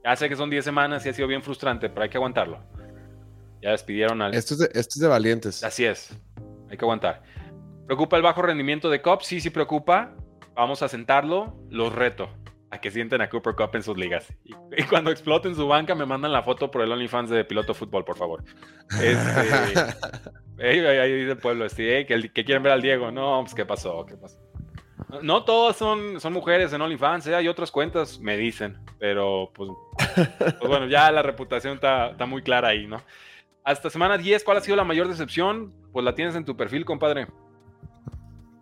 Ya 0.04 0.16
sé 0.16 0.30
que 0.30 0.36
son 0.36 0.50
10 0.50 0.64
semanas 0.64 1.06
y 1.06 1.10
ha 1.10 1.14
sido 1.14 1.28
bien 1.28 1.42
frustrante, 1.42 1.90
pero 1.90 2.04
hay 2.04 2.10
que 2.10 2.18
aguantarlo. 2.18 2.60
Ya 3.62 3.72
despidieron 3.72 4.22
al. 4.22 4.34
Esto 4.34 4.54
es 4.54 4.60
de, 4.60 4.66
esto 4.68 4.96
es 4.96 5.00
de 5.00 5.08
valientes. 5.08 5.64
Así 5.64 5.86
es. 5.86 6.16
Hay 6.70 6.78
que 6.78 6.86
aguantar. 6.86 7.24
¿Preocupa 7.86 8.18
el 8.18 8.24
bajo 8.24 8.42
rendimiento 8.42 8.90
de 8.90 9.02
Cobb? 9.02 9.24
Sí, 9.24 9.42
sí 9.42 9.50
preocupa. 9.50 10.16
Vamos 10.56 10.82
a 10.82 10.88
sentarlo. 10.88 11.58
Los 11.70 11.94
reto 11.94 12.30
a 12.70 12.82
que 12.82 12.92
sienten 12.92 13.22
a 13.22 13.30
Cooper 13.30 13.56
Cup 13.56 13.72
en 13.76 13.84
sus 13.84 13.98
ligas. 13.98 14.28
Y, 14.44 14.84
cuando 14.84 15.12
exploten 15.12 15.56
su 15.56 15.68
banca, 15.68 15.96
me 15.96 16.06
mandan 16.06 16.32
la 16.32 16.44
foto 16.44 16.70
por 16.70 16.82
el 16.82 16.92
OnlyFans 16.92 17.30
de 17.30 17.46
Piloto 17.46 17.74
Fútbol, 17.74 18.04
por 18.04 18.18
favor. 18.18 18.44
Este, 19.02 19.18
ahí, 20.62 21.14
dice 21.14 21.32
el 21.32 21.38
pueblo, 21.38 21.66
este, 21.66 22.06
que, 22.06 22.30
que, 22.30 22.46
quieren 22.46 22.64
ver 22.64 22.74
al 22.74 22.82
Diego. 22.82 23.12
No, 23.12 23.40
pues, 23.42 23.54
¿qué 23.54 23.66
pasó? 23.66 24.06
¿Qué 24.06 24.18
pasó? 24.18 24.38
No 25.22 25.46
todas 25.46 25.78
son, 25.78 26.20
son 26.20 26.34
mujeres 26.34 26.74
en 26.74 26.82
OnlyFans, 26.82 27.28
¿eh? 27.28 27.36
hay 27.36 27.48
otras 27.48 27.72
cuentas, 27.72 28.20
me 28.20 28.36
dicen, 28.36 28.78
pero 29.00 29.52
pues, 29.54 29.70
pues 30.60 30.68
bueno, 30.68 30.88
ya 30.88 31.10
la 31.12 31.22
reputación 31.22 31.76
está, 31.76 32.10
está, 32.10 32.26
muy 32.26 32.42
clara 32.42 32.70
ahí, 32.70 32.88
¿no? 32.88 33.02
Hasta 33.68 33.90
semana 33.90 34.18
10, 34.18 34.46
¿cuál 34.46 34.56
ha 34.56 34.62
sido 34.62 34.78
la 34.78 34.86
mayor 34.86 35.10
decepción? 35.10 35.74
Pues 35.92 36.06
la 36.06 36.16
tienes 36.16 36.38
en 36.38 36.46
tu 36.46 36.56
perfil, 36.56 36.86
compadre. 36.86 37.28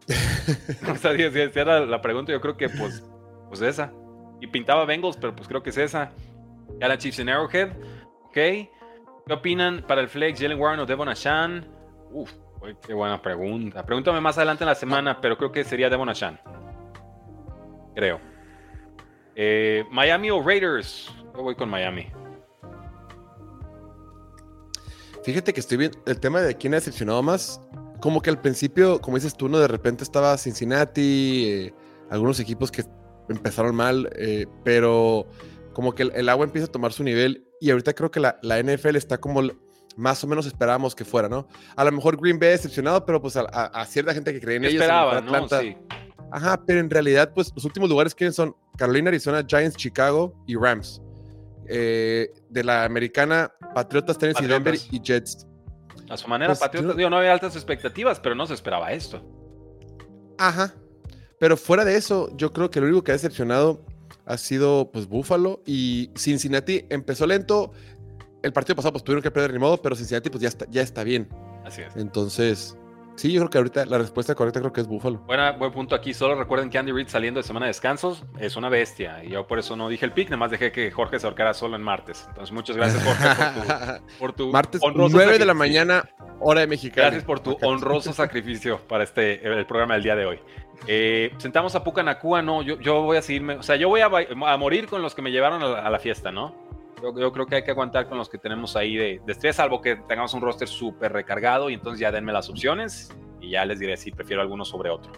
o 0.92 0.96
sea, 0.96 1.16
si, 1.16 1.60
era 1.60 1.86
la 1.86 2.02
pregunta, 2.02 2.32
yo 2.32 2.42
creo 2.42 2.58
que 2.58 2.70
pues, 2.70 3.08
pues 3.48 3.62
esa. 3.62 3.94
Y 4.42 4.48
pintaba 4.48 4.84
Bengals, 4.86 5.16
pero 5.18 5.36
pues 5.36 5.48
creo 5.48 5.62
que 5.62 5.70
es 5.70 5.78
esa. 5.78 6.12
Ya 6.80 6.88
la 6.88 6.98
Chiefs 6.98 7.20
en 7.20 7.30
Arrowhead, 7.30 7.70
ok. 8.24 8.34
¿Qué 8.34 8.70
opinan 9.30 9.86
para 9.88 10.02
el 10.02 10.10
flex 10.10 10.42
Jalen 10.42 10.60
Warren 10.60 10.80
o 10.80 10.88
Devon 10.88 11.08
Ashan? 11.08 11.68
Uf, 12.10 12.32
qué 12.88 12.96
buena 12.96 13.22
pregunta. 13.22 13.86
Pregúntame 13.86 14.20
más 14.22 14.40
adelante 14.40 14.64
en 14.64 14.70
la 14.70 14.76
semana, 14.76 15.22
pero 15.22 15.38
creo 15.38 15.52
que 15.52 15.64
sería 15.64 15.88
Devon 15.88 16.10
Ashan. 16.10 16.40
Creo. 17.94 18.20
Eh, 19.36 19.86
Miami 19.92 20.32
o 20.32 20.42
Raiders. 20.42 21.16
Yo 21.36 21.44
voy 21.44 21.54
con 21.54 21.70
Miami. 21.70 22.08
Fíjate 25.26 25.54
que 25.54 25.60
estoy 25.60 25.78
bien. 25.78 25.92
El 26.06 26.20
tema 26.20 26.40
de 26.42 26.56
quién 26.56 26.76
ha 26.76 26.78
decepcionado 26.78 27.24
más. 27.24 27.60
Como 28.00 28.22
que 28.22 28.30
al 28.30 28.40
principio, 28.40 29.02
como 29.02 29.18
dices 29.18 29.36
tú, 29.36 29.50
¿no? 29.50 29.58
De 29.58 29.68
repente 29.68 30.04
estaba 30.04 30.38
Cincinnati, 30.38 31.46
eh, 31.48 31.74
algunos 32.12 32.40
equipos 32.40 32.72
que 32.72 32.84
empezaron 33.30 33.76
mal, 33.76 34.08
eh, 34.16 34.46
pero 34.64 35.26
como 35.74 35.96
que 35.96 36.04
el, 36.04 36.30
agua 36.30 36.46
empieza 36.46 36.68
a 36.68 36.72
tomar 36.72 36.94
su 36.94 37.04
nivel 37.04 37.48
y 37.60 37.72
ahorita 37.72 37.94
creo 37.94 38.12
que 38.12 38.20
la, 38.20 38.38
la 38.44 38.62
NFL 38.62 38.98
está 38.98 39.18
como 39.18 39.42
más 39.98 40.24
o 40.24 40.28
menos 40.28 40.46
esperábamos 40.46 40.94
que 40.94 41.06
fuera, 41.06 41.28
¿no? 41.28 41.48
A 41.76 41.84
lo 41.84 41.92
mejor 41.92 42.22
Green 42.22 42.38
Bay 42.38 42.50
decepcionado, 42.50 43.04
pero 43.04 43.20
pues 43.20 43.36
a, 43.36 43.86
cierta 43.88 44.14
gente 44.14 44.32
que 44.32 44.40
cree 44.40 44.58
en 44.58 44.66
ellos. 44.66 44.76
Esperaba, 44.76 45.22
¿no? 45.22 45.50
Sí. 45.50 45.76
Ajá, 46.32 46.62
pero 46.68 46.80
en 46.82 46.90
realidad, 46.90 47.32
pues 47.34 47.52
los 47.56 47.66
últimos 47.66 47.90
lugares 47.90 48.14
que 48.14 48.32
son 48.32 48.56
Carolina, 48.78 49.10
Arizona, 49.10 49.44
Giants, 49.48 49.76
Chicago 49.76 50.36
y 50.46 50.56
Rams. 50.56 51.02
Eh, 51.68 52.32
de 52.50 52.64
la 52.64 52.84
americana, 52.84 53.52
Patriotas, 53.74 54.18
Tennessee, 54.18 54.46
Denver 54.46 54.76
y 54.92 55.02
Jets. 55.02 55.48
A 56.10 56.18
su 56.18 56.28
manera, 56.28 56.50
pues, 56.50 56.60
Patriotas, 56.60 56.96
digo, 56.96 57.10
no 57.10 57.18
había 57.18 57.34
altas 57.34 57.56
expectativas, 57.56 58.20
pero 58.20 58.36
no 58.36 58.46
se 58.46 58.54
esperaba 58.54 58.92
esto. 58.92 59.24
Ajá. 60.38 60.74
Pero 61.40 61.58
fuera 61.58 61.84
de 61.84 61.96
eso, 61.96 62.36
yo 62.38 62.54
creo 62.54 62.70
que 62.70 62.80
lo 62.80 62.88
único 62.88 63.04
que 63.04 63.12
ha 63.12 63.16
decepcionado 63.16 63.86
ha 64.26 64.38
sido 64.38 64.90
pues 64.92 65.08
Buffalo 65.08 65.62
y 65.66 66.12
Cincinnati 66.16 66.86
empezó 66.90 67.28
lento, 67.28 67.72
el 68.44 68.54
partido 68.54 68.76
pasado 68.76 68.94
pues 68.94 69.04
tuvieron 69.04 69.22
que 69.22 69.32
perder 69.32 69.54
ni 69.54 69.60
modo, 69.60 69.82
pero 69.82 69.96
Cincinnati 69.96 70.30
pues 70.30 70.42
ya 70.42 70.50
está, 70.50 70.66
ya 70.70 70.82
está 70.82 71.04
bien. 71.04 71.28
Así 71.64 71.82
es. 71.82 71.96
Entonces, 71.96 72.78
sí, 73.16 73.32
yo 73.32 73.42
creo 73.42 73.50
que 73.50 73.58
ahorita 73.58 73.86
la 73.86 73.98
respuesta 73.98 74.36
correcta 74.36 74.60
creo 74.60 74.74
que 74.74 74.82
es 74.82 74.88
Buffalo. 74.88 75.20
Buena, 75.20 75.52
buen 75.52 75.72
punto 75.72 75.96
aquí. 75.96 76.14
Solo 76.14 76.36
recuerden 76.36 76.70
que 76.70 76.78
Andy 76.78 76.92
Reid 76.92 77.08
saliendo 77.08 77.40
de 77.40 77.44
semana 77.44 77.66
de 77.66 77.70
descansos 77.70 78.24
es 78.40 78.56
una 78.56 78.70
bestia. 78.70 79.24
Y 79.24 79.30
yo 79.30 79.48
por 79.48 79.60
eso 79.60 79.76
no 79.76 79.90
dije 79.90 80.06
el 80.06 80.12
pick, 80.12 80.30
nada 80.30 80.38
más 80.38 80.52
dejé 80.52 80.72
que 80.72 80.92
Jorge 80.92 81.20
se 81.20 81.28
ahorcara 81.28 81.54
solo 81.54 81.76
en 81.76 81.84
martes. 81.84 82.26
Entonces, 82.30 82.52
muchas 82.54 82.76
gracias, 82.76 83.04
Jorge, 83.04 84.02
por 84.20 84.34
tu, 84.34 84.52
martes, 84.52 84.82
9 84.94 85.40
de 85.40 85.46
la 85.46 85.54
mañana, 85.54 86.10
hora 86.40 86.62
de 86.62 86.68
México. 86.68 86.96
Gracias 86.98 87.24
por 87.24 87.40
tu 87.40 87.58
honroso 87.62 88.14
sacrificio 88.14 88.80
para 88.88 89.04
este 89.04 89.46
el 89.46 89.66
programa 89.66 89.96
del 89.96 90.04
día 90.04 90.16
de 90.16 90.26
hoy. 90.26 90.40
Eh, 90.88 91.34
sentamos 91.38 91.76
a 91.76 91.84
Pucanacua, 91.84 92.42
no, 92.42 92.62
yo, 92.62 92.80
yo 92.80 93.02
voy 93.02 93.18
a 93.18 93.22
seguirme, 93.22 93.56
o 93.56 93.64
sea, 93.64 93.76
yo 93.76 93.88
voy 93.90 94.02
a, 94.02 94.08
a 94.08 94.58
morir 94.58 94.88
con 94.88 95.02
los 95.02 95.16
que 95.16 95.22
me 95.22 95.32
llevaron 95.32 95.64
a 95.64 95.68
la, 95.68 95.80
a 95.80 95.90
la 95.90 96.00
fiesta, 96.00 96.32
¿no? 96.32 96.65
Yo, 97.02 97.32
creo 97.32 97.46
que 97.46 97.56
hay 97.56 97.64
que 97.64 97.72
aguantar 97.72 98.08
con 98.08 98.18
los 98.18 98.30
que 98.30 98.38
tenemos 98.38 98.76
ahí 98.76 98.96
de, 98.96 99.22
de 99.26 99.32
estrés, 99.32 99.58
salvo 99.58 99.82
que 99.82 99.96
tengamos 99.96 100.34
un 100.34 100.42
roster 100.42 100.68
súper 100.68 101.12
recargado 101.14 101.70
y 101.70 101.74
entonces 101.74 102.00
ya 102.00 102.12
denme 102.12 102.32
las 102.32 102.50
opciones 102.50 103.16
y 103.42 103.52
ya 103.52 103.66
les 103.66 103.80
diré 103.80 103.98
si 103.98 104.12
prefiero 104.12 104.42
alguno 104.42 104.66
sobre 104.66 104.90
otro. 104.90 105.12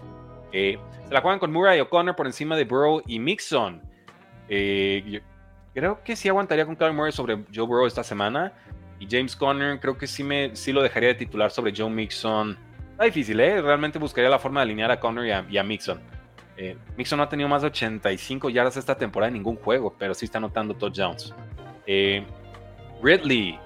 Eh, 0.51 0.77
se 1.07 1.13
la 1.13 1.21
juegan 1.21 1.39
con 1.39 1.51
Murray 1.51 1.79
O'Connor 1.79 2.15
por 2.15 2.25
encima 2.25 2.55
de 2.55 2.65
Burrow 2.65 3.01
y 3.05 3.19
Mixon. 3.19 3.81
Eh, 4.49 5.21
creo 5.73 6.03
que 6.03 6.15
sí 6.15 6.29
aguantaría 6.29 6.65
con 6.65 6.75
Kyle 6.75 6.93
Murray 6.93 7.11
sobre 7.11 7.43
Joe 7.53 7.65
Burrow 7.65 7.85
esta 7.85 8.03
semana. 8.03 8.53
Y 8.99 9.07
James 9.09 9.35
Conner 9.35 9.79
creo 9.79 9.97
que 9.97 10.07
sí, 10.07 10.23
me, 10.23 10.55
sí 10.55 10.73
lo 10.73 10.81
dejaría 10.81 11.09
de 11.09 11.15
titular 11.15 11.51
sobre 11.51 11.73
Joe 11.75 11.89
Mixon. 11.89 12.57
Está 12.91 13.03
difícil, 13.03 13.39
¿eh? 13.39 13.61
Realmente 13.61 13.99
buscaría 13.99 14.29
la 14.29 14.39
forma 14.39 14.61
de 14.61 14.63
alinear 14.63 14.89
a 14.89 14.99
Conner 14.99 15.45
y 15.49 15.57
a, 15.57 15.63
Mixon. 15.63 16.01
Eh, 16.57 16.75
Mixon 16.97 17.17
no 17.17 17.23
ha 17.23 17.29
tenido 17.29 17.47
más 17.47 17.61
de 17.61 17.67
85 17.67 18.49
yardas 18.49 18.75
esta 18.75 18.97
temporada 18.97 19.27
en 19.27 19.35
ningún 19.35 19.55
juego, 19.57 19.95
pero 19.99 20.15
sí 20.15 20.25
está 20.25 20.39
anotando 20.39 20.73
touchdowns. 20.73 21.31
Eh, 21.87 22.25
Ridley. 23.01 23.59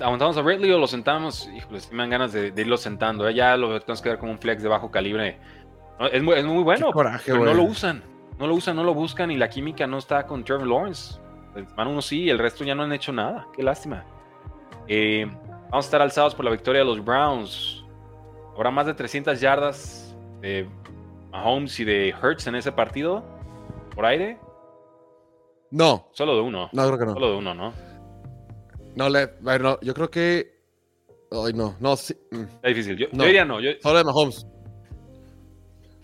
¿Aguantamos 0.00 0.36
a 0.36 0.42
Ridley 0.42 0.70
o 0.70 0.78
lo 0.78 0.86
sentamos? 0.86 1.48
Híjole, 1.56 1.80
me 1.90 2.02
dan 2.02 2.10
ganas 2.10 2.32
de, 2.32 2.52
irlo 2.56 2.76
sentando. 2.76 3.28
¿eh? 3.28 3.34
Ya 3.34 3.56
lo 3.56 3.80
tenemos 3.80 4.02
que 4.02 4.10
ver 4.10 4.18
como 4.18 4.32
un 4.32 4.38
flex 4.38 4.62
de 4.62 4.68
bajo 4.68 4.90
calibre. 4.90 5.38
es, 6.12 6.22
muy, 6.22 6.34
es, 6.34 6.44
muy, 6.44 6.62
bueno, 6.62 6.90
pero 7.24 7.44
no 7.44 7.54
lo 7.54 7.64
usan. 7.64 8.02
No 8.38 8.46
lo 8.46 8.54
usan, 8.54 8.76
no 8.76 8.84
lo 8.84 8.94
buscan 8.94 9.30
y 9.30 9.36
la 9.36 9.48
química 9.48 9.86
no 9.86 9.98
está 9.98 10.26
con 10.26 10.44
Trevor 10.44 10.66
Lawrence. 10.66 11.20
Van 11.76 11.86
uno 11.86 12.00
sí, 12.00 12.30
el 12.30 12.38
resto 12.38 12.64
ya 12.64 12.74
no 12.74 12.82
han 12.82 12.92
hecho 12.92 13.12
nada. 13.12 13.46
Qué 13.54 13.62
lástima. 13.62 14.04
Eh, 14.88 15.26
vamos 15.70 15.84
a 15.84 15.88
estar 15.88 16.02
alzados 16.02 16.34
por 16.34 16.44
la 16.44 16.50
victoria 16.50 16.80
de 16.80 16.86
los 16.86 17.04
Browns. 17.04 17.84
Habrá 18.56 18.70
más 18.70 18.86
de 18.86 18.94
300 18.94 19.40
yardas 19.40 20.16
de 20.40 20.68
Mahomes 21.30 21.78
y 21.80 21.84
de 21.84 22.14
Hurts 22.20 22.46
en 22.46 22.54
ese 22.54 22.72
partido 22.72 23.24
por 23.94 24.06
aire. 24.06 24.38
No. 25.72 26.10
Solo 26.12 26.36
de 26.36 26.42
uno. 26.42 26.68
No, 26.72 26.86
creo 26.86 26.98
que 26.98 27.06
no. 27.06 27.14
Solo 27.14 27.30
de 27.32 27.36
uno, 27.38 27.54
¿no? 27.54 27.72
No, 28.94 29.08
le, 29.08 29.26
bueno, 29.40 29.78
yo 29.82 29.94
creo 29.94 30.10
que. 30.10 30.60
Ay, 31.30 31.54
no, 31.54 31.76
no, 31.80 31.96
sí. 31.96 32.14
Mm. 32.30 32.42
Es 32.62 32.76
difícil. 32.76 32.96
Yo, 32.96 33.06
diría 33.24 33.44
no. 33.44 33.58
Solo 33.82 33.98
de 33.98 34.04
Mahomes. 34.04 34.46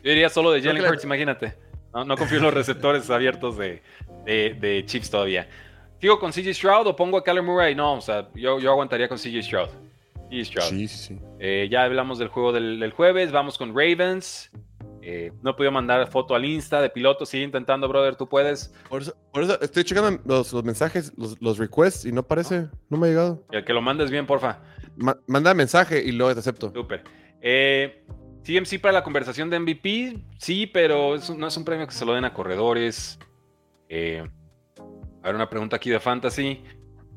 Yo 0.03 0.11
diría 0.11 0.31
solo 0.31 0.53
de 0.53 0.63
Jalen 0.63 0.85
Hurts, 0.85 1.05
imagínate. 1.05 1.55
No, 1.93 2.17
confío 2.17 2.39
en 2.39 2.45
los 2.45 2.55
receptores 2.55 3.11
abiertos 3.11 3.59
de, 3.59 3.83
de, 4.25 4.85
Chiefs 4.87 5.11
todavía. 5.11 5.49
¿Sigo 6.01 6.19
con 6.19 6.33
CJ 6.33 6.55
Stroud 6.55 6.87
o 6.87 6.97
pongo 6.97 7.19
a 7.19 7.25
Kyler 7.25 7.43
Murray? 7.43 7.75
No, 7.75 7.95
o 7.95 8.01
sea, 8.01 8.29
yo, 8.35 8.59
yo 8.59 8.71
aguantaría 8.71 9.09
con 9.09 9.19
CJ 9.19 9.43
Stroud. 9.43 9.69
CJ 10.31 10.45
Stroud. 10.45 10.69
Sí, 10.69 10.89
sí, 10.89 10.99
sí. 11.09 11.19
Eh, 11.41 11.69
ya 11.71 11.83
hablamos 11.83 12.19
del 12.19 12.29
juego 12.29 12.53
del, 12.53 12.93
jueves. 12.93 13.33
Vamos 13.33 13.59
con 13.59 13.71
Ravens. 13.71 14.51
Eh, 15.03 15.33
no 15.43 15.51
he 15.51 15.55
podido 15.55 15.73
mandar 15.73 16.07
foto 16.11 16.35
al 16.35 16.45
Insta 16.45 16.81
de 16.81 16.91
piloto. 16.91 17.25
Sigue 17.25 17.45
intentando, 17.45 17.89
brother. 17.89 18.17
Tú 18.17 18.29
puedes. 18.29 18.75
Por 18.89 19.03
eso, 19.03 19.61
estoy 19.61 19.85
checando 19.85 20.21
los, 20.25 20.65
mensajes, 20.65 21.13
los, 21.17 21.59
requests 21.59 22.05
y 22.05 22.13
no 22.13 22.23
parece. 22.23 22.69
No 22.89 22.99
me 22.99 23.07
ha 23.07 23.11
llegado. 23.11 23.45
El 23.51 23.65
que 23.65 23.73
lo 23.73 23.81
mandes 23.81 24.11
bien, 24.11 24.27
porfa. 24.27 24.61
manda 25.27 25.55
mensaje 25.55 26.03
y 26.05 26.13
luego 26.13 26.35
te 26.35 26.41
acepto. 26.41 26.73
Súper. 26.73 27.05
Eh, 27.41 28.05
CMC 28.45 28.81
para 28.81 28.93
la 28.93 29.05
conversación 29.05 29.51
de 29.51 29.59
MVP, 29.61 30.25
sí, 30.39 30.67
pero 30.67 31.17
no 31.37 31.47
es 31.47 31.57
un 31.57 31.65
premio 31.65 31.87
que 31.87 31.93
se 31.93 32.05
lo 32.05 32.15
den 32.15 32.25
a 32.25 32.33
corredores. 32.33 33.19
Eh, 33.89 34.27
a 35.23 35.27
ver, 35.27 35.35
una 35.35 35.51
pregunta 35.51 35.77
aquí 35.77 35.91
de 35.91 36.01
Fantasy. 36.01 36.63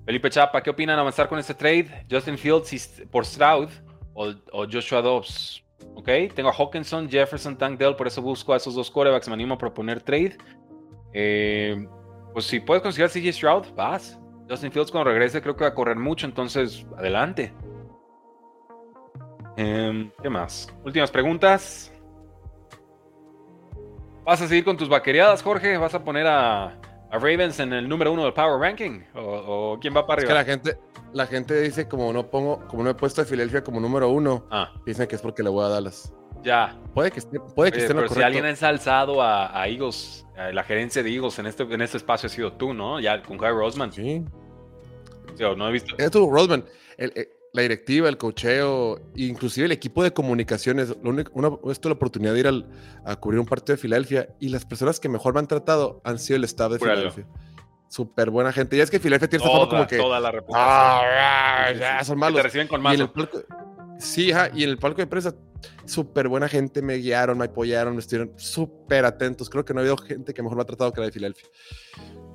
Felipe 0.06 0.30
Chapa, 0.30 0.62
¿qué 0.62 0.70
opinan 0.70 1.00
avanzar 1.00 1.30
con 1.30 1.40
este 1.40 1.54
trade? 1.54 2.06
Justin 2.10 2.38
Fields 2.38 3.04
por 3.12 3.26
Stroud 3.26 3.70
o, 4.14 4.34
Joshua 4.70 5.02
Dobbs. 5.02 5.64
Ok, 5.96 6.10
tengo 6.34 6.50
a 6.50 6.54
Hawkinson, 6.54 7.10
Jefferson, 7.10 7.58
Tank 7.58 7.80
Dell, 7.80 7.96
por 7.96 8.08
eso 8.08 8.22
busco 8.22 8.54
a 8.54 8.58
esos 8.58 8.74
dos 8.74 8.90
corebacks. 8.90 9.28
Me 9.28 9.34
animo 9.34 9.56
a 9.56 9.58
proponer 9.58 10.02
trade. 10.02 10.38
Eh, 11.14 11.88
pues 12.34 12.46
si 12.46 12.60
puedes 12.60 12.82
considerar 12.82 13.12
CJ 13.12 13.34
Stroud, 13.34 13.76
vas. 13.76 14.20
Justin 14.50 14.72
Fields 14.72 14.92
cuando 14.92 15.10
regrese 15.10 15.42
creo 15.42 15.56
que 15.56 15.64
va 15.64 15.70
a 15.70 15.74
correr 15.74 15.98
mucho, 15.98 16.26
entonces 16.26 16.86
adelante. 16.98 17.54
Em, 19.58 20.12
¿Qué 20.22 20.30
más? 20.30 20.74
Últimas 20.84 21.12
preguntas. 21.12 21.92
¿Vas 24.24 24.42
a 24.42 24.48
seguir 24.48 24.64
con 24.64 24.78
tus 24.78 24.88
vaquereadas, 24.88 25.42
Jorge? 25.42 25.78
¿Vas 25.78 25.94
a 25.96 26.04
poner 26.04 26.28
a, 26.28 26.78
Ravens 27.12 27.60
en 27.60 27.74
el 27.74 27.90
número 27.90 28.12
uno 28.12 28.24
del 28.24 28.34
Power 28.34 28.60
Ranking? 28.60 29.02
¿O, 29.16 29.78
quién 29.82 29.96
va 29.96 30.06
para 30.06 30.22
arriba? 30.22 30.40
Es 30.40 30.46
que 30.46 30.52
la 30.52 30.58
gente, 30.58 30.80
la 31.14 31.28
gente 31.28 31.60
dice, 31.62 31.88
como 31.88 32.12
no 32.14 32.30
pongo, 32.30 32.66
como 32.68 32.84
no 32.84 32.90
he 32.90 32.96
puesto 32.96 33.22
a 33.22 33.26
Filadelfia 33.26 33.64
como 33.64 33.80
número 33.80 34.10
uno, 34.10 34.48
ah. 34.52 34.74
piensan 34.84 35.08
que 35.08 35.16
es 35.16 35.22
porque 35.22 35.44
le 35.44 35.50
voy 35.50 35.66
a 35.66 35.70
Dallas. 35.70 36.14
Ya. 36.44 36.80
Puede 36.94 37.12
que 37.12 37.20
esté, 37.20 37.40
puede 37.40 37.72
que 37.72 37.80
esté 37.80 37.94
pero 37.94 38.10
si 38.10 38.22
alguien 38.22 38.46
ha 38.46 38.50
ensalzado 38.50 39.22
a, 39.22 39.68
Eagles, 39.68 40.26
a 40.36 40.52
la 40.52 40.64
gerencia 40.64 41.04
de 41.04 41.14
Eagles 41.14 41.38
en 41.40 41.46
este, 41.46 41.64
en 41.64 41.82
este 41.82 41.98
espacio 41.98 42.28
ha 42.28 42.30
sido 42.30 42.54
tú, 42.54 42.74
¿no? 42.74 43.00
Ya 43.00 43.22
con 43.22 43.38
Guy 43.38 43.50
Rosman. 43.50 43.92
Sí. 43.92 44.24
no 45.40 45.68
he 45.68 45.72
visto. 45.72 45.96
Es 45.98 46.10
tú, 46.12 46.30
Rosman. 46.32 46.66
El, 46.98 47.14
la 47.54 47.64
directiva, 47.64 48.08
el 48.08 48.18
cocheo, 48.18 49.00
inclusive 49.16 49.66
el 49.66 49.72
equipo 49.72 50.04
de 50.04 50.14
comunicaciones. 50.14 50.96
una, 51.04 51.58
esto 51.70 51.90
la 51.90 51.96
oportunidad 51.96 52.34
de 52.34 52.40
ir 52.40 52.66
a 53.06 53.16
cubrir 53.18 53.40
un 53.40 53.46
partido 53.46 53.76
de 53.76 53.82
Filadelfia 53.82 54.30
y 54.40 54.50
las 54.50 54.66
personas 54.66 55.00
que 55.00 55.10
mejor 55.10 55.34
me 55.34 55.40
han 55.40 55.48
tratado 55.48 56.02
han 56.04 56.18
sido 56.18 56.38
el 56.38 56.46
staff 56.46 56.72
de 56.72 56.80
Filadelfia. 56.80 57.28
Súper 57.92 58.30
buena 58.30 58.54
gente. 58.54 58.78
Ya 58.78 58.84
es 58.84 58.90
que 58.90 59.02
Filadelfia 59.02 59.28
tiene 59.28 59.44
esta 59.44 59.68
como 59.68 59.86
que. 59.86 59.98
Toda 59.98 60.18
la 60.22 60.32
reputación. 60.32 60.66
Ah, 60.66 61.74
ya, 61.78 62.02
son 62.06 62.18
malos. 62.18 62.38
Te 62.38 62.44
reciben 62.44 62.70
con 62.70 62.82
más. 62.82 62.98
Sí, 64.00 64.32
y 64.54 64.64
en 64.64 64.70
el 64.70 64.78
palco 64.78 65.02
de 65.02 65.08
prensa, 65.08 65.36
súper 65.84 66.30
buena 66.30 66.48
gente, 66.48 66.82
me 66.82 66.96
guiaron, 66.96 67.38
me 67.38 67.46
apoyaron, 67.46 67.94
me 67.94 68.00
estuvieron 68.00 68.32
súper 68.38 69.04
atentos. 69.04 69.50
Creo 69.50 69.66
que 69.66 69.74
no 69.74 69.82
ha 69.82 69.84
habido 69.84 69.98
gente 69.98 70.34
que 70.34 70.42
mejor 70.42 70.56
me 70.56 70.62
ha 70.62 70.66
tratado 70.66 70.94
que 70.94 71.02
la 71.02 71.08
de 71.08 71.12
Filadelfia. 71.12 71.50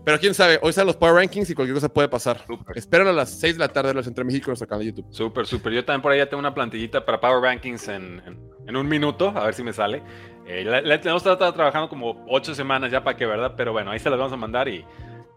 Pero 0.05 0.21
quién 0.21 0.35
sabe, 0.35 0.59
hoy 0.63 0.71
están 0.71 0.87
los 0.87 0.95
Power 0.97 1.15
Rankings 1.15 1.49
y 1.49 1.55
cualquier 1.55 1.75
cosa 1.75 1.89
puede 1.89 2.11
pasar. 2.11 2.45
Espero 2.75 3.09
a 3.09 3.13
las 3.15 3.31
6 3.41 3.55
de 3.55 3.59
la 3.59 3.69
tarde 3.69 3.95
los 3.95 4.07
Entre 4.07 4.25
México 4.25 4.45
en 4.45 4.51
nuestro 4.51 4.69
canal 4.69 4.85
de 4.85 4.93
YouTube. 4.93 5.07
Súper, 5.11 5.47
súper. 5.47 5.73
Yo 5.73 5.87
también 5.87 6.03
por 6.03 6.13
ahí 6.13 6.19
ya 6.19 6.29
tengo 6.29 6.41
una 6.41 6.53
plantillita 6.53 7.03
para 7.03 7.19
Power 7.19 7.41
Rankings 7.41 7.89
en, 7.89 8.23
un 8.69 8.89
minuto, 8.89 9.33
a 9.35 9.47
ver 9.47 9.55
si 9.55 9.63
me 9.63 9.73
sale. 9.73 10.03
Eh, 10.47 10.65
la, 10.65 10.81
hemos 10.97 11.27
estado 11.27 11.51
trabajando 11.55 11.89
como 11.89 12.27
8 12.29 12.55
semanas 12.55 12.93
ya 12.93 13.03
para 13.03 13.17
que, 13.17 13.25
¿verdad? 13.25 13.55
Pero 13.57 13.73
bueno, 13.73 13.91
ahí 13.91 13.99
se 13.99 14.11
las 14.11 14.19
vamos 14.19 14.35
a 14.35 14.37
mandar 14.37 14.69
y 14.69 14.85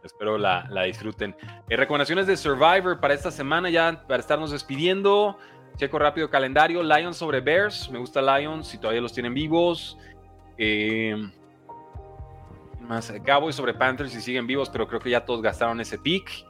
espero 0.04 0.38
la, 0.38 0.68
la 0.70 0.84
disfruten. 0.84 1.36
Eh, 1.70 1.76
recomendaciones 1.76 2.28
de 2.28 2.38
Survivor 2.38 3.00
para 3.00 3.14
esta 3.14 3.32
semana 3.32 3.70
ya, 3.70 4.06
para 4.08 4.20
estarnos 4.20 4.52
despidiendo. 4.52 5.38
Checo 5.78 5.98
rápido 6.00 6.30
calendario. 6.30 6.84
Lions 6.84 7.18
sobre 7.18 7.42
Bears. 7.42 7.90
Me 7.90 8.00
gusta 8.00 8.22
Lions, 8.22 8.68
si 8.68 8.78
todavía 8.78 9.02
los 9.02 9.14
tienen 9.14 9.34
vivos. 9.34 9.98
Eh, 10.58 11.16
más 12.82 13.14
Cowboys 13.26 13.56
sobre 13.56 13.74
Panthers 13.74 14.14
y 14.16 14.22
siguen 14.22 14.48
vivos, 14.48 14.70
pero 14.70 14.88
creo 14.88 15.00
que 15.00 15.10
ya 15.10 15.24
todos 15.24 15.42
gastaron 15.42 15.80
ese 15.80 15.98
pick. 15.98 16.46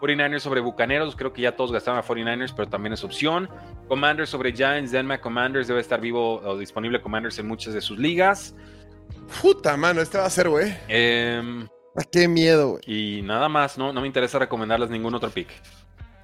49ers 0.00 0.40
sobre 0.40 0.60
Bucaneros, 0.60 1.14
creo 1.14 1.32
que 1.32 1.42
ya 1.42 1.54
todos 1.54 1.72
gastaron 1.72 1.98
a 1.98 2.02
49ers, 2.02 2.52
pero 2.56 2.68
también 2.68 2.94
es 2.94 3.04
opción. 3.04 3.48
Commanders 3.86 4.30
sobre 4.30 4.52
Giants, 4.52 4.92
Denmark 4.92 5.20
Commanders 5.20 5.68
debe 5.68 5.80
estar 5.80 6.00
vivo 6.00 6.40
o 6.40 6.58
disponible 6.58 7.00
Commanders 7.00 7.38
en 7.38 7.46
muchas 7.46 7.74
de 7.74 7.80
sus 7.80 7.98
ligas. 7.98 8.54
Puta 9.40 9.76
mano, 9.76 10.00
este 10.00 10.18
va 10.18 10.24
a 10.24 10.30
ser, 10.30 10.48
güey. 10.48 10.74
Eh, 10.88 11.66
qué 12.10 12.28
miedo, 12.28 12.70
güey. 12.70 12.82
Y 12.86 13.22
nada 13.22 13.48
más, 13.48 13.78
no, 13.78 13.92
no 13.92 14.00
me 14.00 14.06
interesa 14.06 14.38
recomendarles 14.38 14.90
ningún 14.90 15.14
otro 15.14 15.30
pick. 15.30 15.48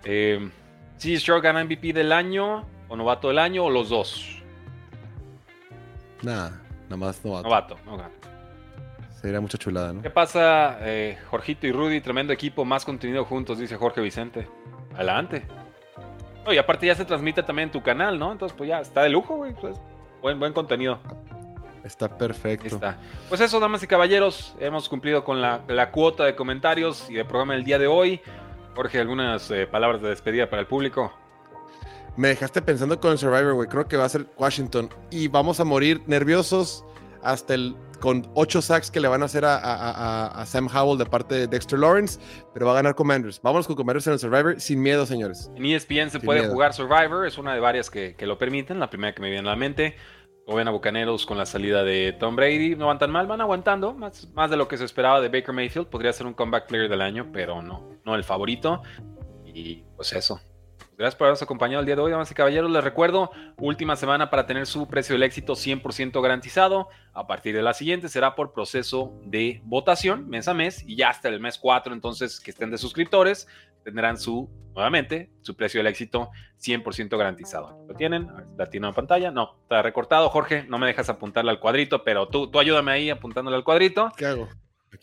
Eh, 0.05 0.51
si 0.97 1.19
Stroke 1.19 1.45
gana 1.45 1.65
MVP 1.65 1.93
del 1.93 2.13
año, 2.13 2.65
o 2.89 2.97
novato 2.97 3.29
del 3.29 3.39
año, 3.39 3.65
o 3.65 3.71
los 3.71 3.89
dos. 3.89 4.43
Nada, 6.23 6.63
nada 6.85 6.97
más 6.97 7.25
novato. 7.25 7.49
Novato, 7.49 7.77
novato. 7.85 8.29
Sería 9.21 9.41
mucha 9.41 9.59
chulada, 9.59 9.93
¿no? 9.93 10.03
¿Qué 10.03 10.11
pasa, 10.11 10.79
eh, 10.81 11.19
Jorgito 11.31 11.67
y 11.67 11.73
Rudy? 11.73 12.01
Tremendo 12.01 12.33
equipo, 12.33 12.65
más 12.65 12.85
contenido 12.85 13.25
juntos, 13.25 13.59
dice 13.59 13.77
Jorge 13.77 14.01
Vicente. 14.01 14.47
Adelante. 14.95 15.43
y 16.49 16.57
aparte 16.59 16.87
ya 16.87 16.95
se 16.95 17.05
transmite 17.05 17.43
también 17.43 17.69
en 17.69 17.73
tu 17.73 17.83
canal, 17.83 18.19
¿no? 18.19 18.31
Entonces, 18.31 18.57
pues 18.57 18.69
ya, 18.69 18.81
está 18.81 19.03
de 19.03 19.09
lujo, 19.09 19.37
güey. 19.37 19.53
Pues, 19.55 19.77
buen, 20.23 20.39
buen 20.39 20.53
contenido. 20.53 21.01
Está 21.87 22.09
perfecto. 22.19 22.75
Está. 22.75 22.99
Pues 23.29 23.41
eso, 23.41 23.61
damas 23.61 23.83
y 23.83 23.87
caballeros, 23.87 24.57
hemos 24.59 24.89
cumplido 24.89 25.23
con 25.23 25.41
la, 25.41 25.91
cuota 25.93 26.25
de 26.25 26.35
comentarios 26.35 27.09
y 27.09 27.15
de 27.15 27.25
programa 27.25 27.55
del 27.55 27.65
día 27.65 27.79
de 27.79 27.87
hoy. 27.87 28.21
Jorge, 28.75 28.99
algunas 28.99 29.51
eh, 29.53 29.67
palabras 29.67 30.03
de 30.03 30.09
despedida 30.09 30.51
para 30.51 30.61
el 30.61 30.67
público. 30.67 31.13
Me 32.17 32.29
dejaste 32.29 32.61
pensando 32.61 32.99
con 33.01 33.17
Survivor, 33.17 33.55
güey. 33.55 33.69
Creo 33.69 33.87
que 33.87 33.97
va 33.97 34.05
a 34.05 34.09
ser 34.09 34.27
Washington. 34.37 34.91
Y 35.11 35.29
vamos 35.29 35.61
a 35.61 35.65
morir 35.65 36.03
nerviosos 36.07 36.85
hasta 37.23 37.55
el 37.55 37.77
con 38.01 38.29
ocho 38.35 38.63
sacks 38.63 38.91
que 38.91 39.01
le 39.01 39.09
van 39.09 39.23
a 39.23 39.27
hacer 39.27 39.45
a, 39.47 40.45
Sam 40.47 40.69
Howell 40.73 40.99
de 40.99 41.07
parte 41.07 41.35
de 41.35 41.47
Dexter 41.47 41.79
Lawrence, 41.79 42.21
pero 42.53 42.67
va 42.67 42.73
a 42.73 42.75
ganar 42.77 42.95
Commanders. 42.95 43.41
Vamos 43.43 43.67
con 43.67 43.77
Commanders 43.77 44.07
en 44.07 44.13
el 44.15 44.19
Survivor 44.19 44.61
sin 44.61 44.83
miedo, 44.83 45.07
señores. 45.07 45.51
En 45.57 45.65
ESPN 45.65 46.11
se 46.11 46.21
puede 46.21 46.47
jugar 46.49 46.73
Survivor, 46.73 47.27
es 47.27 47.39
una 47.39 47.55
de 47.55 47.61
varias 47.61 47.91
que, 47.91 48.15
lo 48.21 48.39
permiten, 48.39 48.79
la 48.79 48.91
primera 48.91 49.15
que 49.15 49.23
me 49.23 49.31
viene 49.31 49.49
a 49.49 49.53
la 49.53 49.57
mente. 49.57 49.97
O 50.47 50.55
ven 50.55 50.69
a 50.69 50.71
Bucaneros 50.71 51.27
con 51.27 51.37
la 51.37 51.45
salida 51.45 51.83
de 51.83 52.13
Tom 52.13 52.37
Brady, 52.37 52.77
no 52.77 52.87
van 52.87 53.01
tan 53.01 53.11
mal, 53.11 53.27
van 53.27 53.41
aguantando, 53.41 53.95
más, 53.95 54.29
más 54.33 54.49
de 54.49 54.57
lo 54.57 54.69
que 54.69 54.77
se 54.77 54.85
esperaba 54.85 55.21
de 55.21 55.29
Baker 55.29 55.53
Mayfield. 55.53 55.89
Podría 55.89 56.13
ser 56.13 56.27
un 56.27 56.35
comeback 56.35 56.69
player 56.69 56.89
del 56.89 57.03
año, 57.03 57.31
pero 57.33 57.63
no, 57.63 57.97
no 58.05 58.15
el 58.15 58.23
favorito. 58.23 58.81
Y 59.45 59.83
pues 59.97 60.13
eso, 60.13 60.41
Gracias 60.99 61.17
por 61.17 61.27
habernos 61.27 61.43
acompañado 61.43 61.81
el 61.81 61.87
día 61.87 61.95
de 61.95 62.01
hoy, 62.01 62.11
damas 62.11 62.31
y 62.31 62.35
caballeros. 62.35 62.71
Les 62.71 62.83
recuerdo, 62.83 63.31
última 63.59 63.97
semana 63.97 64.31
para 64.31 64.47
tener 64.47 64.67
su 64.67 64.89
precio 64.89 65.15
del 65.15 65.25
éxito 65.25 65.53
100% 65.53 66.23
garantizado. 66.23 66.89
A 67.13 67.27
partir 67.27 67.55
de 67.55 67.61
la 67.61 67.75
siguiente 67.75 68.09
será 68.09 68.35
por 68.35 68.55
proceso 68.55 69.13
de 69.23 69.61
votación 69.65 70.27
mes 70.27 70.49
a 70.49 70.55
mes 70.55 70.83
y 70.87 70.97
ya 70.97 71.11
hasta 71.11 71.29
el 71.29 71.39
mes 71.39 71.59
4, 71.59 71.93
entonces 71.93 72.41
que 72.41 72.51
estén 72.51 72.71
de 72.71 72.79
suscriptores, 72.79 73.47
tendrán 73.87 74.19
su, 74.19 74.51
nuevamente, 74.75 75.31
su 75.43 75.55
precio 75.55 75.79
del 75.79 75.87
éxito 75.87 76.31
100% 76.61 77.17
garantizado. 77.17 77.87
¿Lo 77.87 77.95
tienen? 77.95 78.29
¿La 78.59 78.69
tienen 78.69 78.89
en 78.89 78.95
pantalla? 78.97 79.31
No, 79.31 79.59
está 79.63 79.81
recortado. 79.81 80.29
Jorge, 80.29 80.65
no 80.69 80.77
me 80.77 80.89
dejas 80.89 81.09
apuntarle 81.09 81.53
al 81.53 81.61
cuadrito, 81.61 82.03
pero 82.03 82.27
tú, 82.27 82.51
tú 82.51 82.59
ayúdame 82.59 82.91
ahí 82.91 83.11
apuntándole 83.11 83.57
al 83.57 83.63
cuadrito. 83.63 84.11
¿Qué 84.17 84.27
hago? 84.27 84.49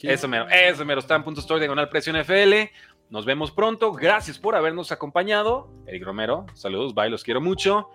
Eso 0.02 0.28
mero, 0.28 0.48
eso 0.50 0.84
mero, 0.84 1.00
está 1.00 1.16
en 1.16 1.24
punto 1.24 1.40
store 1.40 1.62
diagonal 1.62 1.88
precio 1.88 2.12
NFL. 2.12 2.74
Nos 3.10 3.26
vemos 3.26 3.52
pronto. 3.52 3.94
Gracias 3.94 4.38
por 4.38 4.54
habernos 4.54 4.92
acompañado. 4.92 5.72
Eric 5.88 6.04
Romero, 6.04 6.46
saludos, 6.56 6.94
bye, 6.94 7.10
los 7.10 7.24
quiero 7.24 7.40
mucho. 7.40 7.90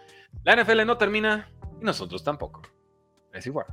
La 0.45 0.57
NFL 0.57 0.86
no 0.86 0.97
termina 0.97 1.51
y 1.82 1.84
nosotros 1.84 2.24
tampoco. 2.24 2.62
Es 3.34 3.47
igual. 3.47 3.66